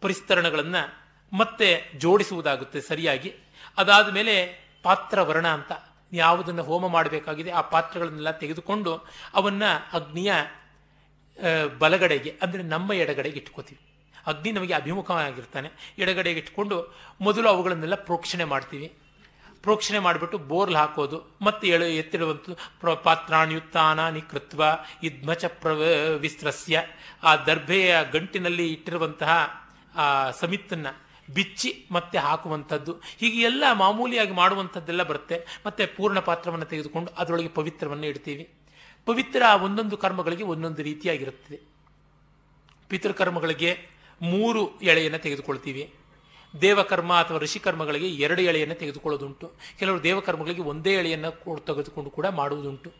[0.00, 3.34] ಪರಿಸ್ತರಣಗಳನ್ನು ಮತ್ತೆ ಜೋಡಿಸುವುದಾಗುತ್ತೆ ಸರಿಯಾಗಿ.
[3.78, 4.34] ಅದಾದ ಮೇಲೆ
[4.82, 5.72] ಪಾತ್ರ ವರ್ಣ ಅಂತ
[6.12, 8.92] ಯಾವುದನ್ನು ಹೋಮ ಮಾಡಬೇಕಾಗಿದೆ ಆ ಪಾತ್ರಗಳನ್ನೆಲ್ಲ ತೆಗೆದುಕೊಂಡು
[9.34, 10.32] ಅವನ್ನ ಅಗ್ನಿಯ
[11.78, 13.80] ಬಲಗಡೆಗೆ, ಅಂದರೆ ನಮ್ಮ ಎಡಗಡೆಗೆ ಇಟ್ಕೋತೀವಿ.
[14.26, 15.68] ಅಗ್ನಿ ನಮಗೆ ಅಭಿಮುಖವಾಗಿರ್ತಾನೆ.
[15.98, 16.76] ಎಡಗಡೆಗೆ ಇಟ್ಕೊಂಡು
[17.20, 18.88] ಮೊದಲು ಅವುಗಳನ್ನೆಲ್ಲ ಪ್ರೋಕ್ಷಣೆ ಮಾಡ್ತೀವಿ.
[19.62, 24.62] ಪ್ರೋಕ್ಷಣೆ ಮಾಡಿಬಿಟ್ಟು ಬೋರ್ಲ್ ಹಾಕೋದು, ಮತ್ತೆ ಎಳು, ಎತ್ತಿಡುವಂಥದ್ದು, ಪ್ರ ಪಾತ್ರಾಣಿಯುತ್ತಾನಾನಿ ನಿಕೃತ್ವ
[25.02, 25.70] ಇದ್ಮಚ ಪ್ರ,
[26.16, 26.82] ವಿಸ್ತ್ರಸ್ಯ.
[27.22, 29.32] ಆ ದರ್ಭೆಯ ಗಂಟಿನಲ್ಲಿ ಇಟ್ಟಿರುವಂತಹ
[29.96, 30.86] ಆ ಸಮಿತ್ತನ್ನ
[31.34, 32.92] ಬಿಚ್ಚಿ ಮತ್ತೆ ಹಾಕುವಂಥದ್ದು.
[32.92, 35.46] ಹೀಗೆ ಎಲ್ಲ ಮಾಮೂಲಿಯಾಗಿ ಮಾಡುವಂಥದ್ದೆಲ್ಲ ಬರುತ್ತೆ.
[35.66, 38.54] ಮತ್ತೆ ಪೂರ್ಣ ಪಾತ್ರವನ್ನು ತೆಗೆದುಕೊಂಡು ಅದರೊಳಗೆ ಪವಿತ್ರವನ್ನು ಇಡ್ತೀವಿ.
[39.06, 41.60] ಪವಿತ್ರ ಒಂದೊಂದು ಕರ್ಮಗಳಿಗೆ ಒಂದೊಂದು ರೀತಿಯಾಗಿರುತ್ತದೆ.
[42.88, 43.88] ಪಿತೃಕರ್ಮಗಳಿಗೆ
[44.22, 45.94] ಮೂರು ಎಳೆಯನ್ನು ತೆಗೆದುಕೊಳ್ತೀವಿ.
[46.60, 49.52] ದೇವಕರ್ಮ ಅಥವಾ ಋಷಿಕರ್ಮಗಳಿಗೆ ಎರಡು ಎಳೆಯನ್ನು ತೆಗೆದುಕೊಳ್ಳೋದುಂಟು.
[49.78, 51.30] ಕೆಲವರು ದೇವಕರ್ಮಗಳಿಗೆ ಒಂದೇ ಎಳೆಯನ್ನು
[51.66, 52.92] ತೆಗೆದುಕೊಂಡು ಕೂಡ ಮಾಡುವುದುಂಟು.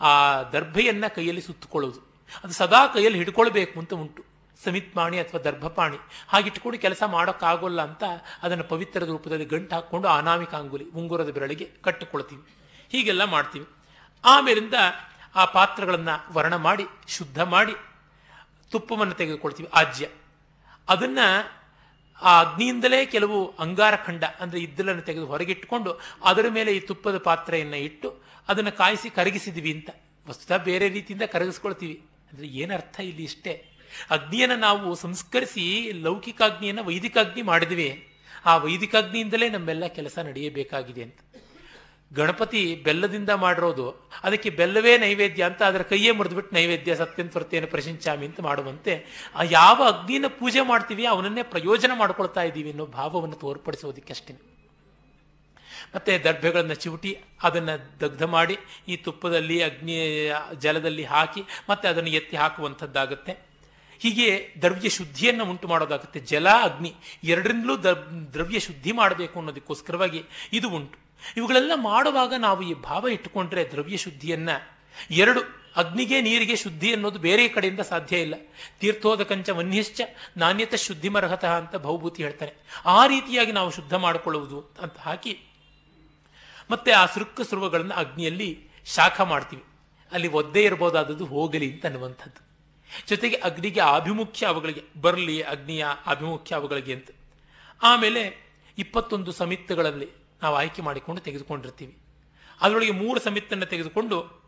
[0.00, 2.00] ಆ ದರ್ಭೆಯನ್ನು ಕೈಯಲ್ಲಿ ಸುತ್ತುಕೊಳ್ಳೋದು
[2.44, 4.37] ಅದು ಸದಾ ಕೈಯಲ್ಲಿ ಹಿಡ್ಕೊಳ್ಬೇಕು ಅಂತ ಉಂಟು.
[4.64, 5.98] ಸಮಿತ್ಮಾಣಿ ಅಥವಾ ದರ್ಭಪಾಣಿ,
[6.32, 8.04] ಹಾಗಿಟ್ಟುಕೊಂಡು ಕೆಲಸ ಮಾಡೋಕ್ಕಾಗೋಲ್ಲ ಅಂತ
[8.44, 12.42] ಅದನ್ನು ಪವಿತ್ರದ ರೂಪದಲ್ಲಿ ಗಂಟು ಹಾಕ್ಕೊಂಡು ಅನಾಮಿಕ ಅಂಗುಲಿ, ಉಂಗುರದ ಬೆರಳಿಗೆ ಕಟ್ಟಿಕೊಳ್ತೀವಿ
[12.94, 13.66] ಹೀಗೆಲ್ಲ ಮಾಡ್ತೀವಿ.
[14.24, 14.78] ಆಮೇಲಿಂದ
[15.40, 16.84] ಆ ಪಾತ್ರಗಳನ್ನು ವರ್ಣ ಮಾಡಿ,
[17.16, 17.74] ಶುದ್ಧ ಮಾಡಿ
[18.72, 20.06] ತುಪ್ಪವನ್ನು ತೆಗೆದುಕೊಳ್ತೀವಿ, ಆಜ್ಯ.
[20.88, 21.26] ಅದನ್ನು
[22.28, 25.90] ಆ ಅಗ್ನಿಯಿಂದಲೇ ಕೆಲವು ಅಂಗಾರಖಂಡ ಅಂದರೆ ಇದ್ದಲನ್ನು ತೆಗೆದು ಹೊರಗಿಟ್ಟುಕೊಂಡು
[26.30, 28.08] ಅದರ ಮೇಲೆ ಈ ತುಪ್ಪದ ಪಾತ್ರೆಯನ್ನು ಇಟ್ಟು
[28.48, 29.90] ಅದನ್ನು ಕಾಯಿಸಿ ಕರಗಿಸಿದ್ವಿ ಅಂತ.
[30.26, 31.96] ವಸ್ತುತ ಬೇರೆ ರೀತಿಯಿಂದ ಕರಗಿಸ್ಕೊಳ್ತೀವಿ.
[32.30, 33.54] ಅಂದರೆ ಏನರ್ಥ ಇಲ್ಲಿ ಇಷ್ಟೇ?
[34.10, 38.08] ಅಗ್ನಿಯನ್ನು ನಾವು ಸಂಸ್ಕರಿಸಿ ಲೌಕಿಕಾಗ್ನಿಯನ್ನು ವೈದಿಕಾಗ್ನಿ ಮಾಡಿದ್ವಿ.
[38.46, 41.18] ಆ ವೈದಿಕಾಗ್ನಿಯಿಂದಲೇ ನಮ್ಮೆಲ್ಲ ಕೆಲಸ ನಡೆಯಬೇಕಾಗಿದೆ ಅಂತ.
[42.12, 44.10] ಗಣಪತಿ ಬೆಲ್ಲದಿಂದ ಮಾಡಿರೋದು.
[44.24, 49.82] ಅದಕ್ಕೆ ಬೆಲ್ಲವೇ ನೈವೇದ್ಯ ಅಂತ ಅದರ ಕೈಯೇ ಮುರಿದ್ಬಿಟ್ಟು ನೈವೇದ್ಯ ಸತ್ಯಂತ ವೃತ್ತಿಯನ್ನು ಪ್ರಶಂಸಾಮಿ ಅಂತ ಮಾಡುವಂತೆ ಆ ಯಾವ
[49.84, 54.34] ಅಗ್ನಿನ ಪೂಜೆ ಮಾಡ್ತೀವಿ ಅವನನ್ನೇ ಪ್ರಯೋಜನ ಮಾಡ್ಕೊಳ್ತಾ ಇದ್ದೀವಿ ಅನ್ನೋ ಭಾವವನ್ನು ತೋರ್ಪಡಿಸೋದಕ್ಕೆ ಅಷ್ಟೇ.
[55.94, 58.58] ಮತ್ತೆ ದರ್ಭೆಗಳನ್ನು ಚಿವುಟಿ, ಅದನ್ನು ದಗ್ಧ ಮಾಡಿ
[58.88, 63.47] ಈ ತುಪ್ಪದಲ್ಲಿ ಅಗ್ನಿ ಜಲದಲ್ಲಿ ಹಾಕಿ ಮತ್ತೆ ಅದನ್ನು ಎತ್ತಿ ಹಾಕುವಂಥದ್ದಾಗುತ್ತೆ.
[63.98, 66.20] ಹೀಗೆ ದ್ರವ್ಯ ಶುದ್ಧಿಯನ್ನು ಉಂಟು ಮಾಡೋದಾಗುತ್ತೆ.
[66.20, 66.94] ಜಲ, ಅಗ್ನಿ
[67.24, 67.76] ಎರಡರಿಂದಲೂ
[68.32, 70.98] ದ್ರವ್ಯ ಶುದ್ಧಿ ಮಾಡಬೇಕು ಅನ್ನೋದಕ್ಕೋಸ್ಕರವಾಗಿ ಇದು ಉಂಟು.
[71.36, 74.48] ಇವುಗಳೆಲ್ಲ ಮಾಡುವಾಗ ನಾವು ಈ ಭಾವ ಇಟ್ಟುಕೊಂಡ್ರೆ ದ್ರವ್ಯ ಶುದ್ಧಿಯನ್ನ
[75.10, 75.40] ಎರಡು,
[75.76, 78.34] ಅಗ್ನಿಗೆ ನೀರಿಗೆ ಶುದ್ಧಿ ಅನ್ನೋದು ಬೇರೆ ಕಡೆಯಿಂದ ಸಾಧ್ಯ ಇಲ್ಲ.
[78.80, 80.00] ತೀರ್ಥೋದಕಂಚ ವನ್ಯಶ್ಚ
[80.36, 82.52] ನಾಣ್ಯತ ಶುದ್ಧಿ ಮರ್ಹತಃ ಅಂತ ಭೌಭೂತಿ ಹೇಳ್ತಾರೆ.
[82.84, 85.38] ಆ ರೀತಿಯಾಗಿ ನಾವು ಶುದ್ಧ ಮಾಡಿಕೊಳ್ಳುವುದು ಅಂತ ಹಾಕಿ
[86.70, 89.62] ಮತ್ತೆ ಆ ಸೃಕ್ಕ ಸುರುವಗಳನ್ನು ಅಗ್ನಿಯಲ್ಲಿ ಶಾಖ ಮಾಡ್ತೀವಿ.
[90.12, 92.47] ಅಲ್ಲಿ ಒದ್ದೆ ಇರಬಹುದಾದದ್ದು ಹೋಗಲಿ ಅಂತ ಅನ್ನುವಂಥದ್ದು.
[93.08, 97.10] ಜೊತೆಗೆ ಅಗ್ನಿಗೆ ಆಭಿಮುಖ್ಯ ಅವುಗಳಿಗೆ, ಬರಲಿ ಅಗ್ನಿಯ ಅಭಿಮುಖ್ಯ ಅವುಗಳಿಗೆ ಅಂತ.
[97.82, 98.48] ಆಮೇಲೆ
[98.78, 100.08] ಇಪ್ಪತ್ತೊಂದು ಸಮಿತಿಗಳಲ್ಲಿ
[100.42, 101.98] ನಾವು ಆಯ್ಕೆ ಮಾಡಿಕೊಂಡು ತೆಗೆದುಕೊಂಡಿರ್ತೀವಿ.
[102.60, 104.42] ಅದರೊಳಗೆ ಮೂರು ಸಮಿತ್ತನ್ನು ತೆಗೆದುಕೊಂಡು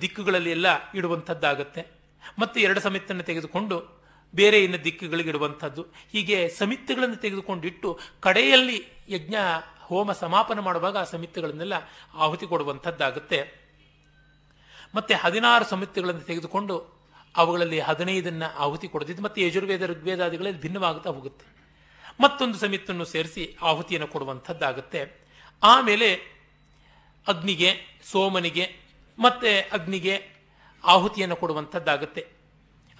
[0.00, 1.86] ದಿಕ್ಕುಗಳಲ್ಲಿ ಎಲ್ಲ ಇಡುವಂಥದ್ದಾಗತ್ತೆ.
[2.38, 5.86] ಮತ್ತು ಎರಡು ಸಮಿತ್ತನ್ನು ತೆಗೆದುಕೊಂಡು ಬೇರೆ ಇನ್ನು ದಿಕ್ಕುಗಳಿಗೆ ಇಡುವಂಥದ್ದು.
[6.12, 9.34] ಹೀಗೆ ಸಮಿತಿಗಳನ್ನು ತೆಗೆದುಕೊಂಡಿಟ್ಟು ಕಡೆಯಲ್ಲಿ ಯಜ್ಞ,
[9.80, 11.72] ಹೋಮ ಸಮಾಪನ ಮಾಡುವಾಗ ಆ ಸಮಿತಿಗಳನ್ನೆಲ್ಲ
[12.14, 13.66] ಆಹುತಿ ಕೊಡುವಂಥದ್ದಾಗುತ್ತೆ.
[14.94, 16.95] ಮತ್ತೆ ಹದಿನಾರು ಸಮಿತಿಗಳನ್ನು ತೆಗೆದುಕೊಂಡು
[17.36, 21.46] ಅವುಗಳಲ್ಲಿ ಹದಿನೈದನ್ನ ಆಹುತಿ ಕೊಡದಿದ್ದು ಮತ್ತೆ ಯಜುರ್ವೇದ, ಋಗ್ವೇದಾದಿಗಳಲ್ಲಿ ಭಿನ್ನವಾಗುತ್ತಾ ಹೋಗುತ್ತೆ.
[22.20, 25.12] ಮತ್ತೊಂದು ಸಮಿತನ್ನು ಸೇರಿಸಿ ಆಹುತಿಯನ್ನು ಕೊಡುವಂಥದ್ದಾಗುತ್ತೆ.
[25.62, 26.14] ಆಮೇಲೆ
[27.28, 27.72] ಅಗ್ನಿಗೆ,
[28.10, 28.66] ಸೋಮನಿಗೆ
[29.18, 30.22] ಮತ್ತೆ ಅಗ್ನಿಗೆ
[30.84, 32.26] ಆಹುತಿಯನ್ನು ಕೊಡುವಂಥದ್ದಾಗುತ್ತೆ.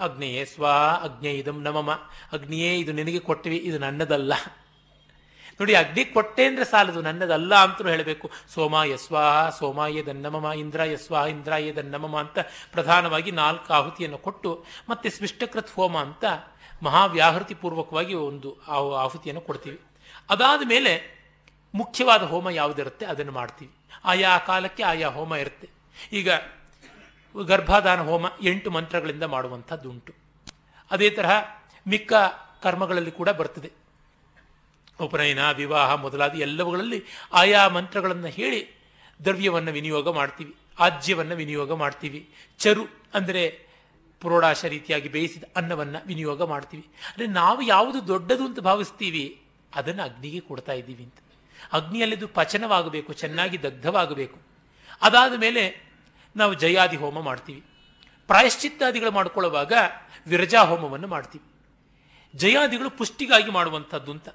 [0.00, 0.66] ಅಗ್ನಿಯೇ ಸ್ವ
[1.02, 1.92] ಅಗ್ನೇ ಇದಂ ನಮಮ
[2.32, 4.32] ಅಗ್ನಿಯೇ ಇದು ನಿನಗೆ ಕೊಟ್ಟಿವಿ, ಇದು ನನ್ನದಲ್ಲ.
[5.60, 7.02] ನೋಡಿ, ಅಗ್ನಿ ಕೊಟ್ಟೆ ಅಂದ್ರೆ ಸಾಲದು.
[7.02, 8.30] ನನ್ನದಲ್ಲ ಅಂತಲೂ ಹೇಳಬೇಕು.
[8.54, 12.38] ಸೋಮ ಸ್ವಾಹ ಸೋಮಾಯ ದನ್ನಮಮ ಇಂದ್ರ ಯಸ್ವಾಹ ಇಂದ್ರ ಎ ದನ್ನಮಮ ಅಂತ
[12.72, 16.24] ಪ್ರಧಾನವಾಗಿ ನಾಲ್ಕು ಆಹುತಿಯನ್ನು ಕೊಟ್ಟು, ಮತ್ತೆ ಸ್ವಿಷ್ಟಕೃತ್ ಹೋಮ ಅಂತ
[16.82, 18.56] ಮಹಾವ್ಯಾಹೃತಿ ಪೂರ್ವಕವಾಗಿ ಒಂದು
[18.94, 19.80] ಆಹುತಿಯನ್ನು ಕೊಡ್ತೀವಿ.
[20.30, 21.16] ಅದಾದ ಮೇಲೆ
[21.74, 23.06] ಮುಖ್ಯವಾದ ಹೋಮ ಯಾವುದಿರುತ್ತೆ?
[23.06, 23.72] ಅದನ್ನು ಮಾಡ್ತೀವಿ.
[24.04, 25.68] ಆಯಾ ಕಾಲಕ್ಕೆ ಆಯಾ ಹೋಮ ಇರುತ್ತೆ.
[26.12, 26.30] ಈಗ
[27.44, 30.12] ಗರ್ಭಾಧಾನ ಹೋಮ ಎಂಟು ಮಂತ್ರಗಳಿಂದ ಮಾಡುವಂಥದ್ದುಂಟು.
[30.90, 31.44] ಅದೇ ತರಹ
[31.88, 32.12] ಮಿಕ್ಕ
[32.62, 33.85] ಕರ್ಮಗಳಲ್ಲಿ ಕೂಡ ಬರ್ತದೆ.
[35.00, 38.60] ಉಪನಯನ, ವಿವಾಹ ಮೊದಲಾದ ಎಲ್ಲವುಗಳಲ್ಲಿ ಆಯಾ ಮಂತ್ರಗಳನ್ನು ಹೇಳಿ
[39.24, 42.28] ದ್ರವ್ಯವನ್ನು ವಿನಿಯೋಗ ಮಾಡ್ತೀವಿ, ಆಜ್ಯವನ್ನು ವಿನಿಯೋಗ ಮಾಡ್ತೀವಿ.
[42.58, 43.66] ಚರು ಅಂದರೆ
[44.20, 46.82] ಪುರೋಡಾಶ ರೀತಿಯಾಗಿ ಬೇಯಿಸಿದ ಅನ್ನವನ್ನು ವಿನಿಯೋಗ ಮಾಡ್ತೀವಿ.
[46.82, 49.40] ಅಂದರೆ ನಾವು ಯಾವುದು ದೊಡ್ಡದು ಅಂತ ಭಾವಿಸ್ತೀವಿ,
[49.74, 51.18] ಅದನ್ನು ಅಗ್ನಿಗೆ ಕೊಡ್ತಾ ಇದ್ದೀವಿ ಅಂತ.
[51.72, 54.38] ಅಗ್ನಿಯಲ್ಲಿದ್ದು ಪಚನವಾಗಬೇಕು, ಚೆನ್ನಾಗಿ ದಗ್ಧವಾಗಬೇಕು.
[55.02, 55.62] ಅದಾದ ಮೇಲೆ
[56.36, 57.62] ನಾವು ಜಯಾದಿ ಹೋಮ ಮಾಡ್ತೀವಿ.
[58.26, 59.72] ಪ್ರಾಯಶ್ಚಿತ್ತಾದಿಗಳು ಮಾಡಿಕೊಳ್ಳುವಾಗ
[60.26, 61.44] ವಿರಜಾ ಹೋಮವನ್ನು ಮಾಡ್ತೀವಿ.
[62.36, 64.28] ಜಯಾದಿಗಳು ಪುಷ್ಟಿಗಾಗಿ ಮಾಡುವಂಥದ್ದು ಅಂತ.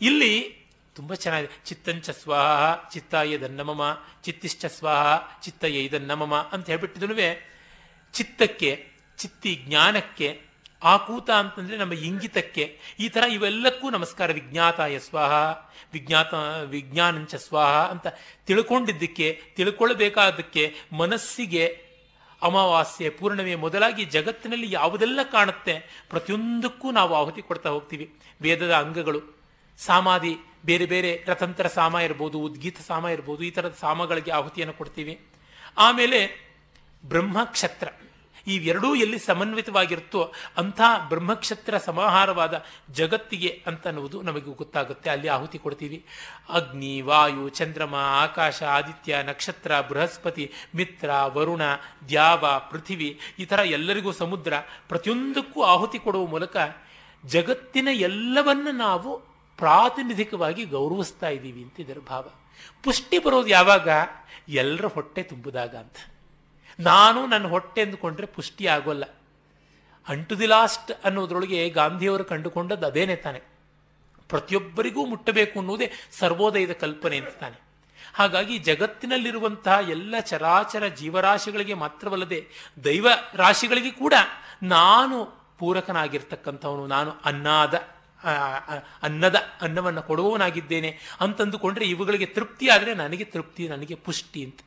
[0.00, 0.56] ಇಲ್ಲಿ
[0.94, 1.64] ತುಂಬ ಚೆನ್ನಾಗಿದೆ.
[1.66, 7.14] ಚಿತ್ತಂಚ ಸ್ವಾಹ, ಚಿತ್ತಾಯ ದನ್ನಮಮ ಚಿತ್ತಿಶ್ಚ ಸ್ವಾಹ, ಚಿತ್ತಯ ಇದನ್ನಮಮ ಅಂತ ಹೇಳ್ಬಿಟ್ಟಿದ್ರು
[8.12, 8.86] ಚಿತ್ತಕ್ಕೆ,
[9.18, 10.40] ಚಿತ್ತಿ ಜ್ಞಾನಕ್ಕೆ,
[10.82, 15.32] ಆಕೂತ ಅಂತಂದ್ರೆ ನಮ್ಮ ಇಂಗಿತಕ್ಕೆ, ಈ ತರ ಇವೆಲ್ಲಕ್ಕೂ ನಮಸ್ಕಾರ ವಿಜ್ಞಾತಾಯ ಸ್ವಾಹ,
[15.92, 16.34] ವಿಜ್ಞಾತ,
[16.64, 18.06] ವಿಜ್ಞಾನಂಚ ಸ್ವಾಹ ಅಂತ
[18.46, 21.88] ತಿಳ್ಕೊಂಡಿದ್ದಕ್ಕೆ, ತಿಳ್ಕೊಳ್ಬೇಕಾದಕ್ಕೆ ಮನಸ್ಸಿಗೆ
[22.42, 28.14] ಅಮಾವಾಸ್ಯೆ, ಪೂರ್ಣಮೆ ಮೊದಲಾಗಿ ಜಗತ್ತಿನಲ್ಲಿ ಯಾವುದೆಲ್ಲ ಕಾಣುತ್ತೆ ಪ್ರತಿಯೊಂದಕ್ಕೂ ನಾವು ಆಹುತಿ ಕೊಡ್ತಾ ಹೋಗ್ತೀವಿ.
[28.40, 29.37] ವೇದದ ಅಂಗಗಳು
[29.78, 30.34] ಸಾಮಾಧಿ
[30.66, 35.20] ಬೇರೆ ಬೇರೆ ರಥಂತರ ಸಾಮ ಇರ್ಬೋದು, ಉದ್ಗೀತ ಸಾಮ ಇರ್ಬೋದು, ಈ ಥರದ ಸಾಮಗಳಿಗೆ ಆಹುತಿಯನ್ನು ಕೊಡ್ತೀವಿ.
[35.76, 36.20] ಆಮೇಲೆ
[37.04, 37.88] ಬ್ರಹ್ಮಕ್ಷತ್ರ.
[38.46, 45.10] ಇವೆರಡೂ ಎಲ್ಲಿ ಸಮನ್ವಿತವಾಗಿರುತ್ತೋ ಅಂಥ ಬ್ರಹ್ಮಕ್ಷತ್ರ ಸಮಾಹಾರವಾದ ಜಗತ್ತಿಗೆ ಅಂತ ಅನ್ನುವುದು ನಮಗೆ ಗೊತ್ತಾಗುತ್ತೆ.
[45.10, 46.04] ಅಲ್ಲಿ ಆಹುತಿ ಕೊಡ್ತೀವಿ.
[46.48, 51.62] ಅಗ್ನಿ, ವಾಯು, ಚಂದ್ರಮ, ಆಕಾಶ, ಆದಿತ್ಯ, ನಕ್ಷತ್ರ, ಬೃಹಸ್ಪತಿ, ಮಿತ್ರ, ವರುಣ,
[52.08, 54.52] ದ್ಯಾವ, ಪೃಥಿವಿ, ಈ ಥರ ಎಲ್ಲರಿಗೂ ಸಮುದ್ರ
[54.88, 56.56] ಪ್ರತಿಯೊಂದಕ್ಕೂ ಆಹುತಿ ಕೊಡುವ ಮೂಲಕ
[57.26, 62.28] ಜಗತ್ತಿನ ಎಲ್ಲವನ್ನು ನಾವು ಪ್ರಾತಿನಿಧಿಕವಾಗಿ ಗೌರವಿಸ್ತಾ ಇದ್ದೀವಿ ಅಂತ ಇದರ ಭಾವ.
[62.82, 63.88] ಪುಷ್ಟಿ ಬರೋದು ಯಾವಾಗ?
[64.48, 65.96] ಎಲ್ಲರ ಹೊಟ್ಟೆ ತುಂಬಿದಾಗ ಅಂತ.
[66.80, 69.04] ನಾನು ನನ್ನ ಹೊಟ್ಟೆ ಅಂದುಕೊಂಡ್ರೆ ಪುಷ್ಟಿ ಆಗೋಲ್ಲ.
[70.08, 73.40] ಅಂಟು ದಿ ಲಾಸ್ಟ್ ಅನ್ನೋದ್ರೊಳಗೆ ಗಾಂಧಿಯವರು ಕಂಡುಕೊಂಡದ್ದು ಅದೇನೆ ತಾನೆ.
[74.28, 77.60] ಪ್ರತಿಯೊಬ್ಬರಿಗೂ ಮುಟ್ಟಬೇಕು ಅನ್ನೋದೇ ಸರ್ವೋದಯದ ಕಲ್ಪನೆ ಅಂತ ತಾನೆ.
[78.14, 82.46] ಹಾಗಾಗಿ ಜಗತ್ತಿನಲ್ಲಿರುವಂತಹ ಎಲ್ಲ ಚರಾಚರ ಜೀವರಾಶಿಗಳಿಗೆ ಮಾತ್ರವಲ್ಲದೆ
[82.84, 84.14] ದೈವ ರಾಶಿಗಳಿಗೆ ಕೂಡ
[84.62, 86.86] ನಾನು ಪೂರಕನಾಗಿರ್ತಕ್ಕಂಥವನು.
[86.86, 87.97] ನಾನು ಅನ್ನಾದ
[89.02, 94.60] ಅನ್ನದ, ಅನ್ನವನ್ನು ಕೊಡುವವನಾಗಿದ್ದೇನೆ ಅಂತಂದುಕೊಂಡ್ರೆ ಇವುಗಳಿಗೆ ತೃಪ್ತಿ ಆದರೆ ನನಗೆ ತೃಪ್ತಿ, ನನಗೆ ಪುಷ್ಟಿ ಅಂತ.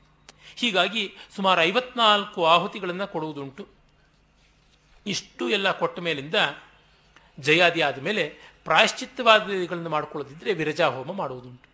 [0.55, 3.67] ಹೀಗಾಗಿ ಸುಮಾರು ಐವತ್ನಾಲ್ಕು ಆಹುತಿಗಳನ್ನು ಕೊಡುವುದುಂಟು.
[5.05, 6.35] ಇಷ್ಟು ಎಲ್ಲ ಕೊಟ್ಟ ಮೇಲಿಂದ
[7.39, 8.23] ಜಯಾದಿ ಆದ ಮೇಲೆ
[8.63, 11.67] ಪ್ರಾಯಶ್ಚಿತ್ತವಾದಿಗಳನ್ನು ಮಾಡಿಕೊಳ್ಳದಿದ್ದರೆ ವಿರಜಾ ಹೋಮ ಮಾಡುವುದುಂಟು.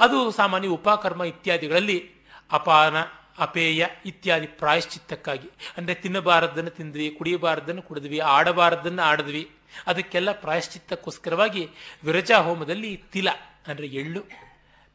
[0.00, 2.10] ಅದು ಸಾಮಾನ್ಯ ಉಪಕರ್ಮ ಇತ್ಯಾದಿಗಳಲ್ಲಿ
[2.52, 2.96] ಅಪಾನ,
[3.38, 5.48] ಅಪೇಯ ಇತ್ಯಾದಿ ಪ್ರಾಯಶ್ಚಿತ್ತಕ್ಕಾಗಿ.
[5.76, 9.50] ಅಂದರೆ ತಿನ್ನಬಾರದನ್ನು ತಿಂದ್ವಿ ಕುಡಿಯಬಾರದನ್ನು ಕುಡಿದ್ವಿ ಆಡಬಾರದನ್ನು ಆಡಿದ್ವಿ.
[9.90, 11.62] ಅದಕ್ಕೆಲ್ಲ ಪ್ರಾಯಶ್ಚಿತ್ತಕ್ಕೋಸ್ಕರವಾಗಿ
[12.06, 13.28] ವಿರಜಾ ಹೋಮದಲ್ಲಿ ತಿಲ
[13.68, 14.22] ಅಂದರೆ ಎಳ್ಳು,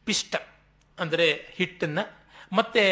[0.06, 0.34] ಪಿಷ್ಟ
[0.98, 1.26] ಅಂದರೆ
[1.58, 2.04] ಹಿಟ್ಟನ್ನು,
[2.58, 2.82] ಮತ್ತು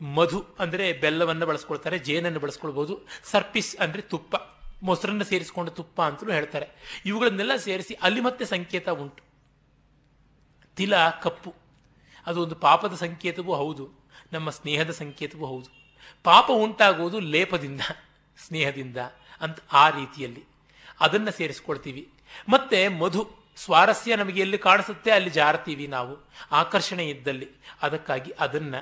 [0.00, 2.94] ಮಧು ಅಂದರೆ ಬೆಲ್ಲವನ್ನು ಬಳಸ್ಕೊಳ್ತಾರೆ, ಜೇನನ್ನು ಬಳಸ್ಕೊಳ್ಬೋದು,
[3.32, 4.34] ಸರ್ಪಿಸ್ ಅಂದರೆ ತುಪ್ಪ,
[4.86, 6.66] ಮೊಸರನ್ನು ಸೇರಿಸಿಕೊಂಡು ತುಪ್ಪ ಅಂತಲೂ ಹೇಳ್ತಾರೆ.
[7.08, 9.22] ಇವುಗಳನ್ನೆಲ್ಲ ಸೇರಿಸಿ ಅಲ್ಲಿ ಮತ್ತೆ ಸಂಕೇತ ಉಂಟು.
[10.76, 10.94] ತಿಲ,
[11.24, 11.52] ಕಪ್ಪು,
[12.26, 13.84] ಅದು ಒಂದು ಪಾಪದ ಸಂಕೇತವೂ ಹೌದು,
[14.34, 15.70] ನಮ್ಮ ಸ್ನೇಹದ ಸಂಕೇತವೂ ಹೌದು.
[16.24, 17.82] ಪಾಪ ಉಂಟಾಗುವುದು ಲೇಪದಿಂದ,
[18.38, 18.98] ಸ್ನೇಹದಿಂದ
[19.44, 20.42] ಅಂತ ಆ ರೀತಿಯಲ್ಲಿ.
[21.00, 22.10] ಅದನ್ನು ಸೇರಿಸ್ಕೊಳ್ತೀವಿ.
[22.48, 26.30] ಮತ್ತೆ ಮಧು ಸ್ವಾರಸ್ಯ ನಮಗೆ ಎಲ್ಲಿ ಕಾಣಿಸುತ್ತೆ ಅಲ್ಲಿ ಜಾರ್ತೀವಿ ನಾವು.
[26.52, 27.48] ಆಕರ್ಷಣೆ ಇದ್ದಲ್ಲಿ.
[27.82, 28.74] ಅದಕ್ಕಾಗಿ ಅದನ್ನ.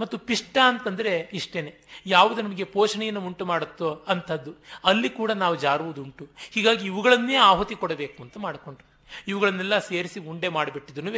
[0.00, 2.02] ಮತ್ತು ಪಿಷ್ಟ ಅಂತಂದ್ರೆ ಇಷ್ಟೇನೆ.
[2.06, 4.54] ಯಾವುದು ನಮಗೆ ಪೋಷಣೆಯನ್ನು ಉಂಟು ಮಾಡುತ್ತೋ ಅಂಥದ್ದು.
[4.84, 6.28] ಅಲ್ಲಿ ಕೂಡ ನಾವು ಜಾರುವುದುಂಟು.
[6.50, 8.90] ಹೀಗಾಗಿ ಇವುಗಳನ್ನೇ ಆಹುತಿ ಕೊಡಬೇಕು ಅಂತ ಮಾಡಿಕೊಂಡ್ರು.
[9.28, 11.10] ಇವುಗಳನ್ನೆಲ್ಲ ಸೇರಿಸಿ ಉಂಡೆ ಮಾಡಿಬಿಟ್ಟಿದನು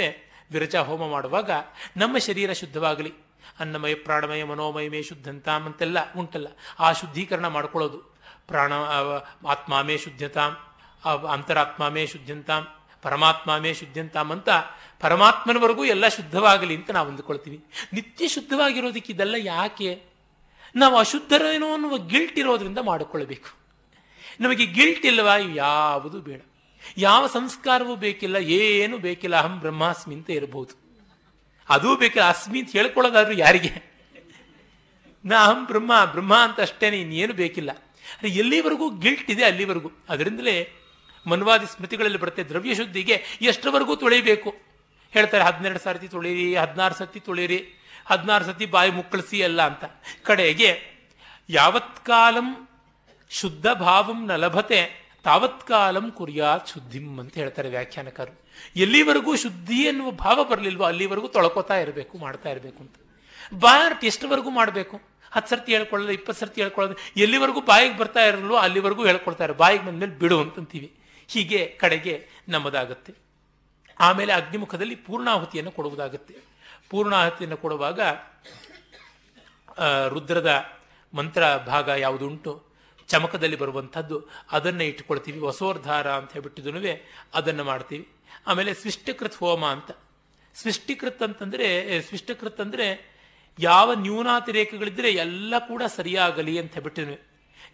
[0.51, 1.51] ವಿರಜಾ ಹೋಮ ಮಾಡುವಾಗ
[1.97, 3.13] ನಮ್ಮ ಶರೀರ ಶುದ್ಧವಾಗಲಿ.
[3.61, 6.47] ಅನ್ನಮಯ ಪ್ರಾಣಮಯ ಮನೋಮಯಮೇ ಶುದ್ಧಂತ ಅಂತೆಲ್ಲ ಉಂಟಲ್ಲ.
[6.79, 8.10] ಆ ಶುದ್ಧೀಕರಣ ಮಾಡ್ಕೊಳ್ಳೋದು.
[8.51, 8.73] ಪ್ರಾಣ
[9.55, 10.53] ಆತ್ಮಾಮೇ ಶುದ್ಧತಾಂ
[11.33, 12.63] ಅಂತರಾತ್ಮಾಮೇ ಶುದ್ಧಂತಾಂ
[13.03, 14.49] ಪರಮಾತ್ಮಾಮೇ ಶುದ್ಧಂತಾಂ ಅಂತ
[15.01, 17.59] ಪರಮಾತ್ಮನವರೆಗೂ ಎಲ್ಲ ಶುದ್ಧವಾಗಲಿ ಅಂತ ನಾವು ಅಂದುಕೊಳ್ತೀವಿ.
[17.93, 19.91] ನಿತ್ಯ ಶುದ್ಧವಾಗಿರೋದಕ್ಕೆ ಇದೆಲ್ಲ ಯಾಕೆ?
[20.77, 23.51] ನಾವು ಅಶುದ್ಧರೇನೋ ಅನ್ನುವ ಗಿಲ್ಟ್ ಇರೋದ್ರಿಂದ ಮಾಡಿಕೊಳ್ಳಬೇಕು.
[24.41, 25.37] ನಮಗೆ ಗಿಲ್ಟ್ ಇಲ್ಲವಾ?
[25.55, 26.41] ಯಾವುದು ಬೇಡ.
[26.97, 30.75] ಯಾವ ಸಂಸ್ಕಾರವೂ ಬೇಕಿಲ್ಲ, ಏನು ಬೇಕಿಲ್ಲ, ಅಹಂ ಬ್ರಹ್ಮಾಸ್ಮಿ ಅಂತ ಇರಬಹುದು
[31.69, 33.73] ಅದೂ ಬೇಕಿಲ್ಲ, ಅಸ್ಮಿ ಅಂತ ಹೇಳ್ಕೊಳ್ಳೋದಾದ್ರೂ ಯಾರಿಗೆ?
[35.25, 37.71] ನಾ ಅಹಂ ಬ್ರಹ್ಮ ಬ್ರಹ್ಮ ಅಂತ ಅಷ್ಟೇನೆ, ಇನ್ನೇನು ಬೇಕಿಲ್ಲ.
[38.39, 39.91] ಎಲ್ಲಿವರೆಗೂ ಗಿಲ್ಟ್ ಇದೆ ಅಲ್ಲಿವರೆಗೂ?
[40.09, 40.57] ಅದರಿಂದಲೇ
[41.27, 44.51] ಮನ್ವಾದಿ ಸ್ಮೃತಿಗಳಲ್ಲಿ ಬರುತ್ತೆ ದ್ರವ್ಯ ಶುದ್ಧಿಗೆ ಎಷ್ಟರವರೆಗೂ ತೊಳಿಬೇಕು
[45.13, 47.59] ಹೇಳ್ತಾರೆ, ಹದಿನೆರಡು ಸರ್ತಿ ತೊಳೀರಿ ಹದಿನಾರು ಸತಿ ತೊಳೀರಿ
[48.07, 49.85] ಹದಿನಾರು ಸತಿ ಬಾಯಿ ಮುಕ್ಕಳಿಸಿ ಅಲ್ಲ ಅಂತ.
[50.23, 50.71] ಕಡೆಗೆ
[51.49, 52.69] ಯಾವತ್ಕಾಲಂ
[53.31, 54.81] ಶುದ್ಧ ಭಾವಂ ನ ಲಭತೆ
[55.25, 58.37] ತಾವತ್ಕಾಲಂ ಕುರಿಯಾತ್ ಶುದ್ಧಿಂ ಅಂತ ಹೇಳ್ತಾರೆ ವ್ಯಾಖ್ಯಾನಕಾರರು.
[58.77, 62.97] ಎಲ್ಲಿವರೆಗೂ ಶುದ್ಧಿ ಎನ್ನುವ ಭಾವ ಬರಲಿಲ್ವೋ ಅಲ್ಲಿವರೆಗೂ ತೊಳ್ಕೊತಾ ಇರಬೇಕು, ಮಾಡ್ತಾ ಇರಬೇಕು ಅಂತ.
[63.55, 65.10] ಬಾರ್ಟ್ ಎಷ್ಟುವರೆಗೂ ಮಾಡಬೇಕು?
[65.31, 69.53] ಹತ್ತು ಸರ್ತಿ ಹೇಳ್ಕೊಳ್ಳೋದು, ಇಪ್ಪತ್ತು ಸರ್ತಿ ಹೇಳ್ಕೊಳ್ಳೋದು, ಎಲ್ಲಿವರೆಗೂ ಬಾಯಿಗೆ ಬರ್ತಾ ಇರಲ್ವೋ ಅಲ್ಲಿವರೆಗೂ ಹೇಳ್ಕೊಳ್ತಾರೆ.
[69.53, 70.95] ಬಾಯಿಗೆ ಬಂದ್ಮೇಲೆ ಬಿಡು ಅಂತಂತೀವಿ.
[71.29, 73.15] ಹೀಗೆ ಕಡೆಗೆ ನಮ್ಮದಾಗುತ್ತೆ.
[74.01, 76.35] ಆಮೇಲೆ ಅಗ್ನಿಮುಖದಲ್ಲಿ ಪೂರ್ಣಾಹುತಿಯನ್ನು ಕೊಡುವುದಾಗುತ್ತೆ.
[76.91, 78.01] ಪೂರ್ಣಾಹುತಿಯನ್ನು ಕೊಡುವಾಗ
[80.09, 80.65] ರುದ್ರದ
[81.15, 82.67] ಮಂತ್ರ ಭಾಗ ಯಾವುದುಂಟು?
[83.09, 84.29] ಚಮಕದಲ್ಲಿ ಬರುವಂಥದ್ದು.
[84.53, 87.05] ಅದನ್ನು ಇಟ್ಕೊಳ್ತೀವಿ ವಸೋರ್ಧಾರ ಅಂತ ಹೇಳ್ಬಿಟ್ಟಿದ್ದು
[87.35, 88.09] ಅದನ್ನು ಮಾಡ್ತೀವಿ.
[88.47, 89.91] ಆಮೇಲೆ ಸ್ವಿಷ್ಟಕೃತ್ ಹೋಮ ಅಂತ.
[90.55, 93.20] ಸೃಷ್ಟಿಕೃತ್ ಅಂತಂದರೆ ಸ್ವಿಷ್ಟಕೃತ್ ಅಂದ್ರೆ
[93.59, 97.19] ಯಾವ ನ್ಯೂನಾತಿರೇಕಗಳಿದ್ರೆ ಎಲ್ಲ ಕೂಡ ಸರಿಯಾಗಲಿ ಅಂತ ಹೇಳ್ಬಿಟ್ಟಿದ್ವಿ.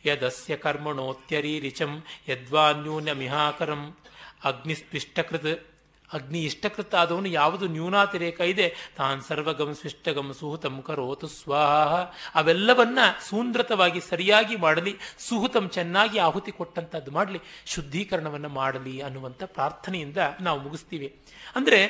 [0.07, 3.97] ಯದಸ್ಯ ಕರ್ಮಣೋತ್ಯರಿ ರಿಚಂ ಯದ್ವಾನ್ಯೂನ ಮಿಹಾಕರಂ.
[4.45, 5.67] ಅಗ್ನಿಸ್ಪಿಷ್ಟಕೃತ್
[6.15, 11.95] ಅಗ್ನಿ ಇಷ್ಟಕೃತ ಆದವನು ಯಾವುದು ನ್ಯೂನಾತಿರೇಕ ಇದೆ, ತಾನ್ ಸರ್ವಗಂ ಸ್ವಿಷ್ಟಗಂ ಸುಹುತಂ ಕರೋತು ಸ್ವಾಹ.
[12.35, 12.99] ಅವೆಲ್ಲವನ್ನ
[13.29, 21.21] ಸೂಂದ್ರತವಾಗಿ ಸರಿಯಾಗಿ ಮಾಡಲಿ, ಸುಹುತಂ ಚೆನ್ನಾಗಿ ಆಹುತಿ ಕೊಟ್ಟಂತದ್ದು ಮಾಡಲಿ, ಶುದ್ಧೀಕರಣವನ್ನು ಮಾಡಲಿ ಅನ್ನುವಂಥ ಪ್ರಾರ್ಥನೆಯಿಂದ ನಾವು ಮುಗಿಸ್ತೀವಿ.
[21.57, 21.81] ಅಂದರೆ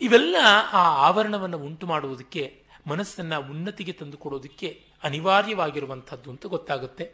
[0.00, 0.36] ಇವೆಲ್ಲ
[0.72, 7.04] ಆ ಆವರಣವನ್ನು ಉಂಟು ಮಾಡುವುದಕ್ಕೆ ಮನಸ್ಸನ್ನ ಉನ್ನತಿಗೆ ತಂದುಕೊಡೋದಕ್ಕೆ ಅನಿವಾರ್ಯವಾಗಿರುವಂಥದ್ದು ಅಂತ ಗೊತ್ತಾಗುತ್ತೆ.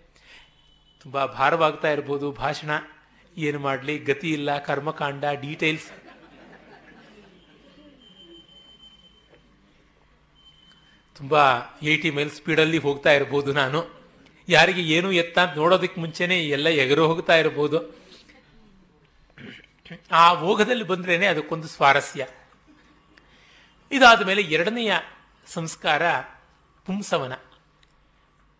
[1.01, 2.71] ತುಂಬ ಭಾರವಾಗ್ತಾ ಇರ್ಬೋದು ಭಾಷಣ.
[3.37, 3.99] ಏನು ಮಾಡಲಿ?
[3.99, 5.91] ಗತಿ ಇಲ್ಲ, ಕರ್ಮಕಾಂಡ ಡೀಟೇಲ್ಸ್
[11.17, 11.35] ತುಂಬ
[11.83, 14.01] ಏಯ್ಟಿ ಮೈಲ್ ಸ್ಪೀಡಲ್ಲಿ ಹೋಗ್ತಾ ಇರ್ಬೋದು ನಾನು.
[14.49, 18.01] ಯಾರಿಗೆ ಏನು ಎತ್ತ ಅಂತ ನೋಡೋದಕ್ಕೆ ಮುಂಚೆನೆ ಎಲ್ಲ ಎಗರು ಹೋಗ್ತಾ ಇರ್ಬೋದು.
[20.13, 22.27] ಆ ಹೋಗದಲ್ಲಿ ಬಂದ್ರೇನೆ ಅದಕ್ಕೊಂದು ಸ್ವಾರಸ್ಯ.
[23.93, 24.93] ಇದಾದ ಮೇಲೆ ಎರಡನೆಯ
[25.53, 26.03] ಸಂಸ್ಕಾರ
[26.87, 27.33] ಪುಂಸವನ.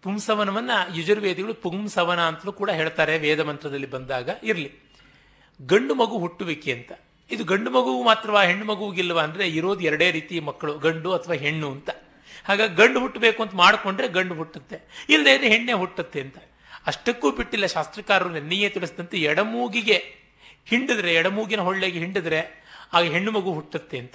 [0.03, 4.31] ಪುಂಸವನವನ್ನು ಯಜುರ್ವೇದಿಗಳು ಪುಂಸವನ ಅಂತಲೂ ಕೂಡ ಹೇಳ್ತಾರೆ, ವೇದ ಮಂತ್ರದಲ್ಲಿ ಬಂದಾಗ.
[4.43, 4.73] ಇರಲಿ.
[5.67, 6.93] ಗಂಡು ಮಗು ಹುಟ್ಟುವಿಕೆ ಅಂತ.
[7.31, 11.91] ಇದು ಗಂಡು ಮಗುವು ಮಾತ್ರವಾ, ಹೆಣ್ಣು ಮಗುವಿಗಿಲ್ವ ಅಂದರೆ ಇರೋದು ಎರಡೇ ರೀತಿ ಮಕ್ಕಳು, ಗಂಡು ಅಥವಾ ಹೆಣ್ಣು ಅಂತ.
[12.45, 15.07] ಹಾಗಾಗಿ ಗಂಡು ಹುಟ್ಟಬೇಕು ಅಂತ ಮಾಡಿಕೊಂಡ್ರೆ ಗಂಡು ಹುಟ್ಟುತ್ತೆ.
[15.09, 16.39] ಇಲ್ಲದೆ ಇದ್ರೆ ಹೆಣ್ಣೆ ಹುಟ್ಟುತ್ತೆ ಅಂತ.
[16.87, 20.15] ಅಷ್ಟಕ್ಕೂ ಬಿಟ್ಟಿಲ್ಲ ಶಾಸ್ತ್ರಕಾರರು ನೆನ್ನೆಯೇ ತಿಳಿಸಿದಂತೆ ಎಡಮೂಗಿಗೆ
[20.67, 24.15] ಹಿಂಡಿದ್ರೆ, ಎಡಮೂಗಿನ ಹೊಳ್ಳೆಗೆ ಹಿಂಡಿದ್ರೆ, ಆಗ ಹೆಣ್ಣು ಮಗು ಹುಟ್ಟುತ್ತೆ ಅಂತ.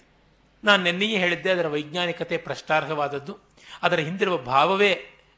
[0.66, 3.34] ನಾನು ನಿನ್ನೆಯೇ ಹೇಳಿದ್ದೆ, ಅದರ ವೈಜ್ಞಾನಿಕತೆ ಪ್ರಷ್ಟಾರ್ಹವಾದದ್ದು,
[3.84, 4.94] ಅದರ ಹಿಂದಿರುವ ಭಾವವೇ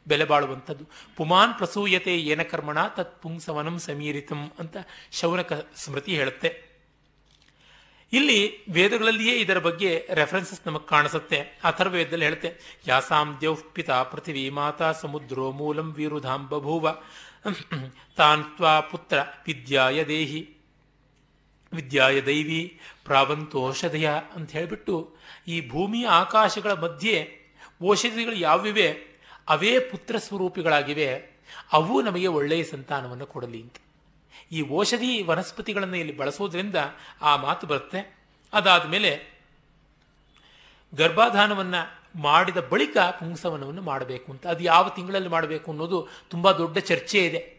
[0.08, 0.86] ಬೆಲೆ ಬಾಳುವಂಥದ್ದು.
[1.16, 4.78] ಪುಮಾನ್ ಪ್ರಸೂಯತೆ ಏನ ಕರ್ಮಣ, ತತ್ ಪುಂಸವನಂ ಸಮೀರಿತಂ ಅಂತ
[5.12, 6.68] ಶೌನಕ ಸ್ಮೃತಿ ಹೇಳುತ್ತೆ.
[8.14, 11.40] ಇಲ್ಲಿ ವೇದಗಳಲ್ಲಿಯೇ ಇದರ ಬಗ್ಗೆ ರೆಫರೆನ್ಸಸ್ ನಮಗೆ ಕಾಣಿಸುತ್ತೆ.
[11.40, 16.95] ಅಥರ್ವೇದದಲ್ಲಿ ಹೇಳುತ್ತೆ, ಯಾಸಾಂ ದ್ಯೌಃ ಪಿತಾ ಪೃಥಿವಿ ಮಾತಾ ಸಮುದ್ರೋ ಮೂಲಂ ವೀರುಧಾಂ ಬಭೂವ,
[18.18, 19.18] ತಾನ್ ತ್ವಾ ಪುತ್ರ
[19.48, 20.49] ವಿದ್ಯಾಯ ದೇಹಿ,
[21.74, 25.16] ವಿದ್ಯಾಯ ದೈವಿ ಪ್ರಾವಂತೋಷಧಯ ಅಂತ ಹೇಳಿಬಿಟ್ಟು
[25.48, 27.38] ಈ ಭೂಮಿ ಆಕಾಶಗಳ ಮಧ್ಯೆ
[27.90, 28.91] ಔಷಧಿಗಳು ಯಾವಿವೆ
[29.48, 31.38] ಅವೇ ಪುತ್ರ ಸ್ವರೂಪಿಗಳಾಗಿವೆ
[31.72, 33.76] ಅವು ನಮಗೆ ಒಳ್ಳೆಯ ಸಂತಾನವನ್ನು ಕೊಡಲಿ ಅಂತ.
[34.52, 36.76] ಈ ಔಷಧಿ ವನಸ್ಪತಿಗಳನ್ನು ಇಲ್ಲಿ ಬಳಸೋದ್ರಿಂದ
[37.22, 38.18] ಆ ಮಾತು ಬರುತ್ತೆ.
[38.53, 39.38] ಅದಾದ ಮೇಲೆ
[40.95, 44.48] ಗರ್ಭಾಧಾನವನ್ನು ಮಾಡಿದ ಬಳಿಕ ಪುಂಸವನವನ್ನು ಮಾಡಬೇಕು ಅಂತ.
[44.48, 47.57] ಅದು ಯಾವ ತಿಂಗಳಲ್ಲಿ ಮಾಡಬೇಕು ಅನ್ನೋದು ತುಂಬ ದೊಡ್ಡ ಚರ್ಚೆ ಇದೆ.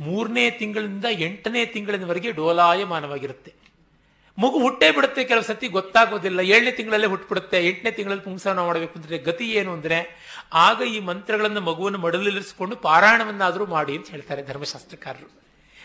[0.00, 3.63] ಮೂರನೇ ತಿಂಗಳಿಂದ ಎಂಟನೇ ತಿಂಗಳಿನವರೆಗೆ ಡೋಲಾಯಮಾನವಾಗಿರುತ್ತೆ.
[4.38, 6.40] ಮಗು ಹುಟ್ಟೇ ಬಿಡುತ್ತೆ ಕೆಲವು ಸತಿ, ಗೊತ್ತಾಗೋದಿಲ್ಲ.
[6.40, 11.98] ಏಳನೇ ತಿಂಗಳಲ್ಲೇ ಹುಟ್ಟುಬಿಡುತ್ತೆ ಎಂಟನೇ ತಿಂಗಳಲ್ಲಿ ಪುಂಸವನ ಮಾಡಬೇಕು ಅಂದರೆ ಗತಿ ಏನು ಅಂದ್ರೆ, ಆಗ ಈ ಮಂತ್ರಗಳನ್ನು ಮಗುವನ್ನು
[11.98, 15.44] ಮಡಲಿರಿಸಿಕೊಂಡು ಪಾರಾಯಣವನ್ನಾದರೂ ಮಾಡಿ ಅಂತ ಹೇಳ್ತಾರೆ ಧರ್ಮಶಾಸ್ತ್ರಕಾರರು.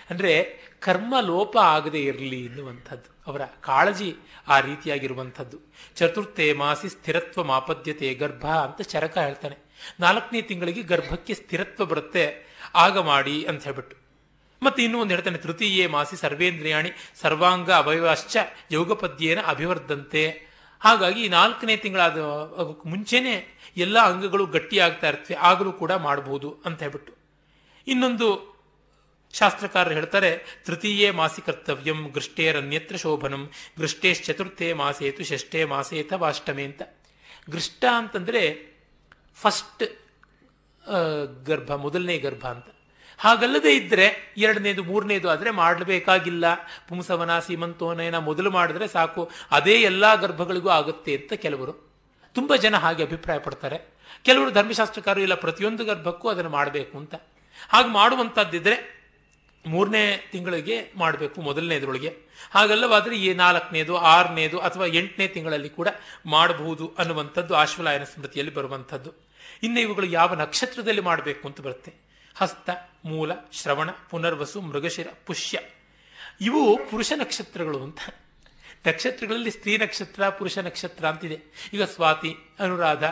[0.10, 3.24] ಅಂದ್ರೆ ಕರ್ಮ ಲೋಪ ಆಗದೆ ಇರಲಿ ಎನ್ನುವಂಥದ್ದು.
[3.28, 4.16] ಅವರ ಕಾಳಜಿ
[4.48, 5.58] ಆ ರೀತಿಯಾಗಿರುವಂಥದ್ದು.
[5.96, 9.58] ಚತುರ್ಥೆ ಮಾಸಿ ಸ್ಥಿರತ್ವ ಮಾಪದ್ಯತೆ ಗರ್ಭ ಅಂತ ಚರಕ ಹೇಳ್ತಾನೆ.
[10.00, 12.50] ನಾಲ್ಕನೇ ತಿಂಗಳಿಗೆ ಗರ್ಭಕ್ಕೆ ಸ್ಥಿರತ್ವ ಬರುತ್ತೆ.
[12.76, 14.09] ಆಗ ಮಾಡಿ ಅಂತ ಹೇಳ್ಬಿಟ್ಟು.
[14.62, 16.92] ಮತ್ತೆ ಇನ್ನೂ ಒಂದು ಹೇಳ್ತಾನೆ, ತೃತೀಯೇ ಮಾಸಿ ಸರ್ವೇಂದ್ರಿಯಾಣಿ
[17.22, 18.38] ಸರ್ವಾಂಗ ಅವಯವಶ್ಚ
[18.72, 20.24] ಯೋಗಪದ್ಯೇನ ಅಭಿವರ್ಧಂತೆ.
[20.82, 22.18] ಹಾಗಾಗಿ ನಾಲ್ಕನೇ ತಿಂಗಳಾದ
[22.86, 23.34] ಮುಂಚೆನೆ
[23.78, 27.14] ಎಲ್ಲ ಅಂಗಗಳು ಗಟ್ಟಿಯಾಗ್ತಾ ಇರ್ತವೆ, ಆಗಲೂ ಕೂಡ ಮಾಡಬಹುದು ಅಂತ ಹೇಳ್ಬಿಟ್ಟು.
[27.88, 28.28] ಇನ್ನೊಂದು
[29.34, 30.32] ಶಾಸ್ತ್ರಕಾರರು ಹೇಳ್ತಾರೆ,
[30.66, 33.44] ತೃತೀಯೇ ಮಾಸಿ ಕರ್ತವ್ಯಂ ಗೃಷ್ಟೇರನ್ಯತ್ರ ಶೋಭನಂ,
[33.80, 36.82] ಗೃಷ್ಟೇಶ್ಚತುರ್ಥೇ ಮಾಸೇತು ಷಷ್ಠೇ ಮಾಸೇತ ವಾಷ್ಟಮೆ ಅಂತ.
[37.50, 38.42] ಗೃಷ್ಟ ಅಂತಂದ್ರೆ
[39.38, 39.84] ಫಸ್ಟ್
[41.46, 42.68] ಗರ್ಭ, ಮೊದಲನೇ ಗರ್ಭ ಅಂತ.
[43.20, 46.54] ಹಾಗಲ್ಲದೆ ಇದ್ದರೆ ಎರಡನೇದು, ಮೂರನೇದು ಆದರೆ ಮಾಡಬೇಕಾಗಿಲ್ಲ
[46.88, 49.32] ಪುಂಸವನ, ಸೀಮಂತೋನಯನ ಮೊದಲು ಮಾಡಿದ್ರೆ ಸಾಕು.
[49.52, 51.74] ಅದೇ ಎಲ್ಲ ಗರ್ಭಗಳಿಗೂ ಆಗುತ್ತೆ ಅಂತ ಕೆಲವರು.
[52.36, 53.78] ತುಂಬ ಜನ ಹಾಗೆ ಅಭಿಪ್ರಾಯ ಪಡ್ತಾರೆ
[54.24, 57.16] ಕೆಲವರು ಧರ್ಮಶಾಸ್ತ್ರಕಾರರು ಇಲ್ಲ, ಪ್ರತಿಯೊಂದು ಗರ್ಭಕ್ಕೂ ಅದನ್ನು ಮಾಡಬೇಕು ಅಂತ.
[57.70, 59.00] ಹಾಗೆ ಮಾಡುವಂಥದ್ದಿದ್ರೆ
[59.68, 62.12] ಮೂರನೇ ತಿಂಗಳಿಗೆ ಮಾಡಬೇಕು, ಮೊದಲನೇದ್ರೊಳಗೆ.
[62.52, 65.88] ಹಾಗಲ್ಲವಾದರೆ ಈ ನಾಲ್ಕನೇದು, ಆರನೇದು ಅಥವಾ ಎಂಟನೇ ತಿಂಗಳಲ್ಲಿ ಕೂಡ
[66.26, 69.14] ಮಾಡಬಹುದು ಅನ್ನುವಂಥದ್ದು ಆಶ್ವಲಾಯನ ಸ್ಮೃತಿಯಲ್ಲಿ ಬರುವಂಥದ್ದು.
[69.64, 72.09] ಇನ್ನು ಇವುಗಳು ಯಾವ ನಕ್ಷತ್ರದಲ್ಲಿ ಮಾಡಬೇಕು ಅಂತ ಬರುತ್ತೆ.
[72.40, 72.70] ಹಸ್ತ,
[73.06, 75.60] ಮೂಲ, ಶ್ರವಣ, ಪುನರ್ವಸು, ಮೃಗಶಿರ, ಪುಷ್ಯ.
[76.42, 77.98] ಇವು ಪುರುಷ ನಕ್ಷತ್ರಗಳು ಅಂತ.
[78.88, 81.70] ನಕ್ಷತ್ರಗಳಲ್ಲಿ ಸ್ತ್ರೀ ನಕ್ಷತ್ರ, ಪುರುಷ ನಕ್ಷತ್ರ ಅಂತಿದೆ.
[81.74, 83.04] ಈಗ ಸ್ವಾತಿ, ಅನುರಾಧ,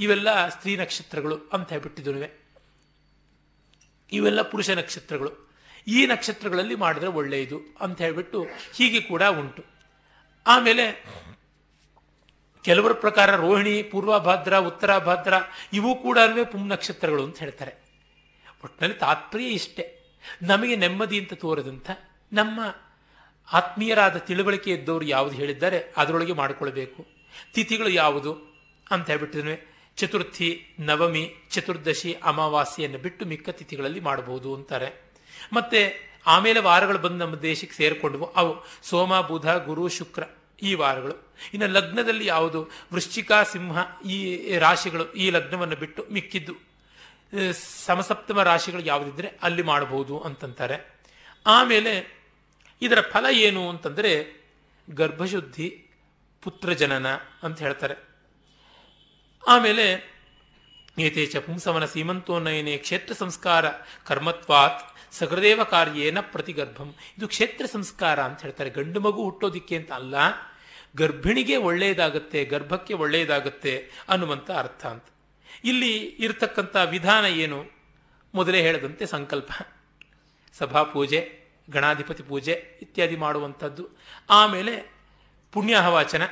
[0.00, 2.30] ಇವೆಲ್ಲ ಸ್ತ್ರೀ ನಕ್ಷತ್ರಗಳು ಅಂತ ಹೇಳ್ಬಿಟ್ಟಿದ್ರುವೆ
[4.12, 5.50] ಇವೆಲ್ಲ ಪುರುಷ ನಕ್ಷತ್ರಗಳು.
[5.86, 9.64] ಈ ನಕ್ಷತ್ರಗಳಲ್ಲಿ ಮಾಡಿದ್ರೆ ಒಳ್ಳೆಯದು ಅಂತ ಹೇಳ್ಬಿಟ್ಟು ಹೀಗೆ ಕೂಡ ಉಂಟು.
[10.46, 11.06] ಆಮೇಲೆ
[12.62, 15.34] ಕೆಲವರ ಪ್ರಕಾರ ರೋಹಿಣಿ ಪೂರ್ವಭಾದ್ರ ಉತ್ತರಾಭಾದ್ರ
[15.72, 16.18] ಇವು ಕೂಡ
[16.52, 17.85] ಪುಂ ನಕ್ಷತ್ರಗಳು ಅಂತ ಹೇಳ್ತಾರೆ.
[18.66, 19.84] ಒಟ್ಟಿನಲ್ಲಿ ತಾತ್ಪರ್ಯ ಇಷ್ಟೆ.
[20.42, 21.90] ನಮಗೆ ನೆಮ್ಮದಿ ಅಂತ ತೋರದಂಥ
[22.32, 22.60] ನಮ್ಮ
[23.52, 27.06] ಆತ್ಮೀಯರಾದ ತಿಳುವಳಿಕೆ ಇದ್ದವರು ಯಾವುದು ಹೇಳಿದ್ದಾರೆ ಅದರೊಳಗೆ ಮಾಡಿಕೊಳ್ಬೇಕು
[27.54, 28.32] ತಿಥಿಗಳು ಯಾವುದು
[28.90, 29.66] ಅಂತ ಹೇಳ್ಬಿಟ್ಟಿದ್ವಿ
[29.96, 35.12] ಚತುರ್ಥಿ, ನವಮಿ, ಚತುರ್ದಶಿ, ಅಮಾವಾಸ್ಯೆಯನ್ನು ಬಿಟ್ಟು ಮಿಕ್ಕ ತಿಥಿಗಳಲ್ಲಿ ಮಾಡಬಹುದು ಅಂತಾರೆ.
[35.52, 35.80] ಮತ್ತೆ
[36.26, 40.22] ಆಮೇಲೆ ವಾರಗಳು ಬಂದು ನಮ್ಮ ದೇಶಕ್ಕೆ ಸೇರಿಕೊಂಡವು ಅವು ಸೋಮ, ಬುಧ, ಗುರು, ಶುಕ್ರ
[40.62, 41.34] ಈ ವಾರಗಳು.
[41.54, 42.70] ಇನ್ನು ಲಗ್ನದಲ್ಲಿ ಯಾವುದು?
[42.92, 43.78] ವೃಶ್ಚಿಕ, ಸಿಂಹ
[44.10, 46.75] ಈ ರಾಶಿಗಳು ಈ ಲಗ್ನವನ್ನು ಬಿಟ್ಟು ಮಿಕ್ಕಿದ್ದು
[47.86, 50.76] ಸಮಸಪ್ತಮ ರಾಶಿಗಳು ಯಾವುದಿದ್ರೆ ಅಲ್ಲಿ ಮಾಡಬಹುದು ಅಂತಂತಾರೆ.
[51.46, 51.92] ಆಮೇಲೆ
[52.82, 54.12] ಇದರ ಫಲ ಏನು ಅಂತಂದರೆ
[54.90, 55.86] ಗರ್ಭಶುದ್ಧಿ,
[56.42, 57.08] ಪುತ್ರಜನನ
[57.42, 57.94] ಅಂತ ಹೇಳ್ತಾರೆ.
[59.48, 60.16] ಆಮೇಲೆ
[60.98, 63.64] ಏತೇಚ ಪುಂಸವನ ಸೀಮಂತೋನ್ನಯನೆ ಕ್ಷೇತ್ರ ಸಂಸ್ಕಾರ
[64.06, 66.94] ಕರ್ಮತ್ವಾತ್ ಸಹೃದೇವ ಕಾರ್ಯೇನ ಪ್ರತಿಗರ್ಭಂ.
[67.18, 68.70] ಇದು ಕ್ಷೇತ್ರ ಸಂಸ್ಕಾರ ಅಂತ ಹೇಳ್ತಾರೆ.
[68.70, 70.14] ಗಂಡು ಮಗು ಹುಟ್ಟೋದಿಕ್ಕೆ ಅಂತ ಅಲ್ಲ,
[70.96, 75.04] ಗರ್ಭಿಣಿಗೆ ಒಳ್ಳೆಯದಾಗತ್ತೆ, ಗರ್ಭಕ್ಕೆ ಒಳ್ಳೆಯದಾಗತ್ತೆ ಅನ್ನುವಂಥ ಅರ್ಥ ಅಂತ.
[75.66, 77.64] ಇಲ್ಲಿ ಇರತಕ್ಕಂಥ ವಿಧಾನ ಏನು?
[78.34, 79.52] ಮೊದಲೇ ಹೇಳದಂತೆ ಸಂಕಲ್ಪ.
[80.52, 81.40] ಸಭಾಪೂಜೆ
[81.70, 83.88] ಗಣಾಧಿಪತಿ ಪೂಜೆ ಇತ್ಯಾದಿ ಮಾಡುವಂಥದ್ದು.
[84.30, 84.94] ಆಮೇಲೆ
[85.52, 86.22] ಪುಣ್ಯಾಹವಾಚನ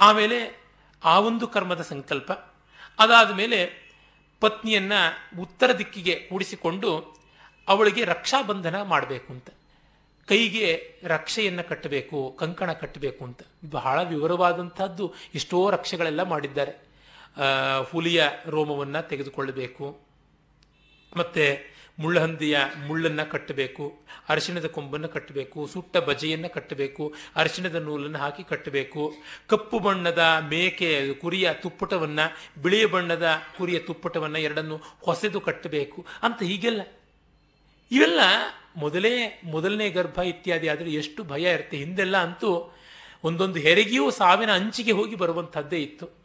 [0.00, 0.64] ಆಮೇಲೆ
[1.04, 2.32] ಆ ಒಂದು ಕರ್ಮದ ಸಂಕಲ್ಪ.
[2.98, 3.92] ಅದಾದ ಮೇಲೆ
[4.40, 7.16] ಪತ್ನಿಯನ್ನು ಉತ್ತರ ದಿಕ್ಕಿಗೆ ಕೂಡಿಸಿಕೊಂಡು
[7.68, 9.50] ಅವಳಿಗೆ ರಕ್ಷಾಬಂಧನ ಮಾಡಬೇಕು ಅಂತ.
[10.28, 13.40] ಕೈಗೆ ರಕ್ಷೆಯನ್ನು ಕಟ್ಟಬೇಕು, ಕಂಕಣ ಕಟ್ಟಬೇಕು ಅಂತ.
[13.70, 16.83] ಬಹಳ ವಿವರವಾದಂಥದ್ದು, ಎಷ್ಟೋ ರಕ್ಷೆಗಳೆಲ್ಲ ಮಾಡಿದ್ದಾರೆ.
[17.90, 20.00] ಹುಲಿಯ ರೋಮವನ್ನು ತೆಗೆದುಕೊಳ್ಳಬೇಕು.
[21.16, 24.06] ಮತ್ತೆ ಮುಳ್ಳಹಂದಿಯ ಮುಳ್ಳನ್ನು ಕಟ್ಟಬೇಕು.
[24.28, 25.66] ಅರಿಶಿಣದ ಕೊಂಬನ್ನು ಕಟ್ಟಬೇಕು.
[25.66, 27.14] ಸುಟ್ಟ ಬಜೆಯನ್ನು ಕಟ್ಟಬೇಕು.
[27.36, 29.14] ಅರಿಶಿಣದ ನೂಲನ್ನು ಹಾಕಿ ಕಟ್ಟಬೇಕು.
[29.48, 32.20] ಕಪ್ಪು ಬಣ್ಣದ ಮೇಕೆ ಕುರಿಯ ತುಪ್ಪಟವನ್ನ,
[32.62, 33.28] ಬಿಳಿಯ ಬಣ್ಣದ
[33.58, 36.06] ಕುರಿಯ ತುಪ್ಪಟವನ್ನ ಎರಡನ್ನು ಹೊಸೆದು ಕಟ್ಟಬೇಕು.
[36.22, 36.82] ಅಂತ ಹೀಗೆಲ್ಲ.
[37.92, 38.20] ಇವೆಲ್ಲ
[38.76, 41.76] ಮೊದಲೇ, ಮೊದಲನೇ ಗರ್ಭ ಇತ್ಯಾದಿ ಆದರೆ ಎಷ್ಟು ಭಯ ಇರುತ್ತೆ.
[41.76, 42.76] ಹಿಂದೆಲ್ಲ ಅಂತೂ
[43.24, 46.23] ಒಂದೊಂದು ಹೆರಿಗೆಯೂ ಸಾವಿನ ಅಂಚಿಗೆ ಹೋಗಿ ಬರುವಂಥದ್ದೇ ಇತ್ತು.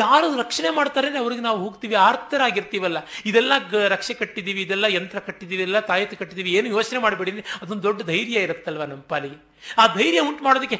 [0.00, 2.98] ಯಾರು ರಕ್ಷಣೆ ಮಾಡ್ತಾರೆ ಅವ್ರಿಗೆ ನಾವು ಹೋಗ್ತೀವಿ, ಆರ್ತರಾಗಿರ್ತೀವಲ್ಲ.
[3.30, 3.52] ಇದೆಲ್ಲ
[3.94, 7.32] ರಕ್ಷೆ ಕಟ್ಟಿದ್ದೀವಿ ಇದೆಲ್ಲ ಯಂತ್ರ ಕಟ್ಟಿದ್ದೀವಿ ಎಲ್ಲ ತಾಯತಿ ಕಟ್ಟಿದ್ದೀವಿ ಏನು ಯೋಚನೆ ಮಾಡಬೇಡಿ
[7.62, 9.38] ಅದೊಂದು ದೊಡ್ಡ ಧೈರ್ಯ ಇರುತ್ತಲ್ವ ನಮ್ಮ ಪಾಲಿಗೆ.
[9.82, 10.78] ಆ ಧೈರ್ಯ ಉಂಟು ಮಾಡೋದಕ್ಕೆ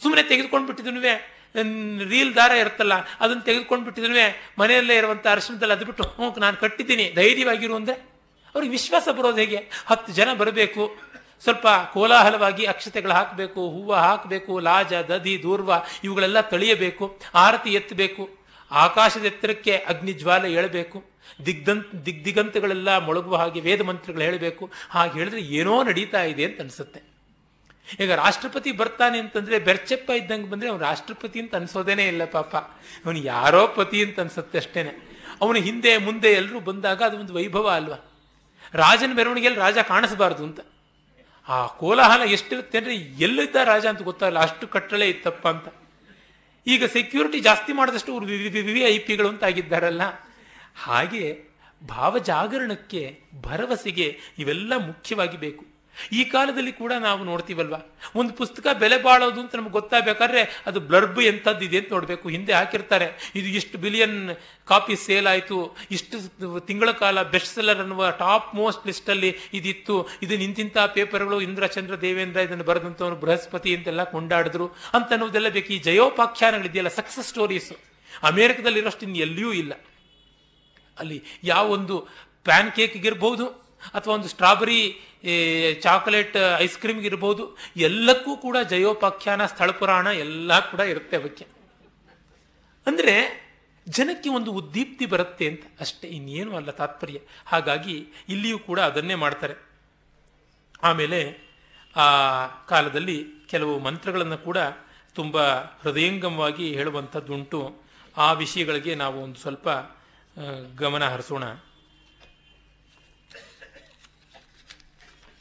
[0.00, 1.14] ಸುಮ್ಮನೆ ತೆಗೆದುಕೊಂಡು ಬಿಟ್ಟಿದ್ನುವೆ
[2.12, 4.24] ರೀಲ್ ದಾರ ಇರುತ್ತಲ್ಲ, ಅದನ್ನು ತೆಗೆದುಕೊಂಡು ಬಿಟ್ಟಿದ್ನುವೆ
[4.60, 7.04] ಮನೆಯಲ್ಲೇ ಇರುವಂಥ ಅರ್ಶನದಲ್ಲಿ ಅದು ಬಿಟ್ಟು ಹ್ಞೂ ನಾನು ಕಟ್ಟಿದ್ದೀನಿ.
[7.18, 7.96] ಧೈರ್ಯವಾಗಿರು ಅಂದರೆ
[8.54, 9.60] ಅವ್ರಿಗೆ ವಿಶ್ವಾಸ ಬರೋದು ಹೇಗೆ?
[9.90, 10.82] ಹತ್ತು ಜನ ಬರಬೇಕು,
[11.44, 15.70] ಸ್ವಲ್ಪ ಕೋಲಾಹಲವಾಗಿ ಅಕ್ಷತೆಗಳು ಹಾಕಬೇಕು, ಹೂವು ಹಾಕಬೇಕು, ಲಾಜ ದದಿ ದೂರ್ವ,
[16.06, 17.06] ಇವುಗಳೆಲ್ಲ ತಳಿಯಬೇಕು,
[17.44, 18.24] ಆರತಿ ಎತ್ತಬೇಕು.
[18.74, 21.04] ಆಕಾಶದ ಎತ್ತರಕ್ಕೆ ಅಗ್ನಿ ಜ್ವಾಲೆ ಏಳಬೇಕು
[21.46, 21.66] ದಿಗ್
[22.06, 24.70] ದಿಗ್ದಿಗಂತಗಳೆಲ್ಲ ಮೊಳಗುವ ಹಾಗೆ ವೇದ ಮಂತ್ರಗಳು ಹೇಳಬೇಕು.
[24.90, 27.14] ಹಾಗೆ ಹೇಳಿದ್ರೆ ಏನೋ ನಡೀತಾ ಇದೆ ಅಂತ ಅನಿಸುತ್ತೆ.
[28.00, 32.56] ಈಗ ರಾಷ್ಟ್ರಪತಿ ಬರ್ತಾನೆ ಅಂತಂದ್ರೆ ಬೆರ್ಚೆಪ್ಪ ಇದ್ದಂಗೆ ಬಂದ್ರೆ ಅವನು ರಾಷ್ಟ್ರಪತಿ ಅಂತ ಅನ್ಸೋದೇನೇ ಇಲ್ಲ ಪಾಪ.
[32.56, 34.90] ಅವನು ಯಾರೋ ಪತಿ ಅಂತ ಅನ್ಸುತ್ತೆ ಅಷ್ಟೇನೆ.
[35.40, 37.96] ಅವನು ಹಿಂದೆ ಮುಂದೆ ಎಲ್ಲರೂ ಬಂದಾಗ ಅದು ಒಂದು ವೈಭವ ಅಲ್ವಾ?
[38.72, 40.60] ರಾಜನ ಮೆರವಣಿಗೆಯಲ್ಲಿ ರಾಜ ಕಾಣಿಸಬಾರ್ದು ಅಂತ.
[41.48, 44.38] ಆ ಕೋಲಾಹಲ ಎಷ್ಟಿರುತ್ತೆ ಅಂದ್ರೆ ಎಲ್ಲಿದ್ದ ರಾಜ ಅಂತ ಗೊತ್ತಾಗಲ್ಲ.
[44.38, 45.68] ಅಷ್ಟು ಕಟ್ಟಳೆ ಇತ್ತಪ್ಪ ಅಂತ.
[46.66, 50.02] ಈಗ ಸೆಕ್ಯೂರಿಟಿ ಜಾಸ್ತಿ ಮಾಡಿದಷ್ಟು ಅವರು ವಿ ಐ ಪಿಗಳು ಅಂತ ಆಗಿದ್ದಾರಲ್ಲ.
[50.76, 51.44] ಹಾಗೆ
[51.88, 55.73] ಭಾವಜಾಗರಣಕ್ಕೆ ಭರವಸೆಗೆ ಇವೆಲ್ಲ ಮುಖ್ಯವಾಗಿ ಬೇಕು.
[56.12, 57.78] ಈ ಕಾಲದಲ್ಲಿ ಕೂಡ ನಾವು ನೋಡ್ತೀವಲ್ವಾ?
[58.20, 62.26] ಒಂದು ಪುಸ್ತಕ ಬೆಲೆ ಬಾಳೋದು ಅಂತ ನಮ್ಗೆ ಗೊತ್ತಾಗಬೇಕಾದ್ರೆ ಅದು ಬ್ಲರ್ಬ್ ಎಂಥದ್ದು ಇದೆ ಅಂತ ನೋಡಬೇಕು.
[62.28, 64.18] ಹಿಂದೆ ಹಾಕಿರ್ತಾರೆ, ಇದು ಇಷ್ಟು ಬಿಲಿಯನ್
[64.66, 65.58] ಕಾಪಿ ಸೇಲ್ ಆಯಿತು,
[65.90, 69.96] ಇಷ್ಟು ತಿಂಗಳ ಕಾಲ ಬೆಸ್ಟ್ ಸೆಲ್ಲರ್ ಅನ್ನುವ ಟಾಪ್ ಮೋಸ್ಟ್ ಲಿಸ್ಟಲ್ಲಿ ಇದಿತ್ತು.
[70.22, 75.72] ಇದು ನಿಂತಿಂಥ ಪೇಪರ್ಗಳು ಇಂದ್ರಚಂದ್ರ ದೇವೇಂದ್ರ ಇದನ್ನು ಬರೆದಂಥವನು ಬೃಹಸ್ಪತಿ ಅಂತೆಲ್ಲ ಕೊಂಡಾಡಿದ್ರು ಅಂತ ಅನ್ನೋದೆಲ್ಲ ಬೇಕು.
[75.72, 77.72] ಈ ಜಯೋಪಾಖ್ಯಾನಗಳಿದೆಯಲ್ಲ ಸಕ್ಸಸ್ ಸ್ಟೋರೀಸ್
[78.30, 79.72] ಅಮೇರಿಕದಲ್ಲಿರೋಷ್ಟು ಇನ್ನು ಎಲ್ಲಿಯೂ ಇಲ್ಲ.
[80.98, 81.94] ಅಲ್ಲಿ ಯಾವ ಒಂದು
[82.48, 83.46] ಪ್ಯಾನ್ ಕೇಕ್ಗಿರ್ಬೋದು
[83.96, 84.80] ಅಥವಾ ಒಂದು ಸ್ಟ್ರಾಬೆರಿ
[85.84, 87.44] ಚಾಕೊಲೇಟ್ ಐಸ್ ಕ್ರೀಮ್ಗೆ ಇರ್ಬೋದು,
[87.88, 91.46] ಎಲ್ಲಕ್ಕೂ ಕೂಡ ಜಯೋಪಾಖ್ಯಾನ ಸ್ಥಳ ಪುರಾಣ ಎಲ್ಲ ಕೂಡ ಇರುತ್ತೆ ಅವಕ್ಕೆ.
[92.86, 93.14] ಅಂದರೆ
[93.86, 97.18] ಜನಕ್ಕೆ ಒಂದು ಉದ್ದೀಪ್ತಿ ಬರುತ್ತೆ ಅಂತ ಅಷ್ಟೇ, ಇನ್ನೇನು ಅಲ್ಲ ತಾತ್ಪರ್ಯ.
[97.52, 97.96] ಹಾಗಾಗಿ
[98.34, 99.56] ಇಲ್ಲಿಯೂ ಕೂಡ ಅದನ್ನೇ ಮಾಡ್ತಾರೆ.
[100.88, 101.20] ಆಮೇಲೆ
[101.96, 102.08] ಆ
[102.70, 103.18] ಕಾಲದಲ್ಲಿ
[103.50, 104.58] ಕೆಲವು ಮಂತ್ರಗಳನ್ನು ಕೂಡ
[105.18, 105.36] ತುಂಬ
[105.82, 107.60] ಹೃದಯಂಗಮವಾಗಿ ಹೇಳುವಂಥದ್ದುಂಟು.
[108.16, 109.68] ಆ ವಿಷಯಗಳಿಗೆ ನಾವು ಒಂದು ಸ್ವಲ್ಪ
[110.82, 111.44] ಗಮನ ಹರಿಸೋಣ.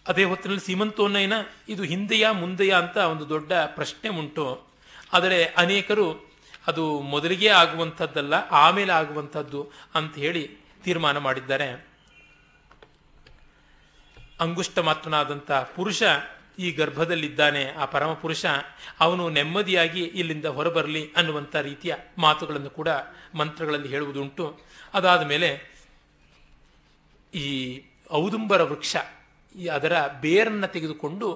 [0.08, 1.34] ಅದೇ ಹೊತ್ತಿನಲ್ಲಿ ಸೀಮಂತೋನ್ನಯನ
[1.70, 4.68] ಇದು ಹಿಂದೆಯಾ ಮುಂದೆಯಾ ಅಂತ ಒಂದು ದೊಡ್ಡ ಪ್ರಶ್ನೆ ಉಂಟು.
[5.14, 6.08] ಆದರೆ ಅನೇಕರು
[6.68, 10.44] ಅದು ಮೊದಲಿಗೆ ಆಗುವಂಥದ್ದಲ್ಲ, ಆಮೇಲೆ ಆಗುವಂಥದ್ದು ಅಂತ ಹೇಳಿ
[10.84, 11.68] ತೀರ್ಮಾನ ಮಾಡಿದ್ದಾರೆ.
[14.40, 16.04] ಅಂಗುಷ್ಟ ಮಾತ್ರನಾದಂಥ ಪುರುಷ
[16.60, 18.46] ಈ ಗರ್ಭದಲ್ಲಿದ್ದಾನೆ, ಆ ಪರಮ ಪುರುಷ
[19.00, 22.90] ಅವನು ನೆಮ್ಮದಿಯಾಗಿ ಇಲ್ಲಿಂದ ಹೊರಬರಲಿ ಅನ್ನುವಂಥ ರೀತಿಯ ಮಾತುಗಳನ್ನು ಕೂಡ
[23.36, 24.46] ಮಂತ್ರಗಳಲ್ಲಿ ಹೇಳುವುದುಂಟು.
[24.94, 25.50] ಅದಾದ ಮೇಲೆ
[27.34, 27.48] ಈ
[28.12, 28.96] ಔದುಂಬರ ವೃಕ್ಷ
[29.56, 31.28] ಈ ಅದರ ಬೇರನ್ನು ತೆಗೆದುಕೊಂಡು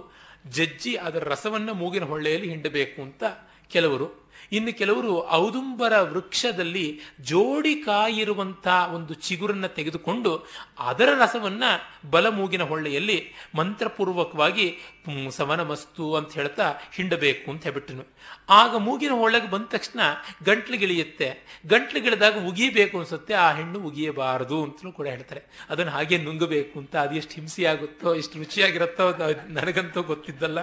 [0.47, 3.23] ಜಜ್ಜಿ ಅದರ ರಸವನ್ನು ಮೂಗಿನ ಹೊಳ್ಳೆಯಲ್ಲಿ ಹಿಂಡಬೇಕು ಅಂತ
[3.69, 10.47] ಕೆಲವರು ಇನ್ನು ಕೆಲವರು ಔದುಂಬರ ವೃಕ್ಷದಲ್ಲಿ ಜೋಡಿ ಕಾಯಿರುವಂಥ ಒಂದು ಚಿಗುರನ್ನು ತೆಗೆದುಕೊಂಡು
[10.79, 11.63] ಅದರ ರಸವನ್ನ
[12.09, 18.03] ಬಲಮೂಗಿನ ಹೊಳ್ಳೆಯಲ್ಲಿ ಮಂತ್ರಪೂರ್ವಕವಾಗಿ ಸವನ ಸಮನಮಸ್ತು ಅಂತ ಹೇಳ್ತಾ ಹಿಂಡಬೇಕು ಅಂತ ಹೇಳ್ಬಿಟ್ಟನು
[18.49, 19.99] ಆಗ ಮೂಗಿನ ಹೊಳ್ಳೆಗೆ ಬಂದ ತಕ್ಷಣ
[20.43, 23.33] ಗಂಟ್ಲಿಗಿಳಿಯುತ್ತೆ ಗಂಟ್ಲಿಗಿಳಿದಾಗ ಉಗಿಬೇಕು ಅನ್ಸುತ್ತೆ.
[23.33, 25.43] ಆ ಹೆಣ್ಣು ಉಗಿಯಬಾರದು ಅಂತಲೂ ಕೂಡ ಹೇಳ್ತಾರೆ.
[25.69, 29.11] ಅದನ್ನು ಹಾಗೆ ನುಂಗಬೇಕು ಅಂತ ಅದು ಎಷ್ಟು ಹಿಂಸೆಯಾಗುತ್ತೋ ಎಷ್ಟು ರುಚಿಯಾಗಿರುತ್ತೋ
[29.47, 30.59] ನನಗಂತೂ ಗೊತ್ತಿದ್ದಲ್ಲ.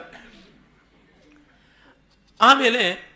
[2.41, 3.14] ಆಮೇಲೆ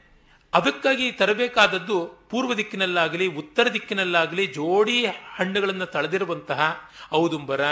[0.55, 7.65] ಅದಕ್ಕಾಗಿ ತರಬೇಕಾದದ್ದು ಪೂರ್ವ ದಿಕ್ಕಿನಲ್ಲಾಗಲಿ, ಉತ್ತರ ದಿಕ್ಕಿನಲ್ಲಾಗಲಿ ಜೋಡಿ ಹಣ್ಣುಗಳನ್ನು ತಳೆದಿರುವಂತಹ ಔದುಂಬರ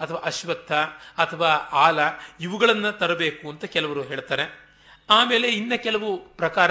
[0.00, 0.72] ಅಥವಾ ಅಶ್ವತ್ಥ
[1.18, 1.98] ಅಥವಾ ಆಲ
[2.40, 4.68] ಇವುಗಳನ್ನು ತರಬೇಕು ಅಂತ ಕೆಲವರು ಹೇಳ್ತಾರೆ.
[5.10, 6.70] ಆಮೇಲೆ ಇನ್ನ ಕೆಲವು ಪ್ರಕಾರ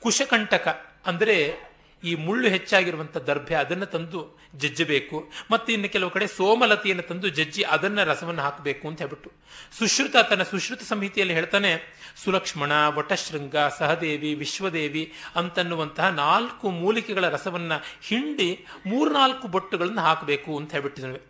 [0.00, 0.68] ಕುಶಕಂಟಕ
[1.06, 1.69] ಅಂದರೆ
[2.04, 5.30] ಈ ಮುಳ್ಳು ಹೆಚ್ಚಾಗಿರುವಂಥ ದರ್ಭೆ ಅದನ್ನು ತಂದು ಜಜ್ಜಬೇಕು.
[5.50, 9.32] ಮತ್ತು ಇನ್ನು ಕೆಲವು ಕಡೆ ಸೋಮಲತೆಯನ್ನು ತಂದು ಜಜ್ಜಿ ಅದನ್ನು ರಸವನ್ನು ಹಾಕಬೇಕು ಅಂತ ಹೇಳ್ಬಿಟ್ಟು.
[9.78, 19.48] ಸುಶ್ರುತ ತನ್ನ ಸುಶ್ರುತ ಸಂಹಿತೆಯಲ್ಲಿ ಹೇಳ್ತಾನೆ, ಸುಲಕ್ಷ್ಮಣ, ವಟಶೃಂಗ, ಸಹದೇವಿ, ವಿಶ್ವದೇವಿ ಅಂತನ್ನುವಂತಹ ನಾಲ್ಕು ಮೂಲಿಕೆಗಳ ರಸವನ್ನು ಹಿಂಡಿ ಮೂರ್ನಾಲ್ಕು
[19.48, 21.20] ಬೊಟ್ಟುಗಳನ್ನು ಹಾಕಬೇಕು ಅಂತ ಹೇಳ್ಬಿಟ್ಟಿದ್ದಾವೆ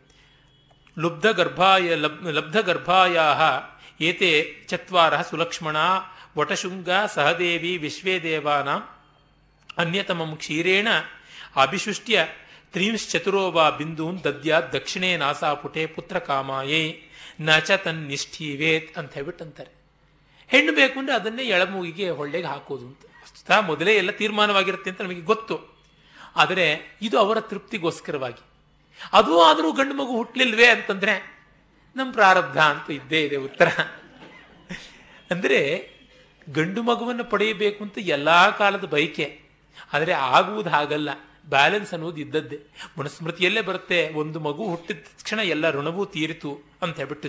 [0.98, 3.18] ಲುಬ್ಧ ಗರ್ಭಾಯ ಲಬ್, ಲಬ್ಧ ಗರ್ಭಾಯ
[4.04, 5.76] ಏತೆ ಚತ್ವಾರ ಸುಲಕ್ಷ್ಮಣ,
[6.38, 8.99] ವಟಶೃಂಗ, ಸಹದೇವಿ ವಿಶ್ವೇ ದೇವಾನಾಂ
[9.80, 10.88] ಅನ್ಯತಮಂ ಕ್ಷೀರೇಣ
[11.62, 12.26] ಅಭಿಶುಷ್ಟ್ಯ
[12.72, 16.82] ತ್ರೀಂಶ್ಚತುರೋ ವಾ ಬಿಂದೂನ್ ದದ್ಯಾ ದಕ್ಷಿಣೇ ನಾಸಾಪುಟೆ ಪುತ್ರ ಕಾಮಾಯೇ,
[17.40, 19.72] ನ ಚ ತನ್ನಿಷ್ಠೀವೇತ್ ಅಂತ ಹೇಳ್ಬಿಟ್ಟು ಅಂತಾರೆ
[20.50, 23.02] ಹೆಣ್ಣು ಬೇಕು ಅಂದರೆ ಅದನ್ನೇ ಎಳಮೂಗಿಗೆ ಹೊಳ್ಳೆಗೆ ಹಾಕೋದು ಅಂತ.
[23.22, 25.56] ವಸ್ತುತ ಮೊದಲೇ ಎಲ್ಲ ತೀರ್ಮಾನವಾಗಿರುತ್ತೆ ಅಂತ ನಮಗೆ ಗೊತ್ತು.
[26.36, 26.66] ಆದರೆ
[27.02, 28.42] ಇದು ಅವರ ತೃಪ್ತಿಗೋಸ್ಕರವಾಗಿ.
[29.12, 31.14] ಅದು ಆದರೂ ಗಂಡು ಮಗು ಹುಟ್ಟಲಿಲ್ವೇ ಅಂತಂದ್ರೆ
[31.96, 33.68] ನಮ್ಮ ಪ್ರಾರಬ್ಧ ಅಂತ ಇದ್ದೇ ಇದೆ ಉತ್ತರ.
[35.30, 35.60] ಅಂದರೆ
[36.52, 39.26] ಗಂಡು ಮಗುವನ್ನು ಪಡೆಯಬೇಕು ಅಂತ ಎಲ್ಲ ಕಾಲದ ಬಯಕೆ.
[39.92, 41.10] ಆದರೆ ಆಗುವುದು ಹಾಗಲ್ಲ
[41.52, 42.58] ಬ್ಯಾಲೆನ್ಸ್ ಅನ್ನೋದು ಇದ್ದದ್ದೇ.
[42.98, 46.50] ಮನುಸ್ಮೃತಿಯಲ್ಲೇ ಬರುತ್ತೆ, ಒಂದು ಮಗು ಹುಟ್ಟಿದ ತಕ್ಷಣ ಎಲ್ಲ ಋಣವೂ ತೀರಿತು
[46.82, 47.28] ಅಂತ ಹೇಳ್ಬಿಟ್ಟು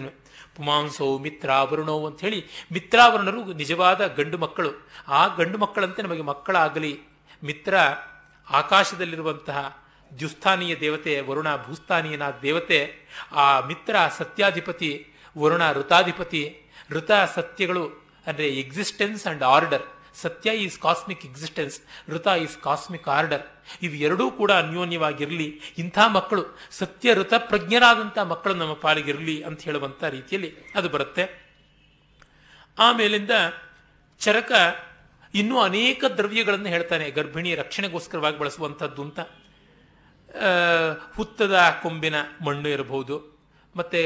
[0.55, 2.39] ಪುಮಾಂಸೋ ಮಿತ್ರಾವರುಣೋ ಅಂತ ಹೇಳಿ
[2.75, 4.71] ಮಿತ್ರಾವರುಣರು ನಿಜವಾದ ಗಂಡು ಮಕ್ಕಳು.
[5.07, 6.93] ಆ ಗಂಡು ಮಕ್ಕಳಂತೆ ನಮಗೆ ಮಕ್ಕಳಾಗಲಿ.
[7.43, 7.75] ಮಿತ್ರ
[8.47, 9.59] ಆಕಾಶದಲ್ಲಿರುವಂತಹ
[10.11, 12.79] ದ್ಯುಸ್ಥಾನೀಯ ದೇವತೆ ವರುಣ ಭೂಸ್ಥಾನೀಯನಾದ ದೇವತೆ,
[13.43, 14.91] ಆ ಮಿತ್ರ ಸತ್ಯಾಧಿಪತಿ
[15.35, 16.43] ವರುಣ ಋತಾಧಿಪತಿ,
[16.91, 17.83] ಋತ ಸತ್ಯಗಳು
[18.27, 19.85] ಅಂದರೆ ಎಕ್ಸಿಸ್ಟೆನ್ಸ್ ಅಂಡ್ ಆರ್ಡರ್
[20.15, 23.41] ಸತ್ಯ ಈಸ್ ಕಾಸ್ಮಿಕ್ ಎಕ್ಸಿಸ್ಟೆನ್ಸ್ ಋತ ಈಸ್ ಕಾಸ್ಮಿಕ್ ಆರ್ಡರ್
[23.81, 25.61] ಇವು ಎರಡೂ ಕೂಡ ಅನ್ಯೋನ್ಯವಾಗಿರಲಿ.
[25.77, 31.25] ಇಂಥ ಮಕ್ಕಳು, ಸತ್ಯ ಋತ ಪ್ರಜ್ಞರಾದಂಥ ಮಕ್ಕಳು ನಮ್ಮ ಪಾಲಿಗಿರಲಿ ಅಂತ ಹೇಳುವಂಥ ರೀತಿಯಲ್ಲಿ ಅದು ಬರುತ್ತೆ.
[32.79, 33.31] ಆಮೇಲಿಂದ
[34.19, 34.51] ಚರಕ
[35.33, 39.19] ಇನ್ನೂ ಅನೇಕ ದ್ರವ್ಯಗಳನ್ನು ಹೇಳ್ತಾನೆ, ಗರ್ಭಿಣಿ ರಕ್ಷಣೆಗೋಸ್ಕರವಾಗಿ ಬಳಸುವಂಥದ್ದು ಅಂತ.
[41.15, 42.15] ಹುತ್ತದ ಕೊಂಬಿನ
[42.45, 43.15] ಮಣ್ಣು ಇರಬಹುದು,
[43.75, 44.01] ಮತ್ತು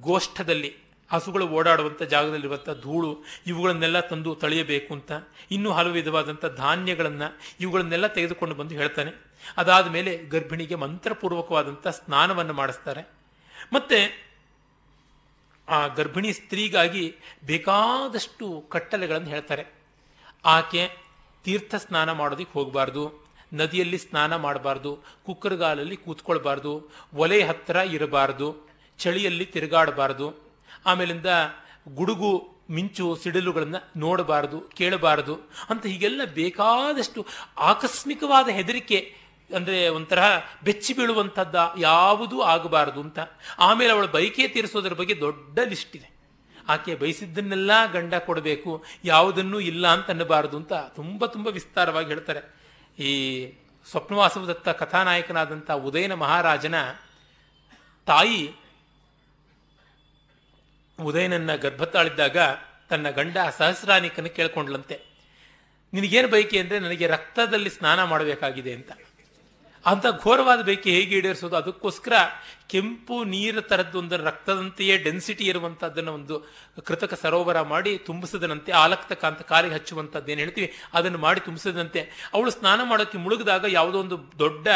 [0.00, 0.83] ಗೋಷ್ಠದಲ್ಲಿ
[1.14, 3.10] ಹಸುಗಳು ಓಡಾಡುವಂಥ ಜಾಗದಲ್ಲಿರುವಂಥ ಧೂಳು
[3.46, 5.12] ಇವುಗಳನ್ನೆಲ್ಲ ತಂದು ತಳೆಯಬೇಕು ಅಂತ,
[5.50, 9.12] ಇನ್ನೂ ಹಲವು ವಿಧವಾದಂಥ ಧಾನ್ಯಗಳನ್ನು ಇವುಗಳನ್ನೆಲ್ಲ ತೆಗೆದುಕೊಂಡು ಬಂದು ಹೇಳ್ತಾನೆ.
[9.56, 13.02] ಅದಾದ ಮೇಲೆ ಗರ್ಭಿಣಿಗೆ ಮಂತ್ರಪೂರ್ವಕವಾದಂಥ ಸ್ನಾನವನ್ನು ಮಾಡಿಸ್ತಾರೆ.
[13.72, 13.98] ಮತ್ತು
[15.68, 19.64] ಆ ಗರ್ಭಿಣಿ ಸ್ತ್ರೀಗಾಗಿ ಬೇಕಾದಷ್ಟು ಕಟ್ಟಲೆಗಳನ್ನು ಹೇಳ್ತಾರೆ.
[20.44, 20.90] ಆಕೆ
[21.44, 23.02] ತೀರ್ಥ ಸ್ನಾನ ಮಾಡೋದಕ್ಕೆ ಹೋಗಬಾರ್ದು,
[23.54, 26.72] ನದಿಯಲ್ಲಿ ಸ್ನಾನ ಮಾಡಬಾರ್ದು, ಕುಕ್ಕರ್ಗಾಲಲ್ಲಿ ಕೂತ್ಕೊಳ್ಬಾರ್ದು,
[27.14, 28.48] ಒಲೆ ಹತ್ತಿರ ಇರಬಾರ್ದು,
[28.98, 30.43] ಚಳಿಯಲ್ಲಿ ತಿರುಗಾಡಬಾರ್ದು
[30.86, 31.30] ಆಮೇಲಿಂದ
[31.98, 32.32] ಗುಡುಗು,
[32.70, 35.34] ಮಿಂಚು, ಸಿಡಿಲುಗಳನ್ನು ನೋಡಬಾರದು, ಕೇಳಬಾರದು
[35.70, 37.20] ಅಂತ ಹೀಗೆಲ್ಲ ಬೇಕಾದಷ್ಟು
[37.70, 38.98] ಆಕಸ್ಮಿಕವಾದ ಹೆದರಿಕೆ
[39.50, 40.18] ಅಂದರೆ ಒಂಥರ
[40.64, 43.18] ಬೆಚ್ಚಿ ಬೀಳುವಂಥದ್ದ ಯಾವುದೂ ಆಗಬಾರದು ಅಂತ.
[43.58, 46.08] ಆಮೇಲೆ ಅವಳ ಬೈಕೆ ತೀರಿಸೋದ್ರ ಬಗ್ಗೆ ದೊಡ್ಡ ಲಿಸ್ಟ್ ಇದೆ.
[46.68, 48.70] ಆಕೆ ಬಯಸಿದ್ದನ್ನೆಲ್ಲ ಗಂಡ ಕೊಡಬೇಕು,
[49.04, 52.42] ಯಾವುದನ್ನೂ ಇಲ್ಲ ಅಂತ ಅನ್ನಬಾರದು ಅಂತ ತುಂಬ ತುಂಬ ವಿಸ್ತಾರವಾಗಿ ಹೇಳ್ತಾರೆ.
[52.98, 53.10] ಈ
[53.86, 56.76] ಸ್ವಪ್ನವಾಸವದತ್ತ ಕಥಾನಾಯಕನಾದಂಥ ಉದಯನ ಮಹಾರಾಜನ
[58.06, 58.40] ತಾಯಿ
[61.02, 62.36] ಉದಯನನ್ನ ಗರ್ಭತಾಳಿದ್ದಾಗ
[62.90, 65.00] ತನ್ನ ಗಂಡ ಸಹಸ್ರಾನಿಕನ ಕೇಳ್ಕೊಂಡ್ಲಂತೆ.
[65.92, 68.92] ನಿನಗೇನು ಬೈಕೆ ಅಂದರೆ ನನಗೆ ರಕ್ತದಲ್ಲಿ ಸ್ನಾನ ಮಾಡಬೇಕಾಗಿದೆ ಅಂತ.
[69.86, 71.56] ಅಂತ ಘೋರವಾದ ಬೈಕೆ ಹೇಗೆ ಈಡೇರಿಸೋದು?
[71.56, 72.12] ಅದಕ್ಕೋಸ್ಕರ
[72.68, 76.52] ಕೆಂಪು ನೀರು ತರದ್ದು ಒಂದು ರಕ್ತದಂತೆಯೇ ಡೆನ್ಸಿಟಿ ಇರುವಂಥದ್ದನ್ನು ಒಂದು
[76.84, 80.72] ಕೃತಕ ಸರೋವರ ಮಾಡಿ ತುಂಬಿಸದನಂತೆ ಆಲಕ್ತಕ ಅಂತ ಕಾಲಿಗೆ ಹಚ್ಚುವಂಥದ್ದು ಏನು ಹೇಳ್ತೀವಿ?
[80.94, 84.68] ಅದನ್ನು ಮಾಡಿ ತುಂಬಿಸದಂತೆ ಅವಳು ಸ್ನಾನ ಮಾಡೋಕ್ಕೆ ಮುಳುಗಿದಾಗ ಯಾವುದೋ ಒಂದು ದೊಡ್ಡ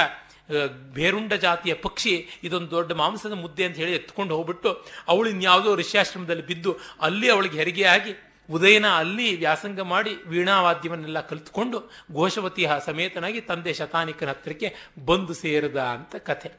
[0.93, 6.79] ಬೇರುಂಡ ಜಾತಿಯ ಪಕ್ಷಿ ಇದೊಂದು ದೊಡ್ಡ ಮಾಂಸದ ಮುದ್ದೆ ಅಂತ ಹೇಳಿ ಎತ್ಕೊಂಡು ಹೋಗ್ಬಿಟ್ಟು ಅವಳು ಇನ್ಯಾವುದೋ ಋಷ್ಯಾಶ್ರಮದಲ್ಲಿ ಬಿದ್ದು
[7.01, 8.15] ಅಲ್ಲಿ ಅವಳಿಗೆ ಆಗಿ
[8.51, 16.53] ಉದಯನ ಅಲ್ಲಿ ವ್ಯಾಸಂಗ ಮಾಡಿ ವೀಣಾವಾದ್ಯವನ್ನೆಲ್ಲ ಕಲಿತುಕೊಂಡು ಘೋಷವತಿ ಸಮೇತನಾಗಿ ತಂದೆ ಶತಾನಿಕನ ಹತ್ತಿರಕ್ಕೆ ಬಂದು ಸೇರಿದ ಅಂತ ಕಥೆ.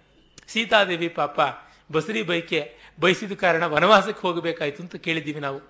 [0.48, 1.40] ಸೀತಾದೇವಿ ಪಾಪ
[1.92, 5.62] ಬಸರಿ ಬೈಕೆ ಬಯಸಿದ ಕಾರಣ ವನವಾಸಕ್ಕೆ ಹೋಗಬೇಕಾಯಿತು ಅಂತ ಕೇಳಿದ್ದೀವಿ ನಾವು.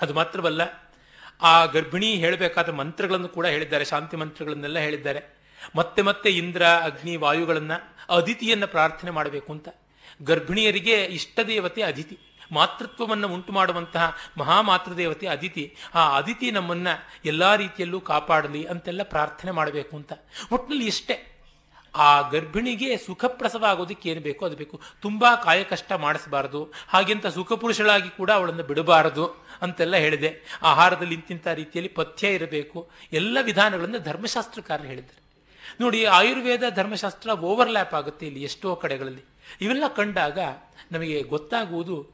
[0.00, 0.62] ಅದು ಮಾತ್ರವಲ್ಲ,
[1.42, 5.41] ಆ ಗರ್ಭಿಣಿ ಹೇಳಬೇಕಾದ ಮಂತ್ರಗಳನ್ನು ಕೂಡ ಹೇಳಿದ್ದಾರೆ, ಶಾಂತಿ ಮಂತ್ರಗಳನ್ನೆಲ್ಲ ಹೇಳಿದ್ದಾರೆ.
[5.76, 9.68] ಮತ್ತೆ ಮತ್ತೆ ಇಂದ್ರ, ಅಗ್ನಿ, ವಾಯುಗಳನ್ನು ಅದಿತಿಯನ್ನು ಪ್ರಾರ್ಥನೆ ಮಾಡಬೇಕು ಅಂತ.
[10.22, 12.18] ಗರ್ಭಿಣಿಯರಿಗೆ ಇಷ್ಟ ದೇವತೆ ಅದಿತಿ.
[12.52, 15.76] ಮಾತೃತ್ವವನ್ನು ಉಂಟು ಮಾಡುವಂತಹ ಮಹಾಮಾತೃದೇವತೆ ಅದಿತಿ.
[15.94, 16.88] ಆ ಅದಿತಿ ನಮ್ಮನ್ನ
[17.24, 20.12] ಎಲ್ಲಾ ರೀತಿಯಲ್ಲೂ ಕಾಪಾಡಲಿ ಅಂತೆಲ್ಲ ಪ್ರಾರ್ಥನೆ ಮಾಡಬೇಕು ಅಂತ.
[20.52, 21.28] ಒಟ್ಟಿನಲ್ಲಿ ಇಷ್ಟೇ.
[21.96, 24.80] ಆ ಗರ್ಭಿಣಿಗೆ ಸುಖ ಪ್ರಸವ ಆಗೋದಕ್ಕೆ ಏನು ಬೇಕೋ ಅದು ಬೇಕು.
[25.00, 26.72] ತುಂಬಾ ಕಾಯಕಷ್ಟ ಮಾಡಿಸಬಾರದು.
[26.88, 30.58] ಹಾಗೆಂತ ಸುಖಪುರುಷಳಾಗಿ ಕೂಡ ಅವಳನ್ನು ಬಿಡಬಾರದು ಅಂತೆಲ್ಲ ಹೇಳಿದೆ.
[30.62, 32.90] ಆಹಾರದಲ್ಲಿ ಇಂತಿಂಥ ರೀತಿಯಲ್ಲಿ ಪಥ್ಯ ಇರಬೇಕು.
[33.12, 35.21] ಎಲ್ಲ ವಿಧಾನಗಳನ್ನು ಧರ್ಮಶಾಸ್ತ್ರಕಾರರು ಹೇಳಿದ್ದಾರೆ.
[35.80, 39.24] ನೋಡಿ, ಆಯುರ್ವೇದ ಧರ್ಮಶಾಸ್ತ್ರ ಓವರ್ಲ್ಯಾಪ್ ಆಗುತ್ತೆ ಇಲ್ಲಿ ಎಷ್ಟೋ ಕಡೆಗಳಲ್ಲಿ.
[39.60, 40.38] ಇವೆಲ್ಲ ಕಂಡಾಗ
[40.92, 42.10] ನಮಗೆ ಗೊತ್ತಾಗುವುದು,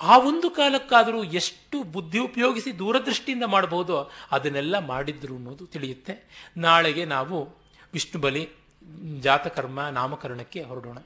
[0.00, 6.46] ಆ ಒಂದು ಕಾಲಕ್ಕಾದರೂ ಎಷ್ಟು ಬುದ್ಧಿ ಉಪಯೋಗಿಸಿ ದೂರದೃಷ್ಟಿಯಿಂದ ಮಾಡಬಹುದೋ ಅದನ್ನೆಲ್ಲ ಮಾಡಿದ್ರು ಅನ್ನೋದು ತಿಳಿಯುತ್ತೆ.
[6.56, 7.58] ನಾಳೆಗೆ ನಾವು
[7.92, 8.48] ವಿಷ್ಣು ಬಲಿ
[9.20, 10.98] ಜಾತಕರ್ಮ, ನಾಮಕರಣಕ್ಕೆ ಹೊರಡೋಣ.